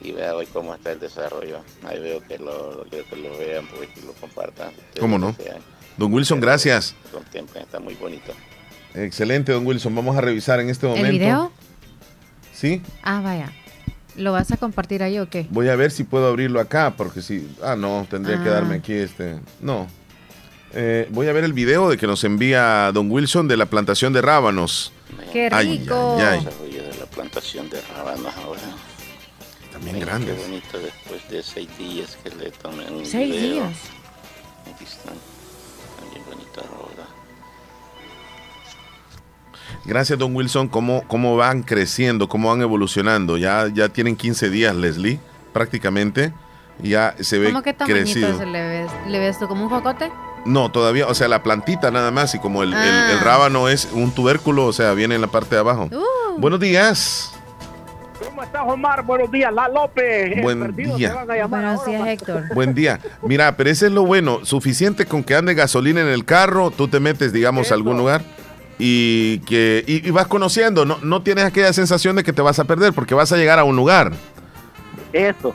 y 0.00 0.12
vea 0.12 0.34
hoy 0.34 0.46
cómo 0.46 0.74
está 0.74 0.92
el 0.92 1.00
desarrollo. 1.00 1.60
Ahí 1.86 2.00
veo 2.00 2.20
que 2.20 2.38
lo, 2.38 2.84
que 2.90 3.16
lo 3.16 3.38
vean 3.38 3.66
pues, 3.68 3.88
y 3.96 4.06
lo 4.06 4.12
compartan. 4.14 4.72
¿Cómo 4.98 5.18
no? 5.18 5.36
Don 5.96 6.12
Wilson, 6.12 6.40
gracias. 6.40 6.94
está 7.54 7.78
muy 7.78 7.94
bonito. 7.94 8.32
Excelente, 8.94 9.52
don 9.52 9.66
Wilson. 9.66 9.94
Vamos 9.94 10.16
a 10.16 10.20
revisar 10.20 10.58
en 10.60 10.68
este 10.68 10.86
momento. 10.86 11.08
¿El 11.08 11.12
video? 11.18 11.52
Sí. 12.52 12.82
Ah, 13.02 13.20
vaya. 13.22 13.52
¿Lo 14.16 14.32
vas 14.32 14.50
a 14.52 14.56
compartir 14.56 15.02
ahí 15.02 15.18
o 15.18 15.28
qué? 15.28 15.46
Voy 15.50 15.68
a 15.68 15.76
ver 15.76 15.90
si 15.90 16.04
puedo 16.04 16.28
abrirlo 16.28 16.60
acá, 16.60 16.94
porque 16.96 17.22
si... 17.22 17.48
Ah, 17.62 17.76
no, 17.76 18.06
tendría 18.08 18.42
que 18.42 18.48
darme 18.48 18.74
ah. 18.74 18.78
aquí 18.78 18.92
este... 18.92 19.40
No. 19.60 19.88
Eh, 20.72 21.08
voy 21.10 21.28
a 21.28 21.32
ver 21.32 21.44
el 21.44 21.52
video 21.52 21.88
de 21.88 21.96
que 21.96 22.06
nos 22.06 22.24
envía 22.24 22.90
Don 22.92 23.10
Wilson 23.10 23.46
de 23.46 23.56
la 23.56 23.66
plantación 23.66 24.12
de 24.12 24.22
rábanos. 24.22 24.92
¡Qué 25.32 25.48
rico! 25.48 26.16
Ay, 26.20 26.44
de 26.70 26.96
la 26.98 27.06
plantación 27.06 27.70
de 27.70 27.80
rábanos 27.82 28.34
ahora. 28.36 28.60
También 29.72 30.00
grandes. 30.00 30.34
Qué 30.34 30.42
bonito 30.42 30.78
después 30.78 31.28
de 31.28 31.42
seis 31.42 31.68
días 31.78 32.16
que 32.22 32.30
le 32.30 32.50
tomen 32.50 32.92
un 32.92 33.06
¿Seis 33.06 33.32
días? 33.32 33.76
Aquí 34.72 34.84
están. 34.84 35.33
Gracias, 39.84 40.18
don 40.18 40.34
Wilson. 40.34 40.68
¿Cómo, 40.68 41.04
cómo 41.06 41.36
van 41.36 41.62
creciendo? 41.62 42.28
¿Cómo 42.28 42.48
van 42.50 42.62
evolucionando? 42.62 43.36
Ya, 43.36 43.68
ya 43.72 43.88
tienen 43.88 44.16
15 44.16 44.50
días, 44.50 44.74
Leslie, 44.74 45.20
prácticamente. 45.52 46.32
Ya 46.82 47.14
se 47.20 47.38
ve 47.38 47.46
¿Cómo 47.48 47.62
que 47.62 47.74
crecido. 47.74 48.36
Se 48.36 48.46
le 48.46 48.68
ves? 48.68 48.90
¿Le 49.06 49.18
ves 49.18 49.38
tú 49.38 49.46
como 49.46 49.64
un 49.64 49.70
jocote? 49.70 50.10
No, 50.44 50.70
todavía, 50.70 51.06
o 51.06 51.14
sea, 51.14 51.28
la 51.28 51.42
plantita 51.42 51.90
nada 51.90 52.10
más 52.10 52.34
y 52.34 52.38
como 52.38 52.62
el, 52.62 52.74
ah. 52.74 53.20
rábano 53.22 53.68
es 53.68 53.88
un 53.92 54.12
tubérculo, 54.12 54.66
o 54.66 54.72
sea, 54.72 54.92
viene 54.92 55.14
en 55.14 55.20
la 55.20 55.28
parte 55.28 55.54
de 55.54 55.60
abajo. 55.60 55.88
Uh. 55.90 56.40
Buenos 56.40 56.60
días. 56.60 57.32
¿Cómo 58.24 58.42
estás, 58.42 58.62
Omar? 58.66 59.04
Buenos 59.04 59.30
días, 59.30 59.52
La 59.52 59.68
López. 59.68 60.42
Buen 60.42 60.74
día. 60.74 61.24
Buenos 61.48 61.86
días, 61.86 62.06
Héctor. 62.06 62.44
Buen 62.54 62.74
día. 62.74 63.00
Mira, 63.22 63.56
pero 63.56 63.70
ese 63.70 63.86
es 63.86 63.92
lo 63.92 64.04
bueno. 64.04 64.44
Suficiente 64.44 65.06
con 65.06 65.24
que 65.24 65.34
ande 65.34 65.54
gasolina 65.54 66.00
en 66.00 66.08
el 66.08 66.24
carro, 66.24 66.70
tú 66.70 66.88
te 66.88 67.00
metes, 67.00 67.32
digamos, 67.32 67.70
a 67.70 67.74
algún 67.74 67.96
lugar 67.96 68.22
y 68.78 69.38
que 69.40 69.84
y, 69.86 70.10
vas 70.10 70.26
conociendo, 70.26 70.84
no, 70.84 70.98
no 71.02 71.22
tienes 71.22 71.44
aquella 71.44 71.72
sensación 71.72 72.16
de 72.16 72.24
que 72.24 72.32
te 72.32 72.42
vas 72.42 72.58
a 72.58 72.64
perder 72.64 72.92
porque 72.92 73.14
vas 73.14 73.32
a 73.32 73.36
llegar 73.36 73.58
a 73.58 73.64
un 73.64 73.76
lugar. 73.76 74.12
Eso. 75.12 75.54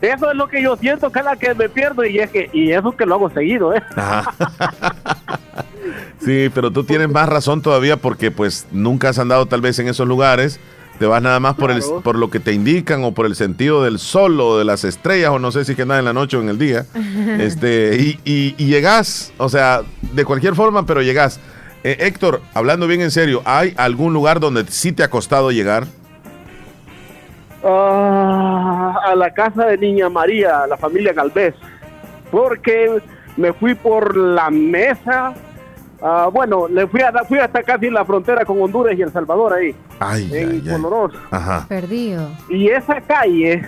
Eso 0.00 0.30
es 0.30 0.36
lo 0.36 0.48
que 0.48 0.62
yo 0.62 0.76
siento 0.76 1.12
es 1.14 1.24
la 1.24 1.36
que 1.36 1.54
me 1.54 1.68
pierdo 1.68 2.04
y 2.04 2.18
es 2.18 2.30
que 2.30 2.48
y 2.52 2.72
eso 2.72 2.96
que 2.96 3.04
lo 3.04 3.16
hago 3.16 3.30
seguido, 3.30 3.74
¿eh? 3.74 3.82
sí, 6.24 6.50
pero 6.54 6.70
tú 6.70 6.84
tienes 6.84 7.10
más 7.10 7.28
razón 7.28 7.60
todavía 7.60 7.98
porque 7.98 8.30
pues 8.30 8.66
nunca 8.70 9.10
has 9.10 9.18
andado 9.18 9.46
tal 9.46 9.60
vez 9.60 9.78
en 9.78 9.88
esos 9.88 10.08
lugares. 10.08 10.58
Te 10.98 11.06
vas 11.06 11.22
nada 11.22 11.40
más 11.40 11.54
por, 11.54 11.70
el, 11.70 11.82
por 12.04 12.16
lo 12.16 12.28
que 12.28 12.40
te 12.40 12.52
indican 12.52 13.04
o 13.04 13.12
por 13.12 13.24
el 13.24 13.34
sentido 13.34 13.82
del 13.82 13.98
sol 13.98 14.38
o 14.38 14.58
de 14.58 14.66
las 14.66 14.84
estrellas 14.84 15.30
o 15.30 15.38
no 15.38 15.50
sé 15.50 15.64
si 15.64 15.74
que 15.74 15.86
nada 15.86 15.98
en 15.98 16.04
la 16.04 16.12
noche 16.12 16.36
o 16.36 16.42
en 16.42 16.50
el 16.50 16.58
día. 16.58 16.84
este 17.38 17.96
y, 17.98 18.30
y, 18.30 18.54
y 18.58 18.66
llegas, 18.66 19.32
o 19.38 19.48
sea, 19.48 19.82
de 20.00 20.24
cualquier 20.24 20.54
forma, 20.54 20.86
pero 20.86 21.02
llegas. 21.02 21.40
Eh, 21.82 21.96
Héctor, 22.00 22.42
hablando 22.52 22.86
bien 22.86 23.00
en 23.00 23.10
serio, 23.10 23.42
¿hay 23.44 23.74
algún 23.76 24.12
lugar 24.12 24.38
donde 24.38 24.66
sí 24.66 24.92
te 24.92 25.02
ha 25.02 25.08
costado 25.08 25.50
llegar? 25.50 25.86
Ah, 27.64 28.98
a 29.04 29.14
la 29.14 29.32
casa 29.32 29.66
de 29.66 29.78
Niña 29.78 30.08
María, 30.08 30.66
la 30.66 30.76
familia 30.76 31.12
Galvez, 31.12 31.54
porque 32.30 33.00
me 33.36 33.52
fui 33.52 33.74
por 33.74 34.16
la 34.16 34.50
mesa. 34.50 35.34
Ah, 36.02 36.28
bueno, 36.32 36.68
le 36.68 36.86
fui, 36.86 37.00
a, 37.02 37.12
fui 37.24 37.38
hasta 37.38 37.62
casi 37.62 37.90
la 37.90 38.04
frontera 38.04 38.44
con 38.44 38.60
Honduras 38.60 38.98
y 38.98 39.02
El 39.02 39.12
Salvador 39.12 39.54
ahí. 39.54 39.74
Ay, 39.98 40.30
en 40.32 40.68
ay, 40.68 41.10
Ajá. 41.30 41.66
Perdido. 41.68 42.28
Y 42.48 42.68
esa 42.68 43.00
calle 43.02 43.62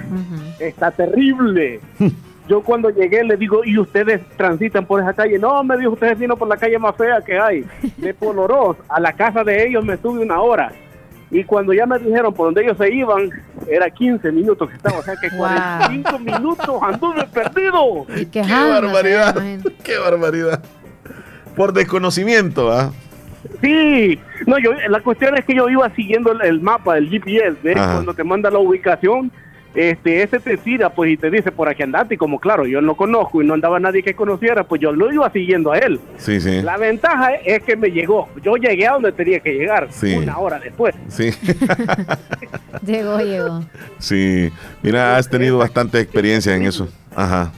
está 0.58 0.90
terrible. 0.90 1.80
Yo 2.52 2.60
cuando 2.60 2.90
llegué 2.90 3.24
le 3.24 3.38
digo, 3.38 3.64
¿y 3.64 3.78
ustedes 3.78 4.20
transitan 4.36 4.84
por 4.84 5.00
esa 5.00 5.14
calle? 5.14 5.38
No, 5.38 5.64
me 5.64 5.74
dijo, 5.78 5.92
ustedes 5.92 6.18
vino 6.18 6.36
por 6.36 6.46
la 6.46 6.58
calle 6.58 6.78
más 6.78 6.94
fea 6.96 7.22
que 7.24 7.38
hay. 7.38 7.64
De 7.96 8.12
Poloros 8.20 8.76
a 8.90 9.00
la 9.00 9.14
casa 9.14 9.42
de 9.42 9.66
ellos 9.66 9.82
me 9.82 9.94
estuve 9.94 10.22
una 10.22 10.38
hora. 10.38 10.70
Y 11.30 11.44
cuando 11.44 11.72
ya 11.72 11.86
me 11.86 11.98
dijeron 11.98 12.34
por 12.34 12.48
dónde 12.48 12.64
ellos 12.64 12.76
se 12.76 12.92
iban, 12.92 13.30
era 13.66 13.88
15 13.88 14.30
minutos 14.32 14.68
que 14.68 14.76
estaba, 14.76 14.98
o 14.98 15.02
sea 15.02 15.14
que 15.16 15.34
45 15.34 16.18
minutos 16.18 16.82
anduve 16.82 17.26
perdido. 17.32 18.04
¡Qué 18.30 18.42
barbaridad! 18.42 19.34
¡Qué 19.82 19.96
barbaridad! 19.96 20.62
Por 21.56 21.72
desconocimiento, 21.72 22.70
¿ah? 22.70 22.92
Sí, 23.62 24.20
no, 24.46 24.58
yo, 24.58 24.74
la 24.90 25.00
cuestión 25.00 25.38
es 25.38 25.46
que 25.46 25.54
yo 25.54 25.70
iba 25.70 25.88
siguiendo 25.94 26.32
el, 26.38 26.60
mapa, 26.60 26.98
el 26.98 27.08
GPS, 27.08 27.56
¿ves? 27.62 27.76
Cuando 27.76 28.12
te 28.12 28.24
manda 28.24 28.50
la 28.50 28.58
ubicación, 28.58 29.32
este, 29.74 30.22
ese 30.22 30.38
te 30.40 30.56
tira 30.56 30.90
pues 30.90 31.12
y 31.12 31.16
te 31.16 31.30
dice 31.30 31.50
por 31.50 31.68
aquí 31.68 31.82
andate 31.82 32.14
y 32.14 32.18
como 32.18 32.38
claro 32.38 32.66
yo 32.66 32.80
no 32.80 32.94
conozco 32.94 33.42
y 33.42 33.46
no 33.46 33.54
andaba 33.54 33.80
nadie 33.80 34.02
que 34.02 34.14
conociera 34.14 34.64
pues 34.64 34.80
yo 34.80 34.92
lo 34.92 35.12
iba 35.12 35.30
siguiendo 35.30 35.72
a 35.72 35.78
él. 35.78 36.00
Sí, 36.18 36.40
sí. 36.40 36.62
la 36.62 36.76
ventaja 36.76 37.34
es 37.34 37.62
que 37.62 37.76
me 37.76 37.90
llegó. 37.90 38.28
Yo 38.42 38.56
llegué 38.56 38.86
a 38.86 38.92
donde 38.92 39.12
tenía 39.12 39.40
que 39.40 39.54
llegar 39.54 39.88
una 40.02 40.38
hora 40.38 40.58
después. 40.58 40.94
Sí. 41.08 41.30
Llegó 42.86 43.18
llegó. 43.20 43.64
Sí. 43.98 44.50
Mira 44.82 45.16
has 45.16 45.28
tenido 45.28 45.58
bastante 45.58 46.00
experiencia 46.00 46.56
en 46.56 46.64
eso. 46.64 46.88
Ajá 47.14 47.52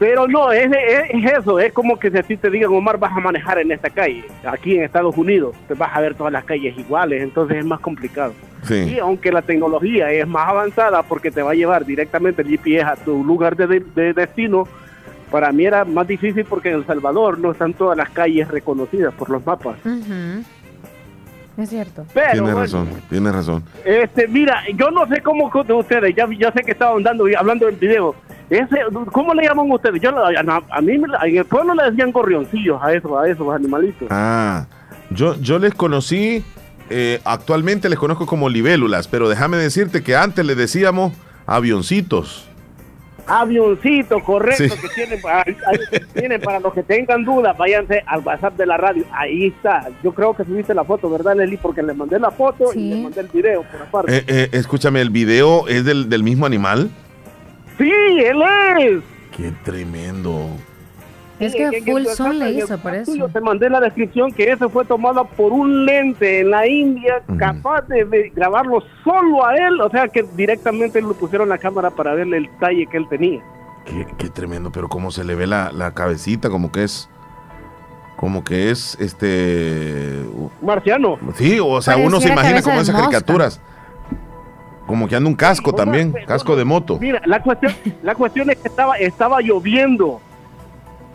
pero 0.00 0.26
no, 0.26 0.50
es, 0.50 0.72
es, 0.72 1.30
eso, 1.30 1.60
es 1.60 1.74
como 1.74 1.98
que 1.98 2.10
si 2.10 2.16
a 2.16 2.22
ti 2.22 2.34
te 2.38 2.48
digan, 2.48 2.72
Omar, 2.72 2.96
vas 2.98 3.12
a 3.12 3.20
manejar 3.20 3.58
en 3.58 3.70
esta 3.70 3.90
calle, 3.90 4.24
aquí 4.44 4.76
en 4.76 4.84
Estados 4.84 5.14
Unidos, 5.14 5.54
te 5.68 5.74
vas 5.74 5.94
a 5.94 6.00
ver 6.00 6.14
todas 6.14 6.32
las 6.32 6.42
calles 6.44 6.76
iguales, 6.78 7.22
entonces 7.22 7.58
es 7.58 7.66
más 7.66 7.80
complicado. 7.80 8.32
Sí. 8.62 8.94
Y 8.94 8.98
aunque 8.98 9.30
la 9.30 9.42
tecnología 9.42 10.10
es 10.10 10.26
más 10.26 10.48
avanzada 10.48 11.02
porque 11.02 11.30
te 11.30 11.42
va 11.42 11.50
a 11.50 11.54
llevar 11.54 11.84
directamente 11.84 12.40
el 12.40 12.48
GPS 12.48 12.82
a 12.82 12.96
tu 12.96 13.22
lugar 13.22 13.54
de, 13.56 14.14
destino, 14.14 14.66
para 15.30 15.52
mí 15.52 15.66
era 15.66 15.84
más 15.84 16.08
difícil 16.08 16.46
porque 16.46 16.70
en 16.70 16.76
El 16.76 16.86
Salvador 16.86 17.38
no 17.38 17.52
están 17.52 17.74
todas 17.74 17.94
las 17.94 18.08
calles 18.08 18.48
reconocidas 18.48 19.12
por 19.12 19.28
los 19.28 19.44
mapas. 19.44 19.76
Es 21.60 21.70
cierto. 21.70 22.06
Pero, 22.14 22.32
tiene 22.32 22.54
razón, 22.54 22.88
tiene 23.08 23.32
razón. 23.32 23.64
Este, 23.84 24.26
mira, 24.28 24.62
yo 24.74 24.90
no 24.90 25.06
sé 25.06 25.20
cómo 25.22 25.50
ustedes, 25.78 26.14
ya, 26.16 26.26
ya 26.38 26.52
sé 26.52 26.62
que 26.62 26.72
estaban 26.72 27.02
dando, 27.02 27.26
hablando 27.38 27.66
del 27.66 27.76
video, 27.76 28.14
ese, 28.48 28.80
¿Cómo 29.12 29.32
le 29.32 29.44
llaman 29.44 29.70
ustedes? 29.70 30.00
Yo, 30.02 30.10
a, 30.10 30.80
mí 30.80 30.92
en 30.92 31.36
el 31.36 31.44
pueblo 31.44 31.72
le 31.74 31.84
decían 31.90 32.10
gorrioncillos 32.10 32.82
a 32.82 32.92
esos, 32.92 33.12
a 33.12 33.28
esos 33.28 33.54
animalitos. 33.54 34.08
Ah, 34.10 34.66
yo, 35.10 35.36
yo 35.40 35.60
les 35.60 35.72
conocí 35.72 36.44
eh, 36.92 37.20
actualmente 37.24 37.88
les 37.88 37.98
conozco 38.00 38.26
como 38.26 38.48
libélulas, 38.48 39.06
pero 39.06 39.28
déjame 39.28 39.56
decirte 39.56 40.02
que 40.02 40.16
antes 40.16 40.44
les 40.44 40.56
decíamos 40.56 41.12
avioncitos. 41.46 42.49
Avioncito, 43.30 44.20
correcto, 44.20 44.74
que 44.80 44.88
tienen, 46.14 46.40
para 46.40 46.60
los 46.60 46.74
que 46.74 46.82
tengan 46.82 47.24
dudas, 47.24 47.56
váyanse 47.56 48.02
al 48.06 48.20
WhatsApp 48.20 48.56
de 48.56 48.66
la 48.66 48.76
radio. 48.76 49.04
Ahí 49.12 49.46
está. 49.46 49.88
Yo 50.02 50.12
creo 50.12 50.34
que 50.34 50.44
subiste 50.44 50.74
la 50.74 50.84
foto, 50.84 51.08
¿verdad, 51.08 51.36
Leli? 51.36 51.56
Porque 51.56 51.82
le 51.82 51.94
mandé 51.94 52.18
la 52.18 52.30
foto 52.30 52.72
y 52.74 52.90
le 52.90 53.02
mandé 53.02 53.20
el 53.20 53.28
video 53.28 53.62
por 53.62 53.82
aparte. 53.82 54.16
Eh, 54.16 54.24
eh, 54.26 54.48
escúchame, 54.52 55.00
¿el 55.00 55.10
video 55.10 55.68
es 55.68 55.84
del, 55.84 56.08
del 56.08 56.22
mismo 56.22 56.44
animal? 56.46 56.90
Sí, 57.78 57.90
él 57.90 58.42
es. 58.78 59.02
Qué 59.36 59.52
tremendo. 59.64 60.48
Es 61.40 61.54
que 61.54 61.82
Full 61.82 62.04
Son 62.14 62.38
le 62.38 62.52
hizo 62.52 62.78
por 62.78 62.94
eso. 62.94 63.14
Yo 63.16 63.28
te 63.28 63.40
mandé 63.40 63.70
la 63.70 63.80
descripción 63.80 64.30
que 64.30 64.52
ese 64.52 64.68
fue 64.68 64.84
tomado 64.84 65.24
por 65.24 65.52
un 65.52 65.86
lente 65.86 66.40
en 66.40 66.50
la 66.50 66.66
India, 66.68 67.22
capaz 67.38 67.82
de 67.88 68.30
grabarlo 68.34 68.82
solo 69.02 69.46
a 69.46 69.56
él, 69.56 69.80
o 69.80 69.88
sea 69.88 70.06
que 70.08 70.22
directamente 70.36 71.00
le 71.00 71.08
pusieron 71.14 71.48
la 71.48 71.56
cámara 71.56 71.90
para 71.90 72.14
verle 72.14 72.36
el 72.36 72.50
talle 72.58 72.86
que 72.86 72.98
él 72.98 73.06
tenía. 73.08 73.40
Qué, 74.18 74.28
tremendo, 74.28 74.70
pero 74.70 74.88
cómo 74.88 75.10
se 75.10 75.24
le 75.24 75.34
ve 75.34 75.46
la, 75.46 75.72
la, 75.72 75.94
cabecita, 75.94 76.50
como 76.50 76.70
que 76.70 76.84
es, 76.84 77.08
como 78.16 78.44
que 78.44 78.70
es, 78.70 78.96
este... 79.00 80.22
Marciano. 80.60 81.18
Sí, 81.34 81.58
o 81.58 81.80
sea, 81.80 81.96
uno 81.96 82.20
se 82.20 82.28
imagina 82.28 82.60
como 82.60 82.80
esas 82.80 82.94
caricaturas. 82.94 83.60
Como 84.86 85.08
que 85.08 85.16
anda 85.16 85.28
un 85.28 85.36
casco 85.36 85.72
también, 85.72 86.12
casco 86.26 86.54
de 86.54 86.64
moto. 86.64 86.98
Mira, 87.00 87.22
la 87.24 87.42
cuestión, 87.42 87.72
la 88.02 88.14
cuestión 88.14 88.50
es 88.50 88.58
que 88.58 88.68
estaba, 88.68 88.96
estaba 88.98 89.40
lloviendo 89.40 90.20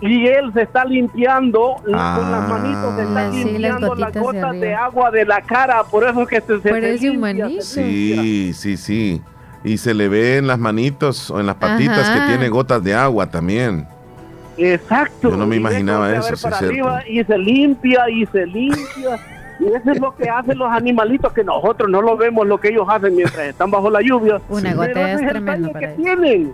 y 0.01 0.27
él 0.27 0.51
se 0.53 0.63
está 0.63 0.85
limpiando 0.85 1.75
con 1.81 1.91
las 1.91 2.01
ah. 2.01 2.47
manitos, 2.49 2.95
se 2.95 3.03
está 3.03 3.29
limpiando 3.29 3.95
las, 3.95 4.13
gotas 4.13 4.59
de, 4.59 4.73
agua 4.73 5.11
de 5.11 5.25
la 5.25 5.41
cara, 5.41 5.83
por 5.83 6.03
eso 6.03 6.21
es 6.23 6.27
que 6.27 6.41
se, 6.41 6.59
se, 6.61 7.61
Sí, 7.61 8.53
sí, 8.53 8.77
sí. 8.77 9.21
Y 9.63 9.77
se 9.77 9.93
le 9.93 10.07
ve 10.09 10.37
en 10.37 10.47
las 10.47 10.59
manitos 10.59 11.31
o 11.31 11.39
en 11.39 11.47
las 11.47 11.55
patitas 11.55 12.09
que 12.09 12.19
tiene 12.27 12.49
gotas 12.49 12.83
de 12.83 12.93
agua 12.93 13.25
también. 13.27 13.87
Exacto. 14.57 15.31
Yo 15.31 15.37
no 15.37 15.47
me 15.47 15.55
imaginaba 15.55 16.13
eso. 16.13 16.35
y 17.07 17.23
se 17.23 17.37
limpia 17.37 18.09
y 18.09 18.25
se 18.27 18.45
limpia. 18.45 19.19
y 19.59 19.67
eso 19.67 19.91
es 19.91 19.99
lo 19.99 20.15
que 20.15 20.29
hacen 20.29 20.57
los 20.57 20.71
animalitos 20.71 21.33
que 21.33 21.43
nosotros 21.43 21.89
no 21.89 22.01
lo 22.01 22.15
vemos 22.15 22.45
lo 22.45 22.59
que 22.59 22.69
ellos 22.69 22.85
hacen 22.87 23.15
mientras 23.15 23.47
están 23.47 23.71
bajo 23.71 23.89
la 23.89 24.01
lluvia. 24.01 24.39
Una 24.49 24.73
gota 24.73 25.13
es, 25.13 25.27
tremendo 25.27 25.71
que 25.73 25.87
tienen. 25.87 26.53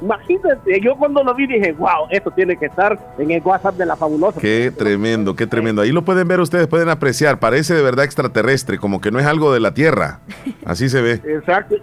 Imagínate, 0.00 0.80
yo 0.80 0.96
cuando 0.96 1.24
lo 1.24 1.34
vi 1.34 1.46
dije, 1.46 1.72
wow, 1.72 2.06
esto 2.10 2.30
tiene 2.30 2.56
que 2.56 2.66
estar 2.66 2.98
en 3.18 3.30
el 3.30 3.42
WhatsApp 3.42 3.74
de 3.76 3.86
la 3.86 3.96
fabulosa. 3.96 4.40
Qué 4.40 4.72
tremendo, 4.76 5.34
qué 5.34 5.46
tremendo. 5.46 5.82
Ahí 5.82 5.90
lo 5.90 6.02
pueden 6.02 6.28
ver 6.28 6.40
ustedes, 6.40 6.68
pueden 6.68 6.88
apreciar. 6.88 7.38
Parece 7.40 7.74
de 7.74 7.82
verdad 7.82 8.04
extraterrestre, 8.04 8.78
como 8.78 9.00
que 9.00 9.10
no 9.10 9.18
es 9.18 9.26
algo 9.26 9.52
de 9.52 9.60
la 9.60 9.74
Tierra. 9.74 10.20
Así 10.64 10.88
se 10.88 11.02
ve. 11.02 11.20
Exacto. 11.24 11.76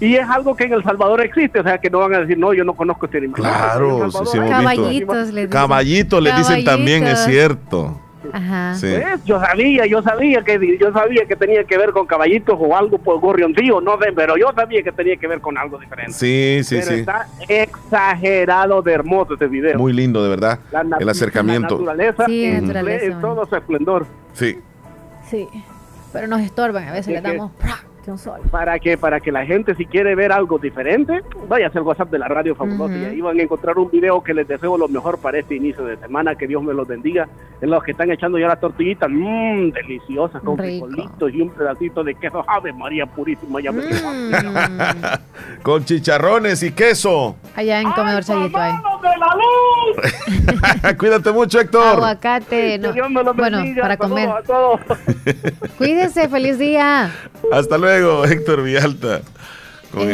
Y, 0.00 0.14
es 0.14 0.28
algo 0.28 0.54
que 0.54 0.64
en 0.64 0.74
El 0.74 0.84
Salvador 0.84 1.20
existe, 1.22 1.58
o 1.58 1.62
sea 1.62 1.78
que 1.78 1.90
no 1.90 1.98
van 1.98 2.14
a 2.14 2.20
decir, 2.20 2.38
no, 2.38 2.54
yo 2.54 2.64
no 2.64 2.74
conozco 2.74 3.06
este 3.06 3.18
animal. 3.18 3.40
Claro, 3.40 4.10
sí, 4.10 4.38
Caballitos, 4.38 5.28
le 5.28 5.40
dicen. 5.40 5.50
Caballitos 5.50 6.22
le 6.22 6.32
dicen 6.34 6.64
también, 6.64 7.06
es 7.06 7.24
cierto. 7.24 8.00
Ajá. 8.32 8.74
Yo 9.24 9.40
sabía, 9.40 9.86
yo 9.86 10.02
sabía 10.02 10.42
que 10.42 10.78
yo 10.78 10.92
sabía 10.92 11.24
que 11.26 11.36
tenía 11.36 11.64
que 11.64 11.78
ver 11.78 11.90
con 11.92 12.06
caballitos 12.06 12.56
o 12.58 12.76
algo 12.76 12.98
por 12.98 13.20
gorrioncillo, 13.20 13.80
no 13.80 13.98
sé, 13.98 14.12
pero 14.14 14.36
yo 14.36 14.52
sabía 14.54 14.82
que 14.82 14.92
tenía 14.92 15.16
que 15.16 15.26
ver 15.26 15.40
con 15.40 15.56
algo 15.58 15.78
diferente. 15.78 16.12
Sí, 16.12 16.60
sí, 16.64 16.82
sí. 16.82 16.94
Está 16.94 17.26
exagerado 17.48 18.82
de 18.82 18.92
hermoso 18.92 19.34
este 19.34 19.46
video. 19.46 19.78
Muy 19.78 19.92
lindo, 19.92 20.22
de 20.22 20.28
verdad. 20.28 20.58
el 20.98 21.08
acercamiento. 21.08 21.78
La 21.78 21.94
naturaleza, 21.94 22.26
sí, 22.26 22.44
en 22.44 23.20
todo 23.20 23.46
su 23.46 23.56
esplendor. 23.56 24.06
Sí. 24.34 24.58
Sí. 25.28 25.48
Pero 26.12 26.26
nos 26.26 26.40
estorban, 26.40 26.88
a 26.88 26.92
veces 26.92 27.14
le 27.14 27.20
damos 27.20 27.52
para 28.50 28.78
que, 28.78 28.96
para 28.96 29.20
que 29.20 29.32
la 29.32 29.44
gente 29.44 29.74
si 29.74 29.86
quiere 29.86 30.14
ver 30.14 30.32
algo 30.32 30.58
diferente, 30.58 31.22
vaya 31.48 31.66
a 31.66 31.68
hacer 31.68 31.82
WhatsApp 31.82 32.10
de 32.10 32.18
la 32.18 32.28
radio 32.28 32.54
fabulosa 32.54 32.96
y 32.96 33.04
ahí 33.04 33.20
van 33.20 33.38
a 33.38 33.42
encontrar 33.42 33.78
un 33.78 33.90
video 33.90 34.22
que 34.22 34.34
les 34.34 34.46
deseo 34.46 34.76
lo 34.78 34.88
mejor 34.88 35.18
para 35.18 35.38
este 35.38 35.56
inicio 35.56 35.84
de 35.84 35.96
semana, 35.96 36.34
que 36.34 36.46
Dios 36.46 36.62
me 36.62 36.72
los 36.72 36.86
bendiga. 36.86 37.28
En 37.60 37.70
los 37.70 37.82
que 37.82 37.90
están 37.92 38.10
echando 38.10 38.38
ya 38.38 38.46
las 38.46 38.60
tortillitas, 38.60 39.10
mmm, 39.10 39.70
deliciosas, 39.70 40.42
con 40.42 40.56
frijolitos 40.56 41.34
y 41.34 41.40
un 41.40 41.50
pedacito 41.50 42.04
de 42.04 42.14
queso. 42.14 42.44
Ave 42.46 42.72
María 42.72 43.06
Purísima, 43.06 43.60
ya 43.60 43.72
me 43.72 43.82
mm. 43.82 44.32
Con 45.62 45.84
chicharrones 45.84 46.62
y 46.62 46.72
queso. 46.72 47.36
Allá 47.56 47.80
en 47.80 47.90
Comedor 47.92 48.24
Chayito 48.24 48.58
ahí. 48.58 48.72
Cuídate 50.98 51.32
mucho, 51.32 51.60
Héctor. 51.60 51.96
Aguacate. 51.96 52.80
bueno, 53.34 53.64
para 53.80 53.96
comer. 53.96 54.30
Cuídese, 55.76 56.28
feliz 56.28 56.58
día. 56.58 57.10
Hasta 57.52 57.78
luego. 57.78 58.24
Héctor 58.26 58.62
Vialta. 58.62 59.22
Con 59.92 60.08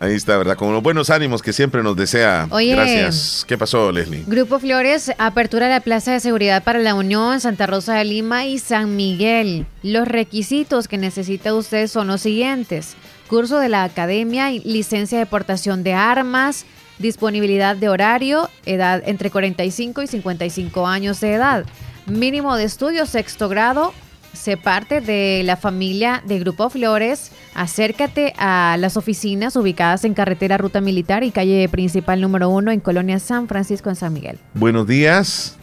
ahí 0.00 0.14
está, 0.14 0.36
¿verdad? 0.36 0.56
Con 0.56 0.72
los 0.72 0.82
buenos 0.82 1.10
ánimos 1.10 1.42
que 1.42 1.52
siempre 1.52 1.82
nos 1.82 1.96
desea. 1.96 2.48
Gracias. 2.50 3.44
¿Qué 3.46 3.56
pasó, 3.56 3.92
Leslie? 3.92 4.24
Grupo 4.26 4.58
Flores 4.58 5.12
apertura 5.18 5.68
la 5.68 5.80
Plaza 5.80 6.12
de 6.12 6.20
Seguridad 6.20 6.62
para 6.64 6.80
la 6.80 6.94
Unión, 6.94 7.40
Santa 7.40 7.66
Rosa 7.66 7.94
de 7.94 8.04
Lima 8.04 8.46
y 8.46 8.58
San 8.58 8.96
Miguel. 8.96 9.66
Los 9.82 10.08
requisitos 10.08 10.88
que 10.88 10.98
necesita 10.98 11.54
usted 11.54 11.86
son 11.88 12.08
los 12.08 12.20
siguientes. 12.20 12.96
Curso 13.28 13.58
de 13.58 13.68
la 13.68 13.84
Academia, 13.84 14.50
licencia 14.50 15.18
de 15.18 15.26
portación 15.26 15.82
de 15.82 15.94
armas, 15.94 16.66
disponibilidad 16.98 17.76
de 17.76 17.88
horario, 17.88 18.50
edad 18.66 19.02
entre 19.06 19.30
45 19.30 20.02
y 20.02 20.06
55 20.06 20.86
años 20.86 21.20
de 21.20 21.34
edad. 21.34 21.64
Mínimo 22.06 22.56
de 22.56 22.64
estudio, 22.64 23.06
sexto 23.06 23.48
grado, 23.48 23.94
se 24.32 24.56
parte 24.56 25.00
de 25.00 25.42
la 25.44 25.56
familia 25.56 26.22
de 26.24 26.38
Grupo 26.38 26.70
Flores. 26.70 27.32
Acércate 27.54 28.34
a 28.38 28.76
las 28.78 28.96
oficinas 28.96 29.56
ubicadas 29.56 30.04
en 30.04 30.14
carretera 30.14 30.58
Ruta 30.58 30.80
Militar 30.80 31.22
y 31.24 31.30
calle 31.30 31.68
principal 31.68 32.20
número 32.20 32.48
uno 32.48 32.70
en 32.70 32.80
Colonia 32.80 33.18
San 33.18 33.48
Francisco 33.48 33.90
en 33.90 33.96
San 33.96 34.12
Miguel. 34.12 34.38
Buenos 34.54 34.86
días. 34.86 35.58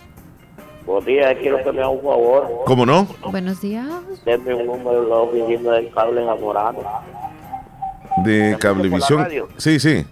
Buenos 0.86 1.06
días, 1.06 1.36
quiero 1.40 1.64
que 1.64 1.72
me 1.72 1.80
haga 1.80 1.90
un 1.90 2.02
favor. 2.02 2.64
¿Cómo 2.66 2.86
no? 2.86 3.08
Buenos 3.30 3.62
días. 3.62 3.86
Denme 4.26 4.56
un 4.56 4.66
número 4.66 5.04
de 5.04 5.10
la 5.10 5.16
oficina 5.18 5.72
del 5.74 5.92
cable 5.92 6.24
enamorado. 6.24 6.84
De 8.24 8.58
Cablevisión. 8.60 9.28
Sí, 9.58 9.80
sí. 9.80 10.06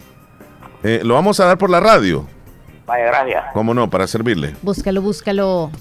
Eh, 0.83 1.01
lo 1.03 1.15
vamos 1.15 1.39
a 1.39 1.45
dar 1.45 1.57
por 1.57 1.69
la 1.69 1.79
radio. 1.79 2.27
Vaya, 2.85 3.05
gracias. 3.05 3.43
¿Cómo 3.53 3.73
no? 3.73 3.89
Para 3.89 4.07
servirle. 4.07 4.55
Búscalo, 4.61 5.01
búscalo. 5.01 5.71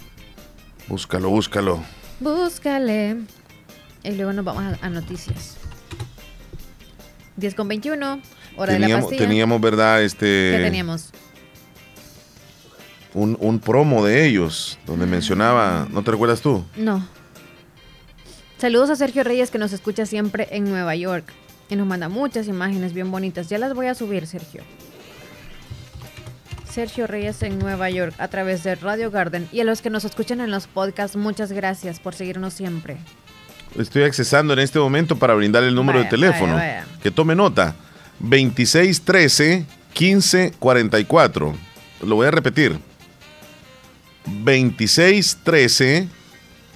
Búscalo, 0.89 1.29
búscalo. 1.29 1.81
Búscale. 2.21 3.17
Y 4.03 4.13
luego 4.13 4.33
nos 4.33 4.45
vamos 4.45 4.79
a, 4.81 4.89
noticias. 4.89 5.57
10 7.37 7.55
con 7.55 7.69
21, 7.69 8.21
hora 8.57 8.73
teníamos, 8.73 8.81
de 8.81 8.89
la 8.89 9.01
pastilla. 9.01 9.21
Teníamos, 9.21 9.61
¿verdad? 9.61 10.03
Este, 10.03 10.55
¿Qué 10.57 10.61
teníamos? 10.63 11.11
Un, 13.13 13.37
un 13.41 13.59
promo 13.59 14.05
de 14.05 14.27
ellos, 14.27 14.79
donde 14.87 15.07
mencionaba, 15.07 15.87
¿no 15.91 16.03
te 16.03 16.11
recuerdas 16.11 16.41
tú? 16.41 16.65
No. 16.77 17.07
Saludos 18.59 18.89
a 18.91 18.97
Sergio 18.97 19.23
Reyes 19.23 19.51
que 19.51 19.59
nos 19.59 19.73
escucha 19.73 20.07
siempre 20.07 20.49
en 20.51 20.65
Nueva 20.65 20.97
York 20.97 21.31
y 21.69 21.77
nos 21.77 21.87
manda 21.87 22.09
muchas 22.09 22.49
imágenes 22.49 22.95
bien 22.95 23.11
bonitas. 23.11 23.49
Ya 23.49 23.59
las 23.59 23.75
voy 23.75 23.89
a 23.89 23.95
subir, 23.95 24.27
Sergio. 24.27 24.63
Sergio 26.77 27.07
Reyes 27.07 27.43
en 27.43 27.59
Nueva 27.59 27.89
York 27.89 28.15
a 28.19 28.29
través 28.29 28.63
de 28.63 28.75
Radio 28.75 29.11
Garden. 29.11 29.49
Y 29.51 29.61
a 29.61 29.65
los 29.65 29.81
que 29.81 29.89
nos 29.89 30.05
escuchan 30.05 30.43
en 30.43 30.51
los 30.51 30.67
podcasts, 30.67 31.17
muchas 31.17 31.51
gracias 31.51 32.01
por 32.01 32.15
seguirnos 32.15 32.53
siempre. 32.53 32.99
Estoy 33.79 34.03
accesando 34.03 34.53
en 34.53 34.59
este 34.59 34.79
momento 34.79 35.17
para 35.17 35.33
brindar 35.33 35.63
el 35.65 35.75
número 35.75 36.01
de 36.01 36.05
teléfono. 36.05 36.61
Que 37.03 37.11
tome 37.11 37.35
nota. 37.35 37.75
2613 38.19 39.65
1544. 39.99 41.55
Lo 42.03 42.17
voy 42.17 42.27
a 42.27 42.31
repetir. 42.31 42.79
2613 44.27 46.09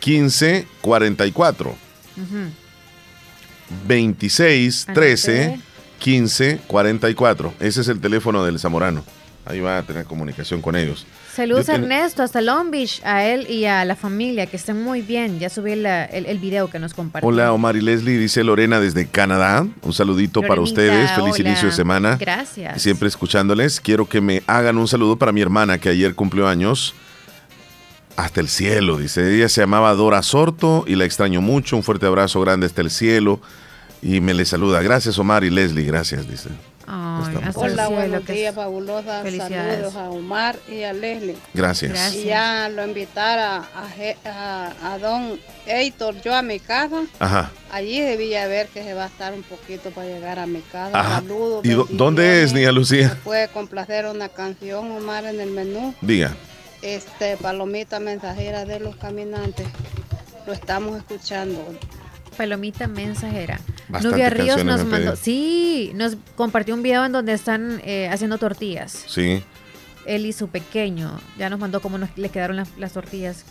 1544. 0.02 1.77
2613 3.86 5.60
1544. 6.02 7.55
Ese 7.60 7.82
es 7.82 7.89
el 7.89 8.01
teléfono 8.01 8.43
del 8.47 8.59
Zamorano. 8.59 9.05
Ahí 9.47 9.61
va 9.61 9.79
a 9.79 9.83
tener 9.83 10.05
comunicación 10.05 10.61
con 10.61 10.77
ellos. 10.77 11.07
Saludos 11.35 11.71
a 11.71 11.77
Ernesto 11.77 12.23
hasta 12.23 12.43
Long 12.43 12.71
Beach, 12.71 13.01
a 13.05 13.25
él 13.25 13.49
y 13.49 13.65
a 13.65 13.85
la 13.85 13.97
familia, 13.97 14.47
que 14.47 14.57
estén 14.57 14.83
muy 14.83 15.01
bien. 15.01 15.39
Ya 15.39 15.49
subí 15.49 15.73
el, 15.73 15.87
el, 15.87 16.39
video 16.39 16.69
que 16.69 16.79
nos 16.79 16.93
compartió. 16.93 17.27
Hola 17.27 17.53
Omar 17.53 17.77
y 17.77 17.81
Leslie, 17.81 18.19
dice 18.19 18.45
Lorena 18.45 18.81
desde 18.81 19.07
Canadá. 19.07 19.67
Un 19.83 19.93
saludito 19.93 20.43
para 20.43 20.61
ustedes, 20.61 21.11
feliz 21.12 21.39
inicio 21.39 21.69
de 21.69 21.75
semana. 21.75 22.17
Gracias. 22.17 22.83
Siempre 22.83 23.09
escuchándoles. 23.09 23.81
Quiero 23.81 24.07
que 24.07 24.21
me 24.21 24.43
hagan 24.47 24.77
un 24.77 24.87
saludo 24.87 25.17
para 25.17 25.33
mi 25.33 25.41
hermana 25.41 25.79
que 25.79 25.89
ayer 25.89 26.15
cumplió 26.15 26.47
años. 26.47 26.95
Hasta 28.17 28.41
el 28.41 28.49
cielo, 28.49 28.99
dice. 28.99 29.35
Ella 29.35 29.49
se 29.49 29.62
llamaba 29.62 29.95
Dora 29.95 30.23
Sorto 30.23 30.85
y 30.87 30.97
la 30.97 31.07
extraño 31.07 31.41
mucho. 31.41 31.77
Un 31.77 31.83
fuerte 31.83 32.05
abrazo 32.05 32.41
grande 32.43 32.67
hasta 32.67 32.83
el 32.83 32.91
cielo. 32.91 33.41
Y 34.03 34.21
me 34.21 34.35
le 34.35 34.45
saluda. 34.45 34.83
Gracias 34.83 35.19
Omar 35.19 35.45
y 35.45 35.51
Leslie, 35.51 35.85
gracias, 35.85 36.29
dice. 36.29 36.51
Hola, 37.55 37.89
buenos 37.89 38.27
días, 38.27 38.53
fabulosa. 38.55 39.23
Saludos 39.23 39.95
a 39.95 40.11
Omar 40.11 40.59
y 40.69 40.83
a 40.83 40.93
Leslie. 40.93 41.37
Gracias. 41.55 42.15
Y 42.15 42.25
ya 42.25 42.69
lo 42.69 42.85
invitara 42.85 43.62
a, 43.75 44.73
a, 44.83 44.99
don 44.99 45.39
Heitor, 45.67 46.21
yo 46.21 46.35
a 46.35 46.43
mi 46.43 46.59
casa. 46.59 47.03
Ajá. 47.21 47.53
Allí 47.71 48.01
debía 48.01 48.49
ver 48.49 48.67
que 48.69 48.83
se 48.83 48.95
va 48.95 49.05
a 49.05 49.07
estar 49.07 49.33
un 49.33 49.45
poquito 49.45 49.91
para 49.91 50.09
llegar 50.09 50.41
a 50.41 50.47
mi 50.47 50.61
casa. 50.62 51.21
Saludos. 51.21 51.65
¿Y 51.65 51.75
dónde 51.95 52.43
es, 52.43 52.53
Niña 52.53 52.73
Lucía? 52.73 53.17
puede 53.23 53.47
complacer 53.49 54.07
una 54.07 54.29
canción, 54.29 54.91
Omar, 54.91 55.27
en 55.27 55.41
el 55.41 55.51
menú. 55.51 55.95
Diga. 56.01 56.35
Este, 56.83 57.37
Palomita 57.37 58.01
Mensajera 58.01 58.65
de 58.65 58.81
los 58.81 58.97
Caminantes. 58.97 59.69
Lo 60.45 60.53
estamos 60.53 60.97
escuchando. 60.97 61.65
Palomita 62.41 62.87
Mensajera. 62.87 63.61
Nubia 64.03 64.31
Ríos 64.31 64.65
nos 64.65 64.87
mandó, 64.87 65.15
sí, 65.15 65.93
nos 65.95 66.17
compartió 66.37 66.75
un 66.75 66.83
video 66.83 67.05
en 67.05 67.12
donde 67.12 67.35
están 67.35 67.83
eh, 67.85 68.09
haciendo 68.11 68.39
tortillas. 68.39 69.05
Sí. 69.09 69.43
Él 70.07 70.25
y 70.25 70.33
su 70.33 70.49
pequeño, 70.49 71.21
ya 71.37 71.51
nos 71.51 71.61
mandó 71.61 71.83
cómo 71.83 71.99
nos, 71.99 72.09
le 72.17 72.31
quedaron 72.31 72.57
las, 72.57 72.93
tortillas. 72.95 73.45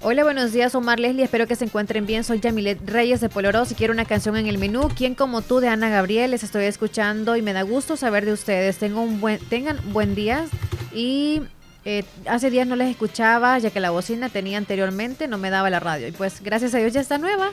Hola, 0.00 0.24
buenos 0.24 0.52
días, 0.52 0.74
Omar 0.74 0.98
Leslie. 0.98 1.22
Espero 1.22 1.46
que 1.46 1.54
se 1.54 1.66
encuentren 1.66 2.04
bien. 2.04 2.24
Soy 2.24 2.40
Yamilet 2.40 2.80
Reyes 2.84 3.20
de 3.20 3.28
Poloró. 3.28 3.64
Si 3.64 3.76
quiero 3.76 3.92
una 3.92 4.04
canción 4.04 4.36
en 4.36 4.48
el 4.48 4.58
menú, 4.58 4.88
¿quién 4.96 5.14
como 5.14 5.40
tú 5.40 5.60
de 5.60 5.68
Ana 5.68 5.88
Gabriel? 5.88 6.32
Les 6.32 6.42
estoy 6.42 6.64
escuchando 6.64 7.36
y 7.36 7.42
me 7.42 7.52
da 7.52 7.62
gusto 7.62 7.96
saber 7.96 8.24
de 8.24 8.32
ustedes. 8.32 8.78
Tengo 8.78 9.02
un 9.02 9.20
buen, 9.20 9.38
tengan 9.38 9.78
buen 9.92 10.16
día 10.16 10.46
y 10.92 11.42
eh, 11.84 12.02
hace 12.26 12.50
días 12.50 12.66
no 12.66 12.74
les 12.74 12.90
escuchaba 12.90 13.56
ya 13.60 13.70
que 13.70 13.78
la 13.78 13.90
bocina 13.90 14.28
tenía 14.30 14.58
anteriormente, 14.58 15.28
no 15.28 15.38
me 15.38 15.50
daba 15.50 15.70
la 15.70 15.78
radio. 15.78 16.08
Y 16.08 16.12
pues 16.12 16.42
gracias 16.42 16.74
a 16.74 16.78
Dios 16.78 16.92
ya 16.92 17.02
está 17.02 17.16
nueva. 17.16 17.52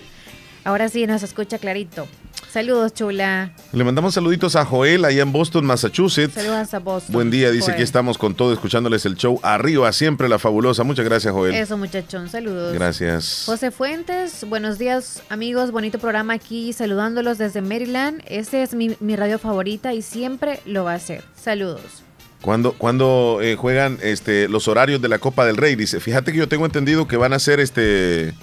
Ahora 0.64 0.90
sí 0.90 1.08
nos 1.08 1.24
escucha 1.24 1.58
clarito. 1.58 2.08
Saludos, 2.52 2.94
chula. 2.94 3.52
Le 3.74 3.84
mandamos 3.84 4.14
saluditos 4.14 4.56
a 4.56 4.66
Joel 4.66 5.06
allá 5.06 5.22
en 5.22 5.32
Boston, 5.32 5.66
Massachusetts. 5.66 6.34
Saludos 6.34 6.74
a 6.74 6.80
Boston. 6.80 7.14
Buen 7.14 7.30
día, 7.30 7.52
dice 7.52 7.76
que 7.76 7.84
estamos 7.84 8.18
con 8.18 8.36
todo 8.36 8.54
escuchándoles 8.54 9.06
el 9.06 9.16
show 9.16 9.40
arriba, 9.44 9.92
siempre 9.92 10.30
la 10.30 10.40
fabulosa. 10.40 10.84
Muchas 10.84 11.06
gracias, 11.06 11.34
Joel. 11.34 11.54
Eso, 11.54 11.78
muchachón, 11.78 12.30
saludos. 12.30 12.74
Gracias. 12.74 13.44
José 13.46 13.70
Fuentes, 13.70 14.46
buenos 14.48 14.80
días, 14.80 15.22
amigos. 15.30 15.72
Bonito 15.72 16.00
programa 16.00 16.34
aquí, 16.34 16.74
saludándolos 16.74 17.38
desde 17.38 17.62
Maryland. 17.62 18.24
Este 18.26 18.64
es 18.64 18.74
mi, 18.74 19.16
radio 19.16 19.40
favorita 19.40 19.94
y 19.94 20.02
siempre 20.02 20.60
lo 20.66 20.86
va 20.86 20.94
a 20.94 21.00
ser. 21.00 21.24
Saludos. 21.36 22.04
Cuando, 22.42 22.74
cuando 22.74 23.40
eh, 23.42 23.56
juegan 23.56 24.00
este, 24.02 24.48
los 24.48 24.68
horarios 24.68 25.02
de 25.02 25.10
la 25.10 25.20
Copa 25.20 25.46
del 25.46 25.58
Rey, 25.58 25.76
dice, 25.76 26.00
fíjate 26.00 26.32
que 26.32 26.38
yo 26.38 26.48
tengo 26.48 26.66
entendido 26.66 27.08
que 27.08 27.18
van 27.18 27.34
a 27.34 27.40
ser 27.40 27.60
este 27.60 28.34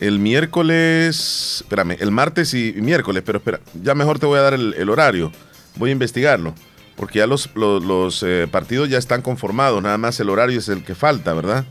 el 0.00 0.18
miércoles, 0.18 1.58
espérame, 1.60 1.96
el 2.00 2.10
martes 2.10 2.54
y, 2.54 2.72
miércoles, 2.72 3.22
pero 3.24 3.38
espera, 3.38 3.60
ya 3.80 3.94
mejor 3.94 4.18
te 4.18 4.26
voy 4.26 4.38
a 4.38 4.42
dar 4.42 4.54
el, 4.54 4.88
horario. 4.88 5.30
Voy 5.76 5.90
a 5.90 5.92
investigarlo, 5.92 6.54
porque 6.96 7.18
ya 7.18 7.26
los, 7.26 7.50
los, 7.54 8.22
eh, 8.22 8.48
partidos 8.50 8.88
ya 8.88 8.98
están 8.98 9.20
conformados, 9.20 9.82
nada 9.82 9.98
más 9.98 10.18
el 10.18 10.30
horario 10.30 10.58
es 10.58 10.68
el 10.68 10.82
que 10.82 10.94
falta, 10.94 11.34
¿verdad? 11.34 11.66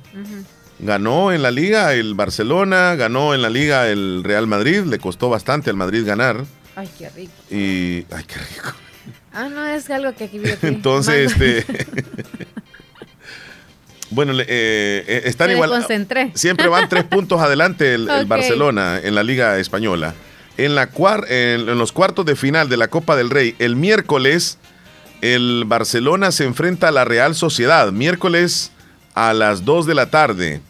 Ganó 0.78 1.34
en 1.34 1.42
la 1.42 1.52
liga 1.52 1.94
el 1.94 2.14
Barcelona, 2.14 2.96
ganó 2.96 3.34
en 3.34 3.42
la 3.42 3.50
liga 3.50 3.90
el 3.90 4.24
Real 4.24 4.48
Madrid, 4.48 4.84
le 4.84 5.00
costó 5.00 5.30
bastante 5.30 5.72
al 5.72 5.76
Madrid 5.76 6.06
ganar. 6.06 6.46
Ay, 6.76 6.90
qué 6.98 7.10
rico. 7.10 7.34
Y, 7.50 8.06
ay, 8.12 8.24
qué 8.26 8.36
rico. 8.36 8.74
Ah, 9.34 9.50
no, 9.50 9.66
es 9.66 9.90
algo 9.90 10.14
que 10.14 10.26
aquí 10.26 10.40
Entonces, 10.62 11.32
este... 11.32 11.66
Bueno, 14.11 14.34
eh, 14.34 14.45
eh, 14.48 15.22
están 15.26 15.52
igual. 15.52 15.86
Siempre 16.34 16.68
van 16.68 16.90
tres 16.90 17.03
puntos 17.03 17.41
adelante 17.41 17.94
el, 17.94 18.07
Barcelona 18.27 18.99
en 19.02 19.15
la 19.15 19.23
Liga 19.23 19.60
Española. 19.60 20.15
En, 20.57 20.76
la 20.76 20.90
en, 21.30 21.77
los 21.77 21.91
cuartos 21.91 22.26
de 22.26 22.36
final 22.36 22.68
de 22.68 22.77
la 22.77 22.90
Copa 22.90 23.15
del 23.15 23.30
Rey, 23.30 23.56
el 23.60 23.76
miércoles, 23.76 24.57
el 25.22 25.64
Barcelona 25.65 26.31
se 26.31 26.44
enfrenta 26.44 26.90
a 26.90 26.91
la 26.91 27.06
Real 27.06 27.36
Sociedad. 27.36 27.91
Miércoles 27.91 28.72
a 29.15 29.34
las 29.34 29.64
2 29.64 29.86
de 29.86 29.95
la 29.95 30.10
tarde. 30.10 30.61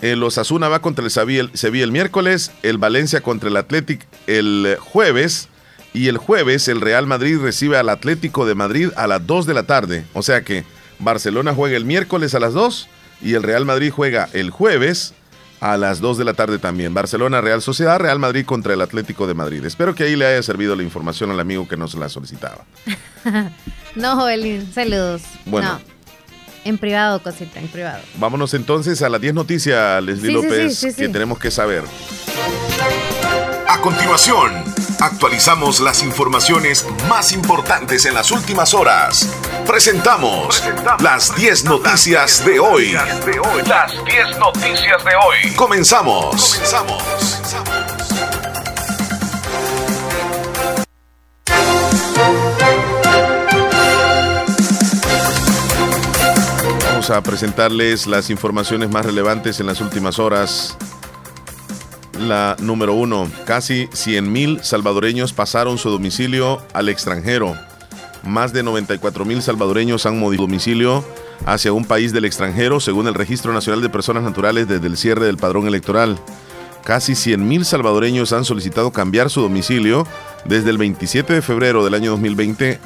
El 0.00 0.22
Osasuna 0.22 0.68
va 0.68 0.80
contra 0.80 1.04
el 1.04 1.10
Sevilla 1.10 1.84
el 1.84 1.92
miércoles, 1.92 2.52
el 2.62 2.78
Valencia 2.78 3.20
contra 3.20 3.50
el 3.50 3.56
Athletic 3.56 4.06
el 4.26 4.78
jueves 4.80 5.50
y 5.92 6.08
el 6.08 6.16
jueves 6.16 6.68
el 6.68 6.80
Real 6.80 7.06
Madrid 7.06 7.38
recibe 7.38 7.76
al 7.76 7.90
Atlético 7.90 8.46
de 8.46 8.54
Madrid 8.54 8.88
a 8.96 9.06
las 9.06 9.26
2 9.26 9.46
de 9.46 9.54
la 9.54 9.64
tarde. 9.64 10.04
O 10.14 10.22
sea 10.22 10.42
que 10.42 10.64
Barcelona 11.00 11.54
juega 11.54 11.76
el 11.76 11.84
miércoles 11.84 12.34
a 12.34 12.40
las 12.40 12.52
2 12.52 12.88
y 13.22 13.34
el 13.34 13.42
Real 13.42 13.64
Madrid 13.64 13.92
juega 13.94 14.28
el 14.32 14.50
jueves 14.50 15.14
a 15.60 15.76
las 15.76 16.00
2 16.00 16.18
de 16.18 16.24
la 16.24 16.34
tarde 16.34 16.58
también. 16.58 16.94
Barcelona, 16.94 17.40
Real 17.40 17.60
Sociedad, 17.62 17.98
Real 17.98 18.18
Madrid 18.18 18.44
contra 18.46 18.74
el 18.74 18.80
Atlético 18.80 19.26
de 19.26 19.34
Madrid. 19.34 19.64
Espero 19.64 19.94
que 19.94 20.04
ahí 20.04 20.16
le 20.16 20.26
haya 20.26 20.42
servido 20.42 20.74
la 20.74 20.82
información 20.82 21.30
al 21.30 21.40
amigo 21.40 21.68
que 21.68 21.76
nos 21.76 21.94
la 21.94 22.08
solicitaba. 22.08 22.64
no, 23.94 24.16
Joelín, 24.16 24.70
saludos. 24.72 25.22
Bueno. 25.44 25.80
En 26.62 26.76
privado, 26.76 27.22
cosita, 27.22 27.58
en 27.58 27.68
privado. 27.68 28.02
Vámonos 28.16 28.52
entonces 28.52 29.00
a 29.00 29.08
las 29.08 29.20
10 29.20 29.32
noticias, 29.32 30.02
Leslie 30.02 30.32
López, 30.32 30.94
que 30.94 31.08
tenemos 31.08 31.38
que 31.38 31.50
saber. 31.50 31.84
A 33.66 33.80
continuación, 33.80 34.62
actualizamos 35.00 35.80
las 35.80 36.02
informaciones 36.02 36.86
más 37.08 37.32
importantes 37.32 38.04
en 38.04 38.14
las 38.14 38.30
últimas 38.30 38.74
horas. 38.74 39.26
Presentamos, 39.66 40.62
las 41.00 41.34
10 41.34 41.64
noticias, 41.64 42.44
de 42.44 42.60
hoy. 42.60 42.92
Las 42.92 44.04
10 44.04 44.38
noticias 44.38 45.04
de 45.04 45.12
hoy. 45.16 45.54
Comenzamos. 45.56 46.54
Comenzamos. 46.54 47.02
Vamos 56.84 57.10
a 57.10 57.22
presentarles 57.22 58.06
las 58.06 58.28
informaciones 58.28 58.90
más 58.90 59.06
relevantes 59.06 59.58
en 59.60 59.66
las 59.66 59.80
últimas 59.80 60.18
horas 60.18 60.76
la 62.20 62.56
número 62.60 62.94
uno, 62.94 63.30
casi 63.44 63.86
100.000 63.86 64.62
salvadoreños 64.62 65.32
pasaron 65.32 65.78
su 65.78 65.90
domicilio 65.90 66.62
al 66.72 66.88
extranjero. 66.88 67.56
Más 68.22 68.52
de 68.52 68.62
94.000 68.62 69.40
salvadoreños 69.40 70.06
han 70.06 70.18
movido 70.18 70.42
domicilio 70.42 71.04
hacia 71.46 71.72
un 71.72 71.84
país 71.84 72.12
del 72.12 72.26
extranjero, 72.26 72.80
según 72.80 73.06
el 73.08 73.14
Registro 73.14 73.52
Nacional 73.52 73.80
de 73.80 73.88
Personas 73.88 74.22
Naturales 74.22 74.68
desde 74.68 74.86
el 74.86 74.96
cierre 74.96 75.26
del 75.26 75.38
padrón 75.38 75.66
electoral. 75.66 76.18
Casi 76.84 77.12
100.000 77.12 77.64
salvadoreños 77.64 78.32
han 78.32 78.44
solicitado 78.44 78.90
cambiar 78.90 79.30
su 79.30 79.40
domicilio 79.40 80.06
desde 80.44 80.70
el 80.70 80.78
27 80.78 81.32
de 81.32 81.42
febrero 81.42 81.84
del 81.84 81.94
año 81.94 82.10
2020 82.10 82.78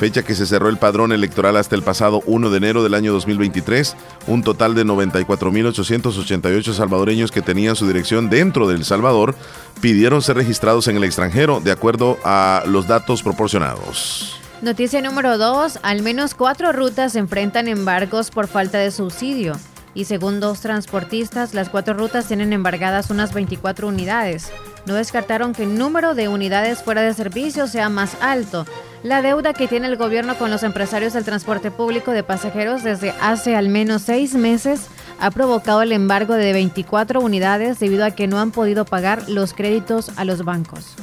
fecha 0.00 0.22
que 0.22 0.34
se 0.34 0.46
cerró 0.46 0.70
el 0.70 0.78
padrón 0.78 1.12
electoral 1.12 1.58
hasta 1.58 1.76
el 1.76 1.82
pasado 1.82 2.22
1 2.24 2.48
de 2.48 2.56
enero 2.56 2.82
del 2.82 2.94
año 2.94 3.12
2023, 3.12 3.94
un 4.28 4.42
total 4.42 4.74
de 4.74 4.86
94.888 4.86 6.72
salvadoreños 6.72 7.30
que 7.30 7.42
tenían 7.42 7.76
su 7.76 7.86
dirección 7.86 8.30
dentro 8.30 8.66
de 8.66 8.76
El 8.76 8.86
Salvador 8.86 9.34
pidieron 9.82 10.22
ser 10.22 10.36
registrados 10.36 10.88
en 10.88 10.96
el 10.96 11.04
extranjero 11.04 11.60
de 11.60 11.70
acuerdo 11.70 12.16
a 12.24 12.62
los 12.66 12.86
datos 12.86 13.22
proporcionados. 13.22 14.40
Noticia 14.62 15.02
número 15.02 15.36
2. 15.36 15.80
Al 15.82 16.00
menos 16.00 16.32
cuatro 16.32 16.72
rutas 16.72 17.14
enfrentan 17.14 17.68
embargos 17.68 18.30
por 18.30 18.48
falta 18.48 18.78
de 18.78 18.92
subsidio. 18.92 19.52
Y 19.92 20.06
según 20.06 20.40
dos 20.40 20.60
transportistas, 20.60 21.52
las 21.52 21.68
cuatro 21.68 21.92
rutas 21.92 22.26
tienen 22.26 22.54
embargadas 22.54 23.10
unas 23.10 23.34
24 23.34 23.86
unidades. 23.88 24.50
No 24.86 24.94
descartaron 24.94 25.52
que 25.52 25.64
el 25.64 25.76
número 25.76 26.14
de 26.14 26.28
unidades 26.28 26.82
fuera 26.82 27.02
de 27.02 27.12
servicio 27.12 27.66
sea 27.66 27.90
más 27.90 28.16
alto. 28.22 28.64
La 29.02 29.22
deuda 29.22 29.54
que 29.54 29.66
tiene 29.66 29.86
el 29.86 29.96
gobierno 29.96 30.36
con 30.36 30.50
los 30.50 30.62
empresarios 30.62 31.14
del 31.14 31.24
transporte 31.24 31.70
público 31.70 32.10
de 32.10 32.22
pasajeros 32.22 32.82
desde 32.82 33.14
hace 33.22 33.56
al 33.56 33.70
menos 33.70 34.02
seis 34.02 34.34
meses 34.34 34.88
ha 35.18 35.30
provocado 35.30 35.80
el 35.80 35.92
embargo 35.92 36.34
de 36.34 36.52
24 36.52 37.20
unidades 37.20 37.78
debido 37.78 38.04
a 38.04 38.10
que 38.10 38.26
no 38.26 38.38
han 38.38 38.50
podido 38.50 38.84
pagar 38.84 39.26
los 39.28 39.54
créditos 39.54 40.10
a 40.16 40.24
los 40.26 40.44
bancos. 40.44 40.96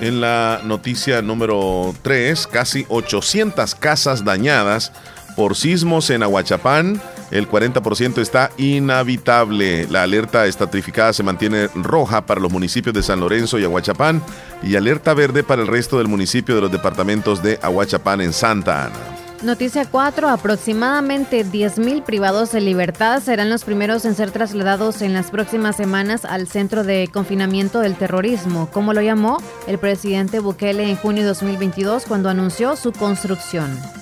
En 0.00 0.20
la 0.20 0.60
noticia 0.64 1.20
número 1.20 1.94
3, 2.02 2.46
casi 2.46 2.86
800 2.88 3.74
casas 3.74 4.24
dañadas 4.24 4.92
por 5.34 5.56
sismos 5.56 6.10
en 6.10 6.22
Aguachapán 6.22 7.02
el 7.30 7.48
40% 7.48 8.18
está 8.18 8.50
inhabitable. 8.58 9.86
La 9.88 10.02
alerta 10.02 10.46
estratificada 10.46 11.12
se 11.12 11.22
mantiene 11.22 11.68
roja 11.74 12.26
para 12.26 12.40
los 12.40 12.52
municipios 12.52 12.94
de 12.94 13.02
San 13.02 13.20
Lorenzo 13.20 13.58
y 13.58 13.64
Aguachapán 13.64 14.22
y 14.62 14.76
alerta 14.76 15.14
verde 15.14 15.42
para 15.42 15.62
el 15.62 15.68
resto 15.68 15.98
del 15.98 16.08
municipio 16.08 16.54
de 16.54 16.60
los 16.60 16.72
departamentos 16.72 17.42
de 17.42 17.58
Aguachapán 17.62 18.20
en 18.20 18.32
Santa 18.32 18.86
Ana. 18.86 19.20
Noticia 19.42 19.86
4. 19.86 20.28
Aproximadamente 20.28 21.46
10.000 21.46 22.02
privados 22.02 22.52
de 22.52 22.60
libertad 22.60 23.22
serán 23.22 23.48
los 23.48 23.64
primeros 23.64 24.04
en 24.04 24.14
ser 24.14 24.30
trasladados 24.32 25.00
en 25.00 25.14
las 25.14 25.30
próximas 25.30 25.76
semanas 25.76 26.26
al 26.26 26.46
centro 26.46 26.84
de 26.84 27.08
confinamiento 27.10 27.80
del 27.80 27.96
terrorismo, 27.96 28.68
como 28.70 28.92
lo 28.92 29.00
llamó 29.00 29.38
el 29.66 29.78
presidente 29.78 30.40
Bukele 30.40 30.90
en 30.90 30.96
junio 30.96 31.22
de 31.22 31.28
2022 31.28 32.04
cuando 32.04 32.28
anunció 32.28 32.76
su 32.76 32.92
construcción. 32.92 33.99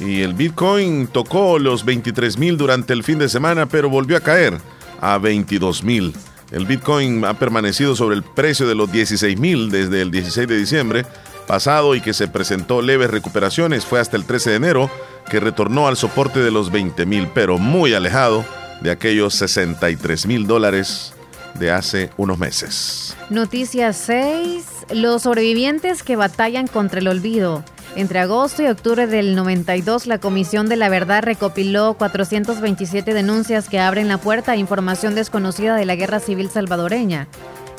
Y 0.00 0.22
el 0.22 0.34
Bitcoin 0.34 1.06
tocó 1.06 1.58
los 1.58 1.84
23 1.84 2.38
mil 2.38 2.56
durante 2.56 2.94
el 2.94 3.04
fin 3.04 3.18
de 3.18 3.28
semana, 3.28 3.66
pero 3.66 3.90
volvió 3.90 4.16
a 4.16 4.20
caer 4.20 4.58
a 5.00 5.18
22 5.18 5.84
mil. 5.84 6.14
El 6.50 6.66
Bitcoin 6.66 7.24
ha 7.24 7.34
permanecido 7.34 7.94
sobre 7.94 8.16
el 8.16 8.22
precio 8.22 8.66
de 8.66 8.74
los 8.74 8.90
16 8.90 9.38
mil 9.38 9.70
desde 9.70 10.02
el 10.02 10.10
16 10.10 10.48
de 10.48 10.58
diciembre, 10.58 11.06
pasado 11.46 11.94
y 11.94 12.00
que 12.00 12.14
se 12.14 12.28
presentó 12.28 12.82
leves 12.82 13.10
recuperaciones. 13.10 13.84
Fue 13.84 14.00
hasta 14.00 14.16
el 14.16 14.24
13 14.24 14.50
de 14.50 14.56
enero 14.56 14.90
que 15.30 15.38
retornó 15.38 15.86
al 15.86 15.96
soporte 15.96 16.40
de 16.40 16.50
los 16.50 16.72
20 16.72 17.06
mil, 17.06 17.28
pero 17.34 17.58
muy 17.58 17.94
alejado 17.94 18.44
de 18.80 18.90
aquellos 18.90 19.34
63 19.34 20.26
mil 20.26 20.46
dólares 20.46 21.12
de 21.54 21.70
hace 21.70 22.10
unos 22.16 22.38
meses. 22.38 23.16
Noticia 23.28 23.92
6. 23.92 24.64
Los 24.94 25.22
sobrevivientes 25.22 26.02
que 26.02 26.16
batallan 26.16 26.66
contra 26.66 27.00
el 27.00 27.08
olvido. 27.08 27.64
Entre 27.96 28.20
agosto 28.20 28.62
y 28.62 28.66
octubre 28.66 29.08
del 29.08 29.34
92, 29.34 30.06
la 30.06 30.18
Comisión 30.18 30.68
de 30.68 30.76
la 30.76 30.88
Verdad 30.88 31.24
recopiló 31.24 31.94
427 31.94 33.12
denuncias 33.12 33.68
que 33.68 33.80
abren 33.80 34.06
la 34.06 34.18
puerta 34.18 34.52
a 34.52 34.56
información 34.56 35.16
desconocida 35.16 35.74
de 35.74 35.86
la 35.86 35.96
guerra 35.96 36.20
civil 36.20 36.50
salvadoreña. 36.50 37.26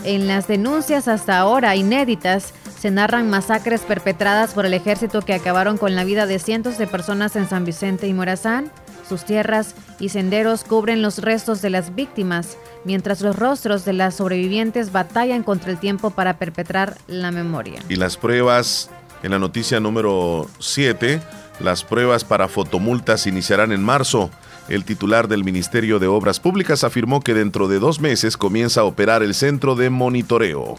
En 0.03 0.27
las 0.27 0.47
denuncias 0.47 1.07
hasta 1.07 1.37
ahora 1.37 1.75
inéditas 1.75 2.53
se 2.77 2.91
narran 2.91 3.29
masacres 3.29 3.81
perpetradas 3.81 4.53
por 4.53 4.65
el 4.65 4.73
ejército 4.73 5.21
que 5.21 5.33
acabaron 5.33 5.77
con 5.77 5.95
la 5.95 6.03
vida 6.03 6.25
de 6.25 6.39
cientos 6.39 6.77
de 6.77 6.87
personas 6.87 7.35
en 7.35 7.47
San 7.47 7.63
Vicente 7.63 8.07
y 8.07 8.13
Morazán. 8.13 8.71
Sus 9.07 9.23
tierras 9.23 9.75
y 9.99 10.09
senderos 10.09 10.63
cubren 10.63 11.01
los 11.01 11.19
restos 11.19 11.61
de 11.61 11.69
las 11.69 11.95
víctimas, 11.95 12.57
mientras 12.83 13.21
los 13.21 13.35
rostros 13.35 13.85
de 13.85 13.93
las 13.93 14.15
sobrevivientes 14.15 14.91
batallan 14.91 15.43
contra 15.43 15.71
el 15.71 15.77
tiempo 15.77 16.09
para 16.09 16.37
perpetrar 16.37 16.97
la 17.07 17.31
memoria. 17.31 17.81
Y 17.87 17.95
las 17.95 18.17
pruebas 18.17 18.89
en 19.23 19.31
la 19.31 19.39
noticia 19.39 19.79
número 19.79 20.47
7, 20.59 21.21
las 21.59 21.83
pruebas 21.83 22.23
para 22.23 22.47
fotomultas 22.47 23.27
iniciarán 23.27 23.71
en 23.71 23.83
marzo. 23.83 24.31
El 24.67 24.83
titular 24.85 25.27
del 25.27 25.43
Ministerio 25.43 25.99
de 25.99 26.07
Obras 26.07 26.39
Públicas 26.39 26.83
afirmó 26.83 27.19
que 27.21 27.33
dentro 27.33 27.67
de 27.67 27.79
dos 27.79 27.99
meses 27.99 28.37
comienza 28.37 28.81
a 28.81 28.85
operar 28.85 29.21
el 29.21 29.33
centro 29.33 29.75
de 29.75 29.89
monitoreo. 29.89 30.77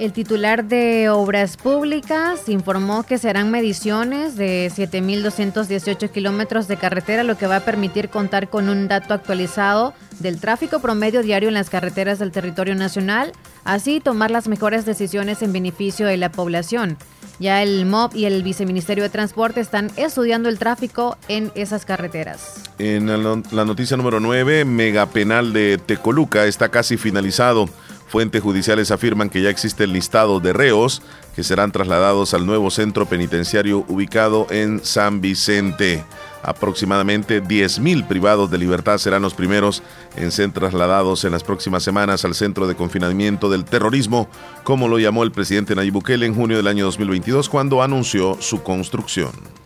El 0.00 0.14
titular 0.14 0.64
de 0.64 1.10
Obras 1.10 1.58
Públicas 1.58 2.48
informó 2.48 3.02
que 3.02 3.18
serán 3.18 3.50
mediciones 3.50 4.34
de 4.34 4.72
7.218 4.74 6.10
kilómetros 6.10 6.68
de 6.68 6.78
carretera, 6.78 7.22
lo 7.22 7.36
que 7.36 7.46
va 7.46 7.56
a 7.56 7.64
permitir 7.66 8.08
contar 8.08 8.48
con 8.48 8.70
un 8.70 8.88
dato 8.88 9.12
actualizado 9.12 9.92
del 10.18 10.40
tráfico 10.40 10.80
promedio 10.80 11.22
diario 11.22 11.50
en 11.50 11.54
las 11.54 11.68
carreteras 11.68 12.18
del 12.18 12.32
territorio 12.32 12.74
nacional, 12.74 13.32
así 13.64 14.00
tomar 14.00 14.30
las 14.30 14.48
mejores 14.48 14.86
decisiones 14.86 15.42
en 15.42 15.52
beneficio 15.52 16.06
de 16.06 16.16
la 16.16 16.32
población. 16.32 16.96
Ya 17.38 17.62
el 17.62 17.84
MOB 17.84 18.16
y 18.16 18.24
el 18.24 18.42
Viceministerio 18.42 19.04
de 19.04 19.10
Transporte 19.10 19.60
están 19.60 19.90
estudiando 19.96 20.48
el 20.48 20.58
tráfico 20.58 21.18
en 21.28 21.52
esas 21.54 21.84
carreteras. 21.84 22.62
En 22.78 23.06
la 23.06 23.64
noticia 23.66 23.98
número 23.98 24.18
9, 24.18 24.64
megapenal 24.64 25.52
de 25.52 25.76
Tecoluca 25.76 26.46
está 26.46 26.70
casi 26.70 26.96
finalizado. 26.96 27.68
Fuentes 28.10 28.42
judiciales 28.42 28.90
afirman 28.90 29.30
que 29.30 29.40
ya 29.40 29.50
existe 29.50 29.84
el 29.84 29.92
listado 29.92 30.40
de 30.40 30.52
reos 30.52 31.00
que 31.36 31.44
serán 31.44 31.70
trasladados 31.70 32.34
al 32.34 32.44
nuevo 32.44 32.68
centro 32.72 33.06
penitenciario 33.06 33.84
ubicado 33.86 34.48
en 34.50 34.84
San 34.84 35.20
Vicente. 35.20 36.04
Aproximadamente 36.42 37.40
10.000 37.40 38.08
privados 38.08 38.50
de 38.50 38.58
libertad 38.58 38.98
serán 38.98 39.22
los 39.22 39.34
primeros 39.34 39.84
en 40.16 40.32
ser 40.32 40.50
trasladados 40.50 41.24
en 41.24 41.30
las 41.30 41.44
próximas 41.44 41.84
semanas 41.84 42.24
al 42.24 42.34
centro 42.34 42.66
de 42.66 42.74
confinamiento 42.74 43.48
del 43.48 43.64
terrorismo, 43.64 44.28
como 44.64 44.88
lo 44.88 44.98
llamó 44.98 45.22
el 45.22 45.30
presidente 45.30 45.76
Nayib 45.76 45.92
Bukele 45.92 46.26
en 46.26 46.34
junio 46.34 46.56
del 46.56 46.66
año 46.66 46.86
2022 46.86 47.48
cuando 47.48 47.80
anunció 47.80 48.36
su 48.40 48.64
construcción. 48.64 49.59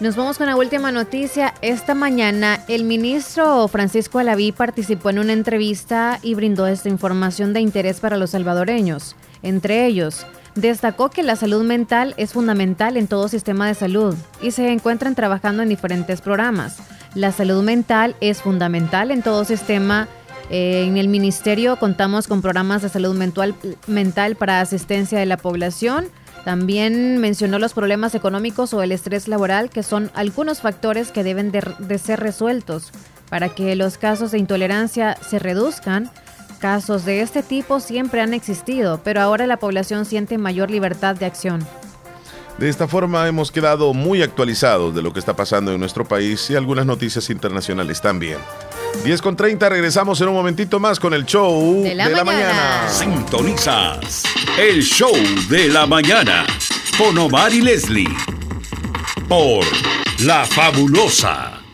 Nos 0.00 0.14
vamos 0.14 0.38
con 0.38 0.46
la 0.46 0.54
última 0.54 0.92
noticia. 0.92 1.54
Esta 1.60 1.92
mañana 1.92 2.60
el 2.68 2.84
ministro 2.84 3.66
Francisco 3.66 4.20
Alaví 4.20 4.52
participó 4.52 5.10
en 5.10 5.18
una 5.18 5.32
entrevista 5.32 6.20
y 6.22 6.34
brindó 6.34 6.68
esta 6.68 6.88
información 6.88 7.52
de 7.52 7.60
interés 7.60 7.98
para 7.98 8.16
los 8.16 8.30
salvadoreños. 8.30 9.16
Entre 9.42 9.86
ellos, 9.86 10.24
destacó 10.54 11.10
que 11.10 11.24
la 11.24 11.34
salud 11.34 11.64
mental 11.64 12.14
es 12.16 12.32
fundamental 12.32 12.96
en 12.96 13.08
todo 13.08 13.26
sistema 13.26 13.66
de 13.66 13.74
salud 13.74 14.14
y 14.40 14.52
se 14.52 14.70
encuentran 14.70 15.16
trabajando 15.16 15.64
en 15.64 15.68
diferentes 15.68 16.20
programas. 16.20 16.76
La 17.16 17.32
salud 17.32 17.64
mental 17.64 18.14
es 18.20 18.40
fundamental 18.40 19.10
en 19.10 19.22
todo 19.22 19.44
sistema 19.44 20.06
eh, 20.50 20.84
en 20.86 20.96
el 20.96 21.08
ministerio 21.08 21.76
contamos 21.76 22.26
con 22.26 22.40
programas 22.40 22.80
de 22.80 22.88
salud 22.88 23.14
mental, 23.14 23.54
mental 23.86 24.36
para 24.36 24.60
asistencia 24.60 25.18
de 25.18 25.26
la 25.26 25.36
población, 25.36 26.06
también 26.48 27.18
mencionó 27.18 27.58
los 27.58 27.74
problemas 27.74 28.14
económicos 28.14 28.72
o 28.72 28.82
el 28.82 28.90
estrés 28.90 29.28
laboral, 29.28 29.68
que 29.68 29.82
son 29.82 30.10
algunos 30.14 30.62
factores 30.62 31.12
que 31.12 31.22
deben 31.22 31.52
de, 31.52 31.98
ser 31.98 32.20
resueltos 32.20 32.90
para 33.28 33.50
que 33.50 33.76
los 33.76 33.98
casos 33.98 34.30
de 34.30 34.38
intolerancia 34.38 35.18
se 35.20 35.38
reduzcan. 35.38 36.10
Casos 36.58 37.04
de 37.04 37.20
este 37.20 37.42
tipo 37.42 37.80
siempre 37.80 38.22
han 38.22 38.32
existido, 38.32 39.02
pero 39.04 39.20
ahora 39.20 39.46
la 39.46 39.58
población 39.58 40.06
siente 40.06 40.38
mayor 40.38 40.70
libertad 40.70 41.16
de 41.16 41.26
acción. 41.26 41.66
De 42.56 42.70
esta 42.70 42.88
forma 42.88 43.28
hemos 43.28 43.52
quedado 43.52 43.92
muy 43.92 44.22
actualizados 44.22 44.94
de 44.94 45.02
lo 45.02 45.12
que 45.12 45.18
está 45.18 45.36
pasando 45.36 45.74
en 45.74 45.80
nuestro 45.80 46.06
país 46.06 46.48
y 46.48 46.56
algunas 46.56 46.86
noticias 46.86 47.28
internacionales 47.28 48.00
también. 48.00 48.38
10 49.04 49.22
con 49.22 49.36
30, 49.36 49.68
regresamos 49.68 50.20
en 50.20 50.28
un 50.28 50.34
momentito 50.34 50.80
más 50.80 50.98
con 51.00 51.14
el 51.14 51.24
show 51.24 51.82
de 51.82 51.94
la, 51.94 52.24
mañana. 52.24 52.88
Sintonizas 52.88 54.24
el 54.58 54.82
show 54.82 55.14
de 55.48 55.68
la 55.68 55.86
mañana 55.86 56.46
con 56.96 57.16
Omar 57.16 57.52
y 57.52 57.60
Leslie 57.60 58.08
por 59.28 59.64
La 60.20 60.44
Fabulosa. 60.44 61.67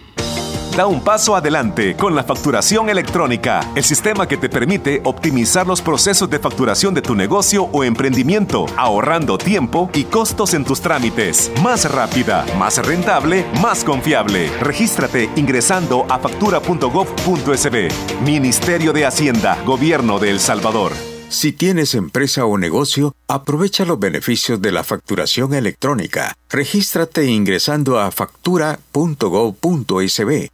Da 0.76 0.86
un 0.88 1.04
paso 1.04 1.36
adelante 1.36 1.94
con 1.94 2.16
la 2.16 2.24
facturación 2.24 2.90
electrónica, 2.90 3.60
el 3.76 3.84
sistema 3.84 4.26
que 4.26 4.36
te 4.36 4.48
permite 4.48 5.00
optimizar 5.04 5.68
los 5.68 5.80
procesos 5.80 6.28
de 6.28 6.40
facturación 6.40 6.92
de 6.94 7.00
tu 7.00 7.14
negocio 7.14 7.68
o 7.70 7.84
emprendimiento, 7.84 8.66
ahorrando 8.76 9.38
tiempo 9.38 9.88
y 9.94 10.02
costos 10.02 10.52
en 10.52 10.64
tus 10.64 10.80
trámites. 10.80 11.52
Más 11.62 11.88
rápida, 11.88 12.44
más 12.58 12.84
rentable, 12.84 13.46
más 13.62 13.84
confiable. 13.84 14.50
Regístrate 14.60 15.30
ingresando 15.36 16.06
a 16.08 16.18
factura.gov.sb. 16.18 17.88
Ministerio 18.24 18.92
de 18.92 19.06
Hacienda, 19.06 19.56
Gobierno 19.64 20.18
de 20.18 20.30
El 20.30 20.40
Salvador. 20.40 20.90
Si 21.28 21.52
tienes 21.52 21.94
empresa 21.94 22.46
o 22.46 22.58
negocio, 22.58 23.14
aprovecha 23.28 23.84
los 23.84 24.00
beneficios 24.00 24.60
de 24.60 24.72
la 24.72 24.82
facturación 24.82 25.54
electrónica. 25.54 26.34
Regístrate 26.48 27.26
ingresando 27.26 28.00
a 28.00 28.10
factura.gov.sb 28.10 30.53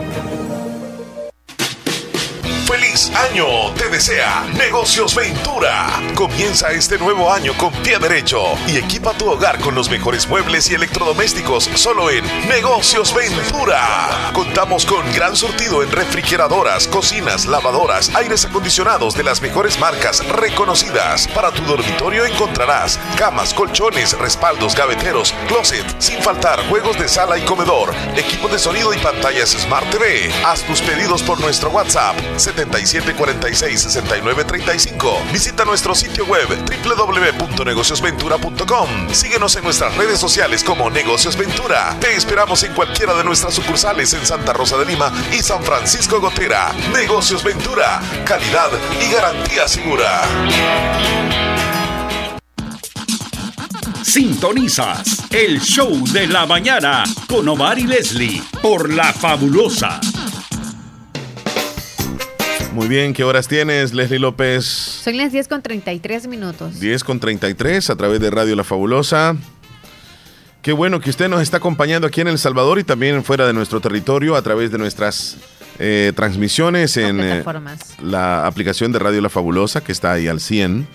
Feliz 2.71 3.11
año 3.29 3.73
te 3.73 3.89
desea 3.89 4.47
Negocios 4.53 5.13
Ventura. 5.13 5.89
Comienza 6.15 6.71
este 6.71 6.97
nuevo 6.97 7.29
año 7.29 7.53
con 7.57 7.73
pie 7.83 7.99
derecho 7.99 8.41
y 8.65 8.77
equipa 8.77 9.11
tu 9.11 9.29
hogar 9.29 9.59
con 9.59 9.75
los 9.75 9.89
mejores 9.89 10.25
muebles 10.29 10.71
y 10.71 10.75
electrodomésticos 10.75 11.69
solo 11.75 12.09
en 12.09 12.23
Negocios 12.47 13.13
Ventura. 13.13 14.31
Contamos 14.31 14.85
con 14.85 15.03
gran 15.13 15.35
surtido 15.35 15.83
en 15.83 15.91
refrigeradoras, 15.91 16.87
cocinas, 16.87 17.45
lavadoras, 17.45 18.15
aires 18.15 18.45
acondicionados 18.45 19.15
de 19.15 19.23
las 19.23 19.41
mejores 19.41 19.77
marcas 19.77 20.25
reconocidas. 20.29 21.27
Para 21.27 21.51
tu 21.51 21.63
dormitorio 21.63 22.25
encontrarás 22.25 22.97
camas, 23.17 23.53
colchones, 23.53 24.17
respaldos, 24.17 24.77
gaveteros, 24.77 25.33
closet, 25.49 25.85
sin 25.99 26.21
faltar 26.23 26.65
juegos 26.69 26.97
de 26.97 27.09
sala 27.09 27.37
y 27.37 27.41
comedor, 27.41 27.93
equipo 28.15 28.47
de 28.47 28.59
sonido 28.59 28.93
y 28.93 28.97
pantallas 28.99 29.49
Smart 29.49 29.89
TV. 29.89 30.31
Haz 30.45 30.63
tus 30.63 30.81
pedidos 30.81 31.21
por 31.21 31.37
nuestro 31.41 31.69
WhatsApp 31.69 32.15
77466935. 32.69 35.31
Visita 35.31 35.65
nuestro 35.65 35.95
sitio 35.95 36.25
web 36.25 36.47
www.negociosventura.com. 36.83 39.13
Síguenos 39.13 39.55
en 39.55 39.63
nuestras 39.63 39.95
redes 39.97 40.19
sociales 40.19 40.63
como 40.63 40.89
Negocios 40.89 41.37
Ventura. 41.37 41.95
Te 41.99 42.15
esperamos 42.15 42.63
en 42.63 42.73
cualquiera 42.73 43.13
de 43.15 43.23
nuestras 43.23 43.53
sucursales 43.53 44.13
en 44.13 44.25
Santa 44.25 44.53
Rosa 44.53 44.77
de 44.77 44.85
Lima 44.85 45.11
y 45.31 45.41
San 45.41 45.63
Francisco 45.63 46.19
Gotera. 46.19 46.71
Negocios 46.93 47.43
Ventura, 47.43 48.01
calidad 48.25 48.69
y 48.99 49.11
garantía 49.11 49.67
segura. 49.67 50.21
Sintonizas 54.03 55.21
el 55.31 55.61
show 55.61 56.03
de 56.11 56.27
la 56.27 56.45
mañana 56.45 57.03
con 57.29 57.47
Omar 57.47 57.79
y 57.79 57.83
Leslie 57.83 58.43
por 58.61 58.93
La 58.93 59.13
Fabulosa. 59.13 60.01
Muy 62.73 62.87
bien, 62.87 63.13
¿qué 63.13 63.25
horas 63.25 63.49
tienes, 63.49 63.93
Leslie 63.93 64.17
López? 64.17 64.63
Son 64.63 65.17
las 65.17 65.33
10 65.33 65.49
con 65.49 65.61
33 65.61 66.27
minutos. 66.27 66.79
10 66.79 67.03
con 67.03 67.19
33 67.19 67.89
a 67.89 67.95
través 67.97 68.21
de 68.21 68.31
Radio 68.31 68.55
La 68.55 68.63
Fabulosa. 68.63 69.35
Qué 70.61 70.71
bueno 70.71 71.01
que 71.01 71.09
usted 71.09 71.27
nos 71.27 71.41
está 71.41 71.57
acompañando 71.57 72.07
aquí 72.07 72.21
en 72.21 72.29
El 72.29 72.37
Salvador 72.37 72.79
y 72.79 72.85
también 72.85 73.25
fuera 73.25 73.45
de 73.45 73.51
nuestro 73.51 73.81
territorio 73.81 74.37
a 74.37 74.41
través 74.41 74.71
de 74.71 74.77
nuestras 74.77 75.35
eh, 75.79 76.13
transmisiones 76.15 76.95
en 76.95 77.19
eh, 77.19 77.43
la 78.01 78.47
aplicación 78.47 78.93
de 78.93 78.99
Radio 78.99 79.19
La 79.19 79.29
Fabulosa 79.29 79.81
que 79.83 79.91
está 79.91 80.13
ahí 80.13 80.29
al 80.29 80.39
100 80.39 80.87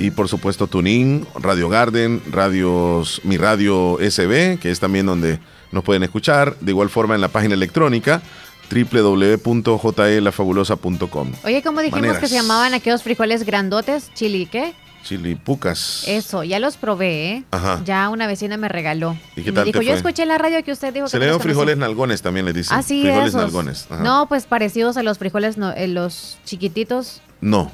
y 0.00 0.10
por 0.10 0.28
supuesto 0.28 0.66
Tuning, 0.66 1.24
Radio 1.36 1.68
Garden, 1.68 2.20
radios, 2.30 3.20
mi 3.22 3.36
radio 3.36 3.98
SB, 4.00 4.58
que 4.58 4.70
es 4.70 4.80
también 4.80 5.06
donde 5.06 5.38
nos 5.70 5.84
pueden 5.84 6.02
escuchar. 6.02 6.56
De 6.60 6.72
igual 6.72 6.90
forma 6.90 7.14
en 7.14 7.20
la 7.20 7.28
página 7.28 7.54
electrónica 7.54 8.22
www.jelafabulosa.com. 8.70 11.32
Oye, 11.44 11.62
¿cómo 11.62 11.80
dijimos 11.80 12.18
que 12.18 12.28
se 12.28 12.34
llamaban 12.34 12.74
aquellos 12.74 13.02
frijoles 13.02 13.44
grandotes? 13.44 14.10
¿Chili 14.14 14.46
qué? 14.46 14.74
Chilipucas. 15.04 16.02
Eso, 16.08 16.42
ya 16.42 16.58
los 16.58 16.76
probé, 16.76 17.30
¿eh? 17.30 17.44
Ajá. 17.52 17.80
Ya 17.84 18.08
una 18.08 18.26
vecina 18.26 18.56
me 18.56 18.68
regaló. 18.68 19.16
¿Y 19.36 19.42
qué 19.42 19.52
tal 19.52 19.64
me 19.64 19.70
dijo, 19.72 19.80
yo 19.80 19.94
escuché 19.94 20.22
en 20.24 20.28
la 20.30 20.38
radio 20.38 20.64
que 20.64 20.72
usted 20.72 20.92
dijo 20.92 21.06
se 21.06 21.18
que 21.18 21.24
le 21.24 21.30
dio 21.30 21.38
frijoles 21.38 21.76
nalgones 21.76 22.22
también 22.22 22.44
le 22.44 22.52
dicen. 22.52 22.76
Ah, 22.76 22.82
sí, 22.82 23.02
frijoles 23.02 23.28
esos. 23.28 23.40
nalgones. 23.40 23.86
No, 24.02 24.26
pues 24.28 24.46
parecidos 24.46 24.96
a 24.96 25.04
los 25.04 25.18
frijoles, 25.18 25.58
no, 25.58 25.70
eh, 25.72 25.86
los 25.86 26.38
chiquititos. 26.44 27.22
No. 27.40 27.70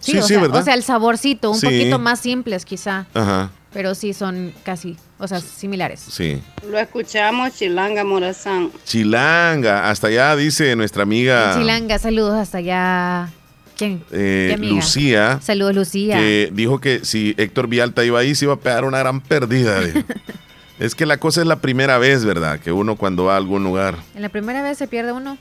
Sí, 0.00 0.12
Sí, 0.12 0.18
o, 0.18 0.22
sí, 0.22 0.34
sea, 0.34 0.42
¿verdad? 0.42 0.60
o 0.60 0.64
sea, 0.64 0.74
el 0.74 0.82
saborcito, 0.82 1.50
un 1.50 1.58
Sí. 1.58 1.64
poquito 1.66 1.98
más 1.98 2.20
simples 2.20 2.66
quizá. 2.66 3.06
Ajá, 3.14 3.50
Pero 3.76 3.94
sí 3.94 4.14
son 4.14 4.54
casi, 4.64 4.96
o 5.18 5.28
sea, 5.28 5.38
similares. 5.38 6.00
sí. 6.10 6.40
Lo 6.66 6.78
escuchamos, 6.78 7.52
Chilanga 7.54 8.04
Morazán. 8.04 8.70
Chilanga, 8.86 9.90
hasta 9.90 10.06
allá 10.06 10.34
dice 10.34 10.74
nuestra 10.76 11.02
amiga 11.02 11.54
Chilanga, 11.58 11.98
saludos 11.98 12.36
hasta 12.36 12.56
allá. 12.56 13.28
¿Quién? 13.76 14.02
eh, 14.12 14.46
¿Qué 14.48 14.54
amiga? 14.54 14.74
Lucía. 14.76 15.40
Saludos, 15.42 15.74
Lucía. 15.74 16.16
que 16.16 16.50
dijo 16.54 16.80
que 16.80 17.04
si 17.04 17.34
Héctor 17.36 17.68
Vialta 17.68 18.02
iba 18.02 18.18
ahí 18.18 18.34
se 18.34 18.46
iba 18.46 18.54
a 18.54 18.58
pegar 18.58 18.86
una 18.86 18.98
gran 19.00 19.20
pérdida. 19.20 19.80
es 20.78 20.94
que 20.94 21.04
la 21.04 21.18
cosa 21.18 21.42
es 21.42 21.46
la 21.46 21.56
primera 21.56 21.98
vez, 21.98 22.24
¿verdad? 22.24 22.58
Que 22.58 22.72
uno 22.72 22.96
cuando 22.96 23.24
va 23.24 23.34
a 23.34 23.36
algún 23.36 23.62
lugar. 23.62 23.96
En 24.14 24.22
la 24.22 24.30
primera 24.30 24.62
vez 24.62 24.78
se 24.78 24.88
pierde 24.88 25.12
uno. 25.12 25.36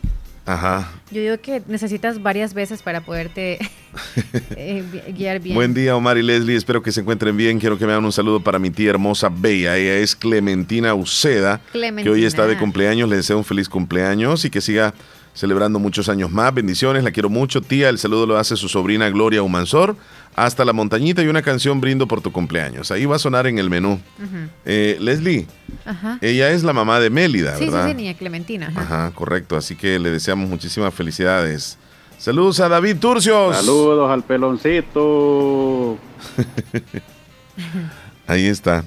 Ajá. 0.46 0.92
Yo 1.10 1.22
digo 1.22 1.38
que 1.42 1.62
necesitas 1.68 2.22
varias 2.22 2.54
veces 2.54 2.84
para 2.84 3.02
poderte 3.02 3.58
eh, 4.56 4.84
gui- 4.92 5.14
guiar 5.18 5.40
bien. 5.40 5.56
Buen 5.56 5.74
día, 5.74 5.96
Omar 5.96 6.18
y 6.20 6.22
Leslie. 6.24 6.56
Espero 6.56 6.84
que 6.84 6.92
se 6.92 7.02
encuentren 7.02 7.36
bien. 7.36 7.60
Quiero 7.60 7.78
que 7.80 7.86
me 7.88 7.94
hagan 7.94 8.06
un 8.06 8.12
saludo 8.12 8.40
para 8.42 8.60
mi 8.60 8.70
tía 8.70 8.92
hermosa 8.92 9.30
Bella. 9.30 9.76
Ella 9.78 9.96
es 9.98 10.16
Clementina 10.16 10.94
Uceda, 10.94 11.62
que 11.72 11.78
hoy 11.80 11.82
Clementina. 11.82 12.28
está 12.28 12.46
de 12.46 12.58
cumpleaños. 12.58 13.10
Le 13.10 13.16
deseo 13.18 13.38
un 13.40 13.44
feliz 13.44 13.68
cumpleaños 13.70 14.46
y 14.46 14.50
que 14.52 14.62
siga 14.62 14.94
celebrando 15.36 15.78
muchos 15.78 16.10
años 16.10 16.32
más. 16.32 16.52
Bendiciones, 16.54 17.04
la 17.04 17.12
quiero 17.12 17.30
mucho. 17.30 17.62
Tía, 17.62 17.90
el 17.90 18.00
saludo 18.00 18.26
lo 18.26 18.38
hace 18.40 18.56
su 18.56 18.68
sobrina 18.68 19.08
Gloria 19.10 19.44
Humansor. 19.44 19.96
Hasta 20.36 20.66
la 20.66 20.74
montañita 20.74 21.22
y 21.22 21.28
una 21.28 21.42
canción 21.44 21.80
brindo 21.80 22.08
por 22.08 22.22
tu 22.22 22.32
cumpleaños. 22.32 22.90
Ahí 22.92 23.06
va 23.06 23.16
a 23.18 23.20
sonar 23.20 23.46
en 23.48 23.58
el 23.60 23.70
menú. 23.70 24.02
Eh, 24.66 24.98
Leslie, 25.00 25.46
Ajá. 25.86 26.18
ella 26.22 26.50
es 26.52 26.64
la 26.64 26.74
mamá 26.74 27.00
de 27.00 27.10
Mélida, 27.10 27.54
Sí, 27.58 27.66
sí, 27.66 27.70
¿verdad? 27.70 27.88
sí, 27.90 27.94
niña 27.94 28.14
Clementina. 28.16 28.68
ajá. 28.68 28.82
Ajá, 28.82 29.12
correcto. 29.16 29.56
Así 29.56 29.76
que 29.76 30.00
le 30.00 30.10
deseamos 30.10 30.50
muchísimas 30.50 30.94
felicidades. 30.94 31.78
Saludos 32.18 32.60
a 32.62 32.68
David 32.70 32.98
Turcios. 32.98 33.56
Saludos 33.56 34.10
al 34.12 34.24
peloncito. 34.24 35.98
Ahí 38.28 38.48
está. 38.48 38.84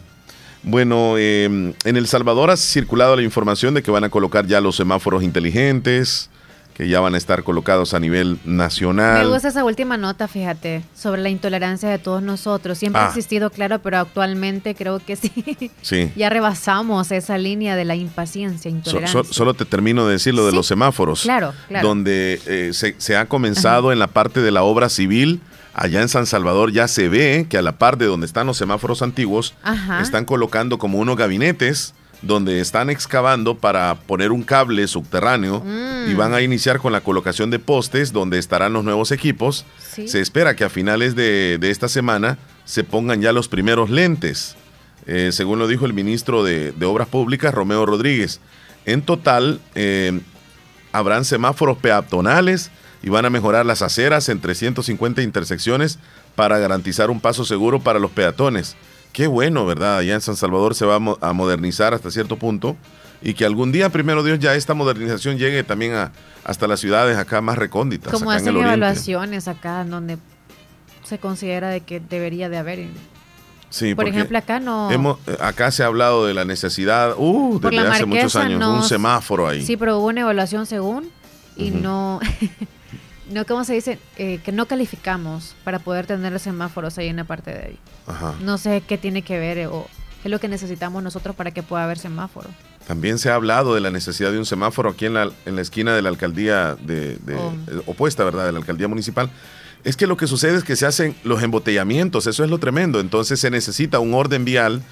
Bueno, 0.62 1.14
eh, 1.16 1.44
en 1.44 1.96
El 1.96 2.06
Salvador 2.06 2.50
ha 2.50 2.56
circulado 2.56 3.16
la 3.16 3.22
información 3.22 3.74
de 3.74 3.82
que 3.82 3.90
van 3.90 4.04
a 4.04 4.08
colocar 4.10 4.46
ya 4.46 4.60
los 4.60 4.76
semáforos 4.76 5.22
inteligentes, 5.22 6.30
que 6.78 6.88
ya 6.88 7.00
van 7.00 7.14
a 7.14 7.18
estar 7.18 7.42
colocados 7.42 7.92
a 7.92 7.98
nivel 8.00 8.38
Me 8.44 8.54
nacional. 8.54 9.28
gusta 9.28 9.48
esa 9.48 9.64
última 9.64 9.96
nota, 9.96 10.28
fíjate, 10.28 10.84
sobre 10.96 11.20
la 11.20 11.28
intolerancia 11.28 11.88
de 11.88 11.98
todos 11.98 12.22
nosotros. 12.22 12.78
Siempre 12.78 13.02
Ah. 13.02 13.06
ha 13.06 13.08
existido, 13.08 13.50
claro, 13.50 13.80
pero 13.80 13.98
actualmente 13.98 14.74
creo 14.76 15.00
que 15.00 15.16
sí. 15.16 15.32
Sí. 15.82 16.12
ya 16.16 16.30
rebasamos 16.30 17.10
esa 17.10 17.36
línea 17.36 17.74
de 17.76 17.84
la 17.84 17.96
impaciencia, 17.96 18.70
intolerancia. 18.70 19.24
so- 19.24 19.32
solo 19.34 19.54
te 19.54 19.64
termino 19.64 20.06
de 20.06 20.12
decir 20.12 20.34
lo 20.34 20.44
de 20.44 20.52
Sí. 20.52 20.56
los 20.56 20.66
semáforos. 20.68 21.22
Claro, 21.22 21.52
claro. 21.66 21.86
Donde 21.88 22.40
eh, 22.46 22.70
se, 22.72 22.94
se 22.98 23.16
ha 23.16 23.26
comenzado 23.26 23.92
en 23.92 23.98
la 23.98 24.06
parte 24.06 24.40
de 24.40 24.50
la 24.52 24.62
obra 24.62 24.88
civil. 24.88 25.40
Allá 25.74 26.00
en 26.02 26.08
San 26.08 26.26
Salvador 26.26 26.72
ya 26.72 26.88
se 26.88 27.08
ve 27.08 27.46
que 27.48 27.56
a 27.58 27.62
la 27.62 27.78
par 27.78 27.98
de 27.98 28.06
donde 28.06 28.26
están 28.26 28.46
los 28.48 28.56
semáforos 28.56 29.00
antiguos, 29.02 29.54
Ajá. 29.62 30.00
están 30.00 30.24
colocando 30.24 30.78
como 30.78 30.98
unos 30.98 31.16
gabinetes 31.16 31.94
donde 32.22 32.60
están 32.60 32.90
excavando 32.90 33.54
para 33.56 33.94
poner 33.94 34.32
un 34.32 34.42
cable 34.42 34.86
subterráneo 34.88 35.60
Mm. 35.60 36.10
y 36.10 36.14
van 36.14 36.34
a 36.34 36.40
iniciar 36.42 36.78
con 36.80 36.92
la 36.92 37.00
colocación 37.00 37.50
de 37.50 37.58
postes 37.58 38.12
donde 38.12 38.38
estarán 38.38 38.72
los 38.72 38.82
nuevos 38.84 39.12
equipos. 39.12 39.64
Sí. 39.94 40.08
Se 40.08 40.20
espera 40.20 40.56
que 40.56 40.64
a 40.64 40.68
finales 40.68 41.14
de, 41.14 41.58
de 41.60 41.70
esta 41.70 41.88
semana 41.88 42.38
se 42.64 42.82
pongan 42.84 43.20
ya 43.22 43.32
los 43.32 43.48
primeros 43.48 43.88
lentes, 43.90 44.56
eh, 45.06 45.30
según 45.32 45.58
lo 45.58 45.68
dijo 45.68 45.86
el 45.86 45.92
ministro 45.94 46.42
de, 46.42 46.72
de 46.72 46.86
Obras 46.86 47.08
Públicas, 47.08 47.54
Romeo 47.54 47.86
Rodríguez. 47.86 48.40
En 48.84 49.02
total, 49.02 49.60
eh, 49.74 50.20
habrán 50.92 51.24
semáforos 51.24 51.78
peatonales 51.78 52.70
y 53.02 53.10
van 53.10 53.24
a 53.26 53.30
mejorar 53.30 53.64
las 53.64 53.82
aceras 53.82 54.28
en 54.28 54.40
350 54.40 55.22
intersecciones 55.22 55.98
para 56.34 56.58
garantizar 56.58 57.10
un 57.10 57.20
paso 57.20 57.44
seguro 57.44 57.80
para 57.80 57.98
los 58.00 58.10
peatones. 58.10 58.76
Qué 59.12 59.26
bueno, 59.26 59.66
¿verdad? 59.66 59.98
Allá 59.98 60.14
en 60.14 60.20
San 60.20 60.36
Salvador 60.36 60.74
se 60.74 60.84
va 60.86 60.96
a, 60.96 60.98
mo- 60.98 61.18
a 61.20 61.32
modernizar 61.32 61.94
hasta 61.94 62.10
cierto 62.10 62.36
punto 62.36 62.76
y 63.20 63.34
que 63.34 63.44
algún 63.44 63.72
día, 63.72 63.88
primero 63.90 64.22
Dios, 64.22 64.38
ya 64.38 64.54
esta 64.54 64.74
modernización 64.74 65.38
llegue 65.38 65.64
también 65.64 65.94
a, 65.94 66.12
hasta 66.44 66.66
las 66.68 66.78
ciudades 66.80 67.16
acá 67.18 67.40
más 67.40 67.58
recónditas. 67.58 68.12
Como 68.12 68.30
hacen 68.30 68.56
evaluaciones 68.56 69.48
acá 69.48 69.80
en 69.80 69.90
donde 69.90 70.18
se 71.04 71.18
considera 71.18 71.68
de 71.70 71.80
que 71.80 72.00
debería 72.00 72.48
de 72.48 72.58
haber. 72.58 72.86
Sí, 73.70 73.94
Por 73.94 74.08
ejemplo, 74.08 74.38
acá 74.38 74.60
no. 74.60 74.90
hemos- 74.90 75.18
eh, 75.26 75.36
acá 75.40 75.70
se 75.70 75.82
ha 75.82 75.86
hablado 75.86 76.24
de 76.26 76.32
la 76.34 76.44
necesidad, 76.44 77.14
uh, 77.18 77.58
desde 77.60 77.78
hace 77.80 78.06
muchos 78.06 78.34
años, 78.36 78.60
no- 78.60 78.76
un 78.76 78.82
semáforo 78.84 79.48
ahí. 79.48 79.62
Sí, 79.64 79.76
pero 79.76 79.98
hubo 79.98 80.06
una 80.06 80.20
evaluación 80.22 80.64
según 80.64 81.10
y 81.56 81.70
no, 81.70 82.20
no, 83.30 83.44
¿cómo 83.46 83.64
se 83.64 83.74
dice? 83.74 83.98
Eh, 84.16 84.40
que 84.44 84.52
no 84.52 84.66
calificamos 84.66 85.54
para 85.64 85.78
poder 85.78 86.06
tener 86.06 86.38
semáforos 86.40 86.98
ahí 86.98 87.08
en 87.08 87.16
la 87.16 87.24
parte 87.24 87.50
de 87.52 87.58
ahí. 87.64 87.78
Ajá. 88.06 88.34
No 88.42 88.58
sé 88.58 88.82
qué 88.86 88.98
tiene 88.98 89.22
que 89.22 89.38
ver 89.38 89.58
eh, 89.58 89.66
o 89.66 89.86
qué 90.22 90.28
es 90.28 90.30
lo 90.30 90.40
que 90.40 90.48
necesitamos 90.48 91.02
nosotros 91.02 91.36
para 91.36 91.50
que 91.50 91.62
pueda 91.62 91.84
haber 91.84 91.98
semáforo. 91.98 92.48
También 92.86 93.18
se 93.18 93.30
ha 93.30 93.34
hablado 93.34 93.74
de 93.74 93.80
la 93.80 93.90
necesidad 93.90 94.32
de 94.32 94.38
un 94.38 94.46
semáforo 94.46 94.90
aquí 94.90 95.06
en 95.06 95.14
la, 95.14 95.30
en 95.46 95.56
la 95.56 95.62
esquina 95.62 95.94
de 95.94 96.02
la 96.02 96.08
alcaldía 96.08 96.74
de, 96.76 97.16
de- 97.18 97.34
Oh. 97.36 97.52
eh, 97.68 97.82
opuesta, 97.86 98.24
¿verdad? 98.24 98.46
De 98.46 98.52
la 98.52 98.58
alcaldía 98.58 98.88
municipal. 98.88 99.30
Es 99.84 99.96
que 99.96 100.06
lo 100.06 100.16
que 100.16 100.26
sucede 100.26 100.56
es 100.56 100.64
que 100.64 100.74
se 100.74 100.86
hacen 100.86 101.14
los 101.22 101.42
embotellamientos, 101.42 102.26
eso 102.26 102.42
es 102.44 102.50
lo 102.50 102.58
tremendo. 102.58 102.98
Entonces 102.98 103.38
se 103.38 103.50
necesita 103.50 104.00
un 104.00 104.14
orden 104.14 104.44
vial. 104.44 104.82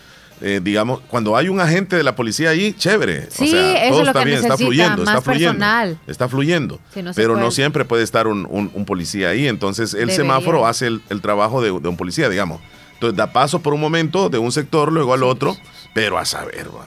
Eh, 0.41 0.61
digamos, 0.63 1.01
cuando 1.09 1.37
hay 1.37 1.49
un 1.49 1.61
agente 1.61 1.97
de 1.97 2.03
la 2.03 2.15
policía 2.15 2.51
ahí, 2.51 2.73
chévere. 2.75 3.31
Sí, 3.31 3.45
o 3.45 3.47
sea, 3.49 3.85
eso 3.85 3.89
todo 3.91 4.01
es 4.01 4.05
lo 4.05 4.11
está 4.11 4.21
que 4.21 4.27
bien, 4.27 4.39
está 4.41 4.57
fluyendo, 4.57 5.03
está 5.03 5.21
fluyendo. 5.23 5.53
personal. 5.59 5.99
Está 6.07 6.29
fluyendo. 6.29 6.81
Sí, 6.93 7.03
no 7.03 7.13
se 7.15 7.21
pero 7.21 7.37
no 7.37 7.51
siempre 7.51 7.85
puede 7.85 8.03
estar 8.05 8.27
un, 8.27 8.47
un- 8.51 8.71
un 8.75 8.85
policía 8.85 9.31
ahí. 9.31 9.49
Entonces 9.49 9.95
el 9.95 10.01
Debería. 10.09 10.17
semáforo 10.17 10.67
hace 10.67 10.87
el, 10.89 11.03
el 11.11 11.21
trabajo 11.23 11.63
de, 11.63 11.69
de 11.69 11.89
un 11.89 11.97
policía, 11.97 12.29
digamos. 12.29 12.61
Entonces 12.95 13.17
da 13.17 13.33
paso 13.33 13.61
por 13.61 13.73
un 13.75 13.81
momento 13.81 14.29
de 14.29 14.39
un 14.39 14.53
sector, 14.53 14.93
luego 14.93 15.15
al 15.15 15.23
otro, 15.23 15.57
pero 15.95 16.19
a 16.19 16.25
saber, 16.25 16.69
va. 16.69 16.87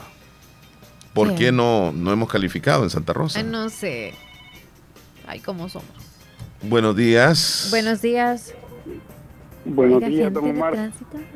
¿Por 1.13 1.29
Sí. 1.29 1.35
qué 1.35 1.51
no, 1.51 1.91
no 1.91 2.11
hemos 2.11 2.29
calificado 2.29 2.83
en 2.83 2.89
Santa 2.91 3.13
Rosa? 3.13 3.41
No 3.43 3.69
sé. 3.69 4.13
Ay, 5.27 5.39
cómo 5.39 5.69
somos. 5.69 5.87
Buenos 6.61 6.95
días. 6.95 7.67
Buenos 7.71 8.01
días. 8.01 8.53
Buenos 9.69 10.01
días, 10.05 10.31
don 10.33 10.49
Omar. 10.49 10.91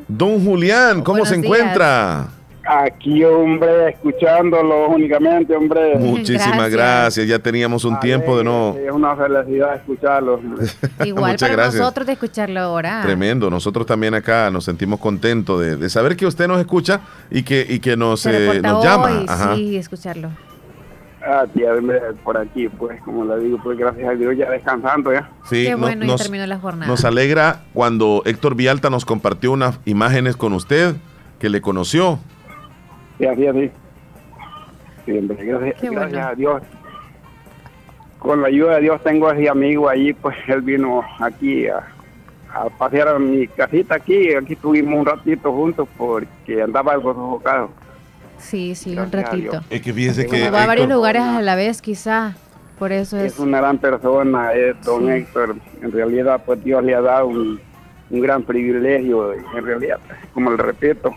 Don 0.08 0.44
Julián, 0.44 1.02
¿cómo 1.04 1.26
se 1.26 1.36
encuentra? 1.36 2.30
Aquí, 2.66 3.22
hombre, 3.26 3.90
escuchándolo 3.90 4.88
únicamente, 4.88 5.54
hombre. 5.54 5.98
Muchísimas 5.98 6.72
gracias. 6.72 7.28
Ya 7.28 7.38
teníamos 7.38 7.84
un 7.84 8.00
tiempo 8.00 8.38
de 8.38 8.44
no. 8.46 8.76
Es 8.78 8.92
una 8.92 9.16
felicidad 9.18 9.76
escucharlo. 9.76 10.40
Igual 11.04 11.36
para 11.38 11.66
nosotros 11.66 12.08
de 12.08 12.14
escucharlo 12.14 12.62
ahora. 12.62 13.02
Tremendo. 13.04 13.50
Nosotros 13.50 13.86
también 13.86 14.14
acá 14.14 14.50
nos 14.50 14.64
sentimos 14.64 15.00
contentos 15.00 15.60
de, 15.60 15.90
saber 15.90 16.16
que 16.16 16.26
usted 16.26 16.48
nos 16.48 16.60
escucha 16.60 17.02
y 17.30 17.44
que, 17.44 17.66
y 17.68 17.80
que 17.80 17.98
nos, 17.98 18.26
eh, 18.26 18.62
nos 18.62 18.84
llama. 18.84 19.56
Sí, 19.56 19.76
escucharlo. 19.76 20.30
Ah, 21.26 21.46
tía, 21.54 21.70
por 22.22 22.38
aquí, 22.38 22.68
pues, 22.68 23.02
como 23.04 23.24
le 23.24 23.42
digo, 23.42 23.58
pues 23.64 23.78
gracias 23.78 24.10
a 24.10 24.14
Dios 24.14 24.36
ya 24.36 24.50
descansando 24.50 25.14
ya. 25.14 25.30
Sí, 25.46 25.64
Qué 25.64 25.76
bueno, 25.76 26.06
nos, 26.06 26.22
terminó 26.22 26.46
la 26.46 26.60
jornada. 26.60 26.92
Nos 26.92 27.06
alegra 27.06 27.62
cuando 27.74 28.24
Héctor 28.26 28.56
Vialta 28.56 28.90
nos 28.90 29.06
compartió 29.06 29.54
unas 29.54 29.80
imágenes 29.86 30.36
con 30.36 30.52
usted 30.52 30.96
que 31.40 31.48
le 31.48 31.62
conoció. 31.62 32.20
Sí, 33.18 33.26
así, 33.26 33.48
así. 33.48 33.72
Siempre, 35.06 35.46
gracias, 35.46 35.92
gracias 35.92 36.28
a 36.28 36.36
Dios. 36.36 36.62
Con 38.20 38.42
la 38.42 38.50
ayuda 38.50 38.76
de 38.76 38.82
Dios 38.82 39.02
tengo 39.04 39.30
a 39.30 39.34
ese 39.34 39.48
amigo 39.48 39.88
allí, 39.88 40.12
pues 40.12 40.36
él 40.48 40.62
vino 40.62 41.04
aquí 41.20 41.68
a, 41.68 41.88
a 42.54 42.70
pasear 42.70 43.08
a 43.08 43.20
mi 43.20 43.48
casita 43.48 43.96
aquí. 43.96 44.34
Aquí 44.34 44.54
estuvimos 44.54 45.00
un 45.00 45.06
ratito 45.06 45.54
juntos 45.54 45.88
porque 45.98 46.62
andaba 46.62 46.92
algo 46.94 47.14
sofocado. 47.14 47.70
Sí, 48.38 48.76
sí, 48.76 48.98
un 48.98 49.12
ratito. 49.12 49.62
Es 49.70 49.82
que 49.82 49.94
fíjese 49.94 50.26
que. 50.28 50.50
va 50.50 50.64
a 50.64 50.68
varios 50.68 50.90
lugares 50.90 51.22
a 51.22 51.42
la 51.42 51.56
vez, 51.56 51.82
quizá. 51.82 52.36
Por 52.78 52.92
eso 52.92 53.18
es. 53.18 53.34
Es 53.34 53.40
una 53.40 53.60
gran 53.60 53.78
persona, 53.78 54.54
es 54.54 54.80
don 54.84 55.10
Héctor. 55.10 55.56
En 55.82 55.92
realidad, 55.92 56.42
pues 56.46 56.64
Dios 56.64 56.84
le 56.84 56.96
ha 56.96 57.02
dado 57.02 57.28
un, 57.28 57.60
gran 58.10 58.44
privilegio. 58.44 59.34
En 59.34 59.66
realidad, 59.66 60.00
como 60.34 60.52
le 60.52 60.58
repito, 60.58 61.12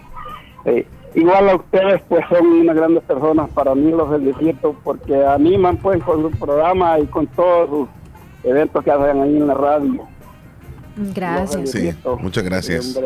eh, 0.65 0.87
igual 1.15 1.49
a 1.49 1.57
ustedes, 1.57 2.03
pues 2.09 2.25
son 2.29 2.47
unas 2.47 2.77
grandes 2.77 3.03
personas. 3.05 3.49
Para 3.51 3.75
mí, 3.75 3.91
los 3.91 4.11
del 4.11 4.27
desierto, 4.27 4.77
porque 4.85 5.25
animan, 5.25 5.77
pues, 5.79 6.03
con 6.03 6.23
su 6.23 6.39
programa 6.39 6.99
y 6.99 7.07
con 7.07 7.27
todos 7.29 7.69
sus 7.71 7.89
eventos 8.45 8.85
que 8.85 8.91
hacen 8.91 9.23
ahí 9.23 9.37
en 9.37 9.47
la 9.47 9.55
radio. 9.55 10.07
Gracias. 11.15 11.71
Sí, 11.71 11.93
muchas 12.21 12.45
gracias. 12.45 12.99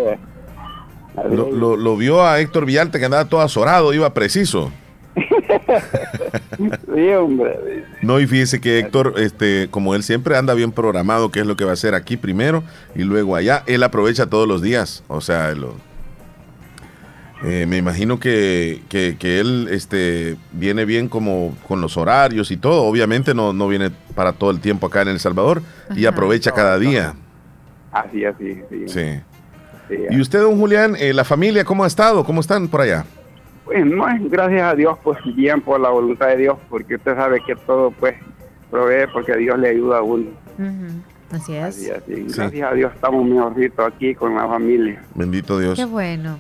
Lo, 1.30 1.76
lo, 1.76 1.96
vio 1.96 2.24
a 2.24 2.40
Héctor 2.40 2.66
Villalta 2.66 2.98
que 2.98 3.04
andaba 3.04 3.24
todo 3.24 3.40
azorado, 3.40 3.92
iba 3.92 4.12
preciso. 4.14 4.70
sí, 6.94 7.08
hombre. 7.10 7.84
No, 8.02 8.20
y 8.20 8.26
fíjese 8.26 8.60
que 8.60 8.78
Héctor, 8.78 9.14
este, 9.16 9.68
como 9.70 9.94
él 9.94 10.02
siempre 10.02 10.36
anda 10.36 10.54
bien 10.54 10.72
programado, 10.72 11.30
qué 11.30 11.40
es 11.40 11.46
lo 11.46 11.56
que 11.56 11.64
va 11.64 11.70
a 11.70 11.74
hacer 11.74 11.94
aquí 11.94 12.16
primero 12.16 12.62
y 12.94 13.02
luego 13.02 13.36
allá, 13.36 13.62
él 13.66 13.82
aprovecha 13.82 14.26
todos 14.26 14.46
los 14.46 14.62
días. 14.62 15.02
O 15.08 15.20
sea, 15.20 15.52
eh, 17.42 17.66
me 17.66 17.76
imagino 17.76 18.20
que, 18.20 18.82
que, 18.88 19.40
él 19.40 19.68
este, 19.70 20.36
viene 20.52 20.84
bien 20.84 21.08
como 21.08 21.56
con 21.66 21.80
los 21.80 21.96
horarios 21.96 22.50
y 22.50 22.56
todo. 22.56 22.84
Obviamente 22.84 23.34
no, 23.34 23.52
no 23.52 23.68
viene 23.68 23.90
para 24.14 24.32
todo 24.32 24.50
el 24.50 24.60
tiempo 24.60 24.86
acá 24.86 25.02
en 25.02 25.08
El 25.08 25.20
Salvador 25.20 25.62
y 25.96 26.06
aprovecha 26.06 26.52
cada 26.52 26.78
día. 26.78 27.14
Así, 27.92 28.24
así, 28.24 28.60
sí. 28.70 28.84
Sí. 28.86 29.20
¿Y 30.10 30.20
usted, 30.20 30.40
don 30.40 30.58
Julián, 30.58 30.96
eh, 30.98 31.12
la 31.12 31.24
familia, 31.24 31.64
cómo 31.64 31.84
ha 31.84 31.86
estado? 31.86 32.24
¿Cómo 32.24 32.40
están 32.40 32.68
por 32.68 32.80
allá? 32.80 33.04
Pues 33.64 33.84
no, 33.86 34.04
gracias 34.28 34.62
a 34.62 34.74
Dios, 34.74 34.98
pues 35.02 35.18
bien 35.36 35.60
por 35.60 35.80
la 35.80 35.90
voluntad 35.90 36.28
de 36.28 36.38
Dios, 36.38 36.58
porque 36.68 36.96
usted 36.96 37.14
sabe 37.14 37.40
que 37.46 37.54
todo 37.54 37.90
pues 37.92 38.16
provee 38.70 39.06
porque 39.12 39.36
Dios 39.36 39.58
le 39.58 39.68
ayuda 39.68 39.98
a 39.98 40.02
uno. 40.02 40.26
Así 41.30 41.54
es. 41.54 41.88
Gracias 42.36 42.62
a 42.62 42.74
Dios 42.74 42.92
estamos 42.92 43.24
mejorcitos 43.24 43.86
aquí 43.86 44.14
con 44.14 44.34
la 44.34 44.48
familia. 44.48 45.02
Bendito 45.14 45.58
Dios. 45.58 45.78
Qué 45.78 45.84
bueno. 45.84 46.36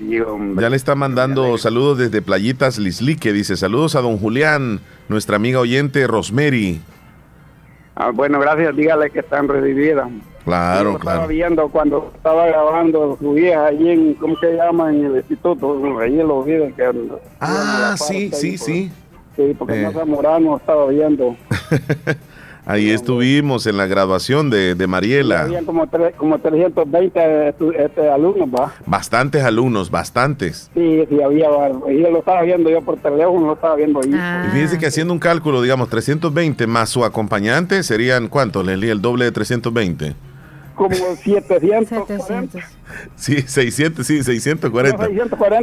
ya 0.60 0.68
le 0.68 0.76
está 0.76 0.94
mandando 0.96 1.56
saludos 1.58 1.98
desde 1.98 2.22
Playitas 2.22 2.78
Lislique. 2.78 3.32
Dice 3.32 3.56
saludos 3.56 3.94
a 3.94 4.00
don 4.00 4.18
Julián, 4.18 4.80
nuestra 5.08 5.36
amiga 5.36 5.60
oyente 5.60 6.06
Rosemary. 6.08 6.80
Ah, 7.94 8.10
bueno, 8.12 8.40
gracias. 8.40 8.74
Dígale 8.74 9.10
que 9.10 9.20
están 9.20 9.46
recibidas. 9.46 10.08
Claro, 10.50 10.98
claro. 10.98 11.18
Estaba 11.20 11.26
viendo 11.26 11.68
cuando 11.68 12.10
estaba 12.14 12.46
grabando 12.46 13.16
su 13.20 13.32
vieja 13.34 13.66
allí 13.66 13.88
en, 13.88 14.14
¿cómo 14.14 14.36
se 14.40 14.56
llama? 14.56 14.90
En 14.90 15.04
el 15.04 15.16
instituto, 15.16 15.80
allí 16.00 16.20
en 16.20 16.26
los 16.26 16.44
videos 16.44 16.72
que... 16.74 16.90
Ah, 17.40 17.94
sí, 17.96 18.30
sí, 18.32 18.58
sí. 18.58 18.90
Sí, 19.36 19.54
porque 19.56 19.80
no 19.80 19.92
se 19.92 20.04
Morano 20.04 20.56
estaba 20.56 20.86
viendo. 20.88 21.36
Ahí 22.66 22.90
estuvimos 22.90 23.66
en 23.66 23.76
la 23.76 23.86
graduación 23.86 24.50
de, 24.50 24.74
de 24.74 24.86
Mariela. 24.86 25.42
Había 25.42 25.62
como, 25.62 25.88
como 26.16 26.38
320 26.38 27.54
este, 27.78 28.10
alumnos, 28.10 28.48
¿va? 28.48 28.74
Bastantes 28.86 29.42
alumnos, 29.42 29.90
bastantes. 29.90 30.70
Sí, 30.74 31.04
sí, 31.08 31.22
había. 31.22 31.48
Y 31.88 31.98
lo 31.98 32.18
estaba 32.18 32.42
viendo 32.42 32.70
yo 32.70 32.82
por 32.82 32.98
teléfono, 32.98 33.46
lo 33.46 33.52
estaba 33.54 33.76
viendo 33.76 34.00
ahí. 34.00 34.12
Ah. 34.14 34.44
Y 34.46 34.50
fíjense 34.52 34.78
que 34.78 34.86
haciendo 34.86 35.12
un 35.12 35.18
cálculo, 35.18 35.62
digamos, 35.62 35.88
320 35.88 36.66
más 36.66 36.90
su 36.90 37.04
acompañante 37.04 37.82
serían, 37.82 38.28
¿cuántos, 38.28 38.64
Leslie? 38.64 38.90
El 38.90 39.00
doble 39.00 39.24
de 39.24 39.32
320 39.32 40.29
como 40.80 40.96
700. 40.96 42.64
Sí, 43.14 43.42
600, 43.42 44.06
sí, 44.06 44.22
640. 44.22 45.08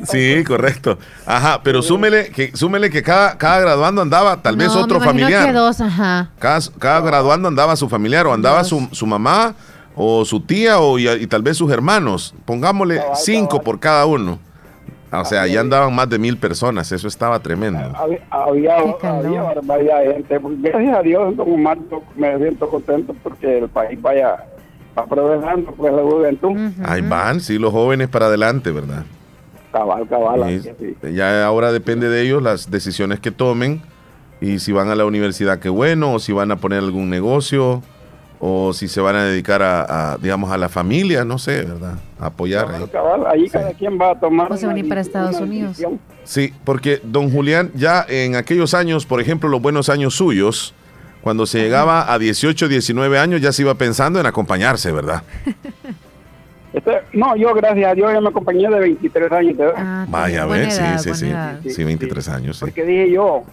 Sí, 0.06 0.44
correcto. 0.44 0.99
Ajá, 1.26 1.60
pero 1.64 1.81
súmele 1.81 2.30
que 2.30 2.56
súmele 2.56 2.91
que 2.91 3.02
cada, 3.02 3.35
cada 3.35 3.60
graduando 3.60 4.03
andaba 4.03 4.44
tal 4.44 4.56
vez 4.56 4.69
otro 4.69 5.02
familiar. 5.02 5.52
dos, 5.56 5.81
ajá. 5.81 6.30
Cada, 6.38 7.02
graduando 7.02 7.48
andaba 7.48 7.76
su 7.76 7.89
familiar 7.89 8.27
o 8.27 8.34
andaba 8.34 8.64
su, 8.64 8.88
su, 8.91 9.07
mamá 9.07 9.56
o 9.95 10.23
su 10.23 10.39
tía 10.39 10.80
o 10.80 10.99
y, 10.99 11.26
tal 11.26 11.41
vez 11.41 11.57
sus 11.57 11.72
hermanos. 11.72 12.35
Pongámosle 12.45 13.02
cinco 13.15 13.60
por 13.64 13.80
cada 13.80 14.06
uno. 14.06 14.38
O 15.11 15.26
sea, 15.26 15.48
ya 15.48 15.61
andaban 15.61 15.95
más 15.95 16.07
de 16.10 16.19
mil 16.19 16.38
personas, 16.38 16.91
eso 16.91 17.07
estaba 17.07 17.39
tremendo. 17.39 17.80
Había, 17.95 18.19
había, 18.30 18.76
había 18.76 20.14
gente. 20.14 20.39
Gracias 20.60 20.95
a 20.95 21.02
Dios, 21.02 21.34
como 21.35 21.57
Marto, 21.57 22.03
me 22.15 22.38
siento 22.38 22.69
contento 22.69 23.15
porque 23.23 23.60
el 23.60 23.69
país 23.69 23.99
vaya 23.99 24.45
aprovechando 24.98 25.72
pues 25.72 25.94
la 25.94 26.02
juventud. 26.02 26.57
Ahí 26.84 27.02
van, 27.02 27.40
sí, 27.40 27.57
los 27.57 27.72
jóvenes 27.72 28.10
para 28.10 28.26
adelante, 28.26 28.72
¿verdad? 28.72 29.06
Cabal, 29.72 30.07
cabal. 30.07 30.61
Ya 31.14 31.45
ahora 31.45 31.72
depende 31.72 32.10
de 32.10 32.22
ellos 32.24 32.41
las 32.41 32.72
decisiones 32.72 33.19
que 33.19 33.32
tomen 33.32 33.82
y 34.41 34.60
si 34.60 34.72
van 34.72 34.90
a 34.90 34.95
la 34.95 35.06
universidad, 35.06 35.60
qué 35.60 35.69
bueno, 35.69 36.14
o 36.14 36.19
si 36.19 36.32
van 36.32 36.52
a 36.52 36.57
poner 36.57 36.80
algún 36.80 37.10
negocio, 37.10 37.82
o 38.40 38.74
si 38.74 38.88
se 38.88 39.02
van 39.02 39.15
a 39.15 39.24
dedicar 39.24 39.61
a, 39.64 40.18
digamos, 40.22 40.52
a 40.52 40.57
la 40.57 40.69
familia, 40.69 41.26
no 41.26 41.38
sé, 41.38 41.64
¿verdad? 41.64 41.95
A 42.19 42.28
apoyar. 42.28 42.68
Cabal, 42.91 43.26
ahí, 43.28 43.49
cada 43.49 43.74
quien 43.74 43.99
va 43.99 44.11
a 44.11 44.19
tomar. 44.19 44.52
O 44.52 44.57
se 44.57 44.68
van 44.68 44.76
a 44.76 44.80
ir 44.80 44.88
para 44.88 45.02
Estados 45.02 45.40
Unidos. 45.40 45.82
Sí, 46.24 46.53
porque 46.64 47.02
don 47.03 47.32
Julián, 47.32 47.72
ya 47.74 48.06
en 48.07 48.36
aquellos 48.36 48.74
años, 48.74 49.06
por 49.06 49.22
ejemplo, 49.22 49.49
los 49.49 49.61
buenos 49.61 49.90
años 49.90 50.15
suyos, 50.15 50.74
cuando 51.28 51.45
se 51.45 51.60
llegaba 51.60 52.14
a 52.14 52.18
18, 52.18 52.70
19 52.70 53.20
años 53.20 53.41
ya 53.41 53.52
se 53.52 53.62
iba 53.62 53.74
pensando 53.76 54.18
en 54.18 54.26
acompañarse, 54.26 54.94
¿verdad? 54.94 55.24
Este, 56.74 57.02
no, 57.12 57.36
yo 57.36 57.54
gracias 57.54 57.91
a 57.91 57.95
Dios 57.95 58.14
ya 58.14 58.22
me 58.22 58.30
acompañé 58.30 58.70
de 58.70 58.80
23 58.80 59.32
años 59.32 59.58
ah, 59.76 60.06
Vaya, 60.08 60.44
a 60.44 60.45
ver, 60.45 60.72
sí, 60.72 60.84
sí, 60.99 61.14
sí, 61.16 61.70
sí, 61.70 61.84
23 61.84 62.30
años. 62.30 62.60
Porque 62.62 62.86
dije 62.86 63.12
yo, 63.12 63.44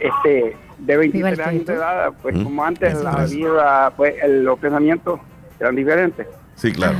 este, 0.00 0.54
de 0.78 0.96
23 0.98 1.38
años 1.40 1.64
de 1.64 1.74
edad, 1.74 2.12
pues 2.20 2.36
como 2.42 2.62
antes 2.62 3.00
la 3.02 3.24
vida, 3.24 3.90
pues 3.96 4.14
los 4.28 4.58
pensamientos 4.58 5.18
eran 5.58 5.76
diferentes. 5.76 6.26
Sí, 6.56 6.72
claro 6.72 6.98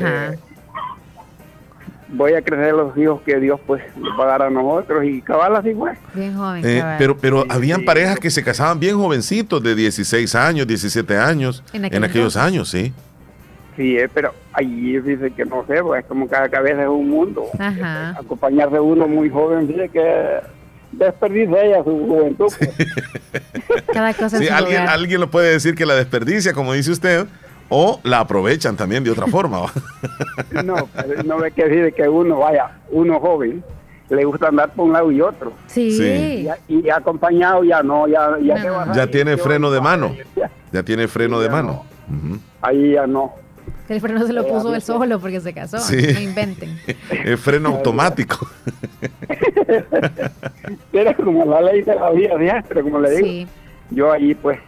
voy 2.10 2.34
a 2.34 2.42
crecer 2.42 2.74
los 2.74 2.96
hijos 2.96 3.20
que 3.22 3.38
Dios 3.38 3.60
pues 3.66 3.82
va 4.18 4.24
a 4.24 4.26
dar 4.26 4.42
a 4.42 4.50
nosotros 4.50 5.04
y 5.04 5.20
cabal 5.22 5.56
así 5.56 5.74
fue. 5.74 5.92
Bien 6.14 6.36
joven. 6.36 6.64
Eh, 6.66 6.82
pero 6.98 7.16
pero 7.16 7.44
habían 7.48 7.84
parejas 7.84 8.18
que 8.18 8.30
se 8.30 8.42
casaban 8.42 8.80
bien 8.80 8.96
jovencitos, 8.96 9.62
de 9.62 9.74
16 9.74 10.34
años, 10.34 10.66
17 10.66 11.16
años, 11.16 11.62
en, 11.72 12.04
aquellos 12.04 12.36
años, 12.36 12.68
sí. 12.70 12.92
Sí, 13.76 13.96
eh, 13.96 14.08
pero 14.12 14.34
ahí 14.52 14.98
dice 14.98 15.30
que 15.30 15.44
no 15.44 15.64
sé, 15.66 15.82
pues 15.82 16.04
como 16.06 16.26
cada 16.26 16.48
cabeza 16.48 16.82
es 16.82 16.88
un 16.88 17.08
mundo. 17.08 17.44
Ajá. 17.58 18.10
Acompañarse 18.18 18.80
uno 18.80 19.06
muy 19.06 19.30
joven, 19.30 19.68
dice 19.68 19.88
que 19.88 20.40
desperdicia 20.92 21.62
ella 21.62 21.84
su 21.84 21.90
juventud. 21.90 22.52
Pues. 22.58 23.84
Cada 23.92 24.14
cosa 24.14 24.38
sí, 24.38 24.48
alguien, 24.48 24.88
alguien 24.88 25.20
lo 25.20 25.30
puede 25.30 25.52
decir 25.52 25.74
que 25.74 25.86
la 25.86 25.94
desperdicia, 25.94 26.52
como 26.52 26.72
dice 26.72 26.90
usted, 26.90 27.26
o 27.68 28.00
la 28.02 28.20
aprovechan 28.20 28.76
también 28.76 29.04
de 29.04 29.10
otra 29.10 29.26
forma. 29.28 29.66
no, 30.64 30.88
no 31.24 31.38
ve 31.38 31.50
que 31.52 31.64
decir 31.68 31.94
que 31.94 32.08
uno, 32.08 32.38
vaya, 32.38 32.78
uno 32.90 33.20
joven, 33.20 33.62
le 34.08 34.24
gusta 34.24 34.48
andar 34.48 34.72
por 34.72 34.86
un 34.86 34.92
lado 34.92 35.12
y 35.12 35.20
otro. 35.20 35.52
Sí. 35.66 36.48
Y, 36.68 36.88
acompañado 36.88 37.62
ya 37.64 37.82
no, 37.82 38.08
ya, 38.08 38.38
ya, 38.42 38.92
ya 38.94 39.06
tiene 39.06 39.36
freno 39.36 39.70
de 39.70 39.80
mano. 39.80 40.14
Ya 40.70 40.82
tiene 40.82 41.08
freno 41.08 41.40
de 41.40 41.48
mano. 41.48 41.86
Ahí 42.60 42.92
ya 42.92 43.06
no. 43.06 43.32
El 43.88 44.02
freno 44.02 44.26
se 44.26 44.34
lo 44.34 44.46
puso 44.46 44.74
él 44.74 44.82
solo 44.82 45.18
porque 45.18 45.40
se 45.40 45.54
casó. 45.54 45.78
No 45.78 46.20
inventen. 46.20 46.78
Es 47.24 47.40
freno 47.40 47.70
automático. 47.70 48.46
Era 50.92 51.14
como 51.14 51.46
la 51.46 51.62
ley 51.62 51.80
de 51.80 51.94
la 51.94 52.10
vida, 52.10 52.64
pero 52.68 52.82
como 52.82 53.00
le 53.00 53.10
digo, 53.16 53.50
yo 53.90 54.12
ahí 54.12 54.34
pues 54.34 54.58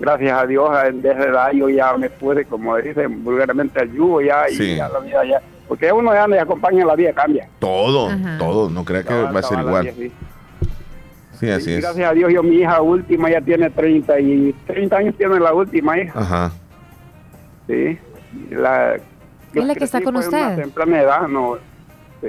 gracias 0.00 0.32
a 0.32 0.46
Dios, 0.46 0.70
desde 0.94 1.28
edad 1.28 1.52
yo 1.52 1.68
ya 1.68 1.96
me 1.96 2.10
pude, 2.10 2.44
como 2.46 2.76
dicen 2.76 3.22
vulgarmente, 3.22 3.80
al 3.80 3.92
yugo 3.92 4.20
ya 4.20 4.48
y 4.50 4.76
ya 4.76 4.88
la 4.88 4.98
vida 5.00 5.24
ya. 5.24 5.42
Porque 5.68 5.92
uno 5.92 6.12
ya 6.12 6.26
me 6.26 6.38
acompaña, 6.38 6.84
la 6.84 6.96
vida 6.96 7.12
cambia. 7.12 7.48
Todo, 7.60 8.10
todo, 8.38 8.70
no 8.70 8.84
crea 8.84 9.04
que 9.04 9.14
va 9.14 9.38
a 9.38 9.42
ser 9.42 9.60
igual. 9.60 9.92
sí. 11.38 11.50
así 11.50 11.72
es. 11.74 11.82
Gracias 11.82 12.10
a 12.10 12.12
Dios, 12.12 12.32
yo 12.32 12.42
mi 12.42 12.56
hija 12.56 12.80
última 12.82 13.30
ya 13.30 13.40
tiene 13.40 13.70
30 13.70 14.18
y 14.20 14.52
30 14.66 14.96
años 14.96 15.14
tiene 15.16 15.38
la 15.38 15.54
última 15.54 15.96
hija. 15.98 16.18
Ajá. 16.18 16.52
Sí. 17.68 17.98
La, 18.50 18.96
¿Es 19.54 19.64
la 19.64 19.74
que 19.74 19.84
está 19.84 20.00
con 20.00 20.16
usted? 20.16 20.38
Una 20.38 20.56
temprana 20.56 21.00
edad, 21.02 21.28
no. 21.28 21.56
Sí. 22.20 22.28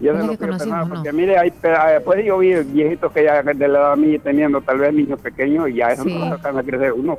Yo 0.00 0.12
es 0.12 0.24
lo 0.24 0.30
que, 0.30 0.38
conocimos, 0.38 0.88
porque 0.88 1.12
mire, 1.12 1.36
hay, 1.38 1.52
después 1.92 2.24
yo 2.24 2.38
vi 2.38 2.54
viejitos 2.54 3.12
que 3.12 3.24
ya 3.24 3.42
de 3.42 3.68
la 3.68 3.78
edad 3.78 3.96
mía 3.96 4.20
teniendo 4.22 4.60
tal 4.60 4.78
vez 4.78 4.94
niños 4.94 5.20
pequeños 5.20 5.68
y 5.68 5.74
ya 5.74 5.88
eso 5.88 6.04
no 6.04 6.28
no 6.28 6.34
a 6.34 6.62
crecer 6.62 6.92
uno. 6.92 7.18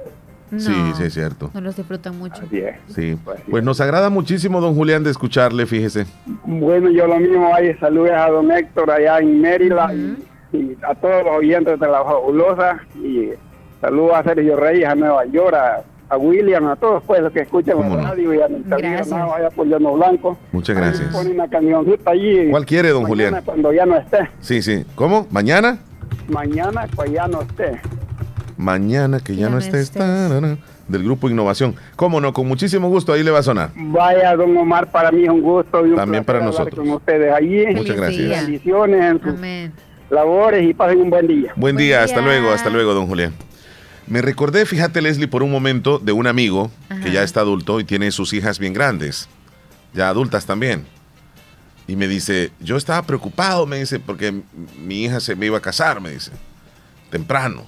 Pues. 0.50 0.64
sí, 0.64 0.74
sí, 0.96 1.04
es 1.04 1.14
cierto. 1.14 1.52
No 1.54 1.60
los 1.60 1.76
disfrutan 1.76 2.18
mucho. 2.18 2.42
Sí. 2.88 3.18
Pues, 3.24 3.42
pues, 3.50 3.64
nos 3.64 3.82
agrada 3.82 4.10
muchísimo, 4.10 4.62
don 4.62 4.76
Julián, 4.76 5.04
de 5.04 5.12
escucharle, 5.12 5.66
fíjese. 5.66 6.06
Bueno, 6.46 6.90
yo 6.90 7.06
lo 7.06 7.20
mismo, 7.20 7.54
ahí 7.54 7.74
saludos 7.76 8.12
a 8.12 8.30
don 8.30 8.50
Héctor 8.50 8.92
allá 8.92 9.20
en 9.20 9.42
Mérida 9.42 9.94
y, 10.54 10.78
a 10.82 10.96
todos 10.96 11.26
los 11.26 11.36
oyentes 11.36 11.80
de 11.80 11.88
la 11.88 12.04
fabulosa 12.04 12.80
y 12.96 13.32
saludos 13.82 14.14
a 14.16 14.24
Sergio 14.24 14.56
Reyes 14.56 14.88
a 14.88 14.96
Nueva 14.96 15.26
York, 15.26 15.54
a 15.54 15.84
a 16.10 16.18
William, 16.18 16.68
a 16.68 16.76
todos 16.76 17.04
pues 17.06 17.22
los 17.22 17.32
que 17.32 17.42
escuchan 17.42 17.80
la 17.80 18.10
radio 18.10 18.34
y 18.34 18.42
a 18.42 18.48
mi 18.48 18.64
hermano 18.66 19.34
allá 19.34 19.50
por 19.52 19.68
Llano 19.68 19.94
Blanco. 19.94 20.38
Muchas 20.52 20.76
gracias. 20.76 21.14
Pone 21.14 21.32
una 21.32 21.48
camioncita 21.48 22.12
allí. 22.12 22.50
¿Cuál 22.50 22.66
quiere, 22.66 22.90
don 22.90 23.06
Julián? 23.06 23.42
Cuando 23.46 23.72
ya 23.72 23.86
no 23.86 23.96
esté. 23.96 24.30
Sí, 24.42 24.62
sí. 24.62 24.84
¿Cómo? 24.96 25.28
¿Mañana? 25.30 25.78
Mañana 26.28 26.88
cuando 26.96 27.14
ya 27.14 27.28
no 27.28 27.42
esté. 27.42 27.80
Mañana 28.58 29.20
que 29.20 29.36
ya, 29.36 29.50
no 29.50 29.60
esté. 29.60 29.78
del 30.88 31.04
grupo 31.04 31.30
Innovación. 31.30 31.76
¿Cómo 31.96 32.20
no? 32.20 32.34
Con 32.34 32.48
muchísimo 32.48 32.90
gusto, 32.90 33.14
ahí 33.14 33.24
le 33.24 33.32
va 33.32 33.40
a 33.40 33.44
sonar. 33.44 33.70
Vaya, 33.76 34.36
don 34.36 34.58
Omar, 34.58 34.92
para 34.92 35.12
mí 35.12 35.24
es 35.24 35.30
un 35.30 35.42
gusto 35.42 35.86
y 35.86 35.92
un 35.92 35.96
También 35.96 36.26
para 36.26 36.42
nosotros. 36.42 36.76
con 36.76 36.90
ustedes 36.90 37.32
allí. 37.32 37.68
Muchas 37.68 37.96
gracias. 37.96 38.42
Bendiciones 38.42 39.06
en 39.06 39.22
sus 39.22 40.12
labores 40.12 40.68
y 40.68 40.74
pasen 40.74 41.02
un 41.02 41.10
buen 41.10 41.28
día. 41.28 41.54
Buen, 41.56 41.78
día, 41.78 42.04
hasta 42.04 42.20
luego, 42.20 42.50
hasta 42.50 42.70
luego, 42.70 42.94
don 42.94 43.08
Julián. 43.08 43.34
Me 44.10 44.24
recordé, 44.24 44.66
fíjate 44.66 45.04
Leslie, 45.04 45.28
por 45.28 45.44
un 45.44 45.52
momento 45.52 46.00
de 46.00 46.12
un 46.12 46.26
amigo 46.26 46.72
que 47.04 47.12
ya 47.12 47.22
está 47.22 47.42
adulto 47.42 47.80
y 47.80 47.84
tiene 47.84 48.12
sus 48.12 48.34
hijas 48.34 48.58
bien 48.58 48.74
grandes, 48.74 49.30
ya 49.94 50.10
adultas 50.10 50.48
también. 50.48 50.88
Y 51.88 51.96
me 51.96 52.08
dice, 52.08 52.52
yo 52.60 52.76
estaba 52.76 53.04
preocupado, 53.04 53.68
me 53.68 53.78
dice, 53.78 54.00
porque 54.00 54.42
mi 54.80 55.04
hija 55.04 55.20
se 55.20 55.36
me 55.36 55.46
iba 55.46 55.60
a 55.60 55.62
casar, 55.62 56.02
me 56.02 56.10
dice, 56.10 56.32
temprano. 57.12 57.66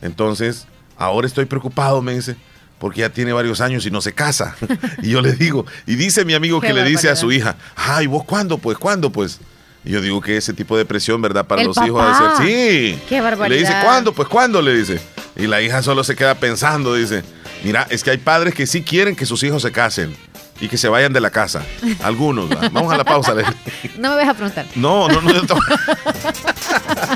Entonces, 0.00 0.66
ahora 0.96 1.26
estoy 1.26 1.44
preocupado, 1.44 2.00
me 2.00 2.14
dice, 2.14 2.36
porque 2.78 3.00
ya 3.00 3.10
tiene 3.10 3.34
varios 3.34 3.60
años 3.60 3.84
y 3.84 3.90
no 3.90 4.00
se 4.00 4.14
casa. 4.14 4.56
y 5.02 5.10
yo 5.10 5.20
le 5.20 5.34
digo, 5.34 5.66
y 5.86 5.96
dice 5.96 6.24
mi 6.24 6.32
amigo 6.32 6.58
que 6.58 6.72
le 6.72 6.84
dice 6.84 7.10
a 7.10 7.16
su 7.16 7.30
hija, 7.32 7.56
ay, 7.76 8.06
vos 8.06 8.24
cuándo, 8.24 8.56
pues, 8.56 8.78
cuándo, 8.78 9.10
pues. 9.10 9.40
Y 9.84 9.90
yo 9.90 10.00
digo 10.00 10.22
que 10.22 10.38
ese 10.38 10.54
tipo 10.54 10.76
de 10.78 10.86
presión, 10.86 11.20
¿verdad? 11.20 11.46
Para 11.46 11.64
los 11.64 11.76
hijos 11.76 12.02
de 12.06 12.14
ser, 12.14 12.46
sí. 12.46 13.02
Qué 13.08 13.20
barbaridad. 13.20 13.56
le 13.56 13.60
dice, 13.60 13.74
¿cuándo? 13.84 14.14
Pues, 14.14 14.26
¿cuándo? 14.26 14.62
Le 14.62 14.74
dice. 14.74 15.00
Y 15.36 15.46
la 15.46 15.60
hija 15.60 15.82
solo 15.82 16.02
se 16.02 16.16
queda 16.16 16.34
pensando, 16.36 16.94
dice, 16.94 17.22
mira, 17.62 17.86
es 17.90 18.02
que 18.02 18.10
hay 18.10 18.18
padres 18.18 18.54
que 18.54 18.66
sí 18.66 18.82
quieren 18.82 19.14
que 19.14 19.26
sus 19.26 19.42
hijos 19.42 19.62
se 19.62 19.70
casen 19.72 20.16
y 20.60 20.68
que 20.68 20.78
se 20.78 20.88
vayan 20.88 21.12
de 21.12 21.20
la 21.20 21.30
casa. 21.30 21.62
Algunos. 22.02 22.48
Vamos 22.72 22.92
a 22.92 22.96
la 22.96 23.04
pausa. 23.04 23.34
No 23.98 24.10
me 24.10 24.16
vas 24.16 24.28
a 24.28 24.34
preguntar. 24.34 24.66
No, 24.74 25.08
no, 25.08 25.20
no. 25.20 25.32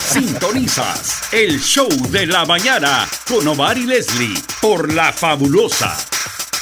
Sintonizas 0.00 1.22
el 1.32 1.60
show 1.60 1.88
de 2.10 2.26
la 2.26 2.44
mañana 2.44 3.06
con 3.28 3.46
Omar 3.46 3.78
y 3.78 3.86
Leslie 3.86 4.34
por 4.60 4.92
La 4.92 5.12
Fabulosa 5.12 5.96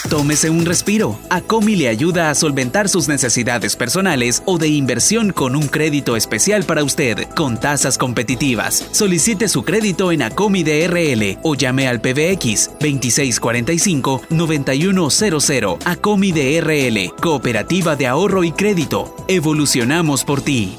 Tómese 0.09 0.49
un 0.49 0.65
respiro. 0.65 1.19
Acomi 1.29 1.77
le 1.77 1.89
ayuda 1.89 2.31
a 2.31 2.35
solventar 2.35 2.89
sus 2.89 3.09
necesidades 3.09 3.77
personales 3.77 4.43
o 4.47 4.57
de 4.57 4.69
inversión 4.69 5.33
con 5.33 5.55
un 5.55 5.69
crédito 5.69 6.17
especial 6.17 6.65
para 6.65 6.83
usted, 6.83 7.29
con 7.35 7.61
tasas 7.61 7.99
competitivas. 7.99 8.89
Solicite 8.93 9.49
su 9.49 9.65
crédito 9.65 10.11
en 10.11 10.23
Acomi 10.23 10.63
DRL 10.63 11.37
o 11.43 11.55
llame 11.55 11.89
al 11.89 12.01
PBX 12.01 12.71
2645-9100. 12.81 15.77
Acomi 15.85 16.33
DRL, 16.33 17.13
Cooperativa 17.21 17.95
de 17.95 18.07
Ahorro 18.07 18.45
y 18.45 18.53
Crédito. 18.53 19.15
Evolucionamos 19.29 20.25
por 20.25 20.41
ti. 20.41 20.79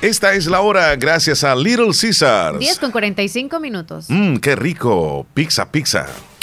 Esta 0.00 0.32
es 0.32 0.46
la 0.46 0.62
hora 0.62 0.96
gracias 0.96 1.44
a 1.44 1.54
Little 1.54 1.90
Caesars. 1.98 2.58
10 2.58 2.78
con 2.78 2.90
45 2.90 3.60
minutos. 3.60 4.06
Mmm, 4.08 4.36
qué 4.36 4.56
rico. 4.56 5.26
Pizza, 5.34 5.70
pizza. 5.70 6.06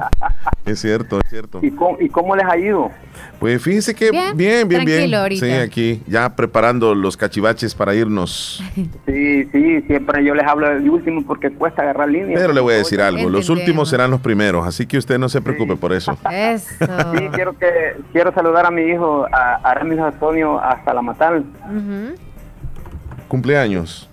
es 0.65 0.81
cierto, 0.81 1.19
es 1.23 1.31
cierto. 1.31 1.61
¿Y 1.63 1.71
cómo, 1.71 1.99
¿Y 2.01 2.09
cómo 2.09 2.35
les 2.35 2.47
ha 2.47 2.57
ido? 2.57 2.91
Pues 3.39 3.63
fíjense 3.63 3.95
que 3.95 4.11
bien, 4.11 4.37
bien, 4.37 4.69
bien. 4.69 4.85
bien. 4.85 5.15
Ahorita. 5.15 5.47
Sí, 5.47 5.53
aquí 5.53 6.03
ya 6.07 6.35
preparando 6.35 6.95
los 6.95 7.17
cachivaches 7.17 7.75
para 7.75 7.95
irnos. 7.95 8.63
Sí, 9.07 9.49
sí, 9.53 9.83
siempre 9.83 10.25
yo 10.25 10.35
les 10.35 10.47
hablo 10.47 10.69
del 10.69 10.89
último 10.89 11.23
porque 11.27 11.51
cuesta 11.51 11.83
agarrar 11.83 12.09
línea. 12.09 12.37
Pero 12.39 12.53
le 12.53 12.61
voy 12.61 12.75
a 12.75 12.77
decir 12.79 13.01
algo, 13.01 13.29
los 13.29 13.49
últimos 13.49 13.89
serán 13.89 14.11
los 14.11 14.21
primeros, 14.21 14.67
así 14.67 14.87
que 14.87 14.99
usted 14.99 15.19
no 15.19 15.29
se 15.29 15.41
preocupe 15.41 15.77
por 15.77 15.93
eso. 15.93 16.17
Eso. 16.31 16.75
Sí, 17.15 17.29
quiero, 17.33 17.57
que, 17.57 17.97
quiero 18.13 18.33
saludar 18.33 18.67
a 18.67 18.71
mi 18.71 18.83
hijo, 18.83 19.27
a 19.33 19.57
Aramis 19.57 19.99
Antonio, 19.99 20.61
hasta 20.61 20.93
la 20.95 21.03
Matal. 21.19 21.45
¿Cumpleaños? 23.27 24.09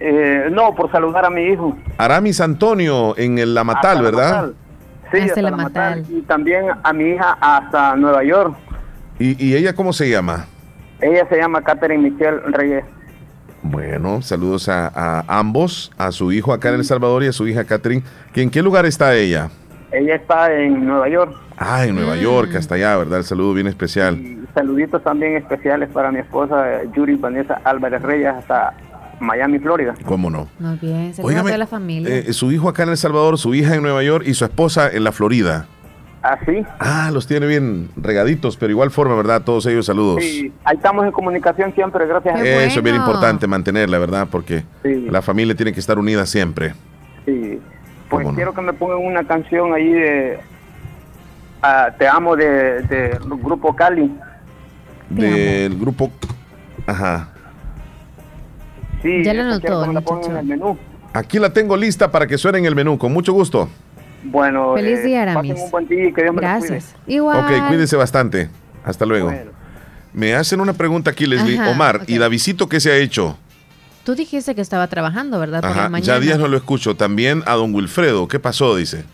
Eh, 0.00 0.48
no, 0.50 0.74
por 0.74 0.90
saludar 0.90 1.24
a 1.24 1.30
mi 1.30 1.42
hijo. 1.42 1.76
Aramis 1.96 2.40
Antonio 2.40 3.16
en 3.16 3.38
el 3.38 3.54
La 3.54 3.64
Matal, 3.64 4.02
¿verdad? 4.02 4.50
Sí, 5.12 5.20
hasta, 5.20 5.42
la 5.42 5.50
Matal. 5.52 6.04
Y 6.08 6.22
también 6.22 6.66
a 6.82 6.92
mi 6.92 7.10
hija 7.10 7.38
hasta 7.40 7.96
Nueva 7.96 8.22
York. 8.24 8.56
¿Y, 9.18 9.44
¿Y 9.44 9.56
ella 9.56 9.74
cómo 9.74 9.92
se 9.92 10.10
llama? 10.10 10.46
Ella 11.00 11.26
se 11.28 11.36
llama 11.36 11.62
Catherine 11.62 12.10
Michelle 12.10 12.40
Reyes. 12.46 12.84
Bueno, 13.62 14.22
saludos 14.22 14.68
a, 14.68 15.24
ambos, 15.26 15.90
a 15.96 16.12
su 16.12 16.30
hijo 16.32 16.52
acá 16.52 16.68
en 16.68 16.76
El 16.76 16.84
Salvador 16.84 17.24
y 17.24 17.28
a 17.28 17.32
su 17.32 17.46
hija 17.48 17.64
Catherine. 17.64 18.02
¿En 18.34 18.50
qué 18.50 18.62
lugar 18.62 18.86
está 18.86 19.14
ella? 19.14 19.50
Ella 19.90 20.14
está 20.16 20.52
en 20.52 20.86
Nueva 20.86 21.08
York. 21.08 21.34
Ah, 21.56 21.84
en 21.84 21.96
Nueva 21.96 22.16
York, 22.16 22.54
hasta 22.54 22.76
allá, 22.76 22.96
¿verdad? 22.96 23.18
El 23.18 23.24
saludo 23.24 23.54
bien 23.54 23.66
especial. 23.66 24.37
Saluditos 24.58 25.02
también 25.04 25.36
especiales 25.36 25.88
para 25.90 26.10
mi 26.10 26.18
esposa 26.18 26.82
Yuri 26.94 27.14
Vanessa 27.14 27.60
Álvarez 27.64 28.02
Reyes 28.02 28.34
hasta 28.34 28.74
Miami, 29.20 29.58
Florida. 29.58 29.94
¿Cómo 30.04 30.30
no? 30.30 30.48
Muy 30.58 30.76
bien, 30.78 31.14
saludos 31.14 31.50
a 31.50 31.58
la 31.58 31.66
familia. 31.66 32.14
Eh, 32.14 32.32
su 32.32 32.50
hijo 32.50 32.68
acá 32.68 32.82
en 32.82 32.90
El 32.90 32.96
Salvador, 32.96 33.38
su 33.38 33.54
hija 33.54 33.74
en 33.74 33.82
Nueva 33.82 34.02
York 34.02 34.24
y 34.26 34.34
su 34.34 34.44
esposa 34.44 34.90
en 34.90 35.04
la 35.04 35.12
Florida. 35.12 35.66
¿Ah, 36.22 36.36
sí? 36.44 36.64
Ah, 36.80 37.10
los 37.12 37.28
tiene 37.28 37.46
bien 37.46 37.90
regaditos, 37.96 38.56
pero 38.56 38.72
igual 38.72 38.90
forma, 38.90 39.14
¿verdad? 39.14 39.42
Todos 39.42 39.66
ellos 39.66 39.86
saludos. 39.86 40.22
Sí, 40.22 40.52
ahí 40.64 40.76
estamos 40.76 41.04
en 41.04 41.12
comunicación 41.12 41.72
siempre, 41.74 42.06
gracias 42.06 42.34
a 42.34 42.44
Eso 42.44 42.80
es 42.80 42.82
bien 42.82 42.96
importante 42.96 43.46
mantenerla, 43.46 43.98
¿verdad? 43.98 44.26
Porque 44.30 44.64
la 44.82 45.22
familia 45.22 45.54
tiene 45.54 45.72
que 45.72 45.80
estar 45.80 45.98
unida 45.98 46.26
siempre. 46.26 46.74
Sí. 47.24 47.60
Pues 48.08 48.26
quiero 48.34 48.54
que 48.54 48.62
me 48.62 48.72
pongan 48.72 48.98
una 48.98 49.22
canción 49.24 49.74
ahí 49.74 49.92
de 49.92 50.38
ah, 51.62 51.90
Te 51.98 52.08
amo 52.08 52.34
de, 52.34 52.82
de, 52.82 53.18
grupo 53.42 53.76
Cali. 53.76 54.12
Del 55.10 55.78
grupo. 55.78 56.10
Ajá. 56.86 57.30
Sí, 59.02 59.22
ya 59.22 59.34
lo 59.34 59.44
notó. 59.44 59.84
en 59.84 60.36
el 60.36 60.44
menú. 60.44 60.78
Aquí 61.12 61.38
la 61.38 61.52
tengo 61.52 61.76
lista 61.76 62.10
para 62.10 62.26
que 62.26 62.36
suene 62.36 62.58
en 62.58 62.66
el 62.66 62.74
menú, 62.74 62.98
con 62.98 63.12
mucho 63.12 63.32
gusto. 63.32 63.68
Bueno, 64.24 64.74
feliz 64.74 65.02
día, 65.04 65.20
eh, 65.20 65.22
Aramis. 65.22 65.60
un 65.60 65.70
buen 65.70 65.88
día 65.88 66.08
y 66.08 66.12
que 66.12 66.22
Dios 66.22 66.36
Gracias. 66.36 66.94
Me 67.06 67.14
Igual. 67.14 67.38
Ok, 67.38 67.68
cuídese 67.68 67.96
bastante. 67.96 68.50
Hasta 68.84 69.06
luego. 69.06 69.32
Me 70.12 70.34
hacen 70.34 70.60
una 70.60 70.72
pregunta 70.72 71.10
aquí, 71.10 71.26
Leslie. 71.26 71.60
Omar, 71.68 72.02
¿y 72.06 72.18
Davidito 72.18 72.68
qué 72.68 72.80
se 72.80 72.90
ha 72.90 72.96
hecho? 72.96 73.38
Tú 74.04 74.14
dijiste 74.14 74.54
que 74.54 74.62
estaba 74.62 74.86
trabajando, 74.86 75.38
¿verdad? 75.38 75.64
Ajá, 75.64 75.90
ya 75.98 76.18
días 76.18 76.38
no 76.38 76.48
lo 76.48 76.56
escucho. 76.56 76.96
También 76.96 77.42
a 77.46 77.54
don 77.54 77.74
Wilfredo. 77.74 78.26
¿Qué 78.26 78.38
pasó? 78.38 78.74
Dice. 78.74 79.04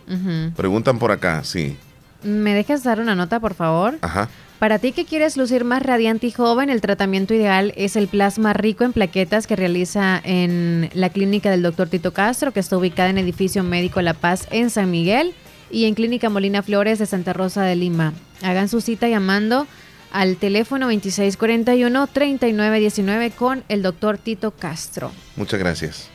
Preguntan 0.57 0.99
por 0.99 1.11
acá, 1.11 1.43
sí. 1.45 1.77
¿Me 2.23 2.55
dejas 2.55 2.83
dar 2.85 3.01
una 3.01 3.15
nota, 3.15 3.39
por 3.41 3.55
favor? 3.55 3.97
Ajá. 4.01 4.29
Para 4.65 4.78
ti 4.78 4.93
que 4.93 5.05
quieres 5.05 5.36
lucir 5.36 5.62
más 5.62 5.82
radiante 5.82 6.28
y 6.28 6.31
joven, 6.31 6.70
el 6.70 6.81
tratamiento 6.81 7.35
ideal 7.35 7.74
es 7.77 7.97
el 7.97 8.09
plasma 8.09 8.55
rico 8.55 8.85
en 8.85 8.95
plaquetas 8.95 9.47
que 9.47 9.57
realiza 9.57 10.19
en 10.24 10.89
la 10.95 11.11
clínica 11.11 11.51
del 11.51 11.61
doctor 11.61 11.91
Tito 11.91 12.15
Castro, 12.15 12.51
que 12.51 12.61
está 12.61 12.78
ubicada 12.78 13.11
en 13.11 13.19
Edificio 13.19 13.62
Médico 13.62 14.01
La 14.01 14.15
Paz 14.15 14.49
en 14.51 14.70
San 14.70 14.91
Miguel 14.91 15.35
y 15.70 15.85
en 15.85 15.93
Clínica 15.93 16.31
Molina 16.31 16.62
Flores 16.62 16.99
de 16.99 17.05
Santa 17.05 17.35
Rosa 17.35 17.62
de 17.65 17.77
Lima. 17.77 18.15
Hagan 18.41 18.70
su 18.70 18.81
cita 18.81 19.07
llamando 19.07 19.66
al 20.12 20.39
teléfono 20.39 20.91
2641-3919 20.93 23.35
con 23.35 23.65
el 23.69 23.82
doctor 23.82 24.16
Tito 24.16 24.53
Castro. 24.53 25.12
Muchas 25.36 25.61
gracias. 25.61 26.09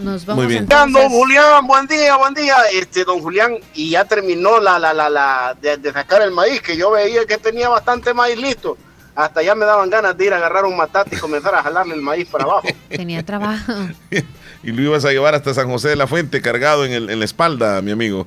Nos 0.00 0.24
vamos 0.24 0.44
Muy 0.44 0.52
bien. 0.52 0.66
Don 0.66 0.92
Julián, 0.92 1.66
buen 1.66 1.86
día, 1.86 2.16
buen 2.16 2.32
día. 2.34 2.56
Este, 2.72 3.04
don 3.04 3.20
Julián, 3.20 3.58
y 3.74 3.90
ya 3.90 4.04
terminó 4.04 4.58
la, 4.58 4.78
la, 4.78 4.94
la, 4.94 5.10
la 5.10 5.56
de, 5.60 5.92
sacar 5.92 6.22
el 6.22 6.30
maíz, 6.30 6.62
que 6.62 6.76
yo 6.76 6.90
veía 6.90 7.26
que 7.26 7.36
tenía 7.36 7.68
bastante 7.68 8.14
maíz 8.14 8.38
listo. 8.38 8.78
Hasta 9.14 9.42
ya 9.42 9.54
me 9.54 9.66
daban 9.66 9.90
ganas 9.90 10.16
de 10.16 10.26
ir 10.26 10.32
a 10.32 10.36
agarrar 10.36 10.64
un 10.64 10.76
matate 10.76 11.16
y 11.16 11.18
comenzar 11.18 11.54
a 11.54 11.62
jalarle 11.62 11.94
el 11.94 12.00
maíz 12.00 12.26
para 12.28 12.44
abajo. 12.44 12.68
Tenía 12.88 13.22
trabajo. 13.24 13.72
y 14.62 14.72
lo 14.72 14.82
ibas 14.82 15.04
a 15.04 15.10
llevar 15.10 15.34
hasta 15.34 15.52
San 15.52 15.68
José 15.68 15.88
de 15.88 15.96
la 15.96 16.06
Fuente 16.06 16.40
cargado 16.40 16.86
en, 16.86 16.92
el, 16.92 17.10
en 17.10 17.18
la 17.18 17.24
espalda, 17.24 17.82
mi 17.82 17.90
amigo. 17.90 18.26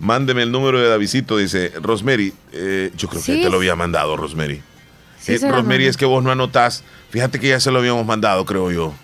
Mándeme 0.00 0.42
el 0.42 0.50
número 0.50 0.80
de 0.80 0.88
Davidito, 0.88 1.36
dice 1.36 1.72
Rosemary. 1.80 2.32
Eh, 2.52 2.90
yo 2.96 3.08
creo 3.08 3.22
que 3.22 3.42
te 3.42 3.50
lo 3.50 3.58
había 3.58 3.76
mandado, 3.76 4.16
Rosemary. 4.16 4.62
Eh, 5.26 5.38
Rosemary, 5.42 5.86
es 5.86 5.96
que 5.96 6.06
vos 6.06 6.24
no 6.24 6.32
anotás. 6.32 6.82
Fíjate 7.10 7.38
que 7.38 7.48
ya 7.48 7.60
se 7.60 7.70
lo 7.70 7.78
habíamos 7.78 8.06
mandado, 8.06 8.44
creo 8.46 8.70
yo. 8.70 8.94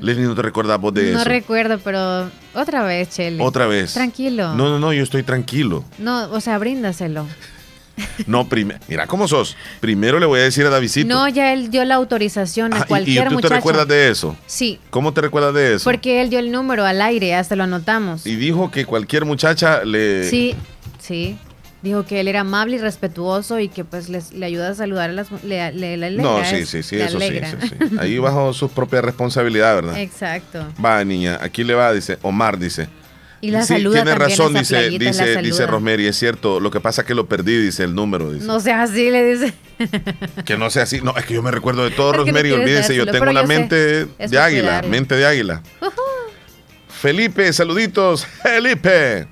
Leslie, 0.00 0.26
¿no 0.26 0.34
te 0.34 0.42
recuerdas 0.42 0.80
vos 0.80 0.94
de 0.94 1.10
eso? 1.10 1.18
No 1.18 1.24
recuerdo, 1.24 1.78
pero 1.78 2.30
otra 2.54 2.82
vez, 2.82 3.10
Chele. 3.10 3.42
Otra 3.42 3.66
vez. 3.66 3.94
Tranquilo. 3.94 4.54
No, 4.54 4.68
no, 4.68 4.78
no, 4.78 4.92
yo 4.92 5.02
estoy 5.02 5.22
tranquilo. 5.22 5.84
No, 5.98 6.30
o 6.30 6.40
sea, 6.40 6.58
bríndaselo. 6.58 7.26
No, 8.26 8.48
mira 8.88 9.06
cómo 9.06 9.28
sos. 9.28 9.56
Primero 9.80 10.18
le 10.18 10.26
voy 10.26 10.40
a 10.40 10.44
decir 10.44 10.64
a 10.66 10.70
Davidito. 10.70 11.06
No, 11.06 11.28
ya 11.28 11.52
él 11.52 11.70
dio 11.70 11.84
la 11.84 11.96
autorización 11.96 12.72
a 12.74 12.86
cualquier 12.86 13.26
¿Y, 13.26 13.28
tú 13.28 13.40
te 13.40 13.48
recuerdas 13.48 13.86
de 13.88 14.08
eso? 14.08 14.36
Sí. 14.46 14.78
¿Cómo 14.90 15.12
te 15.12 15.20
recuerdas 15.20 15.54
de 15.54 15.74
eso? 15.74 15.84
Porque 15.84 16.22
él 16.22 16.30
dio 16.30 16.38
el 16.38 16.50
número 16.50 16.84
al 16.84 17.02
aire, 17.02 17.34
hasta 17.34 17.56
lo 17.56 17.64
anotamos. 17.64 18.26
Y 18.26 18.36
dijo 18.36 18.70
que 18.70 18.84
cualquier 18.84 19.24
muchacha 19.24 19.84
le... 19.84 20.24
Sí, 20.24 20.54
sí. 20.98 21.36
Dijo 21.82 22.04
que 22.04 22.20
él 22.20 22.28
era 22.28 22.40
amable 22.40 22.76
y 22.76 22.78
respetuoso 22.78 23.58
y 23.58 23.68
que 23.68 23.84
pues 23.84 24.08
les, 24.08 24.32
le 24.32 24.44
ayuda 24.44 24.70
a 24.70 24.74
saludar 24.74 25.10
a 25.10 25.12
las... 25.14 25.30
Le, 25.42 25.72
le, 25.72 26.10
no, 26.10 26.44
sí, 26.44 26.66
sí, 26.66 26.82
sí, 26.82 26.96
eso 26.96 27.18
sí, 27.18 27.40
Ahí 27.98 28.18
bajo 28.18 28.52
su 28.52 28.68
propia 28.68 29.00
responsabilidad, 29.00 29.76
¿verdad? 29.76 29.98
Exacto. 29.98 30.66
Va, 30.84 31.02
niña, 31.04 31.38
aquí 31.40 31.64
le 31.64 31.74
va, 31.74 31.92
dice, 31.92 32.18
Omar 32.22 32.58
dice, 32.58 32.88
y 33.42 33.50
la 33.50 33.62
sí, 33.62 33.74
saluda 33.74 34.02
tiene 34.02 34.18
razón, 34.18 34.52
dice, 34.52 34.90
dice, 34.90 35.40
dice 35.40 35.66
Rosemary, 35.66 36.06
es 36.06 36.18
cierto. 36.18 36.60
Lo 36.60 36.70
que 36.70 36.80
pasa 36.80 37.02
es 37.02 37.06
que 37.06 37.14
lo 37.14 37.26
perdí, 37.26 37.56
dice 37.56 37.84
el 37.84 37.94
número. 37.94 38.30
Dice. 38.32 38.44
No 38.44 38.60
sea 38.60 38.82
así, 38.82 39.10
le 39.10 39.24
dice. 39.24 39.54
que 40.44 40.58
no 40.58 40.68
sea 40.68 40.82
así. 40.82 41.00
No, 41.00 41.16
es 41.16 41.24
que 41.24 41.34
yo 41.34 41.42
me 41.42 41.50
recuerdo 41.50 41.84
de 41.84 41.90
todo, 41.90 42.12
Rosemary. 42.12 42.52
Olvídese, 42.52 42.94
yo 42.94 43.06
tengo 43.06 43.30
una 43.30 43.44
mente 43.44 44.04
de 44.04 44.38
águila. 44.38 44.82
Mente 44.82 45.16
de 45.16 45.24
águila. 45.24 45.62
Felipe, 46.88 47.50
saluditos. 47.54 48.26
Felipe. 48.26 49.26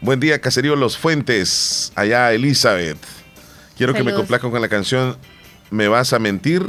Buen 0.00 0.20
día, 0.20 0.40
Caserío 0.40 0.76
Los 0.76 0.98
Fuentes. 0.98 1.92
Allá, 1.94 2.32
Elizabeth. 2.32 2.98
Quiero 3.76 3.94
que 3.94 4.04
me 4.04 4.14
complazcan 4.14 4.50
con 4.50 4.60
la 4.62 4.68
canción 4.68 5.16
Me 5.70 5.88
vas 5.88 6.12
a 6.12 6.18
mentir. 6.18 6.64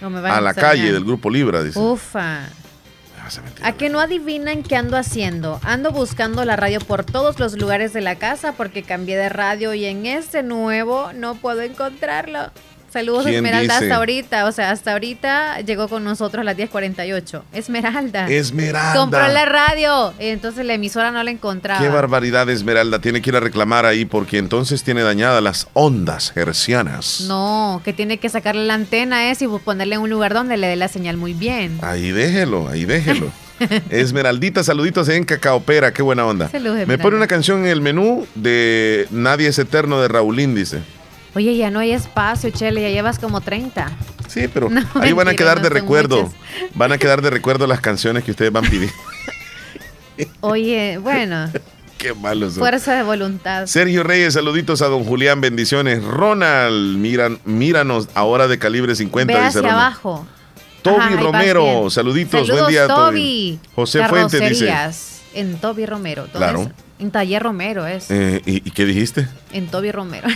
a 0.00 0.40
la 0.40 0.54
calle 0.54 0.92
del 0.92 1.04
grupo 1.04 1.30
Libra, 1.30 1.62
dice. 1.62 1.78
Ufa. 1.78 2.48
¿A 3.62 3.72
que 3.72 3.90
no 3.90 4.00
adivinan 4.00 4.62
qué 4.62 4.76
ando 4.76 4.96
haciendo? 4.96 5.60
Ando 5.62 5.90
buscando 5.92 6.44
la 6.44 6.56
radio 6.56 6.80
por 6.80 7.04
todos 7.04 7.38
los 7.38 7.58
lugares 7.58 7.92
de 7.92 8.00
la 8.00 8.16
casa 8.16 8.52
porque 8.52 8.82
cambié 8.82 9.16
de 9.16 9.28
radio 9.28 9.74
y 9.74 9.84
en 9.84 10.06
este 10.06 10.42
nuevo 10.42 11.12
no 11.14 11.34
puedo 11.34 11.60
encontrarlo. 11.60 12.50
Saludos 12.92 13.26
Esmeralda 13.26 13.78
hasta 13.78 13.96
ahorita, 13.96 14.46
o 14.46 14.52
sea, 14.52 14.70
hasta 14.70 14.92
ahorita 14.92 15.60
llegó 15.60 15.88
con 15.88 16.04
nosotros 16.04 16.40
a 16.40 16.44
las 16.44 16.56
10:48. 16.56 17.42
Esmeralda. 17.52 18.28
Esmeralda. 18.28 18.98
Compró 18.98 19.28
la 19.28 19.44
radio, 19.44 20.14
entonces 20.18 20.64
la 20.64 20.74
emisora 20.74 21.10
no 21.10 21.22
la 21.22 21.30
encontraba. 21.30 21.80
Qué 21.80 21.88
barbaridad, 21.88 22.48
Esmeralda. 22.48 23.00
Tiene 23.00 23.20
que 23.20 23.30
ir 23.30 23.36
a 23.36 23.40
reclamar 23.40 23.84
ahí 23.84 24.04
porque 24.04 24.38
entonces 24.38 24.82
tiene 24.82 25.02
dañadas 25.02 25.42
las 25.42 25.68
ondas 25.74 26.32
hercianas. 26.34 27.22
No, 27.28 27.82
que 27.84 27.92
tiene 27.92 28.18
que 28.18 28.28
sacarle 28.28 28.64
la 28.64 28.74
antena 28.74 29.30
es 29.30 29.42
y 29.42 29.48
ponerle 29.48 29.96
en 29.96 30.02
un 30.02 30.10
lugar 30.10 30.32
donde 30.32 30.56
le 30.56 30.66
dé 30.66 30.76
la 30.76 30.88
señal 30.88 31.16
muy 31.16 31.34
bien. 31.34 31.78
Ahí 31.82 32.10
déjelo, 32.10 32.68
ahí 32.68 32.84
déjelo. 32.84 33.30
Esmeraldita, 33.90 34.62
saluditos 34.62 35.08
en 35.08 35.24
Cacaopera, 35.24 35.92
qué 35.92 36.02
buena 36.02 36.24
onda. 36.24 36.48
Saludos, 36.48 36.86
Me 36.86 36.98
pone 36.98 37.16
una 37.16 37.26
canción 37.26 37.60
en 37.60 37.66
el 37.66 37.80
menú 37.80 38.26
de 38.34 39.06
Nadie 39.10 39.48
es 39.48 39.58
Eterno 39.58 40.00
de 40.00 40.08
Raulín, 40.08 40.54
dice. 40.54 40.80
Oye, 41.34 41.56
ya 41.56 41.70
no 41.70 41.80
hay 41.80 41.92
espacio, 41.92 42.50
Chele, 42.50 42.82
ya 42.82 42.88
llevas 42.88 43.18
como 43.18 43.40
30. 43.40 43.90
Sí, 44.28 44.48
pero 44.48 44.68
ahí 44.94 45.12
van 45.12 45.28
a 45.28 45.34
quedar 45.34 45.60
de 45.62 45.68
recuerdo. 45.68 46.30
Van 46.74 46.92
a 46.92 46.98
quedar 46.98 47.22
de 47.22 47.30
recuerdo 47.30 47.66
las 47.66 47.80
canciones 47.80 48.24
que 48.24 48.30
ustedes 48.30 48.52
van 48.52 48.64
pidiendo. 48.64 48.94
Oye, 50.40 50.98
bueno. 50.98 51.50
Qué 51.96 52.14
malos 52.14 52.54
Fuerza 52.54 52.94
de 52.94 53.02
voluntad. 53.02 53.66
Sergio 53.66 54.04
Reyes, 54.04 54.34
saluditos 54.34 54.82
a 54.82 54.86
don 54.86 55.04
Julián, 55.04 55.40
bendiciones. 55.40 56.02
Ronald, 56.04 56.96
miran, 56.96 57.40
míranos 57.44 58.08
ahora 58.14 58.46
de 58.46 58.58
calibre 58.58 58.94
50, 58.94 59.32
Ve 59.32 59.40
hacia 59.40 59.60
abajo. 59.60 60.26
Toby 60.82 61.16
Romero, 61.16 61.90
saluditos, 61.90 62.48
buen 62.48 62.66
día, 62.68 62.86
Toby. 62.86 63.58
José 63.74 64.06
Fuentes 64.06 64.48
dice. 64.48 64.72
En 65.34 65.58
Toby 65.58 65.86
Romero. 65.86 66.26
Claro. 66.32 66.70
En 66.98 67.10
Taller 67.12 67.42
Romero 67.42 67.86
es. 67.86 68.10
Eh, 68.10 68.42
¿y, 68.44 68.60
qué 68.72 68.84
dijiste? 68.84 69.28
En 69.52 69.68
Toby 69.68 69.92
Romero. 69.92 70.28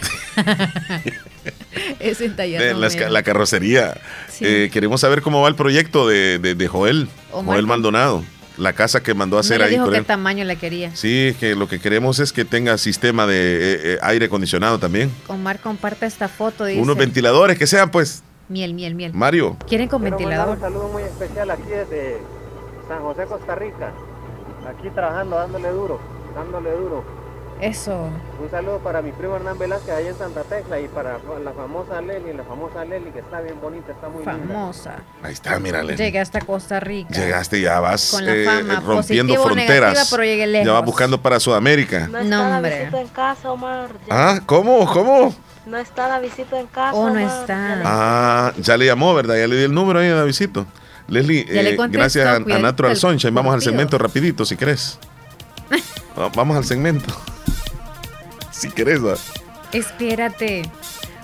es 1.99 2.21
en 2.21 2.37
Taller 2.37 2.75
Romero. 2.75 3.11
La, 3.11 3.23
carrocería. 3.23 4.01
Eh, 4.41 4.71
queremos 4.73 5.01
saber 5.01 5.23
cómo 5.23 5.43
va 5.43 5.49
el 5.49 5.57
proyecto 5.57 6.07
de, 6.07 6.39
de, 6.39 6.69
Joel, 6.69 7.09
Joel 7.31 7.67
Maldonado. 7.67 8.23
La 8.59 8.75
casa 8.75 9.03
que 9.03 9.15
mandó 9.15 9.39
a 9.39 9.41
hacer 9.41 9.59
no 9.59 9.65
ahí. 9.65 9.73
Dijo 9.73 9.91
qué 9.91 10.03
tamaño 10.03 10.45
la 10.45 10.57
quería. 10.57 10.95
Sí, 10.95 11.35
que 11.41 11.57
lo 11.57 11.69
que 11.69 11.81
queremos 11.81 12.21
es 12.21 12.33
que 12.33 12.45
tenga 12.45 12.79
sistema 12.79 13.27
de 13.27 13.95
eh, 13.95 13.99
aire 14.03 14.27
acondicionado 14.27 14.79
también. 14.79 15.11
Omar 15.27 15.59
comparte 15.59 16.07
esta 16.07 16.29
foto. 16.29 16.67
Dice, 16.67 16.81
Unos 16.81 16.97
ventiladores 16.97 17.59
que 17.59 17.67
sean, 17.67 17.91
pues. 17.91 18.23
Miel, 18.49 18.75
miel, 18.75 18.95
miel. 18.95 19.13
Mario. 19.15 19.57
¿Quieren 19.67 19.89
con 19.89 20.03
ventilador? 20.03 20.57
Un 20.57 20.61
saludo 20.61 20.89
muy 20.89 21.03
especial 21.03 21.51
aquí 21.51 21.71
desde 21.71 22.19
San 22.87 23.01
José, 23.01 23.25
Costa 23.25 23.55
Rica. 23.55 23.93
Aquí 24.69 24.91
trabajando, 24.95 25.37
dándole 25.37 25.69
duro, 25.71 26.01
dándole 26.35 26.71
duro. 26.73 27.05
Eso. 27.63 28.09
Un 28.43 28.51
saludo 28.51 28.81
para 28.81 29.03
mi 29.03 29.13
primo 29.13 29.37
Hernán 29.37 29.57
Velázquez 29.57 29.95
allá 29.95 30.09
en 30.09 30.19
Santa 30.19 30.43
Tecla 30.43 30.81
y 30.81 30.89
para 30.89 31.19
la 31.45 31.53
famosa 31.53 32.01
Leli, 32.01 32.33
la 32.33 32.43
famosa 32.43 32.85
Leli 32.85 33.11
que 33.13 33.21
está 33.21 33.41
bien 33.41 33.61
bonita, 33.61 33.93
está 33.93 34.09
muy 34.09 34.25
famosa. 34.25 34.97
Ahí 35.23 35.33
está, 35.33 35.61
mira 35.61 35.81
Leli. 35.81 35.97
Llegaste 35.97 36.39
a 36.39 36.41
Costa 36.41 36.81
Rica. 36.81 37.15
Llegaste 37.15 37.61
ya 37.61 37.79
vas 37.79 38.11
Con 38.11 38.27
la 38.27 38.33
fama, 38.45 38.75
eh, 38.75 38.81
rompiendo 38.85 39.41
fronteras. 39.41 40.09
pero 40.11 40.25
llegué 40.25 40.49
lejos. 40.49 40.67
Ya 40.67 40.73
vas 40.73 40.85
buscando 40.85 41.23
para 41.23 41.39
Sudamérica. 41.39 42.09
No 42.09 42.19
está 42.19 42.61
la 42.61 42.69
visita 42.69 43.01
en 43.01 43.09
casa, 43.09 43.53
Omar. 43.53 43.91
Ah, 44.11 44.41
¿cómo? 44.45 44.85
¿Cómo? 44.93 45.33
No 45.65 45.79
está 45.79 46.09
la 46.09 46.19
visita 46.19 46.59
en 46.59 46.67
casa. 46.67 46.95
Oh, 46.97 47.11
no 47.11 47.21
está. 47.21 47.81
Ah, 47.85 48.53
ya 48.59 48.77
le 48.77 48.87
llamó, 48.87 49.15
¿verdad? 49.15 49.37
Ya 49.37 49.47
le 49.47 49.57
di 49.57 49.63
el 49.63 49.73
número 49.73 50.01
ahí 50.01 50.09
a 50.09 50.25
visito. 50.25 50.67
Leslie, 51.07 51.47
eh, 51.49 51.77
gracias 51.91 52.27
a, 52.27 52.39
Natural 52.41 52.97
Sunshine. 52.97 53.33
Vamos 53.33 53.55
al 53.55 53.63
segmento 53.63 53.99
rapidito, 53.99 54.45
si 54.45 54.57
querés. 54.57 54.99
Vamos 56.35 56.57
al 56.57 56.65
segmento. 56.65 57.15
si 58.51 58.71
querés. 58.71 59.01
Espérate. 59.73 60.71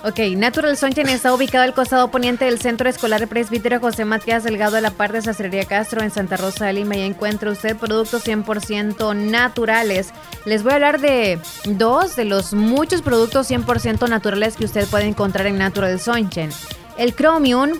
Ok, 0.05 0.21
Natural 0.37 0.77
Sunshine 0.77 1.09
está 1.09 1.35
ubicado 1.35 1.65
al 1.65 1.75
costado 1.75 2.09
poniente 2.09 2.45
del 2.45 2.61
Centro 2.61 2.89
Escolar 2.89 3.27
Presbítero 3.27 3.81
José 3.81 4.05
Matías 4.05 4.45
Delgado 4.45 4.77
de 4.77 4.81
la 4.81 4.93
par 4.93 5.13
de 5.13 5.21
Sastrería 5.21 5.65
Castro 5.65 6.03
en 6.03 6.13
Santa 6.13 6.37
Rosa 6.37 6.67
de 6.67 6.73
Lima 6.73 6.97
y 6.97 7.03
encuentra 7.03 7.51
usted 7.51 7.77
productos 7.77 8.25
100% 8.25 9.17
naturales. 9.17 10.11
Les 10.45 10.63
voy 10.63 10.73
a 10.73 10.75
hablar 10.77 11.01
de 11.01 11.41
dos 11.65 12.15
de 12.15 12.25
los 12.25 12.55
muchos 12.55 13.03
productos 13.03 13.51
100% 13.51 14.09
naturales 14.09 14.57
que 14.57 14.67
usted 14.67 14.87
puede 14.87 15.07
encontrar 15.07 15.49
en 15.49 15.59
Natural 15.59 15.99
Sunshine. 15.99 16.51
El 16.97 17.15
Chromium 17.15 17.73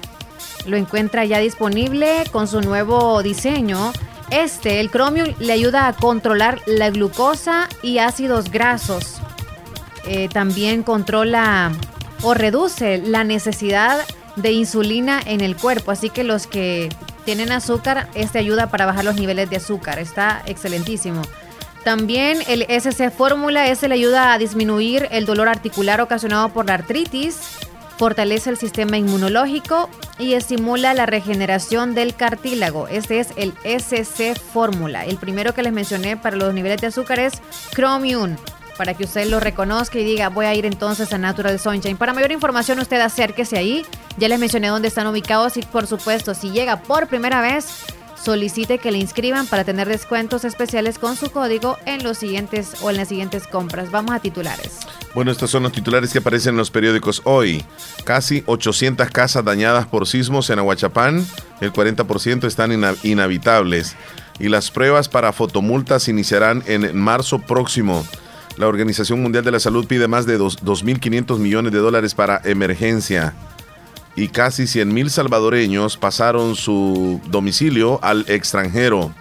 lo 0.67 0.77
encuentra 0.77 1.25
ya 1.25 1.39
disponible 1.39 2.25
con 2.33 2.49
su 2.49 2.61
nuevo 2.61 3.23
diseño. 3.23 3.93
Este, 4.31 4.81
el 4.81 4.91
Chromium, 4.91 5.35
le 5.39 5.53
ayuda 5.53 5.87
a 5.87 5.95
controlar 5.95 6.61
la 6.67 6.91
glucosa 6.91 7.69
y 7.83 7.99
ácidos 7.99 8.51
grasos. 8.51 9.21
Eh, 10.05 10.29
también 10.29 10.83
controla 10.83 11.73
o 12.23 12.35
reduce 12.35 12.99
la 12.99 13.25
necesidad 13.25 13.99
de 14.37 14.53
insulina 14.53 15.21
en 15.25 15.41
el 15.41 15.57
cuerpo. 15.57 15.91
Así 15.91 16.11
que 16.11 16.25
los 16.25 16.47
que 16.47 16.91
tienen 17.25 17.53
azúcar, 17.53 18.09
este 18.15 18.39
ayuda 18.39 18.69
para 18.69 18.87
bajar 18.87 19.05
los 19.05 19.17
niveles 19.17 19.51
de 19.51 19.57
azúcar. 19.57 19.99
Está 19.99 20.43
excelentísimo. 20.47 21.23
También 21.85 22.39
el 22.49 22.63
SC 22.69 23.11
Fórmula, 23.11 23.69
este 23.69 23.89
le 23.89 23.95
ayuda 23.95 24.33
a 24.33 24.39
disminuir 24.39 25.09
el 25.11 25.27
dolor 25.27 25.49
articular 25.49 26.01
ocasionado 26.01 26.51
por 26.51 26.67
la 26.67 26.75
artritis, 26.75 27.39
fortalece 27.99 28.51
el 28.51 28.57
sistema 28.57 28.97
inmunológico 28.97 29.91
y 30.19 30.35
estimula 30.35 30.95
la 30.95 31.05
regeneración 31.05 31.95
del 31.95 32.15
cartílago. 32.15 32.89
Este 32.89 33.21
es 33.21 33.29
el 33.37 33.53
SC 33.65 34.39
Fórmula. 34.39 35.05
El 35.05 35.19
primero 35.19 35.53
que 35.53 35.63
les 35.63 35.73
mencioné 35.73 36.17
para 36.17 36.37
los 36.37 36.55
niveles 36.55 36.81
de 36.81 36.87
azúcar 36.87 37.19
es 37.19 37.43
Chromium 37.75 38.37
para 38.79 38.95
que 38.95 39.05
usted 39.05 39.27
lo 39.27 39.41
reconozca 39.41 39.99
y 39.99 40.05
diga, 40.05 40.29
voy 40.29 40.47
a 40.47 40.55
ir 40.55 40.65
entonces 40.65 41.13
a 41.13 41.19
Natural 41.19 41.59
Sunshine. 41.59 41.97
Para 41.97 42.15
mayor 42.15 42.31
información, 42.31 42.79
usted 42.79 43.01
acérquese 43.01 43.59
ahí. 43.59 43.85
Ya 44.17 44.29
les 44.29 44.39
mencioné 44.39 44.69
dónde 44.69 44.87
están 44.87 45.09
ubicados 45.09 45.57
y, 45.57 45.63
por 45.63 45.89
supuesto, 45.89 46.33
si 46.33 46.51
llega 46.51 46.81
por 46.83 47.09
primera 47.09 47.41
vez, 47.41 47.67
solicite 48.23 48.79
que 48.79 48.93
le 48.93 48.99
inscriban 48.99 49.47
para 49.47 49.65
tener 49.65 49.89
descuentos 49.89 50.45
especiales 50.45 50.99
con 50.99 51.17
su 51.17 51.31
código 51.31 51.79
en 51.87 52.03
los 52.03 52.19
siguientes 52.19 52.77
o 52.83 52.91
en 52.91 52.97
las 52.97 53.09
siguientes 53.09 53.47
compras. 53.47 53.91
Vamos 53.91 54.13
a 54.13 54.21
titulares. 54.21 54.81
Bueno, 55.15 55.31
estos 55.31 55.51
son 55.51 55.63
los 55.63 55.73
titulares 55.73 56.13
que 56.13 56.19
aparecen 56.19 56.55
en 56.55 56.59
los 56.59 56.71
periódicos 56.71 57.23
hoy. 57.25 57.65
Casi 58.05 58.43
800 58.47 59.11
casas 59.11 59.45
dañadas 59.45 59.87
por 59.87 60.07
sismos 60.07 60.51
en 60.51 60.59
Aguachapán, 60.59 61.27
el 61.61 61.73
40% 61.73 62.45
están 62.47 62.73
inhabitables 63.03 63.97
y 64.39 64.49
las 64.49 64.71
pruebas 64.71 65.09
para 65.09 65.33
fotomultas 65.33 66.09
iniciarán 66.09 66.63
en 66.67 66.97
marzo 66.97 67.39
próximo. 67.39 68.07
La 68.57 68.67
Organización 68.67 69.23
Mundial 69.23 69.45
de 69.45 69.53
la 69.53 69.61
Salud 69.61 69.87
pide 69.87 70.09
más 70.09 70.27
de 70.27 70.39
2.500 70.39 71.39
millones 71.39 71.73
de 71.73 71.79
dólares 71.79 72.15
para 72.15 72.41
emergencia. 72.45 73.35
Y 74.19 74.27
casi 74.27 74.65
100.000 74.65 75.11
salvadoreños 75.11 75.97
pasaron 75.97 76.57
su 76.57 77.21
domicilio 77.31 78.01
al 78.03 78.25
extranjero. 78.27 79.15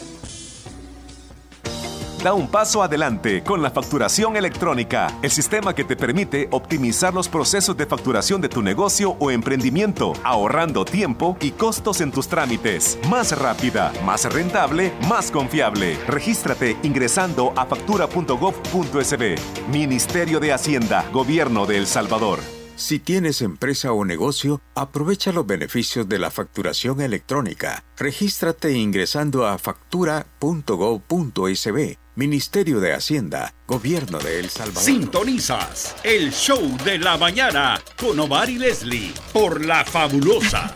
Da 2.23 2.33
un 2.35 2.47
paso 2.47 2.83
adelante 2.83 3.41
con 3.41 3.63
la 3.63 3.71
facturación 3.71 4.37
electrónica, 4.37 5.17
el 5.23 5.31
sistema 5.31 5.73
que 5.73 5.83
te 5.83 5.95
permite 5.95 6.47
optimizar 6.51 7.15
los 7.15 7.27
procesos 7.27 7.75
de 7.75 7.87
facturación 7.87 8.39
de 8.41 8.47
tu 8.47 8.61
negocio 8.61 9.15
o 9.17 9.31
emprendimiento, 9.31 10.13
ahorrando 10.23 10.85
tiempo 10.85 11.35
y 11.41 11.49
costos 11.49 11.99
en 11.99 12.11
tus 12.11 12.27
trámites. 12.27 12.99
Más 13.09 13.35
rápida, 13.35 13.91
más 14.05 14.31
rentable, 14.31 14.93
más 15.09 15.31
confiable. 15.31 15.97
Regístrate 16.07 16.77
ingresando 16.83 17.53
a 17.55 17.65
factura.gov.sb. 17.65 19.39
Ministerio 19.71 20.39
de 20.39 20.53
Hacienda, 20.53 21.03
Gobierno 21.11 21.65
de 21.65 21.79
El 21.79 21.87
Salvador. 21.87 22.37
Si 22.75 22.99
tienes 22.99 23.41
empresa 23.41 23.93
o 23.93 24.05
negocio, 24.05 24.61
aprovecha 24.75 25.31
los 25.31 25.47
beneficios 25.47 26.07
de 26.07 26.19
la 26.19 26.29
facturación 26.29 27.01
electrónica. 27.01 27.83
Regístrate 27.97 28.73
ingresando 28.73 29.47
a 29.47 29.57
factura.gov.sb 29.57 31.97
Ministerio 32.21 32.79
de 32.79 32.93
Hacienda, 32.93 33.51
Gobierno 33.65 34.19
de 34.19 34.39
El 34.39 34.51
Salvador. 34.51 34.83
Sintonizas 34.83 35.95
el 36.03 36.31
show 36.31 36.61
de 36.85 36.99
la 36.99 37.17
mañana 37.17 37.81
con 37.99 38.19
Omar 38.19 38.47
y 38.47 38.59
Leslie 38.59 39.11
por 39.33 39.65
La 39.65 39.83
Fabulosa. 39.83 40.75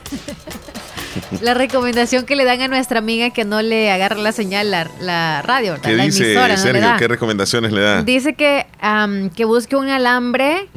la 1.42 1.54
recomendación 1.54 2.26
que 2.26 2.36
le 2.36 2.46
dan 2.46 2.62
a 2.62 2.68
nuestra 2.68 2.98
amiga 2.98 3.30
que 3.30 3.46
no 3.46 3.62
le 3.62 3.92
agarra 3.92 4.18
la 4.18 4.32
señal 4.32 4.72
la, 4.72 4.90
la 5.00 5.44
radio, 5.44 5.78
¿Qué 5.84 5.96
dice 5.96 6.34
Sergio? 6.58 6.96
¿Qué 6.98 7.08
recomendaciones 7.08 7.72
le 7.72 7.82
da? 7.82 8.02
Dice 8.02 8.34
que, 8.34 8.66
que 9.36 9.46
busque 9.46 9.76
un 9.76 9.90
alambre 9.90 10.68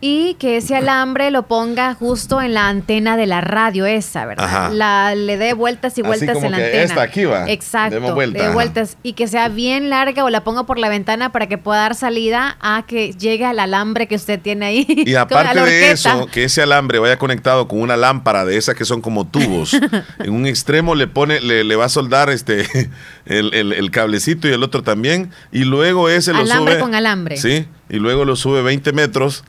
y 0.00 0.34
que 0.34 0.58
ese 0.58 0.76
alambre 0.76 1.30
lo 1.30 1.46
ponga 1.46 1.94
justo 1.94 2.40
en 2.40 2.54
la 2.54 2.68
antena 2.68 3.16
de 3.16 3.26
la 3.26 3.40
radio 3.40 3.86
esa, 3.86 4.26
¿verdad? 4.26 4.70
La, 4.72 5.14
le 5.14 5.36
dé 5.36 5.52
vueltas 5.52 5.98
y 5.98 6.02
vueltas 6.02 6.42
en 6.42 6.52
la 6.52 6.58
antena. 6.58 6.82
Esta 6.82 7.02
aquí 7.02 7.24
va. 7.24 7.50
Exacto. 7.50 8.14
de 8.14 8.52
vueltas 8.52 8.96
y 9.02 9.14
que 9.14 9.26
sea 9.26 9.48
bien 9.48 9.90
larga 9.90 10.24
o 10.24 10.30
la 10.30 10.44
ponga 10.44 10.64
por 10.64 10.78
la 10.78 10.88
ventana 10.88 11.32
para 11.32 11.46
que 11.46 11.58
pueda 11.58 11.80
dar 11.80 11.94
salida 11.94 12.56
a 12.60 12.84
que 12.86 13.12
llegue 13.12 13.44
al 13.44 13.58
alambre 13.58 14.06
que 14.06 14.14
usted 14.14 14.40
tiene 14.40 14.66
ahí. 14.66 14.86
Y 14.88 15.14
aparte 15.16 15.60
de 15.60 15.90
eso, 15.90 16.26
que 16.26 16.44
ese 16.44 16.62
alambre 16.62 16.98
vaya 16.98 17.18
conectado 17.18 17.68
con 17.68 17.80
una 17.80 17.96
lámpara 17.96 18.44
de 18.44 18.56
esas 18.56 18.74
que 18.74 18.84
son 18.84 19.00
como 19.00 19.26
tubos. 19.26 19.74
en 20.18 20.32
un 20.32 20.46
extremo 20.46 20.94
le 20.94 21.06
pone, 21.06 21.40
le, 21.40 21.76
va 21.76 21.86
a 21.86 21.88
soldar 21.88 22.30
este 22.30 22.66
el, 23.26 23.90
cablecito 23.90 24.48
y 24.48 24.52
el 24.52 24.62
otro 24.62 24.82
también. 24.82 25.30
Y 25.52 25.64
luego 25.64 26.08
ese 26.08 26.32
lo 26.32 26.40
sube. 26.40 26.52
Alambre 26.52 26.78
con 26.78 26.94
alambre. 26.94 27.36
Sí. 27.36 27.66
Y 27.88 27.96
luego 27.96 28.24
lo 28.24 28.36
sube 28.36 28.62
20 28.62 28.92
metros. 28.92 29.44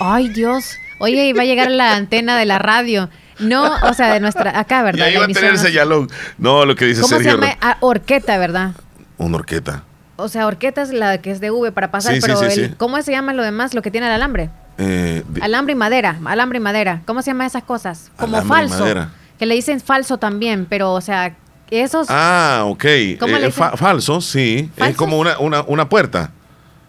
Ay, 0.00 0.28
Dios. 0.28 0.76
Oye, 0.98 1.26
y 1.26 1.32
va 1.32 1.42
a 1.42 1.46
llegar 1.46 1.70
la 1.70 1.94
antena 1.94 2.38
de 2.38 2.46
la 2.46 2.58
radio. 2.58 3.10
No, 3.38 3.72
o 3.82 3.94
sea, 3.94 4.12
de 4.12 4.20
nuestra, 4.20 4.58
acá, 4.58 4.82
¿verdad? 4.82 5.06
Y 5.06 5.08
ahí 5.10 5.16
va 5.16 5.24
a 5.24 5.28
tener 5.28 5.52
el 5.52 5.58
señalón. 5.58 6.08
No, 6.38 6.64
lo 6.64 6.76
que 6.76 6.84
dice 6.86 7.00
¿Cómo 7.02 7.18
se 7.18 7.24
llama? 7.24 7.56
Ah, 7.60 7.76
orqueta, 7.80 8.38
¿verdad? 8.38 8.72
Una 9.18 9.36
orqueta. 9.36 9.84
O 10.16 10.28
sea, 10.28 10.46
orqueta 10.46 10.82
es 10.82 10.92
la 10.92 11.18
que 11.18 11.30
es 11.30 11.40
de 11.40 11.50
V 11.50 11.72
para 11.72 11.90
pasar, 11.90 12.14
pero 12.20 12.38
¿cómo 12.76 13.00
se 13.02 13.10
llama 13.10 13.32
lo 13.32 13.42
demás, 13.42 13.74
lo 13.74 13.82
que 13.82 13.90
tiene 13.90 14.06
el 14.06 14.12
alambre? 14.12 14.50
Eh, 14.78 15.24
alambre 15.40 15.72
y 15.72 15.76
madera, 15.76 16.18
alambre 16.24 16.58
y 16.58 16.60
madera. 16.60 17.02
¿Cómo 17.06 17.22
se 17.22 17.30
llaman 17.30 17.46
esas 17.46 17.64
cosas? 17.64 18.10
Como 18.16 18.42
falso. 18.42 18.84
Que 19.38 19.46
le 19.46 19.54
dicen 19.54 19.80
falso 19.80 20.18
también, 20.18 20.66
pero 20.66 20.92
o 20.92 21.00
sea, 21.00 21.34
esos... 21.80 22.06
Ah, 22.10 22.64
ok. 22.66 22.84
¿Cómo 23.18 23.38
le 23.38 23.46
eh, 23.46 23.52
falso, 23.52 24.20
sí. 24.20 24.70
Es 24.76 24.96
como 24.96 25.18
una, 25.18 25.38
una, 25.38 25.62
una 25.62 25.88
puerta 25.88 26.32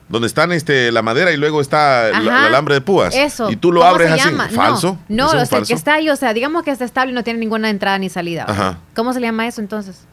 donde 0.09 0.27
están 0.27 0.51
este 0.51 0.91
la 0.91 1.01
madera 1.01 1.31
y 1.31 1.37
luego 1.37 1.61
está 1.61 2.09
el, 2.09 2.29
alambre 2.29 2.75
de 2.75 2.81
púas. 2.81 3.15
Eso. 3.15 3.49
Y 3.49 3.55
tú 3.55 3.71
lo 3.71 3.83
abres 3.83 4.11
así. 4.11 4.29
Falso. 4.53 4.97
No, 5.09 5.27
o 5.29 5.45
sea, 5.45 5.61
que 5.61 5.73
está 5.73 5.95
ahí, 5.95 6.09
o 6.09 6.15
sea, 6.15 6.33
digamos 6.33 6.63
que 6.63 6.71
está 6.71 6.85
estable 6.85 7.11
y 7.11 7.15
no 7.15 7.23
tiene 7.23 7.39
ninguna 7.39 7.69
entrada 7.69 7.97
ni 7.97 8.09
salida. 8.09 8.45
Ajá. 8.47 8.77
¿Cómo 8.95 9.13
se 9.13 9.19
le 9.19 9.27
llama 9.27 9.47
eso 9.47 9.61
entonces? 9.61 10.05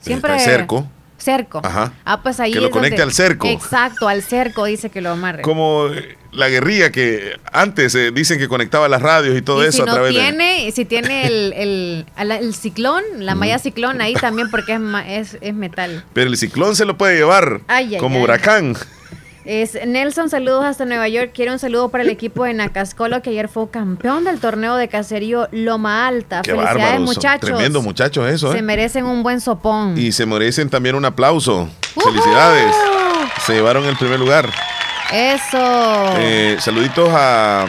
Siempre. 0.00 0.38
cerco. 0.40 0.86
Cerco. 1.18 1.60
Ajá. 1.64 1.92
Ah, 2.04 2.22
pues 2.22 2.40
ahí. 2.40 2.52
Que 2.52 2.60
lo 2.60 2.70
conecte 2.70 3.02
al 3.02 3.12
cerco. 3.12 3.46
Exacto, 3.46 4.08
al 4.08 4.22
cerco 4.22 4.64
dice 4.66 4.90
que 4.90 5.00
lo 5.00 5.10
amarre. 5.10 5.42
Como 5.42 5.90
la 6.32 6.48
guerrilla 6.48 6.92
que 6.92 7.38
antes 7.52 7.94
eh, 7.94 8.10
dicen 8.12 8.38
que 8.38 8.48
conectaba 8.48 8.88
las 8.88 9.00
radios 9.00 9.36
y 9.36 9.42
todo 9.42 9.62
eso 9.62 9.84
si 9.84 9.88
a 9.88 9.92
través 9.92 10.12
tiene, 10.12 10.70
Si 10.72 10.84
tiene 10.84 11.26
el, 11.26 11.52
el, 11.54 12.30
el, 12.30 12.54
ciclón, 12.54 13.02
la 13.18 13.34
malla 13.34 13.58
ciclón 13.58 14.00
ahí 14.00 14.14
también 14.14 14.50
porque 14.50 14.74
es, 14.74 15.34
es, 15.34 15.38
es, 15.40 15.54
metal. 15.54 16.04
Pero 16.12 16.28
el 16.28 16.36
ciclón 16.36 16.76
se 16.76 16.84
lo 16.84 16.96
puede 16.96 17.16
llevar 17.16 17.60
como 17.98 18.22
huracán. 18.22 18.76
Es 19.46 19.78
Nelson, 19.86 20.28
saludos 20.28 20.64
hasta 20.64 20.84
Nueva 20.84 21.06
York. 21.06 21.30
Quiero 21.32 21.52
un 21.52 21.60
saludo 21.60 21.88
para 21.88 22.02
el 22.02 22.10
equipo 22.10 22.42
de 22.42 22.52
Nacascolo 22.52 23.22
que 23.22 23.30
ayer 23.30 23.46
fue 23.46 23.70
campeón 23.70 24.24
del 24.24 24.40
torneo 24.40 24.74
de 24.74 24.88
caserío 24.88 25.48
Loma 25.52 26.08
Alta. 26.08 26.42
Felicidades, 26.44 27.00
muchachos. 27.00 27.50
Tremendo 27.50 27.80
muchachos 27.80 28.28
eso. 28.28 28.50
Se 28.50 28.58
¿eh? 28.58 28.62
merecen 28.62 29.04
un 29.04 29.22
buen 29.22 29.40
sopón. 29.40 29.96
Y 29.96 30.10
se 30.10 30.26
merecen 30.26 30.68
también 30.68 30.96
un 30.96 31.04
aplauso. 31.04 31.68
Felicidades. 31.94 32.74
Se 33.46 33.54
llevaron 33.54 33.84
el 33.84 33.96
primer 33.96 34.18
lugar. 34.18 34.50
Eso. 35.12 36.14
Eh, 36.18 36.56
saluditos 36.58 37.08
a 37.12 37.66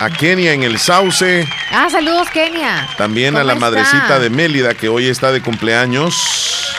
a 0.00 0.08
Kenia 0.08 0.54
en 0.54 0.62
el 0.62 0.78
Sauce. 0.78 1.46
Ah, 1.70 1.88
saludos 1.90 2.30
Kenia. 2.30 2.88
También 2.96 3.36
a 3.36 3.44
la 3.44 3.56
madrecita 3.56 4.18
de 4.18 4.30
Mélida 4.30 4.72
que 4.72 4.88
hoy 4.88 5.06
está 5.06 5.32
de 5.32 5.42
cumpleaños. 5.42 6.74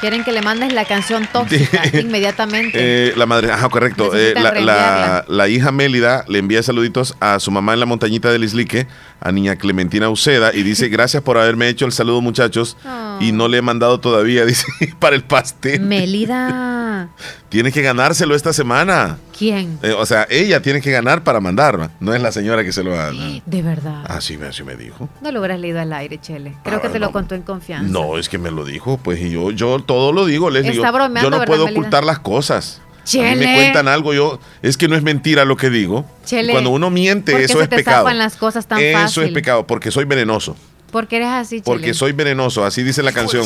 Quieren 0.00 0.24
que 0.24 0.32
le 0.32 0.42
mandes 0.42 0.72
la 0.72 0.84
canción 0.84 1.26
tóxica 1.32 1.82
inmediatamente. 1.98 2.78
Eh, 2.80 3.12
la 3.16 3.26
madre, 3.26 3.50
ajá, 3.50 3.68
correcto. 3.68 4.10
Eh, 4.14 4.34
la, 4.34 5.48
hija 5.48 5.72
Mélida 5.72 6.24
le 6.28 6.38
envía 6.38 6.62
saluditos 6.62 7.16
a 7.20 7.40
su 7.40 7.50
mamá 7.50 7.74
en 7.74 7.80
la 7.80 7.86
montañita 7.86 8.30
del 8.30 8.44
Islique, 8.44 8.86
a 9.20 9.32
niña 9.32 9.56
Clementina 9.56 10.08
Uceda, 10.10 10.54
y 10.54 10.62
dice, 10.62 10.88
gracias 10.88 11.22
por 11.22 11.38
haberme 11.38 11.68
hecho 11.68 11.86
el 11.86 11.92
saludo, 11.92 12.20
muchachos. 12.20 12.76
Y 13.20 13.32
no 13.32 13.48
le 13.48 13.58
he 13.58 13.62
mandado 13.62 14.00
todavía, 14.00 14.44
dice, 14.46 14.66
para 14.98 15.16
el 15.16 15.24
pastel. 15.24 15.80
Mélida. 15.80 17.08
Tiene 17.48 17.72
que 17.72 17.82
ganárselo 17.82 18.34
esta 18.34 18.52
semana. 18.52 19.18
¿Quién? 19.36 19.78
Eh, 19.82 19.92
o 19.92 20.04
sea, 20.04 20.26
ella 20.30 20.60
tiene 20.62 20.80
que 20.80 20.90
ganar 20.90 21.22
para 21.22 21.40
mandar, 21.40 21.90
no 22.00 22.14
es 22.14 22.20
la 22.20 22.32
señora 22.32 22.64
que 22.64 22.72
se 22.72 22.82
lo 22.82 22.90
va 22.90 23.04
a 23.04 23.12
dar. 23.12 23.42
De 23.44 23.62
verdad. 23.62 24.04
Así 24.08 24.36
me, 24.36 24.46
así 24.46 24.64
me 24.64 24.76
dijo. 24.76 25.08
No 25.20 25.30
lo 25.30 25.40
hubieras 25.40 25.60
leído 25.60 25.78
al 25.80 25.92
aire, 25.92 26.18
Chele. 26.18 26.56
Creo 26.64 26.80
que 26.80 26.88
te 26.88 26.98
lo 26.98 27.12
contó 27.12 27.34
en 27.34 27.42
confianza. 27.42 27.88
No, 27.88 28.18
es 28.18 28.28
que 28.28 28.38
me 28.38 28.50
lo 28.50 28.64
dijo, 28.64 28.98
pues, 28.98 29.20
y 29.20 29.30
yo, 29.30 29.50
yo 29.50 29.78
todo 29.80 30.12
lo 30.12 30.26
digo, 30.26 30.50
les 30.50 30.64
digo. 30.64 30.82
Yo 30.82 31.30
no 31.30 31.44
puedo 31.44 31.66
ocultar 31.66 32.04
las 32.04 32.18
cosas. 32.18 32.80
Chele. 33.06 33.30
A 33.30 33.34
mí 33.34 33.46
me 33.46 33.54
cuentan 33.54 33.88
algo, 33.88 34.12
yo, 34.12 34.40
es 34.62 34.76
que 34.76 34.88
no 34.88 34.96
es 34.96 35.02
mentira 35.02 35.44
lo 35.44 35.56
que 35.56 35.70
digo. 35.70 36.04
Chele. 36.24 36.52
Cuando 36.52 36.70
uno 36.70 36.90
miente, 36.90 37.42
eso 37.42 37.62
es 37.62 37.68
pecado. 37.68 38.10
las 38.10 38.36
cosas 38.36 38.66
tan 38.66 38.80
eso 38.80 39.22
es 39.22 39.30
pecado, 39.30 39.66
porque 39.66 39.90
soy 39.90 40.04
venenoso. 40.04 40.56
Porque 40.90 41.16
eres 41.16 41.28
así, 41.28 41.56
Chele. 41.56 41.64
Porque 41.64 41.94
soy 41.94 42.12
venenoso, 42.12 42.64
así 42.64 42.82
dice 42.82 43.02
la 43.02 43.12
canción. 43.12 43.44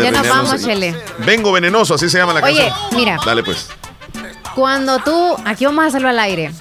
Ya 0.00 0.10
nos 0.10 0.28
vamos, 0.28 0.64
Chele. 0.64 0.94
Vengo 1.26 1.52
venenoso, 1.52 1.94
así 1.94 2.08
se 2.08 2.18
llama 2.18 2.32
la 2.32 2.40
canción. 2.40 2.66
Oye, 2.66 2.96
mira. 2.96 3.18
Dale 3.24 3.42
pues. 3.42 3.68
Cuando 4.54 4.98
tú, 5.00 5.36
aquí 5.44 5.66
vamos 5.66 5.84
a 5.84 5.88
hacerlo 5.88 6.08
al 6.08 6.18
aire. 6.20 6.52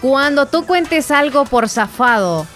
Cuando 0.00 0.46
tú 0.46 0.64
cuentes 0.66 1.10
algo 1.10 1.44
por 1.44 1.68
zafado, 1.68 2.46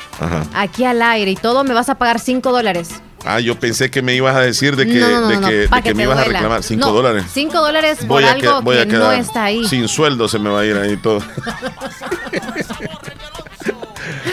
aquí 0.55 0.85
al 0.85 1.03
aire 1.03 1.31
y 1.31 1.37
todo, 1.37 1.65
me 1.65 1.75
vas 1.75 1.89
a 1.89 1.97
pagar 1.97 2.21
5 2.21 2.53
dólares. 2.53 2.91
Ah, 3.25 3.41
yo 3.41 3.59
pensé 3.59 3.91
que 3.91 4.03
me 4.03 4.15
ibas 4.15 4.35
a 4.35 4.41
decir 4.41 4.77
de 4.77 4.87
que, 4.87 4.95
de 4.95 5.69
que, 5.83 5.95
me 5.95 6.05
ibas 6.05 6.19
a 6.19 6.25
reclamar 6.25 6.63
5 6.63 6.93
dólares. 6.93 7.25
5 7.33 7.61
dólares 7.61 7.99
por 8.07 8.23
algo 8.25 8.63
que, 8.65 8.87
no 8.87 9.13
está 9.13 9.45
ahí. 9.45 9.67
Sin 9.67 9.89
sueldo 9.89 10.29
se 10.29 10.39
me 10.39 10.51
va 10.51 10.61
a 10.61 10.65
ir 10.65 10.77
ahí 10.77 10.97
todo. 10.97 11.23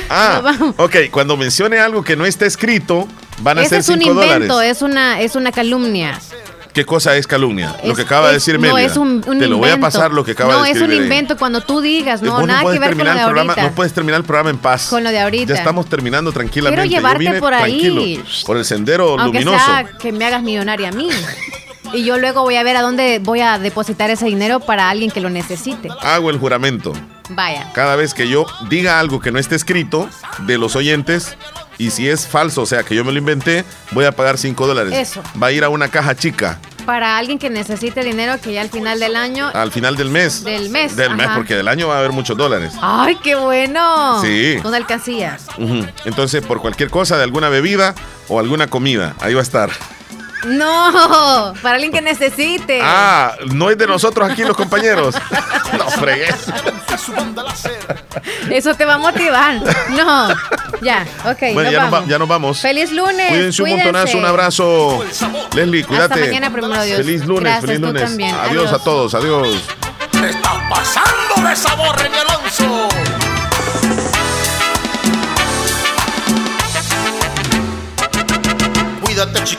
ah, 0.09 0.73
ok, 0.77 0.95
cuando 1.11 1.37
mencione 1.37 1.79
algo 1.79 2.03
que 2.03 2.15
no 2.15 2.25
está 2.25 2.45
escrito, 2.45 3.07
van 3.41 3.59
a 3.59 3.65
ser 3.65 3.83
5 3.83 4.13
dólares. 4.13 4.25
es 4.25 4.27
un 4.27 4.33
invento, 4.33 4.61
es 4.61 4.81
una, 4.81 5.21
es 5.21 5.35
una 5.35 5.51
calumnia. 5.51 6.19
¿Qué 6.79 6.85
cosa 6.85 7.17
es 7.17 7.27
calumnia? 7.27 7.75
lo 7.83 7.93
que 7.93 8.03
acaba 8.03 8.27
de 8.27 8.35
decir 8.35 8.57
Mélida. 8.57 8.71
No, 8.71 8.77
es 8.77 8.95
un, 8.95 9.19
Te 9.19 9.47
lo 9.47 9.57
voy 9.57 9.69
a 9.69 9.81
pasar 9.81 10.13
lo 10.13 10.23
que 10.23 10.31
acaba 10.31 10.53
de 10.53 10.69
decir. 10.69 10.87
No, 10.87 10.93
es 10.93 10.97
un 10.97 11.03
invento 11.03 11.35
cuando 11.35 11.59
tú 11.59 11.81
digas, 11.81 12.21
no, 12.21 12.47
nada 12.47 12.71
que 12.71 12.79
ver 12.79 12.95
con 12.95 13.05
lo 13.05 13.13
de 13.13 13.19
ahorita. 13.19 13.63
No 13.63 13.71
puedes 13.73 13.91
terminar 13.91 14.21
el 14.21 14.25
programa 14.25 14.49
en 14.49 14.57
paz. 14.57 14.87
Con 14.87 15.03
lo 15.03 15.09
de 15.09 15.19
ahorita. 15.19 15.55
Ya 15.55 15.59
estamos 15.59 15.87
terminando 15.89 16.31
tranquilamente. 16.31 16.87
Quiero 16.87 16.95
llevarte 16.95 17.37
por 17.41 17.53
ahí. 17.53 18.23
por 18.45 18.55
el 18.55 18.63
sendero 18.63 19.19
Aunque 19.19 19.41
luminoso. 19.41 19.65
Sea 19.65 19.89
que 19.99 20.13
me 20.13 20.23
hagas 20.23 20.41
millonaria 20.41 20.87
a 20.87 20.91
mí. 20.93 21.09
y 21.93 22.05
yo 22.05 22.17
luego 22.17 22.43
voy 22.43 22.55
a 22.55 22.63
ver 22.63 22.77
a 22.77 22.81
dónde 22.81 23.19
voy 23.21 23.41
a 23.41 23.59
depositar 23.59 24.09
ese 24.09 24.27
dinero 24.27 24.61
para 24.61 24.89
alguien 24.89 25.11
que 25.11 25.19
lo 25.19 25.29
necesite. 25.29 25.89
Hago 26.01 26.29
el 26.29 26.37
juramento. 26.37 26.93
Vaya. 27.31 27.73
Cada 27.73 27.97
vez 27.97 28.13
que 28.13 28.29
yo 28.29 28.45
diga 28.69 29.01
algo 29.01 29.19
que 29.19 29.33
no 29.33 29.39
esté 29.39 29.55
escrito 29.55 30.07
de 30.45 30.57
los 30.57 30.77
oyentes, 30.77 31.35
y 31.79 31.91
si 31.91 32.09
es 32.09 32.27
falso, 32.27 32.63
o 32.63 32.65
sea, 32.65 32.83
que 32.83 32.93
yo 32.93 33.05
me 33.05 33.13
lo 33.13 33.19
inventé, 33.19 33.63
voy 33.91 34.03
a 34.03 34.11
pagar 34.11 34.37
5 34.37 34.67
dólares. 34.67 34.93
Eso. 34.93 35.23
Va 35.41 35.47
a 35.47 35.51
ir 35.53 35.63
a 35.63 35.69
una 35.69 35.87
caja 35.87 36.13
chica. 36.13 36.59
Para 36.89 37.19
alguien 37.19 37.37
que 37.37 37.51
necesite 37.51 38.03
dinero 38.03 38.41
que 38.41 38.51
ya 38.51 38.61
al 38.61 38.69
final 38.71 38.99
del 38.99 39.15
año. 39.15 39.51
Al 39.53 39.71
final 39.71 39.95
del 39.95 40.09
mes. 40.09 40.43
Del 40.43 40.71
mes. 40.71 40.95
Del 40.95 41.15
mes, 41.15 41.27
porque 41.35 41.53
del 41.53 41.67
año 41.67 41.87
va 41.87 41.97
a 41.97 41.99
haber 41.99 42.11
muchos 42.11 42.35
dólares. 42.35 42.73
¡Ay, 42.81 43.15
qué 43.21 43.35
bueno! 43.35 44.19
Sí. 44.23 44.57
Con 44.63 44.73
alcancías. 44.73 45.45
Entonces, 46.05 46.43
por 46.43 46.61
cualquier 46.61 46.89
cosa, 46.89 47.15
de 47.17 47.23
alguna 47.23 47.49
bebida 47.49 47.93
o 48.27 48.39
alguna 48.39 48.65
comida, 48.65 49.13
ahí 49.19 49.35
va 49.35 49.41
a 49.41 49.43
estar. 49.43 49.69
No, 50.45 51.53
para 51.61 51.75
alguien 51.75 51.91
que 51.91 52.01
necesite. 52.01 52.79
Ah, 52.81 53.35
no 53.53 53.69
es 53.69 53.77
de 53.77 53.87
nosotros 53.87 54.29
aquí 54.29 54.43
los 54.43 54.55
compañeros. 54.55 55.15
No 55.77 55.87
fregues. 55.91 56.47
Eso 58.49 58.73
te 58.73 58.85
va 58.85 58.95
a 58.95 58.97
motivar. 58.97 59.61
No, 59.91 60.29
ya, 60.81 61.05
ok. 61.25 61.53
Bueno, 61.53 61.69
ya, 61.69 61.87
Nos 61.87 62.07
ya, 62.07 62.17
nos 62.17 62.27
vamos. 62.27 62.59
Feliz 62.59 62.91
lunes. 62.91 63.29
Cuídense, 63.29 63.61
un 63.61 63.69
montonazo, 63.69 64.17
un 64.17 64.25
abrazo. 64.25 65.05
Leslie, 65.53 65.83
cuídate. 65.83 66.15
Hasta 66.15 66.25
mañana, 66.25 66.51
primero 66.51 66.83
Dios. 66.83 66.97
Feliz 66.97 67.25
lunes, 67.25 67.61
feliz 67.61 67.79
lunes. 67.79 68.33
Adiós, 68.33 68.73
a 68.73 68.79
todos, 68.79 69.13
adiós. 69.13 69.47
está 70.11 70.69
pasando 70.69 71.47
de 71.47 71.55
sabor, 71.55 71.95
René 71.97 72.17
Alonso. 72.17 72.89
Cuídate, 79.03 79.43
chiquita, 79.43 79.58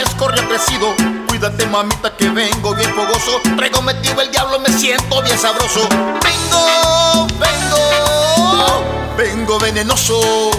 encuentro, 0.00 0.26
parezco 0.26 0.28
represido. 0.28 0.94
Cuídate, 1.28 1.66
mamita, 1.66 2.16
que 2.16 2.28
vengo 2.28 2.74
bien 2.74 2.94
fogoso. 2.94 3.40
Traigo 3.56 3.82
metido 3.82 4.20
el 4.20 4.30
diablo, 4.30 4.58
me 4.60 4.72
siento 4.72 5.22
bien 5.22 5.38
sabroso. 5.38 5.88
Vengo, 6.22 7.26
vengo, 7.38 9.16
vengo 9.16 9.58
venenoso. 9.58 10.50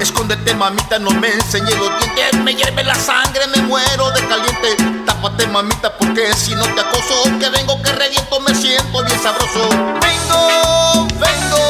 Escóndete, 0.00 0.54
mamita, 0.54 0.98
no 0.98 1.10
me 1.10 1.28
enseñé 1.28 1.74
los 1.76 1.90
dientes. 1.98 2.40
Me 2.42 2.54
hierve 2.54 2.84
la 2.84 2.94
sangre, 2.94 3.46
me 3.54 3.62
muero 3.62 4.10
de 4.12 4.26
caliente. 4.26 4.76
Tápate, 5.06 5.46
mamita, 5.46 5.96
porque 5.96 6.32
si 6.34 6.54
no 6.54 6.64
te 6.64 6.80
acoso, 6.80 7.24
que 7.38 7.48
vengo, 7.50 7.80
que 7.82 7.92
reviento, 7.92 8.40
me 8.40 8.54
siento 8.54 9.04
bien 9.04 9.22
sabroso. 9.22 9.68
Vengo, 10.00 11.08
vengo 11.18 11.60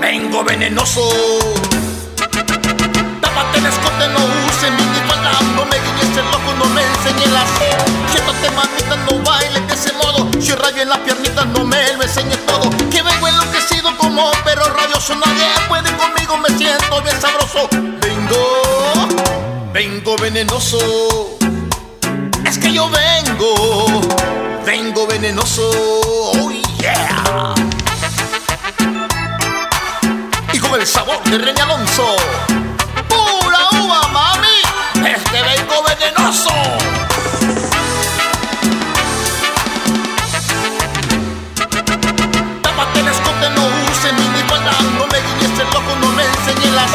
vengo 0.00 0.44
venenoso. 0.44 1.08
Tápate 3.38 3.68
escote, 3.68 4.08
no 4.08 4.18
use 4.48 4.68
minifalda, 4.68 5.30
no 5.54 5.64
me 5.66 5.76
guíes 5.78 6.16
el 6.16 6.26
ojo, 6.26 6.52
no 6.58 6.64
me 6.74 6.82
enseñes 6.82 7.30
las. 7.30 7.48
Siéntate 8.10 8.50
mamita, 8.50 8.96
no 9.06 9.22
bailes 9.22 9.64
de 9.68 9.74
ese 9.74 9.92
modo. 9.92 10.28
Si 10.40 10.52
rayo 10.56 10.82
en 10.82 10.88
las 10.88 10.98
piernitas, 10.98 11.46
no 11.46 11.64
me 11.64 11.92
lo 11.92 12.02
enseñes 12.02 12.44
todo. 12.46 12.68
Que 12.90 13.00
vengo 13.00 13.28
enloquecido 13.28 13.96
como 13.96 14.28
perro 14.42 14.64
rabioso, 14.74 15.14
nadie 15.14 15.46
puede 15.68 15.88
conmigo, 15.96 16.36
me 16.38 16.48
siento 16.58 17.00
bien 17.00 17.20
sabroso. 17.20 17.68
Vengo, 17.70 19.08
vengo 19.72 20.16
venenoso. 20.16 21.38
Es 22.44 22.58
que 22.58 22.72
yo 22.72 22.90
vengo, 22.90 24.00
vengo 24.66 25.06
venenoso. 25.06 25.70
Oh 26.34 26.50
yeah 26.80 27.54
con 30.68 30.80
el 30.80 30.86
sabor 30.86 31.22
de 31.24 31.38
René 31.38 31.60
Alonso. 31.60 32.16
Mami. 33.88 34.58
Este 35.06 35.42
vengo 35.42 35.82
venenoso. 35.82 36.50
Tápate 42.62 43.00
el 43.00 43.08
escote, 43.08 43.50
no 43.54 43.66
uses 43.90 44.12
ni 44.12 44.42
falda. 44.48 44.72
No 44.98 45.06
me 45.06 45.18
guiñes 45.20 45.50
este 45.50 45.62
el 45.62 45.68
loco, 45.72 45.96
no 46.00 46.08
me 46.08 46.22
enseñes 46.24 46.72
las. 46.72 46.90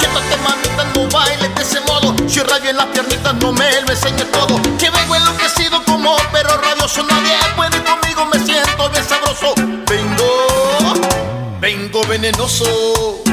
Siéntate, 0.00 0.36
mamita, 0.42 0.84
no 0.94 1.08
bailes 1.08 1.54
de 1.54 1.62
ese 1.62 1.80
modo. 1.82 2.14
Si 2.28 2.40
rayo 2.40 2.70
en 2.70 2.76
las 2.78 2.86
piernitas, 2.86 3.34
no 3.34 3.52
me 3.52 3.80
lo 3.82 3.90
enseñes 3.90 4.30
todo. 4.32 4.60
Que 4.78 4.90
vengo 4.90 5.14
enloquecido 5.14 5.84
como 5.84 6.16
perro 6.32 6.56
rabioso. 6.60 7.04
Nadie 7.04 7.36
puede 7.54 7.80
conmigo, 7.84 8.26
me 8.26 8.44
siento 8.44 8.90
bien 8.90 9.04
sabroso. 9.04 9.54
Vengo, 9.56 10.94
vengo 11.60 12.04
venenoso. 12.06 13.23